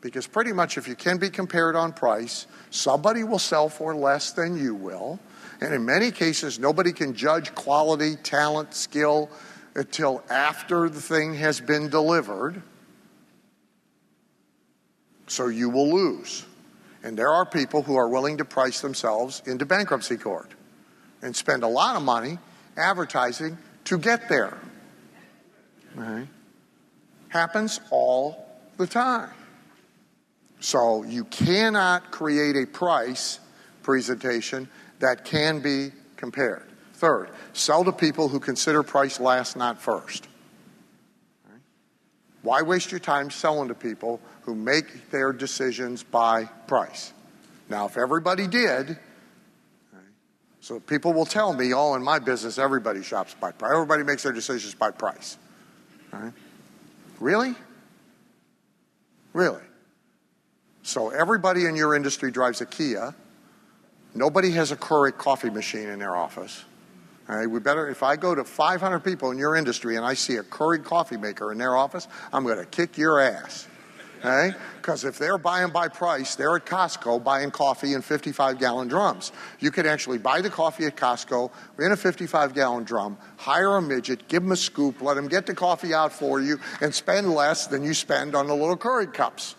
Because 0.04 0.26
pretty 0.26 0.52
much 0.52 0.76
if 0.76 0.86
you 0.86 0.94
can 0.94 1.16
be 1.16 1.30
compared 1.30 1.74
on 1.74 1.90
price, 1.94 2.46
somebody 2.68 3.24
will 3.24 3.38
sell 3.38 3.70
for 3.70 3.96
less 3.96 4.32
than 4.32 4.54
you 4.54 4.74
will. 4.74 5.18
And 5.62 5.72
in 5.72 5.86
many 5.86 6.10
cases, 6.10 6.58
nobody 6.58 6.92
can 6.92 7.14
judge 7.14 7.54
quality, 7.54 8.16
talent, 8.16 8.74
skill, 8.74 9.30
until 9.74 10.22
after 10.28 10.90
the 10.90 11.00
thing 11.00 11.32
has 11.36 11.58
been 11.58 11.88
delivered. 11.88 12.62
So 15.26 15.48
you 15.48 15.70
will 15.70 15.90
lose. 15.90 16.44
And 17.02 17.18
there 17.18 17.30
are 17.30 17.46
people 17.46 17.82
who 17.82 17.96
are 17.96 18.10
willing 18.10 18.36
to 18.36 18.44
price 18.44 18.82
themselves 18.82 19.42
into 19.46 19.64
bankruptcy 19.64 20.18
court 20.18 20.50
and 21.22 21.34
spend 21.34 21.62
a 21.62 21.68
lot 21.68 21.96
of 21.96 22.02
money 22.02 22.36
advertising 22.76 23.56
to 23.84 23.96
get 23.96 24.28
there. 24.28 24.58
Right? 25.94 26.28
Happens 27.30 27.80
all 27.90 28.46
the 28.76 28.86
time. 28.86 29.30
So 30.64 31.02
you 31.02 31.24
cannot 31.24 32.10
create 32.10 32.56
a 32.56 32.64
price 32.64 33.38
presentation 33.82 34.66
that 34.98 35.26
can 35.26 35.60
be 35.60 35.92
compared. 36.16 36.64
Third, 36.94 37.28
sell 37.52 37.84
to 37.84 37.92
people 37.92 38.30
who 38.30 38.40
consider 38.40 38.82
price 38.82 39.20
last, 39.20 39.58
not 39.58 39.78
first. 39.78 40.26
Why 42.40 42.62
waste 42.62 42.90
your 42.90 42.98
time 42.98 43.28
selling 43.30 43.68
to 43.68 43.74
people 43.74 44.22
who 44.44 44.54
make 44.54 45.10
their 45.10 45.34
decisions 45.34 46.02
by 46.02 46.46
price? 46.66 47.12
Now, 47.68 47.84
if 47.84 47.98
everybody 47.98 48.46
did, 48.46 48.98
so 50.60 50.80
people 50.80 51.12
will 51.12 51.26
tell 51.26 51.52
me, 51.52 51.74
oh, 51.74 51.94
in 51.94 52.02
my 52.02 52.18
business, 52.18 52.56
everybody 52.56 53.02
shops 53.02 53.36
by 53.38 53.52
price. 53.52 53.70
Everybody 53.70 54.02
makes 54.02 54.22
their 54.22 54.32
decisions 54.32 54.74
by 54.74 54.92
price. 54.92 55.36
Really? 57.20 57.54
Really? 59.34 59.60
So 60.84 61.08
everybody 61.08 61.64
in 61.64 61.76
your 61.76 61.94
industry 61.94 62.30
drives 62.30 62.60
a 62.60 62.66
Kia. 62.66 63.14
Nobody 64.14 64.50
has 64.50 64.70
a 64.70 64.76
Keurig 64.76 65.16
coffee 65.16 65.48
machine 65.48 65.88
in 65.88 65.98
their 65.98 66.14
office. 66.14 66.62
All 67.26 67.36
right, 67.36 67.48
we 67.48 67.58
better, 67.58 67.88
if 67.88 68.02
I 68.02 68.16
go 68.16 68.34
to 68.34 68.44
500 68.44 69.00
people 69.00 69.30
in 69.30 69.38
your 69.38 69.56
industry 69.56 69.96
and 69.96 70.04
I 70.04 70.12
see 70.12 70.36
a 70.36 70.42
Keurig 70.42 70.84
coffee 70.84 71.16
maker 71.16 71.50
in 71.52 71.58
their 71.58 71.74
office, 71.74 72.06
I'm 72.34 72.44
going 72.44 72.58
to 72.58 72.66
kick 72.66 72.98
your 72.98 73.18
ass. 73.18 73.66
Okay? 74.18 74.54
Because 74.76 75.04
if 75.04 75.16
they're 75.16 75.38
buying 75.38 75.72
by 75.72 75.88
price, 75.88 76.34
they're 76.34 76.54
at 76.54 76.66
Costco 76.66 77.24
buying 77.24 77.50
coffee 77.50 77.94
in 77.94 78.02
55 78.02 78.58
gallon 78.58 78.86
drums. 78.86 79.32
You 79.60 79.70
could 79.70 79.86
actually 79.86 80.18
buy 80.18 80.42
the 80.42 80.50
coffee 80.50 80.84
at 80.84 80.96
Costco 80.96 81.50
in 81.78 81.92
a 81.92 81.96
55 81.96 82.52
gallon 82.52 82.84
drum, 82.84 83.16
hire 83.38 83.76
a 83.76 83.82
midget, 83.82 84.28
give 84.28 84.42
them 84.42 84.52
a 84.52 84.56
scoop, 84.56 85.00
let 85.00 85.14
them 85.14 85.28
get 85.28 85.46
the 85.46 85.54
coffee 85.54 85.94
out 85.94 86.12
for 86.12 86.42
you, 86.42 86.60
and 86.82 86.94
spend 86.94 87.30
less 87.30 87.68
than 87.68 87.82
you 87.82 87.94
spend 87.94 88.34
on 88.34 88.46
the 88.46 88.54
little 88.54 88.76
Keurig 88.76 89.14
cups. 89.14 89.56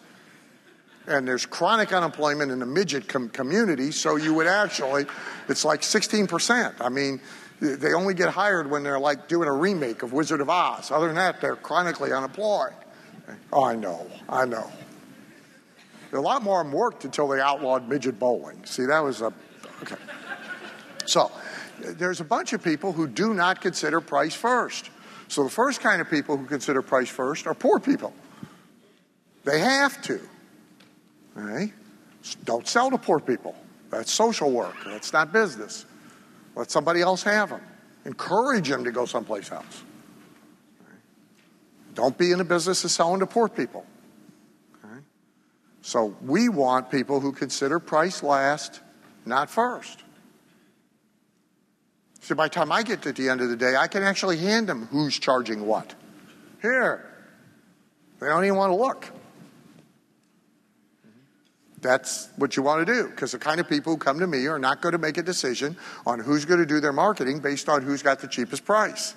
And 1.07 1.27
there's 1.27 1.45
chronic 1.45 1.93
unemployment 1.93 2.51
in 2.51 2.59
the 2.59 2.65
midget 2.65 3.07
com- 3.07 3.29
community, 3.29 3.91
so 3.91 4.15
you 4.15 4.33
would 4.33 4.47
actually, 4.47 5.05
it's 5.47 5.63
like 5.63 5.81
16%. 5.81 6.75
I 6.79 6.89
mean, 6.89 7.21
they 7.59 7.93
only 7.93 8.13
get 8.13 8.29
hired 8.29 8.69
when 8.69 8.83
they're 8.83 8.99
like 8.99 9.27
doing 9.27 9.47
a 9.47 9.53
remake 9.53 10.03
of 10.03 10.13
Wizard 10.13 10.41
of 10.41 10.49
Oz. 10.49 10.91
Other 10.91 11.07
than 11.07 11.15
that, 11.15 11.41
they're 11.41 11.55
chronically 11.55 12.11
unemployed. 12.11 12.73
Oh, 13.53 13.63
I 13.63 13.75
know, 13.75 14.07
I 14.27 14.45
know. 14.45 14.69
A 16.13 16.19
lot 16.19 16.43
more 16.43 16.61
of 16.61 16.67
them 16.67 16.73
worked 16.73 17.03
until 17.03 17.27
they 17.27 17.41
outlawed 17.41 17.89
midget 17.89 18.17
bowling. 18.17 18.63
See, 18.65 18.85
that 18.85 18.99
was 18.99 19.21
a. 19.21 19.33
Okay. 19.81 19.95
So, 21.05 21.31
there's 21.79 22.21
a 22.21 22.23
bunch 22.23 22.53
of 22.53 22.63
people 22.63 22.93
who 22.93 23.07
do 23.07 23.33
not 23.33 23.59
consider 23.59 23.99
price 23.99 24.33
first. 24.33 24.89
So, 25.27 25.43
the 25.43 25.49
first 25.49 25.81
kind 25.81 26.01
of 26.01 26.09
people 26.09 26.37
who 26.37 26.45
consider 26.45 26.81
price 26.81 27.09
first 27.09 27.47
are 27.47 27.53
poor 27.53 27.79
people. 27.79 28.13
They 29.43 29.59
have 29.59 30.01
to. 30.03 30.19
Don't 32.43 32.67
sell 32.67 32.89
to 32.91 32.97
poor 32.97 33.19
people. 33.19 33.55
That's 33.89 34.11
social 34.11 34.51
work, 34.51 34.75
that's 34.85 35.13
not 35.13 35.31
business. 35.31 35.85
Let 36.55 36.71
somebody 36.71 37.01
else 37.01 37.23
have 37.23 37.49
them. 37.49 37.61
Encourage 38.05 38.69
them 38.69 38.83
to 38.85 38.91
go 38.91 39.05
someplace 39.05 39.51
else. 39.51 39.83
Don't 41.93 42.17
be 42.17 42.31
in 42.31 42.37
the 42.37 42.45
business 42.45 42.83
of 42.83 42.91
selling 42.91 43.19
to 43.19 43.25
poor 43.25 43.47
people. 43.47 43.85
So 45.81 46.15
we 46.21 46.49
want 46.49 46.89
people 46.89 47.19
who 47.19 47.31
consider 47.31 47.79
price 47.79 48.23
last, 48.23 48.81
not 49.23 49.51
first. 49.51 50.03
So 52.21 52.33
by 52.33 52.47
the 52.47 52.55
time 52.55 52.71
I 52.71 52.81
get 52.81 53.03
to 53.03 53.13
the 53.13 53.29
end 53.29 53.41
of 53.41 53.49
the 53.49 53.55
day, 53.55 53.75
I 53.75 53.87
can 53.87 54.01
actually 54.01 54.37
hand 54.37 54.67
them 54.67 54.87
who's 54.87 55.19
charging 55.19 55.67
what. 55.67 55.93
Here. 56.59 57.05
They 58.19 58.25
don't 58.25 58.43
even 58.45 58.57
want 58.57 58.71
to 58.71 58.77
look 58.77 59.11
that's 61.85 62.29
what 62.37 62.57
you 62.57 62.63
want 62.63 62.85
to 62.85 62.93
do 62.93 63.07
because 63.09 63.31
the 63.31 63.39
kind 63.39 63.59
of 63.59 63.69
people 63.69 63.93
who 63.93 63.97
come 63.97 64.19
to 64.19 64.27
me 64.27 64.47
are 64.47 64.59
not 64.59 64.81
going 64.81 64.93
to 64.93 64.97
make 64.97 65.17
a 65.17 65.23
decision 65.23 65.77
on 66.05 66.19
who's 66.19 66.43
going 66.43 66.59
to 66.59 66.65
do 66.65 66.79
their 66.79 66.93
marketing 66.93 67.39
based 67.39 67.69
on 67.69 67.83
who's 67.83 68.01
got 68.01 68.19
the 68.19 68.27
cheapest 68.27 68.65
price. 68.65 69.13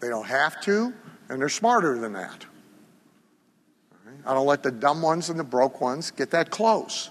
They 0.00 0.08
don't 0.08 0.26
have 0.26 0.60
to, 0.62 0.92
and 1.28 1.40
they're 1.40 1.48
smarter 1.48 1.98
than 1.98 2.12
that. 2.14 2.44
I 4.26 4.34
don't 4.34 4.46
let 4.46 4.62
the 4.62 4.70
dumb 4.70 5.00
ones 5.00 5.30
and 5.30 5.38
the 5.38 5.44
broke 5.44 5.80
ones 5.80 6.10
get 6.10 6.30
that 6.32 6.50
close. 6.50 7.10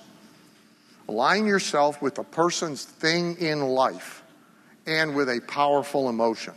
Align 1.08 1.46
yourself 1.46 2.02
with 2.02 2.20
a 2.20 2.24
person's 2.24 2.84
thing 2.84 3.38
in 3.40 3.62
life 3.62 4.22
and 4.86 5.16
with 5.16 5.30
a 5.30 5.42
powerful 5.42 6.10
emotion. 6.10 6.54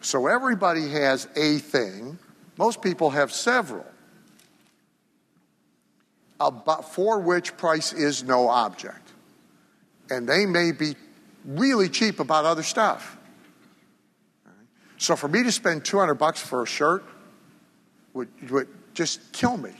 So 0.00 0.26
everybody 0.26 0.88
has 0.88 1.28
a 1.36 1.58
thing. 1.58 2.18
Most 2.58 2.82
people 2.82 3.10
have 3.10 3.30
several, 3.32 3.86
about, 6.48 6.92
for 6.92 7.18
which 7.18 7.56
price 7.56 7.92
is 7.92 8.24
no 8.24 8.48
object. 8.48 9.12
And 10.10 10.28
they 10.28 10.46
may 10.46 10.72
be 10.72 10.96
really 11.44 11.88
cheap 11.88 12.20
about 12.20 12.44
other 12.44 12.62
stuff. 12.62 13.16
So 14.98 15.16
for 15.16 15.28
me 15.28 15.42
to 15.42 15.50
spend 15.50 15.84
200 15.84 16.14
bucks 16.14 16.40
for 16.40 16.62
a 16.62 16.66
shirt 16.66 17.04
would, 18.14 18.28
would 18.50 18.68
just 18.94 19.32
kill 19.32 19.56
me. 19.56 19.72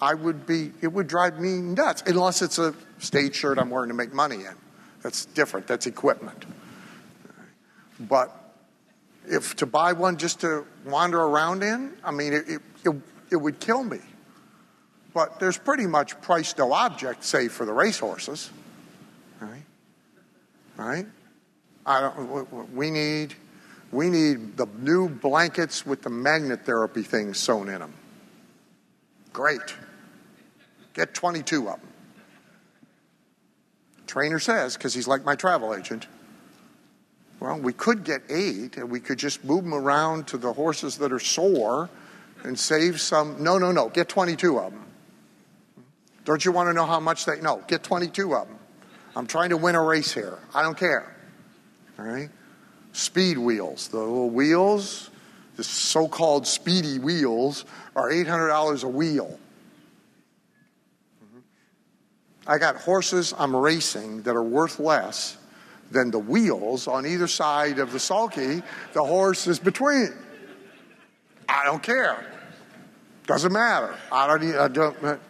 I 0.00 0.14
would 0.14 0.46
be, 0.46 0.72
it 0.80 0.88
would 0.88 1.06
drive 1.06 1.38
me 1.38 1.60
nuts, 1.60 2.02
unless 2.06 2.42
it's 2.42 2.58
a 2.58 2.74
stage 2.98 3.36
shirt 3.36 3.58
I'm 3.58 3.70
wearing 3.70 3.88
to 3.88 3.94
make 3.94 4.12
money 4.12 4.36
in. 4.36 4.54
That's 5.02 5.26
different, 5.26 5.66
that's 5.66 5.86
equipment. 5.86 6.44
But 8.00 8.32
if 9.26 9.54
to 9.56 9.66
buy 9.66 9.92
one 9.92 10.16
just 10.16 10.40
to 10.40 10.66
wander 10.84 11.20
around 11.20 11.62
in, 11.62 11.92
I 12.02 12.10
mean, 12.10 12.32
it, 12.32 12.48
it, 12.48 12.62
it, 12.84 12.94
it 13.30 13.36
would 13.36 13.60
kill 13.60 13.84
me. 13.84 14.00
But 15.14 15.38
there's 15.38 15.56
pretty 15.56 15.86
much 15.86 16.20
price 16.20 16.54
no 16.58 16.72
object, 16.72 17.24
save 17.24 17.52
for 17.52 17.64
the 17.64 17.72
racehorses. 17.72 18.50
Right? 19.40 19.62
Right? 20.76 21.06
I 21.86 22.00
don't, 22.00 22.74
we 22.74 22.90
need 22.90 23.34
we 23.92 24.10
need 24.10 24.56
the 24.56 24.66
new 24.80 25.08
blankets 25.08 25.86
with 25.86 26.02
the 26.02 26.10
magnet 26.10 26.66
therapy 26.66 27.02
things 27.02 27.38
sewn 27.38 27.68
in 27.68 27.78
them. 27.78 27.94
Great. 29.32 29.76
Get 30.94 31.14
22 31.14 31.68
of 31.68 31.80
them. 31.80 31.88
Trainer 34.08 34.40
says, 34.40 34.76
because 34.76 34.94
he's 34.94 35.06
like 35.06 35.24
my 35.24 35.36
travel 35.36 35.74
agent, 35.74 36.08
well, 37.38 37.58
we 37.58 37.72
could 37.72 38.04
get 38.04 38.22
eight 38.28 38.76
and 38.76 38.90
we 38.90 38.98
could 38.98 39.18
just 39.18 39.44
move 39.44 39.62
them 39.62 39.74
around 39.74 40.26
to 40.28 40.38
the 40.38 40.52
horses 40.52 40.98
that 40.98 41.12
are 41.12 41.20
sore 41.20 41.88
and 42.42 42.58
save 42.58 43.00
some. 43.00 43.42
No, 43.42 43.58
no, 43.58 43.70
no. 43.70 43.88
Get 43.88 44.08
22 44.08 44.58
of 44.58 44.72
them. 44.72 44.84
Don't 46.24 46.44
you 46.44 46.52
want 46.52 46.68
to 46.68 46.72
know 46.72 46.86
how 46.86 47.00
much 47.00 47.26
they. 47.26 47.40
No, 47.40 47.62
get 47.66 47.82
22 47.82 48.34
of 48.34 48.48
them. 48.48 48.58
I'm 49.16 49.26
trying 49.26 49.50
to 49.50 49.56
win 49.56 49.74
a 49.74 49.82
race 49.82 50.12
here. 50.12 50.38
I 50.54 50.62
don't 50.62 50.76
care. 50.76 51.14
All 51.98 52.04
right? 52.04 52.30
speed 52.94 53.36
wheels. 53.36 53.88
The 53.88 53.98
little 53.98 54.30
wheels, 54.30 55.10
the 55.56 55.64
so 55.64 56.08
called 56.08 56.46
speedy 56.46 56.98
wheels, 56.98 57.66
are 57.94 58.10
$800 58.10 58.84
a 58.84 58.88
wheel. 58.88 59.38
Mm-hmm. 61.22 61.40
I 62.46 62.58
got 62.58 62.76
horses 62.76 63.34
I'm 63.36 63.54
racing 63.54 64.22
that 64.22 64.34
are 64.34 64.42
worth 64.42 64.78
less 64.78 65.36
than 65.90 66.10
the 66.10 66.18
wheels 66.18 66.88
on 66.88 67.04
either 67.04 67.26
side 67.26 67.78
of 67.78 67.92
the 67.92 68.00
sulky 68.00 68.62
the 68.94 69.04
horse 69.04 69.46
is 69.46 69.58
between. 69.58 70.12
I 71.48 71.64
don't 71.64 71.82
care. 71.82 72.24
Doesn't 73.26 73.52
matter. 73.52 73.94
I 74.10 74.26
don't. 74.26 74.42
Need, 74.42 74.56
I 74.56 74.68
don't. 74.68 75.20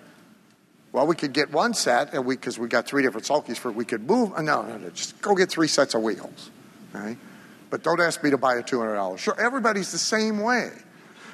Uh, 0.94 0.98
well, 0.98 1.06
we 1.06 1.16
could 1.16 1.32
get 1.32 1.52
one 1.52 1.74
set, 1.74 2.14
and 2.14 2.24
we 2.24 2.36
because 2.36 2.58
we 2.58 2.68
got 2.68 2.86
three 2.86 3.02
different 3.02 3.26
sulkies 3.26 3.56
for 3.56 3.72
we 3.72 3.84
could 3.84 4.08
move. 4.08 4.30
No, 4.30 4.62
no, 4.62 4.76
no. 4.76 4.90
Just 4.90 5.20
go 5.20 5.34
get 5.34 5.50
three 5.50 5.68
sets 5.68 5.94
of 5.94 6.02
wheels. 6.02 6.50
But 7.70 7.82
don't 7.82 8.00
ask 8.00 8.22
me 8.22 8.30
to 8.30 8.38
buy 8.38 8.54
a 8.54 8.62
$200. 8.62 9.18
Sure, 9.18 9.34
everybody's 9.40 9.90
the 9.90 9.98
same 9.98 10.38
way. 10.38 10.70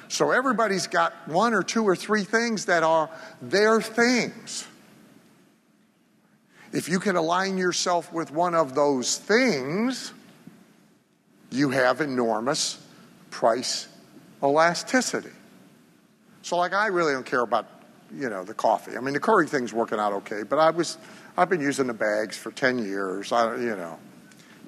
So 0.07 0.31
everybody's 0.31 0.87
got 0.87 1.13
one 1.27 1.53
or 1.53 1.61
two 1.61 1.83
or 1.83 1.95
three 1.95 2.23
things 2.23 2.65
that 2.65 2.81
are 2.83 3.09
their 3.41 3.79
things. 3.79 4.67
If 6.73 6.89
you 6.89 6.99
can 6.99 7.15
align 7.15 7.57
yourself 7.57 8.11
with 8.11 8.31
one 8.31 8.55
of 8.55 8.73
those 8.73 9.17
things, 9.17 10.13
you 11.51 11.69
have 11.69 12.01
enormous 12.01 12.83
price 13.29 13.87
elasticity. 14.41 15.29
So, 16.41 16.57
like, 16.57 16.73
I 16.73 16.87
really 16.87 17.13
don't 17.13 17.25
care 17.25 17.41
about, 17.41 17.67
you 18.15 18.29
know, 18.29 18.43
the 18.43 18.53
coffee. 18.53 18.97
I 18.97 18.99
mean, 18.99 19.13
the 19.13 19.19
Keurig 19.19 19.49
thing's 19.49 19.73
working 19.73 19.99
out 19.99 20.13
okay, 20.13 20.43
but 20.43 20.59
I 20.59 20.69
was, 20.69 20.97
I've 21.37 21.49
been 21.49 21.61
using 21.61 21.87
the 21.87 21.93
bags 21.93 22.37
for 22.37 22.51
10 22.51 22.79
years. 22.79 23.31
I, 23.31 23.55
you 23.55 23.75
know, 23.75 23.97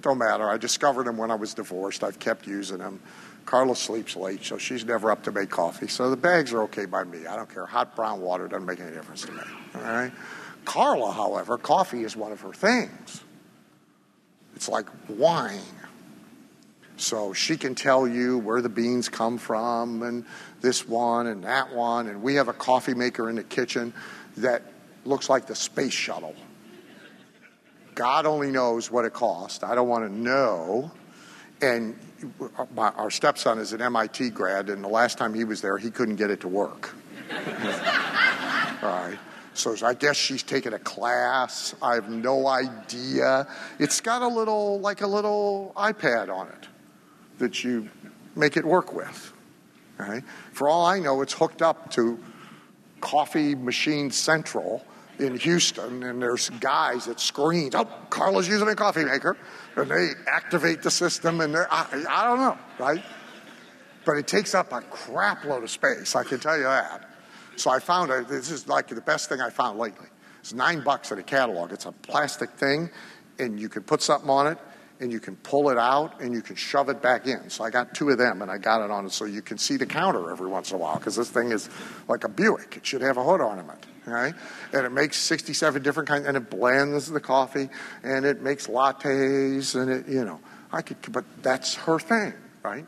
don't 0.01 0.17
matter. 0.17 0.49
I 0.49 0.57
discovered 0.57 1.05
them 1.05 1.17
when 1.17 1.31
I 1.31 1.35
was 1.35 1.53
divorced. 1.53 2.03
I've 2.03 2.19
kept 2.19 2.47
using 2.47 2.77
them. 2.79 2.99
Carla 3.45 3.75
sleeps 3.75 4.15
late, 4.15 4.43
so 4.43 4.57
she's 4.57 4.85
never 4.85 5.11
up 5.11 5.23
to 5.23 5.31
make 5.31 5.49
coffee. 5.49 5.87
So 5.87 6.09
the 6.09 6.17
bags 6.17 6.53
are 6.53 6.63
okay 6.63 6.85
by 6.85 7.03
me. 7.03 7.25
I 7.25 7.35
don't 7.35 7.53
care. 7.53 7.65
Hot 7.65 7.95
brown 7.95 8.21
water 8.21 8.47
doesn't 8.47 8.65
make 8.65 8.79
any 8.79 8.91
difference 8.91 9.23
to 9.23 9.31
me. 9.31 9.41
All 9.75 9.81
right. 9.81 10.11
Carla, 10.65 11.11
however, 11.11 11.57
coffee 11.57 12.03
is 12.03 12.15
one 12.15 12.31
of 12.31 12.39
her 12.41 12.53
things. 12.53 13.21
It's 14.55 14.69
like 14.69 14.87
wine. 15.09 15.59
So 16.95 17.33
she 17.33 17.57
can 17.57 17.75
tell 17.75 18.07
you 18.07 18.37
where 18.37 18.61
the 18.61 18.69
beans 18.69 19.09
come 19.09 19.37
from 19.37 20.03
and 20.03 20.25
this 20.63 20.87
one 20.87 21.27
and 21.27 21.43
that 21.43 21.71
one. 21.75 22.07
And 22.07 22.23
we 22.23 22.35
have 22.35 22.47
a 22.47 22.53
coffee 22.53 22.95
maker 22.95 23.29
in 23.29 23.35
the 23.35 23.43
kitchen 23.43 23.93
that 24.37 24.63
looks 25.05 25.29
like 25.29 25.45
the 25.45 25.53
space 25.53 25.93
shuttle. 25.93 26.33
God 27.93 28.25
only 28.25 28.49
knows 28.49 28.89
what 28.89 29.05
it 29.05 29.13
cost. 29.13 29.63
I 29.63 29.75
don't 29.75 29.87
want 29.87 30.09
to 30.09 30.11
know. 30.11 30.91
And 31.61 31.99
my, 32.73 32.89
our 32.89 33.11
stepson 33.11 33.59
is 33.59 33.73
an 33.73 33.81
MIT 33.81 34.31
grad, 34.31 34.69
and 34.69 34.83
the 34.83 34.87
last 34.87 35.17
time 35.17 35.33
he 35.33 35.43
was 35.43 35.61
there, 35.61 35.77
he 35.77 35.91
couldn't 35.91 36.15
get 36.15 36.31
it 36.31 36.39
to 36.41 36.47
work. 36.47 36.95
All 37.29 38.89
right. 38.89 39.17
So 39.53 39.75
I 39.85 39.93
guess 39.93 40.15
she's 40.15 40.41
taking 40.41 40.73
a 40.73 40.79
class. 40.79 41.75
I 41.81 41.93
have 41.95 42.09
no 42.09 42.47
idea. 42.47 43.47
It's 43.79 44.01
got 44.01 44.23
a 44.23 44.27
little, 44.27 44.79
like 44.79 45.01
a 45.01 45.07
little 45.07 45.73
iPad 45.75 46.33
on 46.33 46.47
it 46.47 46.67
that 47.37 47.63
you 47.63 47.89
make 48.35 48.57
it 48.57 48.65
work 48.65 48.93
with. 48.93 49.32
Right? 49.97 50.23
For 50.51 50.67
all 50.67 50.85
I 50.85 50.99
know, 50.99 51.21
it's 51.21 51.33
hooked 51.33 51.61
up 51.61 51.91
to 51.91 52.19
Coffee 52.99 53.55
Machine 53.55 54.11
Central 54.11 54.83
in 55.19 55.37
Houston, 55.37 56.03
and 56.03 56.21
there's 56.21 56.49
guys 56.49 57.05
that 57.05 57.19
scream, 57.19 57.69
"Oh, 57.73 57.87
Carla's 58.09 58.47
using 58.47 58.67
a 58.67 58.75
coffee 58.75 59.05
maker," 59.05 59.37
and 59.75 59.89
they 59.89 60.09
activate 60.27 60.81
the 60.81 60.89
system, 60.89 61.41
and 61.41 61.53
they're 61.53 61.71
I, 61.71 61.85
I 62.09 62.23
don't 62.25 62.39
know, 62.39 62.57
right? 62.79 63.03
But 64.05 64.17
it 64.17 64.27
takes 64.27 64.55
up 64.55 64.71
a 64.73 64.81
crap 64.81 65.45
load 65.45 65.63
of 65.63 65.69
space, 65.69 66.15
I 66.15 66.23
can 66.23 66.39
tell 66.39 66.57
you 66.57 66.63
that. 66.63 67.09
So 67.55 67.69
I 67.69 67.79
found 67.79 68.11
it. 68.11 68.27
This 68.27 68.49
is 68.49 68.67
like 68.67 68.87
the 68.87 68.99
best 69.01 69.29
thing 69.29 69.39
I 69.39 69.49
found 69.49 69.77
lately. 69.77 70.07
It's 70.39 70.53
nine 70.53 70.83
bucks 70.83 71.11
at 71.11 71.19
a 71.19 71.23
catalog. 71.23 71.71
It's 71.71 71.85
a 71.85 71.91
plastic 71.91 72.49
thing, 72.51 72.89
and 73.39 73.59
you 73.59 73.69
can 73.69 73.83
put 73.83 74.01
something 74.01 74.29
on 74.29 74.47
it, 74.47 74.57
and 75.03 75.11
you 75.11 75.19
can 75.19 75.35
pull 75.37 75.69
it 75.69 75.77
out, 75.77 76.21
and 76.21 76.33
you 76.33 76.41
can 76.41 76.55
shove 76.55 76.89
it 76.89 77.01
back 77.01 77.27
in. 77.27 77.49
So 77.49 77.63
I 77.63 77.69
got 77.69 77.93
two 77.93 78.09
of 78.09 78.17
them, 78.17 78.41
and 78.41 78.49
I 78.49 78.57
got 78.57 78.83
it 78.83 78.89
on 78.89 79.09
so 79.09 79.25
you 79.25 79.41
can 79.41 79.57
see 79.57 79.77
the 79.77 79.85
counter 79.85 80.31
every 80.31 80.47
once 80.47 80.71
in 80.71 80.77
a 80.77 80.79
while 80.79 80.97
because 80.97 81.15
this 81.15 81.29
thing 81.29 81.51
is 81.51 81.69
like 82.07 82.23
a 82.23 82.29
Buick. 82.29 82.77
It 82.77 82.85
should 82.85 83.01
have 83.01 83.17
a 83.17 83.23
hood 83.23 83.41
ornament 83.41 83.85
right? 84.05 84.33
And 84.73 84.85
it 84.85 84.91
makes 84.91 85.17
67 85.17 85.81
different 85.81 86.09
kinds, 86.09 86.27
and 86.27 86.35
it 86.35 86.49
blends 86.49 87.09
the 87.09 87.19
coffee, 87.19 87.69
and 88.03 88.25
it 88.25 88.41
makes 88.41 88.67
lattes, 88.67 89.79
and 89.79 89.89
it, 89.89 90.07
you 90.07 90.25
know, 90.25 90.39
I 90.71 90.81
could, 90.81 90.97
but 91.11 91.25
that's 91.41 91.75
her 91.75 91.99
thing, 91.99 92.33
right? 92.63 92.85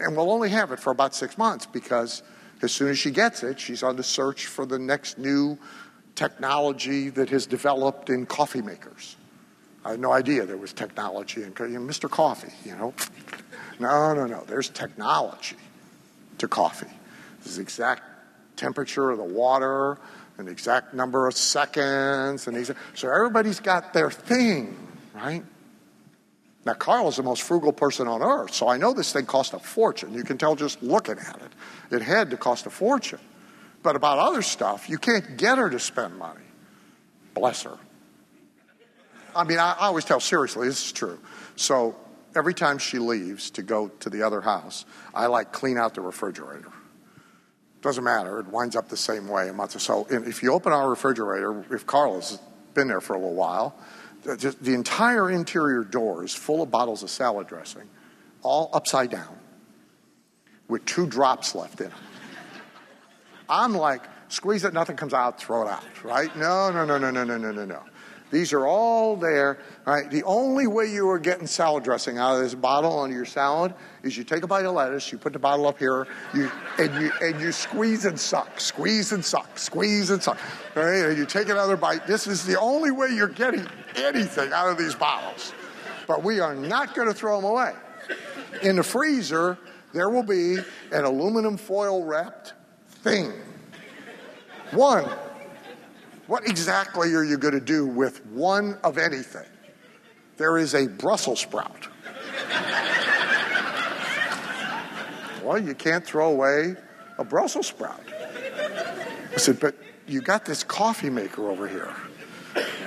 And 0.00 0.16
we'll 0.16 0.30
only 0.30 0.50
have 0.50 0.72
it 0.72 0.80
for 0.80 0.90
about 0.90 1.14
six 1.14 1.38
months 1.38 1.66
because 1.66 2.22
as 2.62 2.72
soon 2.72 2.88
as 2.88 2.98
she 2.98 3.10
gets 3.10 3.42
it, 3.42 3.60
she's 3.60 3.82
on 3.82 3.96
the 3.96 4.02
search 4.02 4.46
for 4.46 4.66
the 4.66 4.78
next 4.78 5.18
new 5.18 5.58
technology 6.14 7.10
that 7.10 7.28
has 7.30 7.46
developed 7.46 8.10
in 8.10 8.26
coffee 8.26 8.62
makers. 8.62 9.16
I 9.84 9.92
had 9.92 10.00
no 10.00 10.12
idea 10.12 10.46
there 10.46 10.56
was 10.56 10.72
technology 10.72 11.42
in 11.42 11.52
you 11.58 11.68
know, 11.68 11.80
Mr. 11.80 12.10
Coffee, 12.10 12.52
you 12.64 12.74
know. 12.74 12.94
No, 13.78 14.14
no, 14.14 14.26
no. 14.26 14.44
There's 14.46 14.70
technology 14.70 15.56
to 16.38 16.48
coffee. 16.48 16.90
This 17.42 17.52
is 17.52 17.58
exact 17.58 18.02
temperature 18.56 19.10
of 19.10 19.18
the 19.18 19.24
water, 19.24 19.98
an 20.38 20.48
exact 20.48 20.94
number 20.94 21.26
of 21.26 21.34
seconds, 21.34 22.46
and 22.46 22.56
these. 22.56 22.70
So 22.94 23.10
everybody's 23.10 23.60
got 23.60 23.92
their 23.92 24.10
thing, 24.10 24.76
right? 25.14 25.44
Now, 26.64 26.72
Carl 26.72 27.08
is 27.08 27.16
the 27.16 27.22
most 27.22 27.42
frugal 27.42 27.72
person 27.72 28.08
on 28.08 28.22
earth, 28.22 28.54
so 28.54 28.68
I 28.68 28.78
know 28.78 28.94
this 28.94 29.12
thing 29.12 29.26
cost 29.26 29.52
a 29.52 29.58
fortune. 29.58 30.14
You 30.14 30.24
can 30.24 30.38
tell 30.38 30.56
just 30.56 30.82
looking 30.82 31.18
at 31.18 31.36
it. 31.36 31.94
It 31.94 32.00
had 32.00 32.30
to 32.30 32.38
cost 32.38 32.64
a 32.64 32.70
fortune. 32.70 33.20
But 33.82 33.96
about 33.96 34.18
other 34.18 34.40
stuff, 34.40 34.88
you 34.88 34.96
can't 34.96 35.36
get 35.36 35.58
her 35.58 35.68
to 35.68 35.78
spend 35.78 36.16
money. 36.16 36.40
Bless 37.34 37.64
her. 37.64 37.78
I 39.36 39.44
mean, 39.44 39.58
I, 39.58 39.72
I 39.72 39.86
always 39.86 40.04
tell 40.04 40.20
seriously, 40.20 40.68
this 40.68 40.86
is 40.86 40.92
true. 40.92 41.18
So 41.56 41.96
every 42.36 42.54
time 42.54 42.78
she 42.78 42.98
leaves 42.98 43.50
to 43.52 43.62
go 43.62 43.88
to 44.00 44.10
the 44.10 44.22
other 44.22 44.40
house, 44.40 44.84
I 45.14 45.26
like 45.26 45.52
clean 45.52 45.78
out 45.78 45.94
the 45.94 46.00
refrigerator. 46.00 46.72
Doesn't 47.82 48.04
matter. 48.04 48.40
It 48.40 48.46
winds 48.46 48.76
up 48.76 48.88
the 48.88 48.96
same 48.96 49.28
way 49.28 49.48
a 49.48 49.52
month 49.52 49.76
or 49.76 49.78
so. 49.78 50.06
And 50.10 50.26
if 50.26 50.42
you 50.42 50.52
open 50.52 50.72
our 50.72 50.88
refrigerator, 50.88 51.64
if 51.70 51.86
Carla's 51.86 52.38
been 52.72 52.88
there 52.88 53.00
for 53.00 53.14
a 53.14 53.18
little 53.18 53.34
while, 53.34 53.76
the, 54.22 54.56
the 54.60 54.72
entire 54.72 55.30
interior 55.30 55.84
door 55.84 56.24
is 56.24 56.34
full 56.34 56.62
of 56.62 56.70
bottles 56.70 57.02
of 57.02 57.10
salad 57.10 57.46
dressing, 57.46 57.88
all 58.42 58.70
upside 58.72 59.10
down, 59.10 59.38
with 60.66 60.84
two 60.86 61.06
drops 61.06 61.54
left 61.54 61.80
in 61.80 61.90
them. 61.90 61.98
I'm 63.50 63.74
like, 63.74 64.02
squeeze 64.28 64.64
it, 64.64 64.72
nothing 64.72 64.96
comes 64.96 65.12
out, 65.12 65.38
throw 65.38 65.66
it 65.66 65.68
out, 65.68 65.84
right? 66.02 66.34
No, 66.36 66.70
no, 66.70 66.86
no, 66.86 66.96
no, 66.96 67.10
no, 67.10 67.22
no, 67.22 67.36
no, 67.36 67.52
no, 67.52 67.64
no. 67.66 67.82
These 68.30 68.52
are 68.52 68.66
all 68.66 69.16
there? 69.16 69.58
The 69.86 70.22
only 70.24 70.66
way 70.66 70.86
you 70.86 71.08
are 71.10 71.18
getting 71.18 71.46
salad 71.46 71.84
dressing 71.84 72.18
out 72.18 72.34
of 72.34 72.42
this 72.42 72.54
bottle 72.54 72.92
onto 72.92 73.14
your 73.14 73.24
salad 73.24 73.74
is 74.02 74.16
you 74.16 74.24
take 74.24 74.42
a 74.42 74.46
bite 74.46 74.64
of 74.64 74.74
lettuce, 74.74 75.12
you 75.12 75.18
put 75.18 75.32
the 75.32 75.38
bottle 75.38 75.66
up 75.66 75.78
here, 75.78 76.06
you 76.34 76.50
and 76.78 77.00
you 77.00 77.12
and 77.20 77.40
you 77.40 77.52
squeeze 77.52 78.06
and 78.06 78.18
suck, 78.18 78.58
squeeze 78.60 79.12
and 79.12 79.24
suck, 79.24 79.58
squeeze 79.58 80.10
and 80.10 80.22
suck. 80.22 80.38
Right? 80.74 81.06
And 81.06 81.16
you 81.16 81.26
take 81.26 81.48
another 81.48 81.76
bite. 81.76 82.06
This 82.06 82.26
is 82.26 82.44
the 82.44 82.58
only 82.58 82.90
way 82.90 83.10
you're 83.14 83.28
getting 83.28 83.66
anything 83.96 84.52
out 84.52 84.68
of 84.68 84.78
these 84.78 84.94
bottles. 84.94 85.52
But 86.08 86.22
we 86.22 86.40
are 86.40 86.54
not 86.54 86.94
going 86.94 87.08
to 87.08 87.14
throw 87.14 87.40
them 87.40 87.48
away. 87.48 87.72
In 88.62 88.76
the 88.76 88.82
freezer, 88.82 89.58
there 89.92 90.10
will 90.10 90.22
be 90.22 90.56
an 90.90 91.04
aluminum 91.04 91.56
foil 91.56 92.04
wrapped 92.04 92.54
thing. 92.88 93.32
One 94.72 95.08
what 96.26 96.48
exactly 96.48 97.14
are 97.14 97.24
you 97.24 97.36
going 97.36 97.54
to 97.54 97.60
do 97.60 97.86
with 97.86 98.24
one 98.26 98.78
of 98.82 98.98
anything? 98.98 99.46
There 100.36 100.58
is 100.58 100.74
a 100.74 100.88
Brussels 100.88 101.40
sprout. 101.40 101.88
well, 105.44 105.58
you 105.58 105.74
can't 105.74 106.04
throw 106.04 106.30
away 106.30 106.76
a 107.18 107.24
Brussels 107.24 107.66
sprout. 107.66 108.02
I 108.10 109.36
said, 109.36 109.60
but 109.60 109.76
you 110.06 110.20
got 110.20 110.44
this 110.44 110.64
coffee 110.64 111.10
maker 111.10 111.50
over 111.50 111.68
here. 111.68 111.94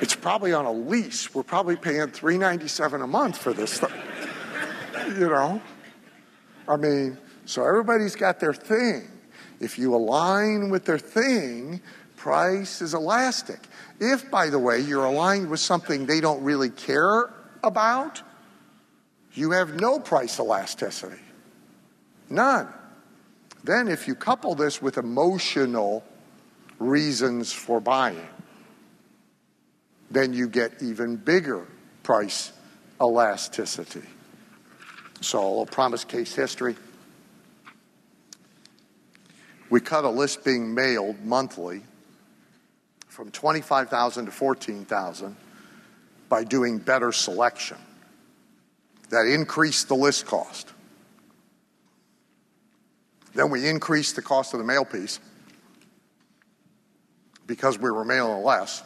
It's 0.01 0.15
probably 0.15 0.53
on 0.53 0.65
a 0.65 0.72
lease. 0.72 1.34
We're 1.34 1.43
probably 1.43 1.76
paying 1.76 2.07
three 2.07 2.38
ninety 2.38 2.68
seven 2.68 3.01
a 3.01 3.07
month 3.07 3.38
for 3.38 3.53
this 3.53 3.80
thing. 3.80 3.89
You 5.19 5.30
know? 5.30 5.61
I 6.68 6.76
mean, 6.76 7.18
so 7.45 7.65
everybody's 7.65 8.15
got 8.15 8.39
their 8.39 8.53
thing. 8.53 9.09
If 9.59 9.80
you 9.80 9.95
align 9.95 10.69
with 10.69 10.85
their 10.85 10.99
thing, 10.99 11.81
price 12.18 12.81
is 12.81 12.94
elastic. 12.94 13.60
If, 13.99 14.30
by 14.30 14.49
the 14.49 14.60
way, 14.60 14.81
you're 14.81 15.06
aligned 15.06 15.49
with 15.49 15.61
something 15.61 16.06
they 16.06 16.19
don't 16.19 16.44
really 16.44 16.69
care 16.69 17.31
about, 17.64 18.22
you 19.34 19.52
have 19.52 19.80
no 19.80 19.99
price 19.99 20.39
elasticity. 20.39 21.22
None. 22.30 22.68
Then, 23.64 23.88
if 23.88 24.07
you 24.07 24.15
couple 24.15 24.56
this 24.56 24.81
with 24.81 24.98
emotional 24.98 26.03
reasons 26.80 27.53
for 27.53 27.80
buying, 27.80 28.27
then 30.11 30.34
you 30.34 30.48
get 30.49 30.81
even 30.81 31.15
bigger 31.15 31.65
price 32.03 32.52
elasticity. 33.02 34.07
So, 35.22 35.61
a 35.61 35.65
promise 35.65 36.03
case 36.03 36.34
history. 36.34 36.76
We 39.69 39.81
cut 39.81 40.03
a 40.06 40.10
list 40.10 40.45
being 40.45 40.73
mailed 40.73 41.23
monthly 41.23 41.84
from 43.18 43.31
25,000 43.31 44.26
to 44.26 44.31
14,000 44.31 45.35
by 46.30 46.44
doing 46.44 46.77
better 46.77 47.11
selection. 47.11 47.77
That 49.10 49.26
increased 49.26 49.88
the 49.88 49.95
list 49.95 50.27
cost. 50.27 50.72
Then 53.34 53.49
we 53.49 53.68
increased 53.68 54.18
the 54.18 54.22
cost 54.22 54.53
of 54.53 54.60
the 54.60 54.64
mail 54.64 54.85
piece 54.85 55.19
because 57.48 57.80
we 57.80 57.89
were 57.89 58.06
mailing 58.06 58.44
less. 58.44 58.84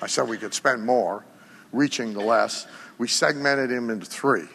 I 0.00 0.06
said 0.06 0.28
we 0.28 0.38
could 0.38 0.54
spend 0.54 0.86
more, 0.86 1.24
reaching 1.72 2.12
the 2.12 2.20
less. 2.20 2.68
We 2.98 3.08
segmented 3.08 3.72
him 3.72 3.90
into 3.90 4.06
three. 4.06 4.46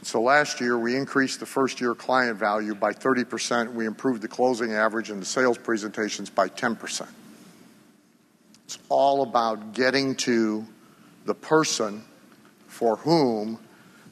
So 0.00 0.22
last 0.22 0.62
year, 0.62 0.78
we 0.78 0.96
increased 0.96 1.40
the 1.40 1.46
first 1.46 1.78
year 1.78 1.94
client 1.94 2.38
value 2.38 2.74
by 2.74 2.94
30%. 2.94 3.74
We 3.74 3.84
improved 3.84 4.22
the 4.22 4.28
closing 4.28 4.72
average 4.72 5.10
and 5.10 5.20
the 5.20 5.26
sales 5.26 5.58
presentations 5.58 6.30
by 6.30 6.48
10%. 6.48 7.06
It's 8.72 8.82
all 8.88 9.22
about 9.22 9.74
getting 9.74 10.14
to 10.14 10.66
the 11.26 11.34
person 11.34 12.02
for 12.68 12.96
whom 12.96 13.58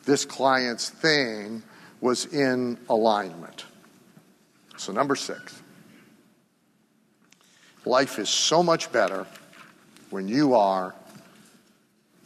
this 0.05 0.27
client's 0.27 0.91
thing 0.91 1.63
was 2.03 2.27
in 2.27 2.77
alignment. 2.91 3.65
So, 4.77 4.93
number 4.93 5.17
six, 5.17 5.63
life 7.87 8.19
is 8.19 8.29
so 8.29 8.63
much 8.63 8.93
better 8.93 9.27
when 10.11 10.29
you 10.29 10.55
are 10.55 10.95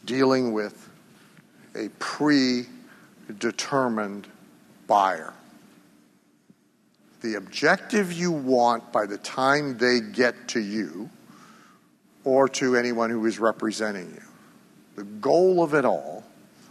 dealing 0.03 0.51
with 0.51 0.89
a 1.73 1.87
predetermined 1.99 4.27
buyer. 4.87 5.33
The 7.21 7.35
objective 7.35 8.11
you 8.11 8.33
want 8.33 8.91
by 8.91 9.05
the 9.05 9.19
time 9.19 9.77
they 9.77 10.01
get 10.01 10.49
to 10.49 10.59
you 10.59 11.09
or 12.25 12.49
to 12.49 12.75
anyone 12.75 13.09
who 13.09 13.25
is 13.25 13.39
representing 13.39 14.09
you. 14.11 14.23
The 14.95 15.03
goal 15.03 15.63
of 15.63 15.73
it 15.73 15.85
all, 15.85 16.23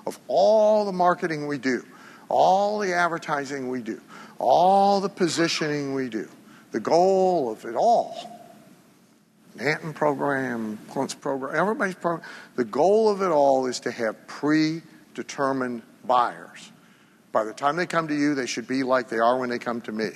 of 0.07 0.19
all 0.29 0.85
the 0.85 0.93
marketing 0.93 1.47
we 1.47 1.59
do, 1.59 1.85
all 2.29 2.81
the 2.81 2.93
advertising 2.93 3.69
we 3.69 3.81
do, 3.81 4.01
all 4.39 5.01
the 5.01 5.09
positioning 5.09 5.95
we 5.95 6.09
do, 6.09 6.29
the 6.73 6.81
goal 6.81 7.51
of 7.51 7.65
it 7.65 7.77
all, 7.77 8.31
Manton 9.55 9.93
program, 9.93 10.79
Quince 10.89 11.15
program, 11.15 11.55
everybody's 11.55 11.95
program, 11.95 12.29
the 12.57 12.65
goal 12.65 13.09
of 13.09 13.23
it 13.23 13.31
all 13.31 13.67
is 13.67 13.79
to 13.81 13.91
have 13.93 14.27
predetermined 14.27 15.83
buyers. 16.05 16.73
By 17.31 17.45
the 17.45 17.53
time 17.53 17.77
they 17.77 17.87
come 17.87 18.09
to 18.09 18.15
you, 18.15 18.35
they 18.35 18.47
should 18.47 18.67
be 18.67 18.83
like 18.83 19.09
they 19.09 19.19
are 19.19 19.39
when 19.39 19.51
they 19.51 19.59
come 19.59 19.81
to 19.83 19.93
me 19.93 20.11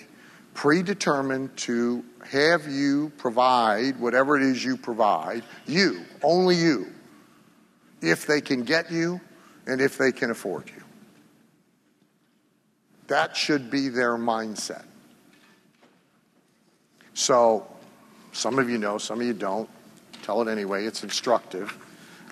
predetermined 0.58 1.56
to 1.56 2.04
have 2.32 2.66
you 2.66 3.12
provide 3.16 3.96
whatever 4.00 4.36
it 4.36 4.42
is 4.42 4.64
you 4.64 4.76
provide, 4.76 5.44
you, 5.68 6.04
only 6.20 6.56
you, 6.56 6.92
if 8.02 8.26
they 8.26 8.40
can 8.40 8.64
get 8.64 8.90
you 8.90 9.20
and 9.68 9.80
if 9.80 9.96
they 9.96 10.10
can 10.10 10.32
afford 10.32 10.68
you. 10.68 10.82
That 13.06 13.36
should 13.36 13.70
be 13.70 13.88
their 13.88 14.16
mindset. 14.16 14.82
So, 17.14 17.64
some 18.32 18.58
of 18.58 18.68
you 18.68 18.78
know, 18.78 18.98
some 18.98 19.20
of 19.20 19.26
you 19.28 19.34
don't. 19.34 19.70
Tell 20.24 20.42
it 20.42 20.50
anyway, 20.50 20.86
it's 20.86 21.04
instructive. 21.04 21.78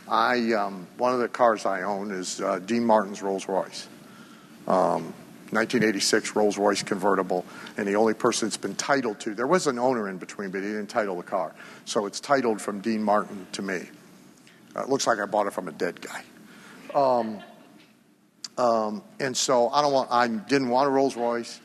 I, 0.08 0.52
um, 0.52 0.88
one 0.98 1.14
of 1.14 1.20
the 1.20 1.28
cars 1.28 1.64
I 1.64 1.82
own 1.82 2.10
is 2.10 2.40
uh, 2.40 2.58
Dean 2.58 2.84
Martin's 2.84 3.22
Rolls 3.22 3.46
Royce. 3.46 3.86
Um, 4.66 5.14
1986 5.50 6.34
Rolls 6.34 6.58
Royce 6.58 6.82
convertible, 6.82 7.44
and 7.76 7.86
the 7.86 7.96
only 7.96 8.14
person 8.14 8.48
it's 8.48 8.56
been 8.56 8.74
titled 8.74 9.20
to, 9.20 9.34
there 9.34 9.46
was 9.46 9.66
an 9.66 9.78
owner 9.78 10.08
in 10.08 10.18
between, 10.18 10.50
but 10.50 10.62
he 10.62 10.68
didn't 10.68 10.88
title 10.88 11.16
the 11.16 11.22
car. 11.22 11.54
So 11.84 12.06
it's 12.06 12.20
titled 12.20 12.60
from 12.60 12.80
Dean 12.80 13.02
Martin 13.02 13.46
to 13.52 13.62
me. 13.62 13.88
Uh, 14.74 14.82
it 14.82 14.88
looks 14.88 15.06
like 15.06 15.18
I 15.18 15.26
bought 15.26 15.46
it 15.46 15.52
from 15.52 15.68
a 15.68 15.72
dead 15.72 16.00
guy. 16.00 16.22
Um, 16.94 17.40
um, 18.58 19.02
and 19.20 19.36
so 19.36 19.68
I 19.68 19.82
don't 19.82 19.92
want, 19.92 20.10
I 20.10 20.26
didn't 20.28 20.68
want 20.68 20.88
a 20.88 20.90
Rolls 20.90 21.16
Royce. 21.16 21.60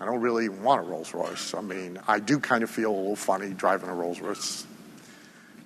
I 0.00 0.06
don't 0.06 0.20
really 0.20 0.48
want 0.48 0.80
a 0.80 0.84
Rolls 0.84 1.12
Royce. 1.12 1.54
I 1.54 1.60
mean, 1.60 1.98
I 2.08 2.20
do 2.20 2.38
kind 2.38 2.62
of 2.62 2.70
feel 2.70 2.90
a 2.90 2.96
little 2.96 3.16
funny 3.16 3.50
driving 3.50 3.90
a 3.90 3.94
Rolls 3.94 4.20
Royce. 4.20 4.66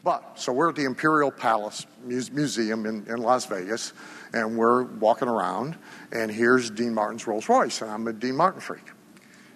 But, 0.02 0.39
so 0.39 0.52
we're 0.52 0.68
at 0.68 0.74
the 0.74 0.85
Imperial 0.85 1.31
Palace 1.31 1.86
Museum 2.05 2.85
in, 2.85 3.06
in 3.06 3.18
Las 3.18 3.47
Vegas, 3.47 3.94
and 4.35 4.59
we're 4.59 4.82
walking 4.82 5.28
around, 5.28 5.77
and 6.11 6.31
here's 6.31 6.69
Dean 6.69 6.93
Martin's 6.93 7.27
Rolls 7.27 7.48
Royce, 7.48 7.81
and 7.81 7.90
I'm 7.90 8.06
a 8.09 8.12
Dean 8.12 8.35
Martin 8.35 8.61
freak. 8.61 8.82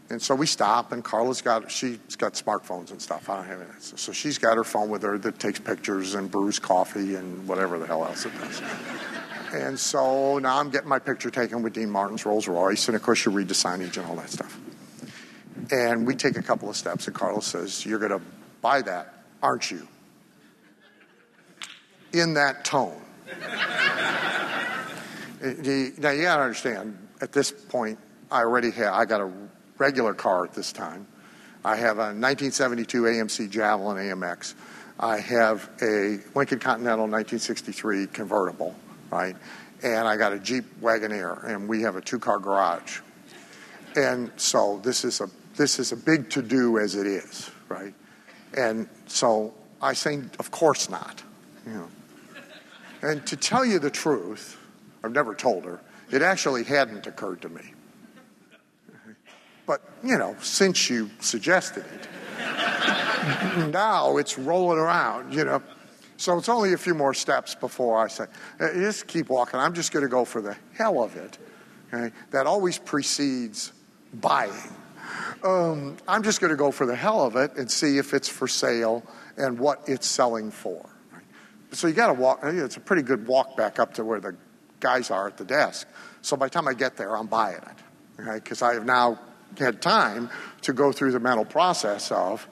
And 0.08 0.22
so 0.22 0.34
we 0.36 0.46
stop, 0.46 0.92
and 0.92 1.04
Carla's 1.04 1.42
got 1.42 1.70
she's 1.70 1.98
got 2.16 2.32
smartphones 2.32 2.92
and 2.92 3.02
stuff. 3.02 3.28
I 3.28 3.36
don't 3.36 3.46
have 3.46 3.60
any. 3.60 3.70
So 3.80 4.12
she's 4.12 4.38
got 4.38 4.56
her 4.56 4.64
phone 4.64 4.88
with 4.88 5.02
her 5.02 5.18
that 5.18 5.38
takes 5.38 5.58
pictures 5.58 6.14
and 6.14 6.30
brews 6.30 6.58
coffee 6.58 7.16
and 7.16 7.46
whatever 7.46 7.78
the 7.78 7.86
hell 7.86 8.04
else 8.04 8.24
it 8.24 8.32
does. 8.38 8.62
and 9.52 9.78
so 9.78 10.38
now 10.38 10.58
I'm 10.58 10.70
getting 10.70 10.88
my 10.88 11.00
picture 11.00 11.28
taken 11.28 11.62
with 11.62 11.74
Dean 11.74 11.90
Martin's 11.90 12.24
Rolls 12.24 12.48
Royce, 12.48 12.88
and 12.88 12.96
of 12.96 13.02
course 13.02 13.26
you 13.26 13.32
read 13.32 13.48
the 13.48 13.54
signage 13.54 13.98
and 13.98 14.06
all 14.06 14.16
that 14.16 14.30
stuff. 14.30 14.58
And 15.72 16.06
we 16.06 16.14
take 16.14 16.36
a 16.38 16.42
couple 16.42 16.70
of 16.70 16.76
steps, 16.76 17.08
and 17.08 17.14
Carla 17.14 17.42
says, 17.42 17.84
"You're 17.84 17.98
going 17.98 18.12
to 18.12 18.22
buy 18.62 18.80
that, 18.82 19.24
aren't 19.42 19.70
you?" 19.72 19.86
In 22.12 22.34
that 22.34 22.64
tone. 22.64 23.02
now 25.40 26.10
you 26.10 26.22
got 26.22 26.36
to 26.36 26.42
understand. 26.42 26.98
At 27.20 27.32
this 27.32 27.50
point, 27.50 27.98
I 28.30 28.40
already 28.40 28.70
have. 28.72 28.94
I 28.94 29.04
got 29.04 29.20
a 29.20 29.30
regular 29.78 30.14
car 30.14 30.44
at 30.44 30.54
this 30.54 30.72
time. 30.72 31.06
I 31.64 31.76
have 31.76 31.98
a 31.98 32.14
1972 32.14 33.02
AMC 33.02 33.50
Javelin 33.50 33.96
AMX. 33.96 34.54
I 35.00 35.18
have 35.18 35.68
a 35.82 36.18
Lincoln 36.34 36.58
Continental 36.58 37.06
1963 37.06 38.08
convertible, 38.08 38.74
right? 39.10 39.36
And 39.82 40.08
I 40.08 40.16
got 40.16 40.32
a 40.32 40.38
Jeep 40.38 40.64
Wagoneer, 40.80 41.44
and 41.44 41.68
we 41.68 41.82
have 41.82 41.96
a 41.96 42.00
two-car 42.00 42.38
garage. 42.38 43.00
And 43.96 44.30
so 44.36 44.80
this 44.82 45.04
is 45.04 45.20
a 45.20 45.30
this 45.56 45.78
is 45.78 45.92
a 45.92 45.96
big 45.96 46.30
to 46.30 46.42
do 46.42 46.78
as 46.78 46.94
it 46.94 47.06
is, 47.06 47.50
right? 47.68 47.92
And 48.56 48.88
so 49.06 49.54
I 49.82 49.92
say, 49.92 50.20
of 50.38 50.50
course 50.50 50.88
not. 50.88 51.22
You 51.66 51.72
know. 51.72 51.88
And 53.02 53.26
to 53.26 53.36
tell 53.36 53.64
you 53.64 53.78
the 53.78 53.90
truth, 53.90 54.57
I've 55.02 55.12
never 55.12 55.34
told 55.34 55.64
her, 55.64 55.80
it 56.10 56.22
actually 56.22 56.64
hadn't 56.64 57.06
occurred 57.06 57.42
to 57.42 57.48
me. 57.48 57.62
But, 59.66 59.82
you 60.02 60.16
know, 60.16 60.34
since 60.40 60.88
you 60.88 61.10
suggested 61.20 61.84
it, 61.94 62.08
now 63.70 64.16
it's 64.16 64.38
rolling 64.38 64.78
around, 64.78 65.34
you 65.34 65.44
know. 65.44 65.62
So 66.16 66.38
it's 66.38 66.48
only 66.48 66.72
a 66.72 66.78
few 66.78 66.94
more 66.94 67.12
steps 67.14 67.54
before 67.54 68.02
I 68.02 68.08
say, 68.08 68.24
"Uh, 68.58 68.72
just 68.72 69.06
keep 69.06 69.28
walking. 69.28 69.60
I'm 69.60 69.74
just 69.74 69.92
going 69.92 70.02
to 70.02 70.08
go 70.08 70.24
for 70.24 70.40
the 70.40 70.56
hell 70.74 71.02
of 71.02 71.16
it. 71.16 71.38
Okay? 71.92 72.12
That 72.30 72.46
always 72.46 72.78
precedes 72.78 73.72
buying. 74.14 74.52
Um, 75.44 75.96
I'm 76.08 76.22
just 76.22 76.40
going 76.40 76.50
to 76.50 76.56
go 76.56 76.70
for 76.70 76.86
the 76.86 76.96
hell 76.96 77.24
of 77.24 77.36
it 77.36 77.54
and 77.56 77.70
see 77.70 77.98
if 77.98 78.14
it's 78.14 78.28
for 78.28 78.48
sale 78.48 79.04
and 79.36 79.58
what 79.58 79.82
it's 79.86 80.06
selling 80.06 80.50
for. 80.50 80.88
So 81.72 81.86
you 81.86 81.94
got 81.94 82.08
to 82.08 82.14
walk. 82.14 82.40
It's 82.42 82.78
a 82.78 82.80
pretty 82.80 83.02
good 83.02 83.26
walk 83.26 83.56
back 83.56 83.78
up 83.78 83.94
to 83.94 84.04
where 84.04 84.18
the 84.18 84.34
guys 84.80 85.10
are 85.10 85.26
at 85.26 85.36
the 85.36 85.44
desk. 85.44 85.86
So 86.22 86.36
by 86.36 86.46
the 86.46 86.50
time 86.50 86.68
I 86.68 86.74
get 86.74 86.96
there, 86.96 87.16
I'm 87.16 87.26
buying 87.26 87.56
it, 87.56 88.20
okay? 88.22 88.34
Because 88.36 88.62
I 88.62 88.74
have 88.74 88.84
now 88.84 89.18
had 89.58 89.80
time 89.80 90.30
to 90.62 90.72
go 90.72 90.92
through 90.92 91.12
the 91.12 91.20
mental 91.20 91.44
process 91.44 92.10
of 92.10 92.46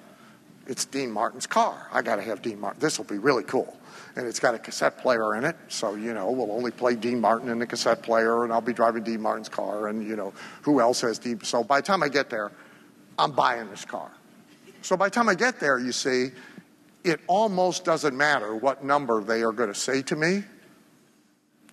it's 0.67 0.85
Dean 0.85 1.11
Martin's 1.11 1.47
car. 1.47 1.89
I 1.93 2.03
got 2.03 2.17
to 2.17 2.23
have 2.23 2.43
Dean 2.43 2.61
Martin. 2.61 2.81
This 2.81 2.99
will 2.99 3.05
be 3.05 3.19
really 3.19 3.45
cool. 3.45 3.77
And 4.17 4.27
it's 4.27 4.41
got 4.41 4.55
a 4.55 4.59
cassette 4.59 4.99
player 4.99 5.37
in 5.37 5.45
it, 5.45 5.57
so 5.69 5.95
you 5.95 6.15
know 6.15 6.31
we'll 6.31 6.51
only 6.51 6.71
play 6.71 6.97
Dean 6.97 7.21
Martin 7.21 7.51
in 7.51 7.59
the 7.59 7.67
cassette 7.67 8.03
player, 8.03 8.45
and 8.45 8.53
I'll 8.53 8.61
be 8.61 8.73
driving 8.73 9.03
Dean 9.03 9.21
Martin's 9.21 9.49
car, 9.49 9.89
and 9.89 10.07
you 10.07 10.17
know 10.17 10.33
who 10.63 10.81
else 10.81 11.03
has 11.03 11.19
Dean. 11.19 11.43
So 11.43 11.63
by 11.63 11.81
the 11.81 11.87
time 11.87 12.03
I 12.03 12.09
get 12.09 12.31
there, 12.31 12.51
I'm 13.19 13.33
buying 13.33 13.69
this 13.71 13.85
car. 13.85 14.11
So 14.83 14.97
by 14.97 15.09
the 15.09 15.11
time 15.11 15.29
I 15.29 15.35
get 15.35 15.61
there, 15.61 15.79
you 15.79 15.93
see, 15.93 16.31
it 17.05 17.21
almost 17.27 17.85
doesn't 17.85 18.17
matter 18.17 18.55
what 18.55 18.85
number 18.85 19.23
they 19.23 19.43
are 19.43 19.53
going 19.53 19.73
to 19.73 19.79
say 19.79 20.03
to 20.03 20.17
me, 20.17 20.45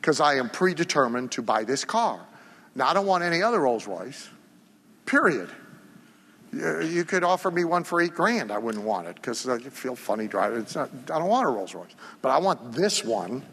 because 0.03 0.19
I 0.19 0.35
am 0.35 0.49
predetermined 0.49 1.31
to 1.31 1.41
buy 1.41 1.63
this 1.63 1.85
car. 1.85 2.19
Now 2.75 2.89
I 2.89 2.93
don't 2.93 3.05
want 3.05 3.23
any 3.23 3.41
other 3.41 3.61
Rolls 3.61 3.87
Royce. 3.87 4.29
Period. 5.05 5.49
You 6.51 7.05
could 7.05 7.23
offer 7.23 7.49
me 7.49 7.63
one 7.63 7.85
for 7.85 8.01
eight 8.01 8.13
grand. 8.13 8.51
I 8.51 8.57
wouldn't 8.57 8.83
want 8.83 9.07
it 9.07 9.15
because 9.15 9.47
I 9.47 9.59
feel 9.59 9.95
funny 9.95 10.27
driving. 10.27 10.59
It's 10.59 10.75
not, 10.75 10.89
I 11.09 11.19
don't 11.19 11.29
want 11.29 11.47
a 11.47 11.51
Rolls 11.51 11.73
Royce, 11.73 11.95
but 12.21 12.29
I 12.29 12.37
want 12.37 12.73
this 12.73 13.01
one. 13.05 13.43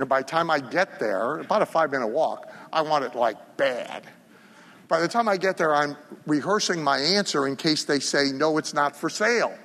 And 0.00 0.08
by 0.08 0.22
the 0.22 0.26
time 0.26 0.50
I 0.50 0.58
get 0.58 0.98
there, 0.98 1.38
about 1.38 1.62
a 1.62 1.66
five 1.66 1.92
minute 1.92 2.08
walk, 2.08 2.52
I 2.72 2.82
want 2.82 3.04
it 3.04 3.14
like 3.14 3.56
bad. 3.56 4.02
By 4.88 4.98
the 4.98 5.08
time 5.08 5.28
I 5.28 5.36
get 5.36 5.56
there, 5.56 5.72
I'm 5.72 5.96
rehearsing 6.26 6.82
my 6.82 6.98
answer 6.98 7.46
in 7.46 7.54
case 7.54 7.84
they 7.84 8.00
say, 8.00 8.32
no, 8.32 8.58
it's 8.58 8.74
not 8.74 8.96
for 8.96 9.08
sale. 9.08 9.56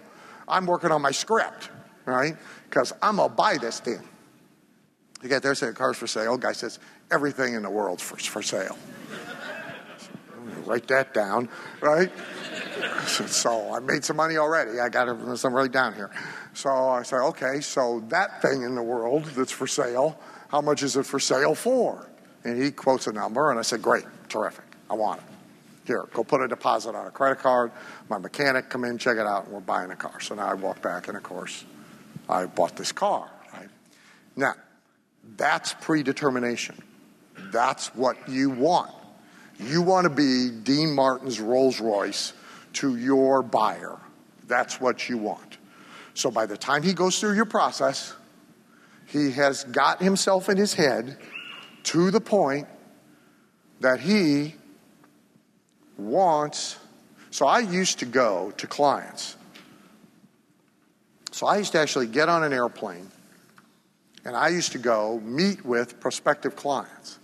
I'm 0.48 0.68
working 0.68 0.92
on 0.92 1.02
my 1.02 1.12
script, 1.12 1.72
right? 2.06 2.38
Because 2.70 2.94
I'm 3.02 3.16
going 3.16 3.30
to 3.30 3.36
buy 3.36 3.58
this 3.58 3.80
thing. 3.80 4.02
You 5.22 5.30
get 5.30 5.44
there, 5.44 5.54
say 5.56 5.72
car's 5.72 5.98
for 5.98 6.08
sale. 6.08 6.38
Guy 6.38 6.52
says, 6.52 6.80
everything 7.12 7.54
in 7.54 7.64
the 7.64 7.70
world's 7.70 8.02
for, 8.02 8.18
for 8.18 8.42
sale. 8.42 8.78
Write 10.66 10.88
that 10.88 11.14
down, 11.14 11.50
right? 11.82 12.12
So 13.08 13.74
I 13.74 13.80
made 13.80 14.06
some 14.06 14.18
money 14.18 14.38
already. 14.38 14.80
I 14.80 14.90
got 14.90 15.38
some 15.38 15.54
right 15.54 15.72
down 15.72 15.94
here. 15.94 16.12
So 16.54 16.70
I 16.70 17.04
say, 17.04 17.18
okay, 17.18 17.60
so 17.60 18.04
that 18.10 18.42
thing 18.42 18.64
in 18.64 18.76
the 18.76 18.82
world 18.82 19.26
that's 19.26 19.52
for 19.52 19.68
sale, 19.68 20.20
how 20.50 20.62
much 20.62 20.84
is 20.84 20.96
it 20.96 21.06
for 21.06 21.20
sale 21.20 21.56
for? 21.56 22.08
And 22.44 22.62
he 22.62 22.72
quotes 22.72 23.08
a 23.08 23.12
number, 23.12 23.50
and 23.50 23.60
I 23.60 23.64
said, 23.64 23.82
great, 23.82 24.06
terrific, 24.30 24.66
I 24.90 24.96
want 24.96 25.20
it. 25.20 25.28
Here, 25.86 26.06
go 26.14 26.24
put 26.24 26.42
a 26.42 26.48
deposit 26.48 26.96
on 26.96 27.08
a 27.08 27.12
credit 27.12 27.40
card. 27.40 27.72
My 28.10 28.18
mechanic 28.18 28.70
come 28.70 28.84
in, 28.84 28.98
check 28.98 29.18
it 29.18 29.26
out, 29.26 29.46
and 29.46 29.54
we're 29.54 29.62
buying 29.62 29.92
a 29.92 29.96
car. 29.96 30.20
So 30.20 30.36
now 30.36 30.48
I 30.48 30.54
walk 30.54 30.82
back, 30.82 31.08
and 31.08 31.18
of 31.18 31.24
course, 31.24 31.66
I 32.30 32.46
bought 32.46 32.76
this 32.76 32.92
car. 32.92 33.30
Right? 33.54 33.70
Now, 34.36 34.54
that's 35.38 35.74
predetermination. 35.74 36.82
That's 37.52 37.94
what 37.96 38.30
you 38.30 38.50
want. 38.50 38.92
You 39.60 39.82
want 39.82 40.06
to 40.06 40.10
be 40.10 40.50
Dean 40.50 40.94
Martin's 40.94 41.40
Rolls 41.40 41.80
Royce 41.80 42.34
to 42.74 42.96
your 42.96 43.44
buyer. 43.44 44.00
That's 44.48 44.82
what 44.82 45.08
you 45.08 45.18
want. 45.18 45.58
So 46.14 46.32
by 46.32 46.46
the 46.46 46.58
time 46.58 46.84
he 46.84 46.94
goes 46.94 47.20
through 47.20 47.36
your 47.36 47.46
process, 47.46 48.14
he 49.06 49.32
has 49.32 49.64
got 49.66 50.02
himself 50.02 50.50
in 50.50 50.58
his 50.58 50.74
head 50.74 51.18
to 51.84 52.12
the 52.12 52.22
point 52.22 52.68
that 53.80 54.00
he 54.00 54.56
wants. 55.98 56.78
So 57.30 57.46
I 57.46 57.60
used 57.60 58.00
to 58.00 58.06
go 58.06 58.54
to 58.58 58.68
clients. 58.68 59.36
So 61.32 61.48
I 61.48 61.58
used 61.58 61.72
to 61.74 61.80
actually 61.80 62.08
get 62.08 62.30
on 62.30 62.44
an 62.44 62.54
airplane 62.54 63.10
and 64.24 64.36
I 64.36 64.50
used 64.50 64.72
to 64.74 64.78
go 64.78 65.20
meet 65.20 65.66
with 65.66 66.00
prospective 66.00 66.56
clients. 66.56 67.20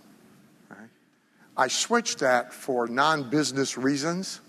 I 1.56 1.66
switched 1.66 2.20
that 2.20 2.52
for 2.52 2.86
non 2.86 3.30
business 3.30 3.76
reasons, 3.76 4.40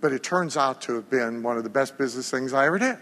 but 0.00 0.12
it 0.12 0.22
turns 0.22 0.56
out 0.56 0.82
to 0.82 0.94
have 0.94 1.10
been 1.10 1.42
one 1.42 1.56
of 1.56 1.64
the 1.64 1.70
best 1.70 1.98
business 1.98 2.30
things 2.30 2.52
I 2.52 2.66
ever 2.66 2.78
did. 2.78 2.96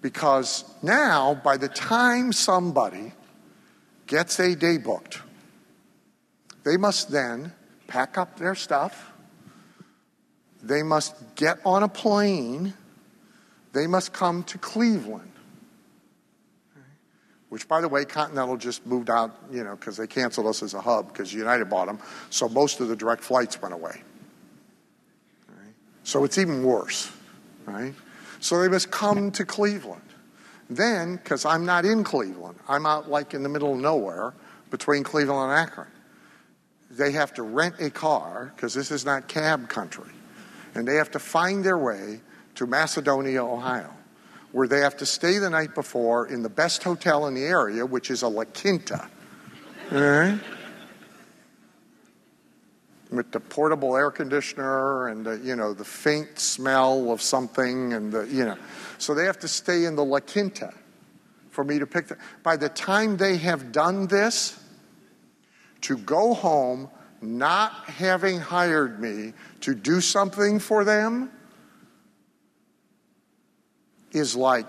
Because 0.00 0.64
now, 0.82 1.34
by 1.34 1.58
the 1.58 1.68
time 1.68 2.32
somebody 2.32 3.12
gets 4.06 4.40
a 4.40 4.56
day 4.56 4.78
booked, 4.78 5.20
they 6.64 6.78
must 6.78 7.10
then 7.10 7.52
pack 7.86 8.16
up 8.16 8.38
their 8.38 8.54
stuff, 8.54 9.12
they 10.62 10.82
must 10.82 11.14
get 11.34 11.58
on 11.66 11.82
a 11.82 11.88
plane, 11.88 12.72
they 13.74 13.86
must 13.86 14.14
come 14.14 14.42
to 14.44 14.56
Cleveland 14.56 15.31
which 17.52 17.68
by 17.68 17.82
the 17.82 17.88
way 17.88 18.02
continental 18.02 18.56
just 18.56 18.86
moved 18.86 19.10
out 19.10 19.30
you 19.52 19.62
know 19.62 19.76
because 19.76 19.98
they 19.98 20.06
canceled 20.06 20.46
us 20.46 20.62
as 20.62 20.72
a 20.72 20.80
hub 20.80 21.08
because 21.08 21.34
united 21.34 21.68
bought 21.68 21.84
them 21.84 21.98
so 22.30 22.48
most 22.48 22.80
of 22.80 22.88
the 22.88 22.96
direct 22.96 23.22
flights 23.22 23.60
went 23.60 23.74
away. 23.74 24.00
Right? 25.50 25.74
so 26.02 26.24
it's 26.24 26.38
even 26.38 26.64
worse 26.64 27.12
right? 27.66 27.92
So 28.40 28.60
they 28.60 28.68
must 28.68 28.90
come 28.90 29.30
to 29.32 29.44
cleveland. 29.44 30.00
Then 30.70 31.16
because 31.16 31.44
i'm 31.44 31.66
not 31.66 31.84
in 31.84 32.04
cleveland 32.04 32.58
i'm 32.68 32.86
out 32.86 33.10
like 33.10 33.34
in 33.34 33.42
the 33.42 33.50
middle 33.50 33.74
of 33.74 33.80
nowhere 33.80 34.32
between 34.70 35.02
cleveland 35.02 35.50
and 35.50 35.60
akron. 35.60 35.88
They 36.90 37.12
have 37.12 37.34
to 37.34 37.42
rent 37.42 37.74
a 37.80 37.90
car 37.90 38.54
because 38.56 38.72
this 38.72 38.90
is 38.90 39.04
not 39.04 39.28
cab 39.28 39.68
country. 39.68 40.10
And 40.74 40.88
they 40.88 40.94
have 40.94 41.10
to 41.10 41.18
find 41.18 41.62
their 41.62 41.76
way 41.76 42.20
to 42.54 42.66
macedonia 42.66 43.44
ohio 43.44 43.90
where 44.52 44.68
they 44.68 44.80
have 44.80 44.96
to 44.98 45.06
stay 45.06 45.38
the 45.38 45.50
night 45.50 45.74
before 45.74 46.26
in 46.26 46.42
the 46.42 46.48
best 46.48 46.82
hotel 46.82 47.26
in 47.26 47.34
the 47.34 47.44
area, 47.44 47.84
which 47.84 48.10
is 48.10 48.22
a 48.22 48.28
La 48.28 48.44
Quinta. 48.44 49.08
All 49.90 50.00
right? 50.00 50.38
With 53.10 53.30
the 53.30 53.40
portable 53.40 53.96
air 53.96 54.10
conditioner 54.10 55.08
and 55.08 55.26
the, 55.26 55.38
you 55.38 55.56
know 55.56 55.74
the 55.74 55.84
faint 55.84 56.38
smell 56.38 57.10
of 57.10 57.20
something 57.20 57.92
and 57.92 58.10
the 58.10 58.22
you 58.26 58.44
know, 58.44 58.56
so 58.96 59.14
they 59.14 59.24
have 59.24 59.38
to 59.40 59.48
stay 59.48 59.84
in 59.84 59.96
the 59.96 60.04
La 60.04 60.20
Quinta 60.20 60.72
for 61.50 61.64
me 61.64 61.78
to 61.78 61.86
pick 61.86 62.08
them. 62.08 62.18
By 62.42 62.56
the 62.56 62.70
time 62.70 63.18
they 63.18 63.36
have 63.36 63.72
done 63.72 64.06
this, 64.06 64.58
to 65.82 65.98
go 65.98 66.32
home 66.32 66.88
not 67.20 67.72
having 67.84 68.38
hired 68.38 69.00
me 69.00 69.32
to 69.60 69.74
do 69.74 70.00
something 70.00 70.58
for 70.58 70.84
them 70.84 71.30
is 74.12 74.36
like 74.36 74.66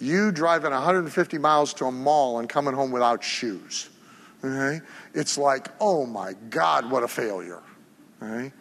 you 0.00 0.32
driving 0.32 0.72
150 0.72 1.38
miles 1.38 1.74
to 1.74 1.84
a 1.84 1.92
mall 1.92 2.38
and 2.38 2.48
coming 2.48 2.74
home 2.74 2.90
without 2.90 3.22
shoes. 3.22 3.90
Okay? 4.42 4.80
It's 5.14 5.36
like, 5.36 5.68
oh 5.80 6.06
my 6.06 6.32
God, 6.48 6.90
what 6.90 7.02
a 7.02 7.08
failure. 7.08 7.62
Okay? 8.22 8.52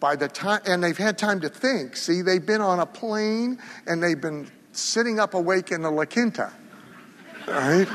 By 0.00 0.16
the 0.16 0.28
time, 0.28 0.60
and 0.66 0.82
they've 0.82 0.96
had 0.96 1.16
time 1.16 1.40
to 1.40 1.48
think. 1.48 1.96
See, 1.96 2.22
they've 2.22 2.44
been 2.44 2.60
on 2.60 2.80
a 2.80 2.86
plane 2.86 3.58
and 3.86 4.02
they've 4.02 4.20
been 4.20 4.50
sitting 4.72 5.20
up 5.20 5.34
awake 5.34 5.70
in 5.70 5.82
the 5.82 5.90
La 5.90 6.04
Quinta. 6.04 6.52
Right? 7.46 7.88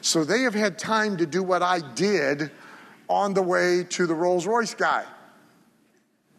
So 0.00 0.24
they 0.24 0.42
have 0.42 0.54
had 0.54 0.78
time 0.78 1.18
to 1.18 1.26
do 1.26 1.42
what 1.42 1.62
I 1.62 1.80
did 1.94 2.50
on 3.08 3.34
the 3.34 3.42
way 3.42 3.84
to 3.90 4.06
the 4.06 4.14
Rolls 4.14 4.46
Royce 4.46 4.74
guy. 4.74 5.04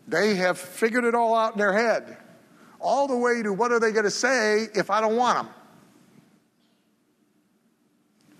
They 0.07 0.36
have 0.36 0.57
figured 0.57 1.03
it 1.03 1.14
all 1.14 1.36
out 1.36 1.53
in 1.53 1.60
their 1.60 1.73
head 1.73 2.18
all 2.82 3.08
the 3.08 3.16
way 3.16 3.44
to 3.44 3.53
what 3.53 3.72
are 3.72 3.80
they 3.80 3.91
going 3.91 4.06
to 4.06 4.12
say 4.12 4.68
if 4.74 4.90
I 4.90 5.02
don't 5.02 5.16
want 5.16 5.38
them. 5.38 5.53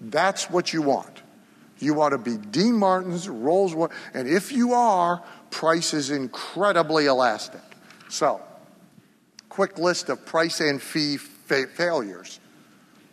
That's 0.02 0.50
what 0.50 0.74
you 0.74 0.82
want. 0.82 1.22
You 1.80 1.94
want 1.94 2.12
to 2.12 2.18
be 2.18 2.38
Dean 2.38 2.74
Martin's, 2.74 3.28
Rolls 3.28 3.74
Royce, 3.74 3.92
and 4.14 4.28
if 4.28 4.52
you 4.52 4.74
are, 4.74 5.24
price 5.50 5.94
is 5.94 6.12
incredibly 6.12 7.06
elastic. 7.06 7.62
So, 8.10 8.42
quick 9.50 9.78
list 9.78 10.10
of 10.10 10.26
price 10.26 10.60
and 10.60 10.82
fee 10.82 11.18
fa- 11.18 11.68
failures. 11.68 12.40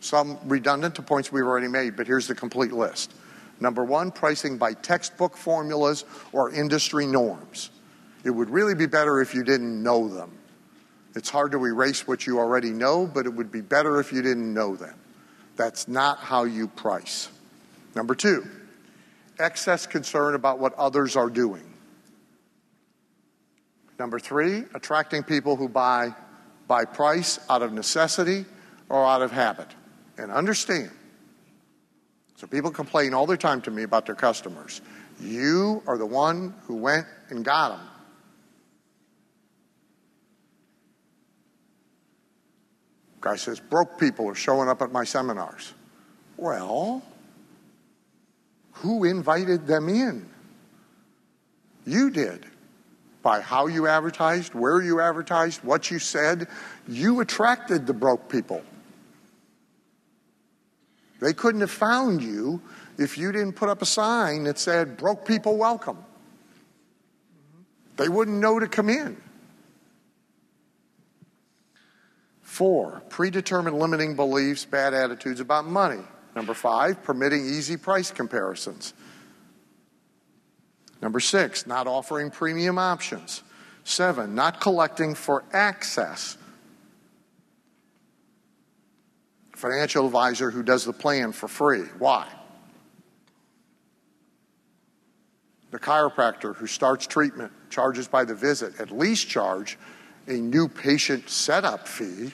Some 0.01 0.37
redundant 0.45 0.95
to 0.95 1.01
points 1.01 1.31
we've 1.31 1.43
already 1.43 1.67
made, 1.67 1.95
but 1.95 2.07
here's 2.07 2.27
the 2.27 2.35
complete 2.35 2.71
list. 2.71 3.13
Number 3.59 3.83
one, 3.83 4.11
pricing 4.11 4.57
by 4.57 4.73
textbook 4.73 5.35
formulas 5.35 6.05
or 6.31 6.51
industry 6.51 7.05
norms. 7.05 7.71
It 8.23 8.29
would 8.29 8.49
really 8.49 8.75
be 8.75 8.85
better 8.85 9.19
if 9.19 9.33
you 9.33 9.43
didn't 9.43 9.81
know 9.81 10.07
them. 10.07 10.38
It's 11.15 11.29
hard 11.29 11.51
to 11.53 11.65
erase 11.65 12.07
what 12.07 12.27
you 12.27 12.39
already 12.39 12.69
know, 12.69 13.07
but 13.07 13.25
it 13.25 13.29
would 13.29 13.51
be 13.51 13.61
better 13.61 13.99
if 13.99 14.13
you 14.13 14.21
didn't 14.21 14.53
know 14.53 14.75
them. 14.75 14.95
That's 15.55 15.87
not 15.87 16.19
how 16.19 16.43
you 16.43 16.67
price. 16.67 17.29
Number 17.95 18.15
two, 18.15 18.47
excess 19.39 19.87
concern 19.87 20.35
about 20.35 20.59
what 20.59 20.73
others 20.75 21.15
are 21.15 21.29
doing. 21.29 21.73
Number 23.97 24.19
three, 24.19 24.63
attracting 24.73 25.23
people 25.23 25.55
who 25.55 25.67
buy 25.67 26.13
by 26.67 26.85
price 26.85 27.39
out 27.49 27.61
of 27.61 27.73
necessity 27.73 28.45
or 28.87 29.03
out 29.03 29.21
of 29.21 29.31
habit. 29.31 29.67
And 30.17 30.31
understand, 30.31 30.91
so 32.35 32.47
people 32.47 32.71
complain 32.71 33.13
all 33.13 33.25
the 33.25 33.35
time 33.35 33.61
to 33.63 33.71
me 33.71 33.83
about 33.83 34.05
their 34.05 34.15
customers. 34.15 34.81
You 35.19 35.83
are 35.87 35.97
the 35.97 36.05
one 36.05 36.53
who 36.67 36.75
went 36.75 37.05
and 37.29 37.43
got 37.43 37.77
them. 37.77 37.88
Guy 43.21 43.35
says, 43.35 43.59
broke 43.59 43.99
people 43.99 44.27
are 44.27 44.35
showing 44.35 44.69
up 44.69 44.81
at 44.81 44.91
my 44.91 45.03
seminars. 45.03 45.73
Well, 46.37 47.03
who 48.73 49.03
invited 49.03 49.67
them 49.67 49.89
in? 49.89 50.29
You 51.85 52.09
did. 52.09 52.45
By 53.21 53.41
how 53.41 53.67
you 53.67 53.87
advertised, 53.87 54.53
where 54.53 54.81
you 54.81 55.01
advertised, 55.01 55.63
what 55.63 55.91
you 55.91 55.99
said, 55.99 56.47
you 56.87 57.19
attracted 57.19 57.85
the 57.85 57.93
broke 57.93 58.29
people. 58.29 58.63
They 61.19 61.33
couldn't 61.33 61.61
have 61.61 61.71
found 61.71 62.23
you 62.23 62.61
if 62.97 63.17
you 63.17 63.33
didn't 63.33 63.53
put 63.53 63.67
up 63.67 63.81
a 63.81 63.85
sign 63.85 64.45
that 64.45 64.57
said, 64.57 64.95
Broke 64.95 65.25
people 65.25 65.57
welcome. 65.57 65.97
They 67.97 68.07
wouldn't 68.07 68.37
know 68.37 68.59
to 68.59 68.67
come 68.67 68.87
in. 68.87 69.21
Four, 72.49 73.03
predetermined 73.09 73.77
limiting 73.77 74.15
beliefs, 74.15 74.65
bad 74.65 74.95
attitudes 74.95 75.39
about 75.39 75.65
money. 75.65 76.01
Number 76.35 76.55
five, 76.55 77.03
permitting 77.03 77.45
easy 77.45 77.77
price 77.77 78.09
comparisons. 78.09 78.95
Number 80.99 81.19
six, 81.19 81.67
not 81.67 81.85
offering 81.85 82.31
premium 82.31 82.79
options. 82.79 83.43
Seven, 83.83 84.33
not 84.33 84.59
collecting 84.59 85.13
for 85.13 85.43
access. 85.53 86.39
Financial 89.55 90.07
advisor 90.07 90.49
who 90.49 90.63
does 90.63 90.85
the 90.85 90.91
plan 90.91 91.31
for 91.31 91.47
free. 91.47 91.83
Why? 91.99 92.27
The 95.69 95.79
chiropractor 95.79 96.55
who 96.55 96.65
starts 96.65 97.05
treatment 97.05 97.53
charges 97.69 98.07
by 98.07 98.25
the 98.25 98.35
visit, 98.35 98.81
at 98.81 98.89
least 98.89 99.29
charge 99.29 99.77
a 100.29 100.33
new 100.33 100.67
patient 100.67 101.29
setup 101.29 101.87
fee. 101.87 102.31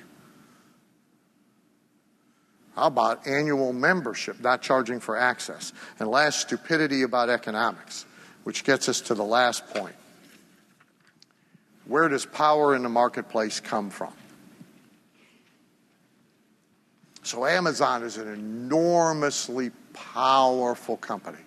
How 2.76 2.88
about 2.88 3.26
annual 3.26 3.72
membership, 3.72 4.42
not 4.42 4.62
charging 4.62 5.00
for 5.00 5.18
access? 5.18 5.72
And 5.98 6.10
last, 6.10 6.42
stupidity 6.42 7.04
about 7.04 7.30
economics, 7.30 8.06
which 8.44 8.66
gets 8.66 8.90
us 8.90 9.00
to 9.02 9.16
the 9.16 9.24
last 9.24 9.66
point. 9.68 9.96
Where 11.86 12.10
does 12.10 12.26
power 12.26 12.76
in 12.76 12.84
the 12.84 12.90
marketplace 12.90 13.62
come 13.62 13.90
from? 13.90 14.14
So, 17.24 17.46
Amazon 17.46 18.04
is 18.04 18.18
an 18.18 18.28
enormously 18.28 19.72
powerful 19.94 20.98
company. 20.98 21.40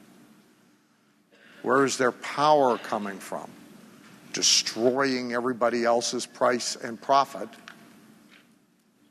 Where 1.62 1.84
is 1.84 1.98
their 1.98 2.12
power 2.12 2.78
coming 2.78 3.18
from? 3.18 3.50
Destroying 4.38 5.32
everybody 5.32 5.84
else's 5.84 6.24
price 6.24 6.76
and 6.76 7.02
profit 7.02 7.48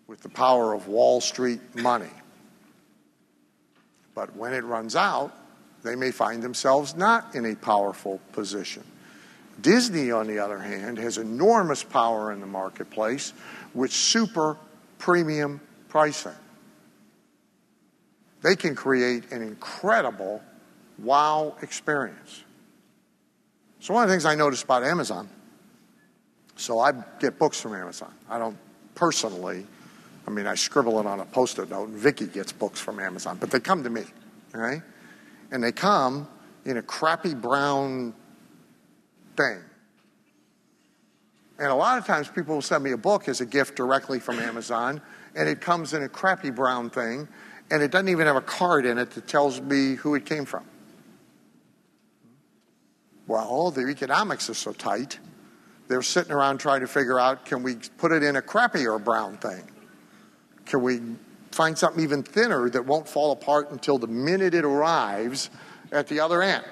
with 0.08 0.22
the 0.22 0.30
power 0.30 0.74
of 0.74 0.88
Wall 0.88 1.20
Street 1.20 1.60
money. 1.76 2.14
But 4.16 4.34
when 4.38 4.54
it 4.54 4.64
runs 4.64 4.96
out, 4.96 5.34
they 5.84 5.98
may 5.98 6.12
find 6.12 6.42
themselves 6.42 6.96
not 6.96 7.36
in 7.36 7.46
a 7.46 7.58
powerful 7.58 8.22
position. 8.32 8.86
Disney, 9.60 10.12
on 10.12 10.28
the 10.28 10.40
other 10.40 10.60
hand, 10.60 10.98
has 10.98 11.18
enormous 11.18 11.84
power 11.84 12.32
in 12.32 12.40
the 12.40 12.48
marketplace 12.48 13.34
with 13.74 13.92
super 13.92 14.56
premium 14.98 15.60
pricing. 15.90 16.32
They 18.44 18.56
can 18.56 18.76
create 18.76 19.34
an 19.34 19.42
incredible 19.42 20.42
wow 20.98 21.58
experience. 21.62 22.46
So, 23.80 23.94
one 23.94 24.04
of 24.04 24.10
the 24.10 24.14
things 24.14 24.26
I 24.26 24.36
noticed 24.36 24.64
about 24.64 24.84
Amazon, 24.84 25.30
so 26.56 26.80
I 26.80 26.92
get 27.20 27.38
books 27.38 27.62
from 27.62 27.74
Amazon. 27.74 28.14
I 28.30 28.40
don't 28.40 28.58
personally, 28.96 29.66
I 30.28 30.32
mean, 30.32 30.48
I 30.48 30.56
scribble 30.56 31.00
it 31.00 31.06
on 31.06 31.20
a 31.20 31.26
post 31.26 31.60
it 31.60 31.70
note, 31.70 31.90
and 31.90 31.98
Vicki 31.98 32.26
gets 32.26 32.52
books 32.52 32.80
from 32.80 33.00
Amazon, 33.00 33.38
but 33.40 33.52
they 33.52 33.60
come 33.60 33.84
to 33.84 33.90
me, 33.90 34.04
right? 34.54 34.82
And 35.52 35.64
they 35.64 35.72
come 35.72 36.28
in 36.66 36.78
a 36.78 36.82
crappy 36.82 37.34
brown 37.34 38.14
thing. 39.38 39.60
And 41.60 41.68
a 41.68 41.76
lot 41.76 41.98
of 41.98 42.06
times 42.06 42.28
people 42.28 42.56
will 42.56 42.62
send 42.62 42.84
me 42.84 42.92
a 42.92 42.98
book 42.98 43.30
as 43.30 43.42
a 43.42 43.46
gift 43.46 43.76
directly 43.76 44.20
from 44.20 44.40
Amazon, 44.40 45.02
and 45.36 45.48
it 45.48 45.62
comes 45.62 45.94
in 45.94 46.04
a 46.04 46.10
crappy 46.10 46.50
brown 46.50 46.90
thing, 46.90 47.28
and 47.70 47.82
it 47.84 47.92
doesn't 47.92 48.10
even 48.10 48.28
have 48.28 48.36
a 48.36 48.42
card 48.42 48.86
in 48.86 48.98
it 48.98 49.12
that 49.12 49.28
tells 49.28 49.62
me 49.62 49.96
who 49.96 50.16
it 50.16 50.26
came 50.26 50.46
from. 50.46 50.66
Well, 53.28 53.72
the 53.72 53.88
economics 53.88 54.50
are 54.50 54.54
so 54.54 54.72
tight, 54.72 55.20
they're 55.88 56.02
sitting 56.02 56.32
around 56.32 56.60
trying 56.60 56.82
to 56.82 56.88
figure 56.88 57.20
out 57.20 57.46
can 57.46 57.64
we 57.64 57.76
put 57.98 58.12
it 58.12 58.24
in 58.24 58.36
a 58.36 58.42
crappier 58.42 59.04
brown 59.04 59.38
thing? 59.38 59.64
Can 60.66 60.82
we 60.82 61.02
find 61.52 61.78
something 61.78 62.04
even 62.04 62.24
thinner 62.24 62.70
that 62.70 62.86
won't 62.86 63.08
fall 63.08 63.32
apart 63.32 63.72
until 63.72 63.98
the 63.98 64.08
minute 64.08 64.54
it 64.54 64.66
arrives 64.66 65.50
at 65.92 66.08
the 66.08 66.20
other 66.20 66.42
end? 66.42 66.66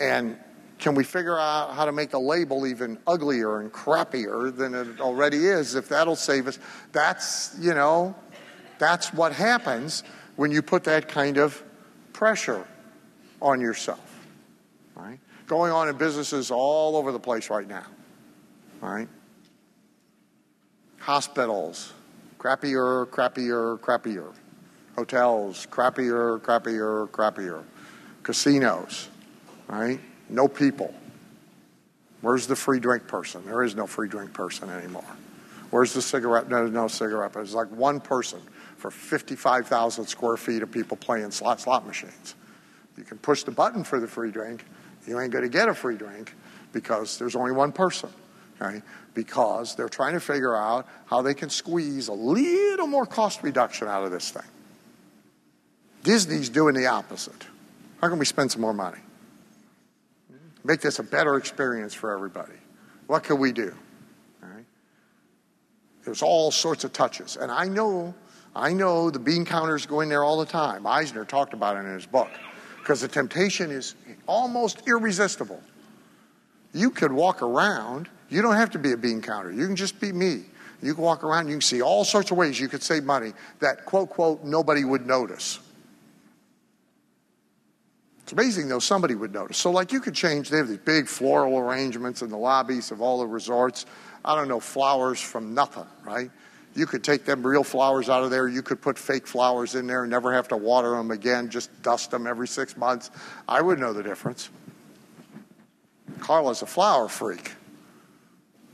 And 0.00 0.38
can 0.78 0.94
we 0.94 1.02
figure 1.04 1.38
out 1.38 1.74
how 1.74 1.84
to 1.84 1.92
make 1.92 2.10
the 2.10 2.20
label 2.20 2.66
even 2.66 2.98
uglier 3.06 3.60
and 3.60 3.72
crappier 3.72 4.54
than 4.54 4.74
it 4.74 5.00
already 5.00 5.46
is? 5.46 5.74
If 5.74 5.88
that'll 5.88 6.16
save 6.16 6.46
us, 6.46 6.58
that's, 6.92 7.56
you 7.60 7.74
know, 7.74 8.14
that's 8.78 9.12
what 9.12 9.32
happens 9.32 10.04
when 10.36 10.52
you 10.52 10.62
put 10.62 10.84
that 10.84 11.08
kind 11.08 11.36
of 11.36 11.60
pressure 12.12 12.64
on 13.42 13.60
yourself? 13.60 14.07
Going 15.48 15.72
on 15.72 15.88
in 15.88 15.96
businesses 15.96 16.50
all 16.50 16.96
over 16.96 17.10
the 17.10 17.18
place 17.18 17.48
right 17.48 17.66
now, 17.66 17.86
right? 18.82 19.08
Hospitals, 20.98 21.92
crappier, 22.38 23.06
crappier, 23.06 23.78
crappier. 23.80 24.34
Hotels, 24.94 25.66
crappier, 25.70 26.38
crappier, 26.40 27.08
crappier. 27.08 27.64
Casinos, 28.22 29.08
right? 29.68 29.98
No 30.28 30.48
people. 30.48 30.92
Where's 32.20 32.46
the 32.46 32.56
free 32.56 32.78
drink 32.80 33.06
person? 33.06 33.46
There 33.46 33.62
is 33.62 33.74
no 33.74 33.86
free 33.86 34.08
drink 34.08 34.34
person 34.34 34.68
anymore. 34.68 35.04
Where's 35.70 35.94
the 35.94 36.02
cigarette? 36.02 36.50
No, 36.50 36.66
no 36.66 36.88
cigarette. 36.88 37.36
It's 37.36 37.54
like 37.54 37.70
one 37.70 38.00
person 38.00 38.40
for 38.76 38.90
55,000 38.90 40.04
square 40.06 40.36
feet 40.36 40.62
of 40.62 40.70
people 40.70 40.96
playing 40.96 41.30
slot 41.30 41.60
slot 41.60 41.86
machines. 41.86 42.34
You 42.96 43.04
can 43.04 43.18
push 43.18 43.44
the 43.44 43.50
button 43.50 43.84
for 43.84 44.00
the 44.00 44.08
free 44.08 44.30
drink, 44.30 44.64
you 45.08 45.18
ain't 45.18 45.32
going 45.32 45.44
to 45.44 45.48
get 45.50 45.68
a 45.68 45.74
free 45.74 45.96
drink 45.96 46.34
because 46.72 47.18
there's 47.18 47.34
only 47.34 47.52
one 47.52 47.72
person, 47.72 48.10
right? 48.58 48.82
Because 49.14 49.74
they're 49.74 49.88
trying 49.88 50.12
to 50.14 50.20
figure 50.20 50.54
out 50.54 50.86
how 51.06 51.22
they 51.22 51.34
can 51.34 51.48
squeeze 51.48 52.08
a 52.08 52.12
little 52.12 52.86
more 52.86 53.06
cost 53.06 53.42
reduction 53.42 53.88
out 53.88 54.04
of 54.04 54.10
this 54.10 54.30
thing. 54.30 54.42
Disney's 56.02 56.50
doing 56.50 56.74
the 56.74 56.86
opposite. 56.86 57.46
How 58.00 58.08
can 58.08 58.18
we 58.18 58.26
spend 58.26 58.52
some 58.52 58.60
more 58.60 58.74
money? 58.74 58.98
Make 60.62 60.80
this 60.80 60.98
a 60.98 61.02
better 61.02 61.36
experience 61.36 61.94
for 61.94 62.12
everybody. 62.12 62.52
What 63.06 63.24
can 63.24 63.38
we 63.38 63.52
do? 63.52 63.74
All 64.42 64.50
right? 64.50 64.64
There's 66.04 66.22
all 66.22 66.50
sorts 66.50 66.84
of 66.84 66.92
touches. 66.92 67.36
And 67.36 67.50
I 67.50 67.64
know, 67.64 68.14
I 68.54 68.74
know 68.74 69.10
the 69.10 69.18
bean 69.18 69.46
counters 69.46 69.86
go 69.86 70.00
in 70.00 70.10
there 70.10 70.22
all 70.22 70.38
the 70.38 70.46
time. 70.46 70.86
Eisner 70.86 71.24
talked 71.24 71.54
about 71.54 71.76
it 71.76 71.80
in 71.80 71.94
his 71.94 72.06
book 72.06 72.28
because 72.88 73.02
the 73.02 73.08
temptation 73.08 73.70
is 73.70 73.94
almost 74.26 74.88
irresistible. 74.88 75.60
You 76.72 76.90
could 76.90 77.12
walk 77.12 77.42
around, 77.42 78.08
you 78.30 78.40
don't 78.40 78.56
have 78.56 78.70
to 78.70 78.78
be 78.78 78.92
a 78.92 78.96
bean 78.96 79.20
counter, 79.20 79.52
you 79.52 79.66
can 79.66 79.76
just 79.76 80.00
be 80.00 80.10
me. 80.10 80.44
You 80.80 80.94
can 80.94 81.04
walk 81.04 81.22
around, 81.22 81.48
you 81.48 81.54
can 81.54 81.60
see 81.60 81.82
all 81.82 82.02
sorts 82.02 82.30
of 82.30 82.38
ways 82.38 82.58
you 82.58 82.66
could 82.66 82.82
save 82.82 83.04
money 83.04 83.34
that, 83.60 83.84
quote, 83.84 84.08
quote, 84.08 84.42
nobody 84.42 84.84
would 84.84 85.06
notice. 85.06 85.58
It's 88.22 88.32
amazing 88.32 88.68
though, 88.68 88.78
somebody 88.78 89.14
would 89.14 89.34
notice. 89.34 89.58
So, 89.58 89.70
like, 89.70 89.92
you 89.92 90.00
could 90.00 90.14
change, 90.14 90.48
they 90.48 90.56
have 90.56 90.68
these 90.68 90.78
big 90.78 91.08
floral 91.08 91.58
arrangements 91.58 92.22
in 92.22 92.30
the 92.30 92.38
lobbies 92.38 92.90
of 92.90 93.02
all 93.02 93.18
the 93.18 93.26
resorts. 93.26 93.84
I 94.24 94.34
don't 94.34 94.48
know, 94.48 94.60
flowers 94.60 95.20
from 95.20 95.52
nothing, 95.52 95.86
right? 96.06 96.30
You 96.78 96.86
could 96.86 97.02
take 97.02 97.24
them 97.24 97.44
real 97.44 97.64
flowers 97.64 98.08
out 98.08 98.22
of 98.22 98.30
there. 98.30 98.46
You 98.46 98.62
could 98.62 98.80
put 98.80 98.96
fake 98.96 99.26
flowers 99.26 99.74
in 99.74 99.88
there 99.88 100.04
and 100.04 100.10
never 100.12 100.32
have 100.32 100.46
to 100.48 100.56
water 100.56 100.90
them 100.90 101.10
again, 101.10 101.50
just 101.50 101.82
dust 101.82 102.12
them 102.12 102.24
every 102.24 102.46
six 102.46 102.76
months. 102.76 103.10
I 103.48 103.60
would 103.60 103.80
know 103.80 103.92
the 103.92 104.04
difference. 104.04 104.48
Carla's 106.20 106.62
a 106.62 106.66
flower 106.66 107.08
freak. 107.08 107.50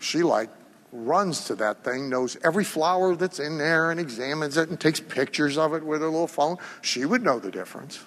She, 0.00 0.22
like, 0.22 0.50
runs 0.92 1.46
to 1.46 1.54
that 1.54 1.82
thing, 1.82 2.10
knows 2.10 2.36
every 2.44 2.62
flower 2.62 3.16
that's 3.16 3.40
in 3.40 3.56
there 3.56 3.90
and 3.90 3.98
examines 3.98 4.58
it 4.58 4.68
and 4.68 4.78
takes 4.78 5.00
pictures 5.00 5.56
of 5.56 5.72
it 5.72 5.82
with 5.82 6.02
her 6.02 6.08
little 6.08 6.26
phone. 6.26 6.58
She 6.82 7.06
would 7.06 7.22
know 7.22 7.38
the 7.38 7.50
difference. 7.50 8.00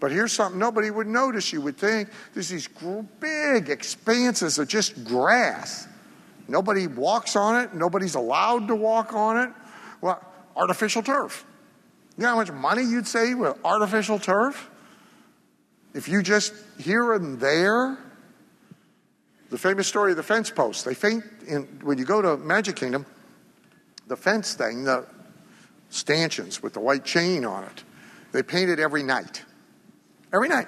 But 0.00 0.12
here's 0.12 0.34
something 0.34 0.58
nobody 0.58 0.90
would 0.90 1.06
notice, 1.06 1.50
you 1.50 1.62
would 1.62 1.78
think. 1.78 2.10
There's 2.34 2.50
these 2.50 2.68
big 3.20 3.70
expanses 3.70 4.58
of 4.58 4.68
just 4.68 5.02
grass. 5.02 5.88
Nobody 6.48 6.86
walks 6.86 7.36
on 7.36 7.62
it, 7.62 7.74
nobody's 7.74 8.14
allowed 8.14 8.68
to 8.68 8.74
walk 8.74 9.12
on 9.12 9.38
it. 9.38 9.50
Well, 10.00 10.22
artificial 10.56 11.02
turf. 11.02 11.44
You 12.16 12.22
know 12.22 12.30
how 12.30 12.36
much 12.36 12.52
money 12.52 12.82
you'd 12.82 13.06
save 13.06 13.38
with 13.38 13.56
artificial 13.64 14.18
turf? 14.18 14.70
If 15.94 16.08
you 16.08 16.22
just 16.22 16.52
here 16.78 17.12
and 17.14 17.40
there, 17.40 17.98
the 19.50 19.58
famous 19.58 19.86
story 19.86 20.10
of 20.10 20.16
the 20.16 20.22
fence 20.22 20.50
post. 20.50 20.84
They 20.84 20.94
faint 20.94 21.24
in, 21.46 21.62
when 21.82 21.98
you 21.98 22.04
go 22.04 22.20
to 22.20 22.36
Magic 22.36 22.76
Kingdom, 22.76 23.06
the 24.06 24.16
fence 24.16 24.54
thing, 24.54 24.84
the 24.84 25.06
stanchions 25.90 26.62
with 26.62 26.72
the 26.72 26.80
white 26.80 27.04
chain 27.04 27.44
on 27.44 27.64
it, 27.64 27.84
they 28.32 28.42
paint 28.42 28.68
it 28.70 28.80
every 28.80 29.02
night. 29.02 29.44
Every 30.32 30.48
night. 30.48 30.66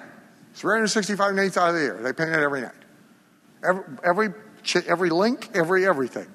365 0.55 1.35
nights 1.35 1.57
out 1.57 1.71
of 1.71 1.75
the 1.75 1.81
year. 1.81 2.01
They 2.01 2.13
paint 2.13 2.31
it 2.31 2.39
every 2.39 2.61
night. 2.61 2.73
Every, 3.65 3.83
every, 4.05 4.29
every 4.75 5.11
link, 5.11 5.51
every 5.55 5.87
everything. 5.87 6.27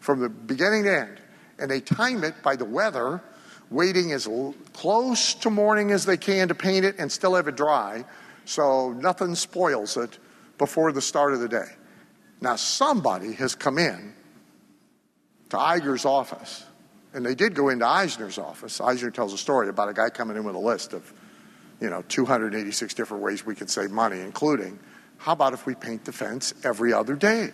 From 0.00 0.20
the 0.20 0.28
beginning 0.28 0.84
to 0.84 0.98
end. 1.00 1.20
And 1.58 1.70
they 1.70 1.80
time 1.80 2.24
it 2.24 2.42
by 2.42 2.56
the 2.56 2.64
weather, 2.64 3.22
waiting 3.70 4.12
as 4.12 4.28
close 4.72 5.34
to 5.34 5.50
morning 5.50 5.92
as 5.92 6.04
they 6.04 6.16
can 6.16 6.48
to 6.48 6.54
paint 6.54 6.84
it 6.84 6.96
and 6.98 7.10
still 7.10 7.34
have 7.34 7.48
it 7.48 7.56
dry 7.56 8.04
so 8.44 8.92
nothing 8.92 9.34
spoils 9.34 9.96
it 9.96 10.18
before 10.58 10.92
the 10.92 11.00
start 11.00 11.32
of 11.32 11.40
the 11.40 11.48
day. 11.48 11.68
Now, 12.40 12.56
somebody 12.56 13.32
has 13.34 13.54
come 13.54 13.78
in 13.78 14.14
to 15.50 15.56
Iger's 15.56 16.04
office, 16.04 16.64
and 17.12 17.24
they 17.24 17.34
did 17.34 17.54
go 17.54 17.68
into 17.68 17.86
Eisner's 17.86 18.38
office. 18.38 18.80
Eisner 18.80 19.10
tells 19.10 19.32
a 19.32 19.38
story 19.38 19.68
about 19.68 19.88
a 19.88 19.92
guy 19.92 20.10
coming 20.10 20.36
in 20.36 20.44
with 20.44 20.54
a 20.54 20.60
list 20.60 20.94
of, 20.94 21.12
you 21.80 21.90
know, 21.90 22.02
286 22.08 22.94
different 22.94 23.22
ways 23.22 23.44
we 23.44 23.54
could 23.54 23.70
save 23.70 23.90
money, 23.90 24.20
including 24.20 24.78
how 25.18 25.32
about 25.32 25.52
if 25.52 25.66
we 25.66 25.74
paint 25.74 26.04
the 26.04 26.12
fence 26.12 26.54
every 26.64 26.92
other 26.92 27.14
day? 27.14 27.50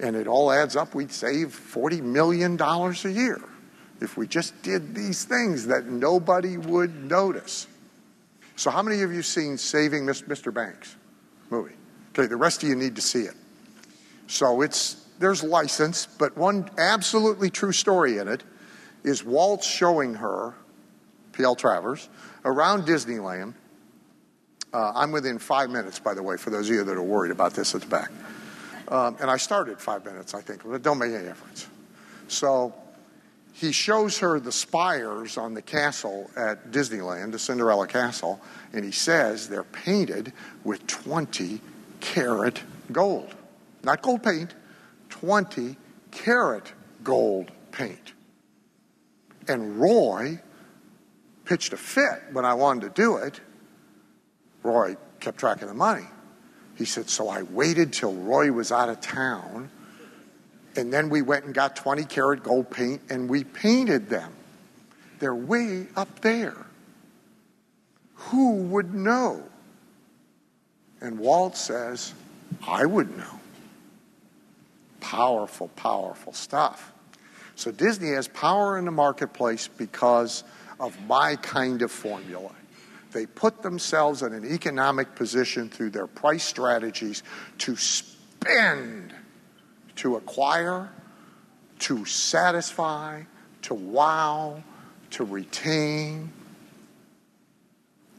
And 0.00 0.14
it 0.14 0.26
all 0.26 0.52
adds 0.52 0.76
up, 0.76 0.94
we'd 0.94 1.12
save 1.12 1.48
$40 1.48 2.02
million 2.02 2.60
a 2.60 3.08
year 3.08 3.40
if 4.00 4.16
we 4.16 4.26
just 4.26 4.60
did 4.62 4.94
these 4.94 5.24
things 5.24 5.66
that 5.66 5.86
nobody 5.86 6.56
would 6.56 7.04
notice. 7.04 7.66
So, 8.54 8.70
how 8.70 8.82
many 8.82 9.02
of 9.02 9.12
you 9.12 9.22
seen 9.22 9.58
Saving 9.58 10.04
Mr. 10.04 10.54
Banks 10.54 10.96
movie? 11.50 11.74
Okay, 12.12 12.26
the 12.26 12.36
rest 12.36 12.62
of 12.62 12.68
you 12.68 12.74
need 12.74 12.96
to 12.96 13.02
see 13.02 13.22
it. 13.22 13.34
So 14.26 14.60
it's 14.60 15.06
there's 15.18 15.42
license, 15.42 16.06
but 16.06 16.36
one 16.36 16.68
absolutely 16.78 17.50
true 17.50 17.72
story 17.72 18.18
in 18.18 18.28
it 18.28 18.44
is 19.02 19.24
Walt 19.24 19.64
showing 19.64 20.14
her, 20.14 20.54
P.L. 21.32 21.56
Travers, 21.56 22.08
around 22.44 22.84
Disneyland. 22.84 23.54
Uh, 24.72 24.92
I'm 24.94 25.12
within 25.12 25.38
five 25.38 25.70
minutes, 25.70 25.98
by 25.98 26.14
the 26.14 26.22
way, 26.22 26.36
for 26.36 26.50
those 26.50 26.68
of 26.68 26.74
you 26.74 26.84
that 26.84 26.96
are 26.96 27.02
worried 27.02 27.32
about 27.32 27.54
this 27.54 27.74
at 27.74 27.80
the 27.80 27.86
back. 27.86 28.10
Um, 28.90 29.16
and 29.20 29.30
I 29.30 29.36
started 29.36 29.78
five 29.78 30.04
minutes, 30.04 30.34
I 30.34 30.40
think, 30.40 30.64
but 30.64 30.72
it 30.72 30.82
don't 30.82 30.98
make 30.98 31.12
any 31.12 31.24
difference. 31.24 31.66
So 32.28 32.74
he 33.52 33.72
shows 33.72 34.18
her 34.18 34.40
the 34.40 34.52
spires 34.52 35.36
on 35.36 35.52
the 35.52 35.62
castle 35.62 36.30
at 36.36 36.70
Disneyland, 36.70 37.32
the 37.32 37.38
Cinderella 37.38 37.86
Castle, 37.86 38.40
and 38.72 38.84
he 38.84 38.92
says 38.92 39.48
they're 39.48 39.64
painted 39.64 40.32
with 40.64 40.86
20 40.86 41.60
carat 42.00 42.62
gold. 42.92 43.34
Not 43.82 44.00
gold 44.00 44.22
paint, 44.22 44.54
20 45.10 45.76
carat 46.10 46.72
gold 47.02 47.50
paint. 47.72 48.12
And 49.48 49.80
Roy 49.80 50.40
pitched 51.44 51.72
a 51.72 51.76
fit 51.76 52.22
when 52.32 52.44
I 52.44 52.54
wanted 52.54 52.94
to 52.94 53.02
do 53.02 53.16
it. 53.16 53.40
Roy 54.62 54.96
kept 55.20 55.38
track 55.38 55.62
of 55.62 55.68
the 55.68 55.74
money. 55.74 56.06
He 56.78 56.84
said, 56.84 57.10
So 57.10 57.28
I 57.28 57.42
waited 57.42 57.92
till 57.92 58.14
Roy 58.14 58.52
was 58.52 58.70
out 58.70 58.88
of 58.88 59.00
town, 59.00 59.68
and 60.76 60.92
then 60.92 61.10
we 61.10 61.22
went 61.22 61.44
and 61.44 61.52
got 61.52 61.74
20 61.74 62.04
karat 62.04 62.44
gold 62.44 62.70
paint 62.70 63.02
and 63.10 63.28
we 63.28 63.42
painted 63.42 64.08
them. 64.08 64.32
They're 65.18 65.34
way 65.34 65.88
up 65.96 66.20
there. 66.20 66.66
Who 68.14 68.52
would 68.54 68.94
know? 68.94 69.42
And 71.00 71.18
Walt 71.18 71.56
says, 71.56 72.14
I 72.64 72.86
would 72.86 73.16
know. 73.16 73.40
Powerful, 75.00 75.68
powerful 75.74 76.32
stuff. 76.32 76.92
So 77.56 77.72
Disney 77.72 78.10
has 78.10 78.28
power 78.28 78.78
in 78.78 78.84
the 78.84 78.92
marketplace 78.92 79.66
because 79.66 80.44
of 80.78 80.96
my 81.08 81.34
kind 81.36 81.82
of 81.82 81.90
formula. 81.90 82.52
They 83.18 83.26
put 83.26 83.62
themselves 83.62 84.22
in 84.22 84.32
an 84.32 84.44
economic 84.44 85.16
position 85.16 85.68
through 85.68 85.90
their 85.90 86.06
price 86.06 86.44
strategies 86.44 87.24
to 87.58 87.74
spend, 87.74 89.12
to 89.96 90.14
acquire, 90.14 90.88
to 91.80 92.04
satisfy, 92.04 93.22
to 93.62 93.74
wow, 93.74 94.62
to 95.10 95.24
retain. 95.24 96.30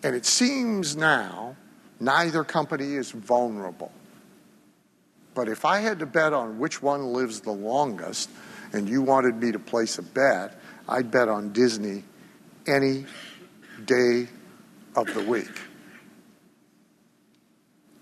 And 0.04 0.14
it 0.14 0.26
seems 0.26 0.98
now 0.98 1.56
Neither 2.00 2.44
company 2.44 2.96
is 2.96 3.12
vulnerable. 3.12 3.92
But 5.34 5.50
if 5.50 5.66
I 5.66 5.80
had 5.80 6.00
to 6.00 6.06
bet 6.06 6.34
on 6.34 6.60
which 6.60 6.82
one 6.82 7.14
lives 7.14 7.42
the 7.42 7.52
longest, 7.52 8.30
and 8.72 8.88
you 8.88 9.02
wanted 9.02 9.36
me 9.36 9.52
to 9.52 9.60
place 9.60 9.98
a 9.98 10.02
bet, 10.02 10.60
I'd 10.88 11.12
bet 11.12 11.28
on 11.28 11.52
Disney 11.52 12.04
any 12.66 13.06
day 13.86 14.30
of 14.96 15.14
the 15.14 15.24
week. 15.24 15.62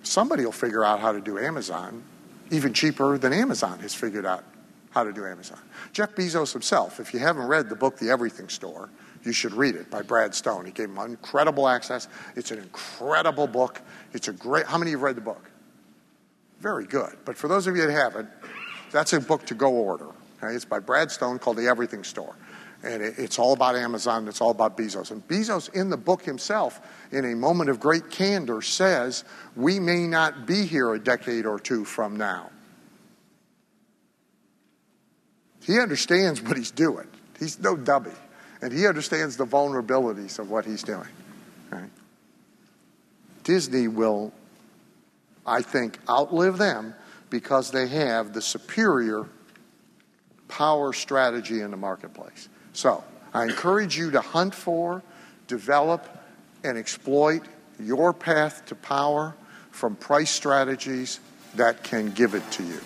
Somebody 0.04 0.46
will 0.46 0.52
figure 0.52 0.84
out 0.84 1.00
how 1.00 1.12
to 1.12 1.22
do 1.22 1.38
Amazon 1.38 2.04
even 2.52 2.74
cheaper 2.74 3.18
than 3.18 3.34
Amazon 3.34 3.80
has 3.80 3.94
figured 3.94 4.26
out 4.26 4.44
how 4.92 5.04
to 5.04 5.12
do 5.12 5.26
Amazon. 5.26 5.60
Jeff 5.92 6.16
Bezos 6.16 6.54
himself, 6.54 7.00
if 7.00 7.14
you 7.14 7.20
haven't 7.20 7.48
read 7.48 7.70
the 7.70 7.76
book, 7.76 7.98
The 7.98 8.10
Everything 8.10 8.50
Store, 8.50 8.90
you 9.24 9.32
should 9.32 9.54
read 9.54 9.76
it 9.76 9.90
by 9.90 10.02
Brad 10.02 10.34
Stone. 10.34 10.66
He 10.66 10.72
gave 10.72 10.90
him 10.90 10.98
incredible 10.98 11.68
access. 11.68 12.08
It's 12.36 12.52
an 12.52 12.60
incredible 12.60 13.48
book. 13.48 13.82
It's 14.14 14.28
a 14.28 14.34
great. 14.34 14.66
How 14.66 14.78
many 14.78 14.90
of 14.90 14.94
you 14.94 14.98
have 14.98 15.04
read 15.04 15.18
the 15.18 15.22
book? 15.22 15.50
Very 16.60 16.86
good. 16.86 17.18
But 17.26 17.38
for 17.38 17.48
those 17.48 17.68
of 17.68 17.76
you 17.76 17.86
that 17.86 17.92
haven't, 17.92 18.30
that's 18.92 19.14
a 19.14 19.20
book 19.20 19.46
to 19.48 19.54
go 19.54 19.70
order. 19.70 20.08
Okay? 20.42 20.56
It's 20.56 20.66
by 20.66 20.80
Brad 20.80 21.12
Stone 21.12 21.40
called 21.40 21.58
The 21.58 21.68
Everything 21.68 22.04
Store. 22.04 22.36
And 22.88 23.04
it's 23.04 23.38
all 23.38 23.52
about 23.52 23.76
Amazon, 23.76 24.28
it's 24.28 24.40
all 24.40 24.52
about 24.52 24.78
Bezos. 24.78 25.12
And 25.12 25.28
Bezos, 25.28 25.74
in 25.74 25.90
the 25.90 25.98
book 25.98 26.24
himself, 26.24 26.80
in 27.12 27.26
a 27.26 27.36
moment 27.36 27.70
of 27.70 27.80
great 27.80 28.10
candor, 28.10 28.62
says, 28.62 29.26
We 29.56 29.80
may 29.80 30.08
not 30.08 30.48
be 30.48 30.66
here 30.66 30.94
a 30.94 31.00
decade 31.00 31.46
or 31.46 31.60
two 31.60 31.84
from 31.84 32.16
now. 32.16 32.50
He 35.64 35.80
understands 35.80 36.42
what 36.42 36.56
he's 36.56 36.72
doing, 36.72 37.08
he's 37.38 37.60
no 37.60 37.76
dummy 37.76 38.14
and 38.62 38.74
he 38.74 38.88
understands 38.88 39.38
the 39.38 39.46
vulnerabilities 39.46 40.40
of 40.40 40.50
what 40.50 40.66
he's 40.66 40.84
doing. 40.84 41.08
Right? 41.70 41.90
Disney 43.44 43.88
will, 43.88 44.34
I 45.46 45.62
think, 45.62 46.00
outlive 46.10 46.58
them 46.58 46.96
because 47.30 47.72
they 47.72 47.88
have 47.88 48.34
the 48.34 48.42
superior 48.42 49.28
power 50.48 50.94
strategy 50.94 51.62
in 51.62 51.72
the 51.72 51.78
marketplace. 51.78 52.50
So 52.78 53.04
I 53.34 53.44
encourage 53.44 53.98
you 53.98 54.12
to 54.12 54.22
hunt 54.22 54.54
for, 54.54 55.02
develop, 55.48 56.08
and 56.64 56.78
exploit 56.78 57.42
your 57.80 58.14
path 58.14 58.66
to 58.68 58.76
power 58.76 59.36
from 59.72 59.96
price 59.96 60.30
strategies 60.30 61.20
that 61.56 61.84
can 61.84 62.12
give 62.12 62.36
it 62.36 62.50
to 62.52 62.64
you 62.64 62.80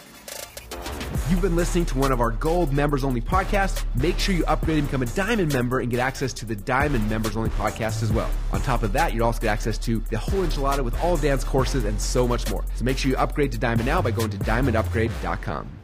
you've 1.31 1.41
been 1.41 1.55
listening 1.55 1.85
to 1.85 1.97
one 1.97 2.11
of 2.11 2.19
our 2.19 2.31
gold 2.31 2.73
members 2.73 3.05
only 3.05 3.21
podcasts, 3.21 3.83
make 3.95 4.19
sure 4.19 4.35
you 4.35 4.43
upgrade 4.45 4.77
and 4.79 4.87
become 4.87 5.01
a 5.01 5.05
diamond 5.07 5.51
member 5.53 5.79
and 5.79 5.89
get 5.89 5.99
access 5.99 6.33
to 6.33 6.45
the 6.45 6.55
diamond 6.55 7.09
members 7.09 7.37
only 7.37 7.49
podcast 7.51 8.03
as 8.03 8.11
well. 8.11 8.29
On 8.51 8.61
top 8.61 8.83
of 8.83 8.91
that, 8.93 9.13
you'll 9.13 9.25
also 9.25 9.39
get 9.39 9.47
access 9.47 9.77
to 9.79 10.01
the 10.09 10.17
whole 10.17 10.45
enchilada 10.45 10.83
with 10.83 10.99
all 11.01 11.15
Dan's 11.15 11.45
courses 11.45 11.85
and 11.85 11.99
so 11.99 12.27
much 12.27 12.49
more. 12.51 12.65
So 12.75 12.83
make 12.83 12.97
sure 12.97 13.09
you 13.09 13.17
upgrade 13.17 13.53
to 13.53 13.57
diamond 13.57 13.85
now 13.85 14.01
by 14.01 14.11
going 14.11 14.29
to 14.29 14.37
diamondupgrade.com. 14.37 15.80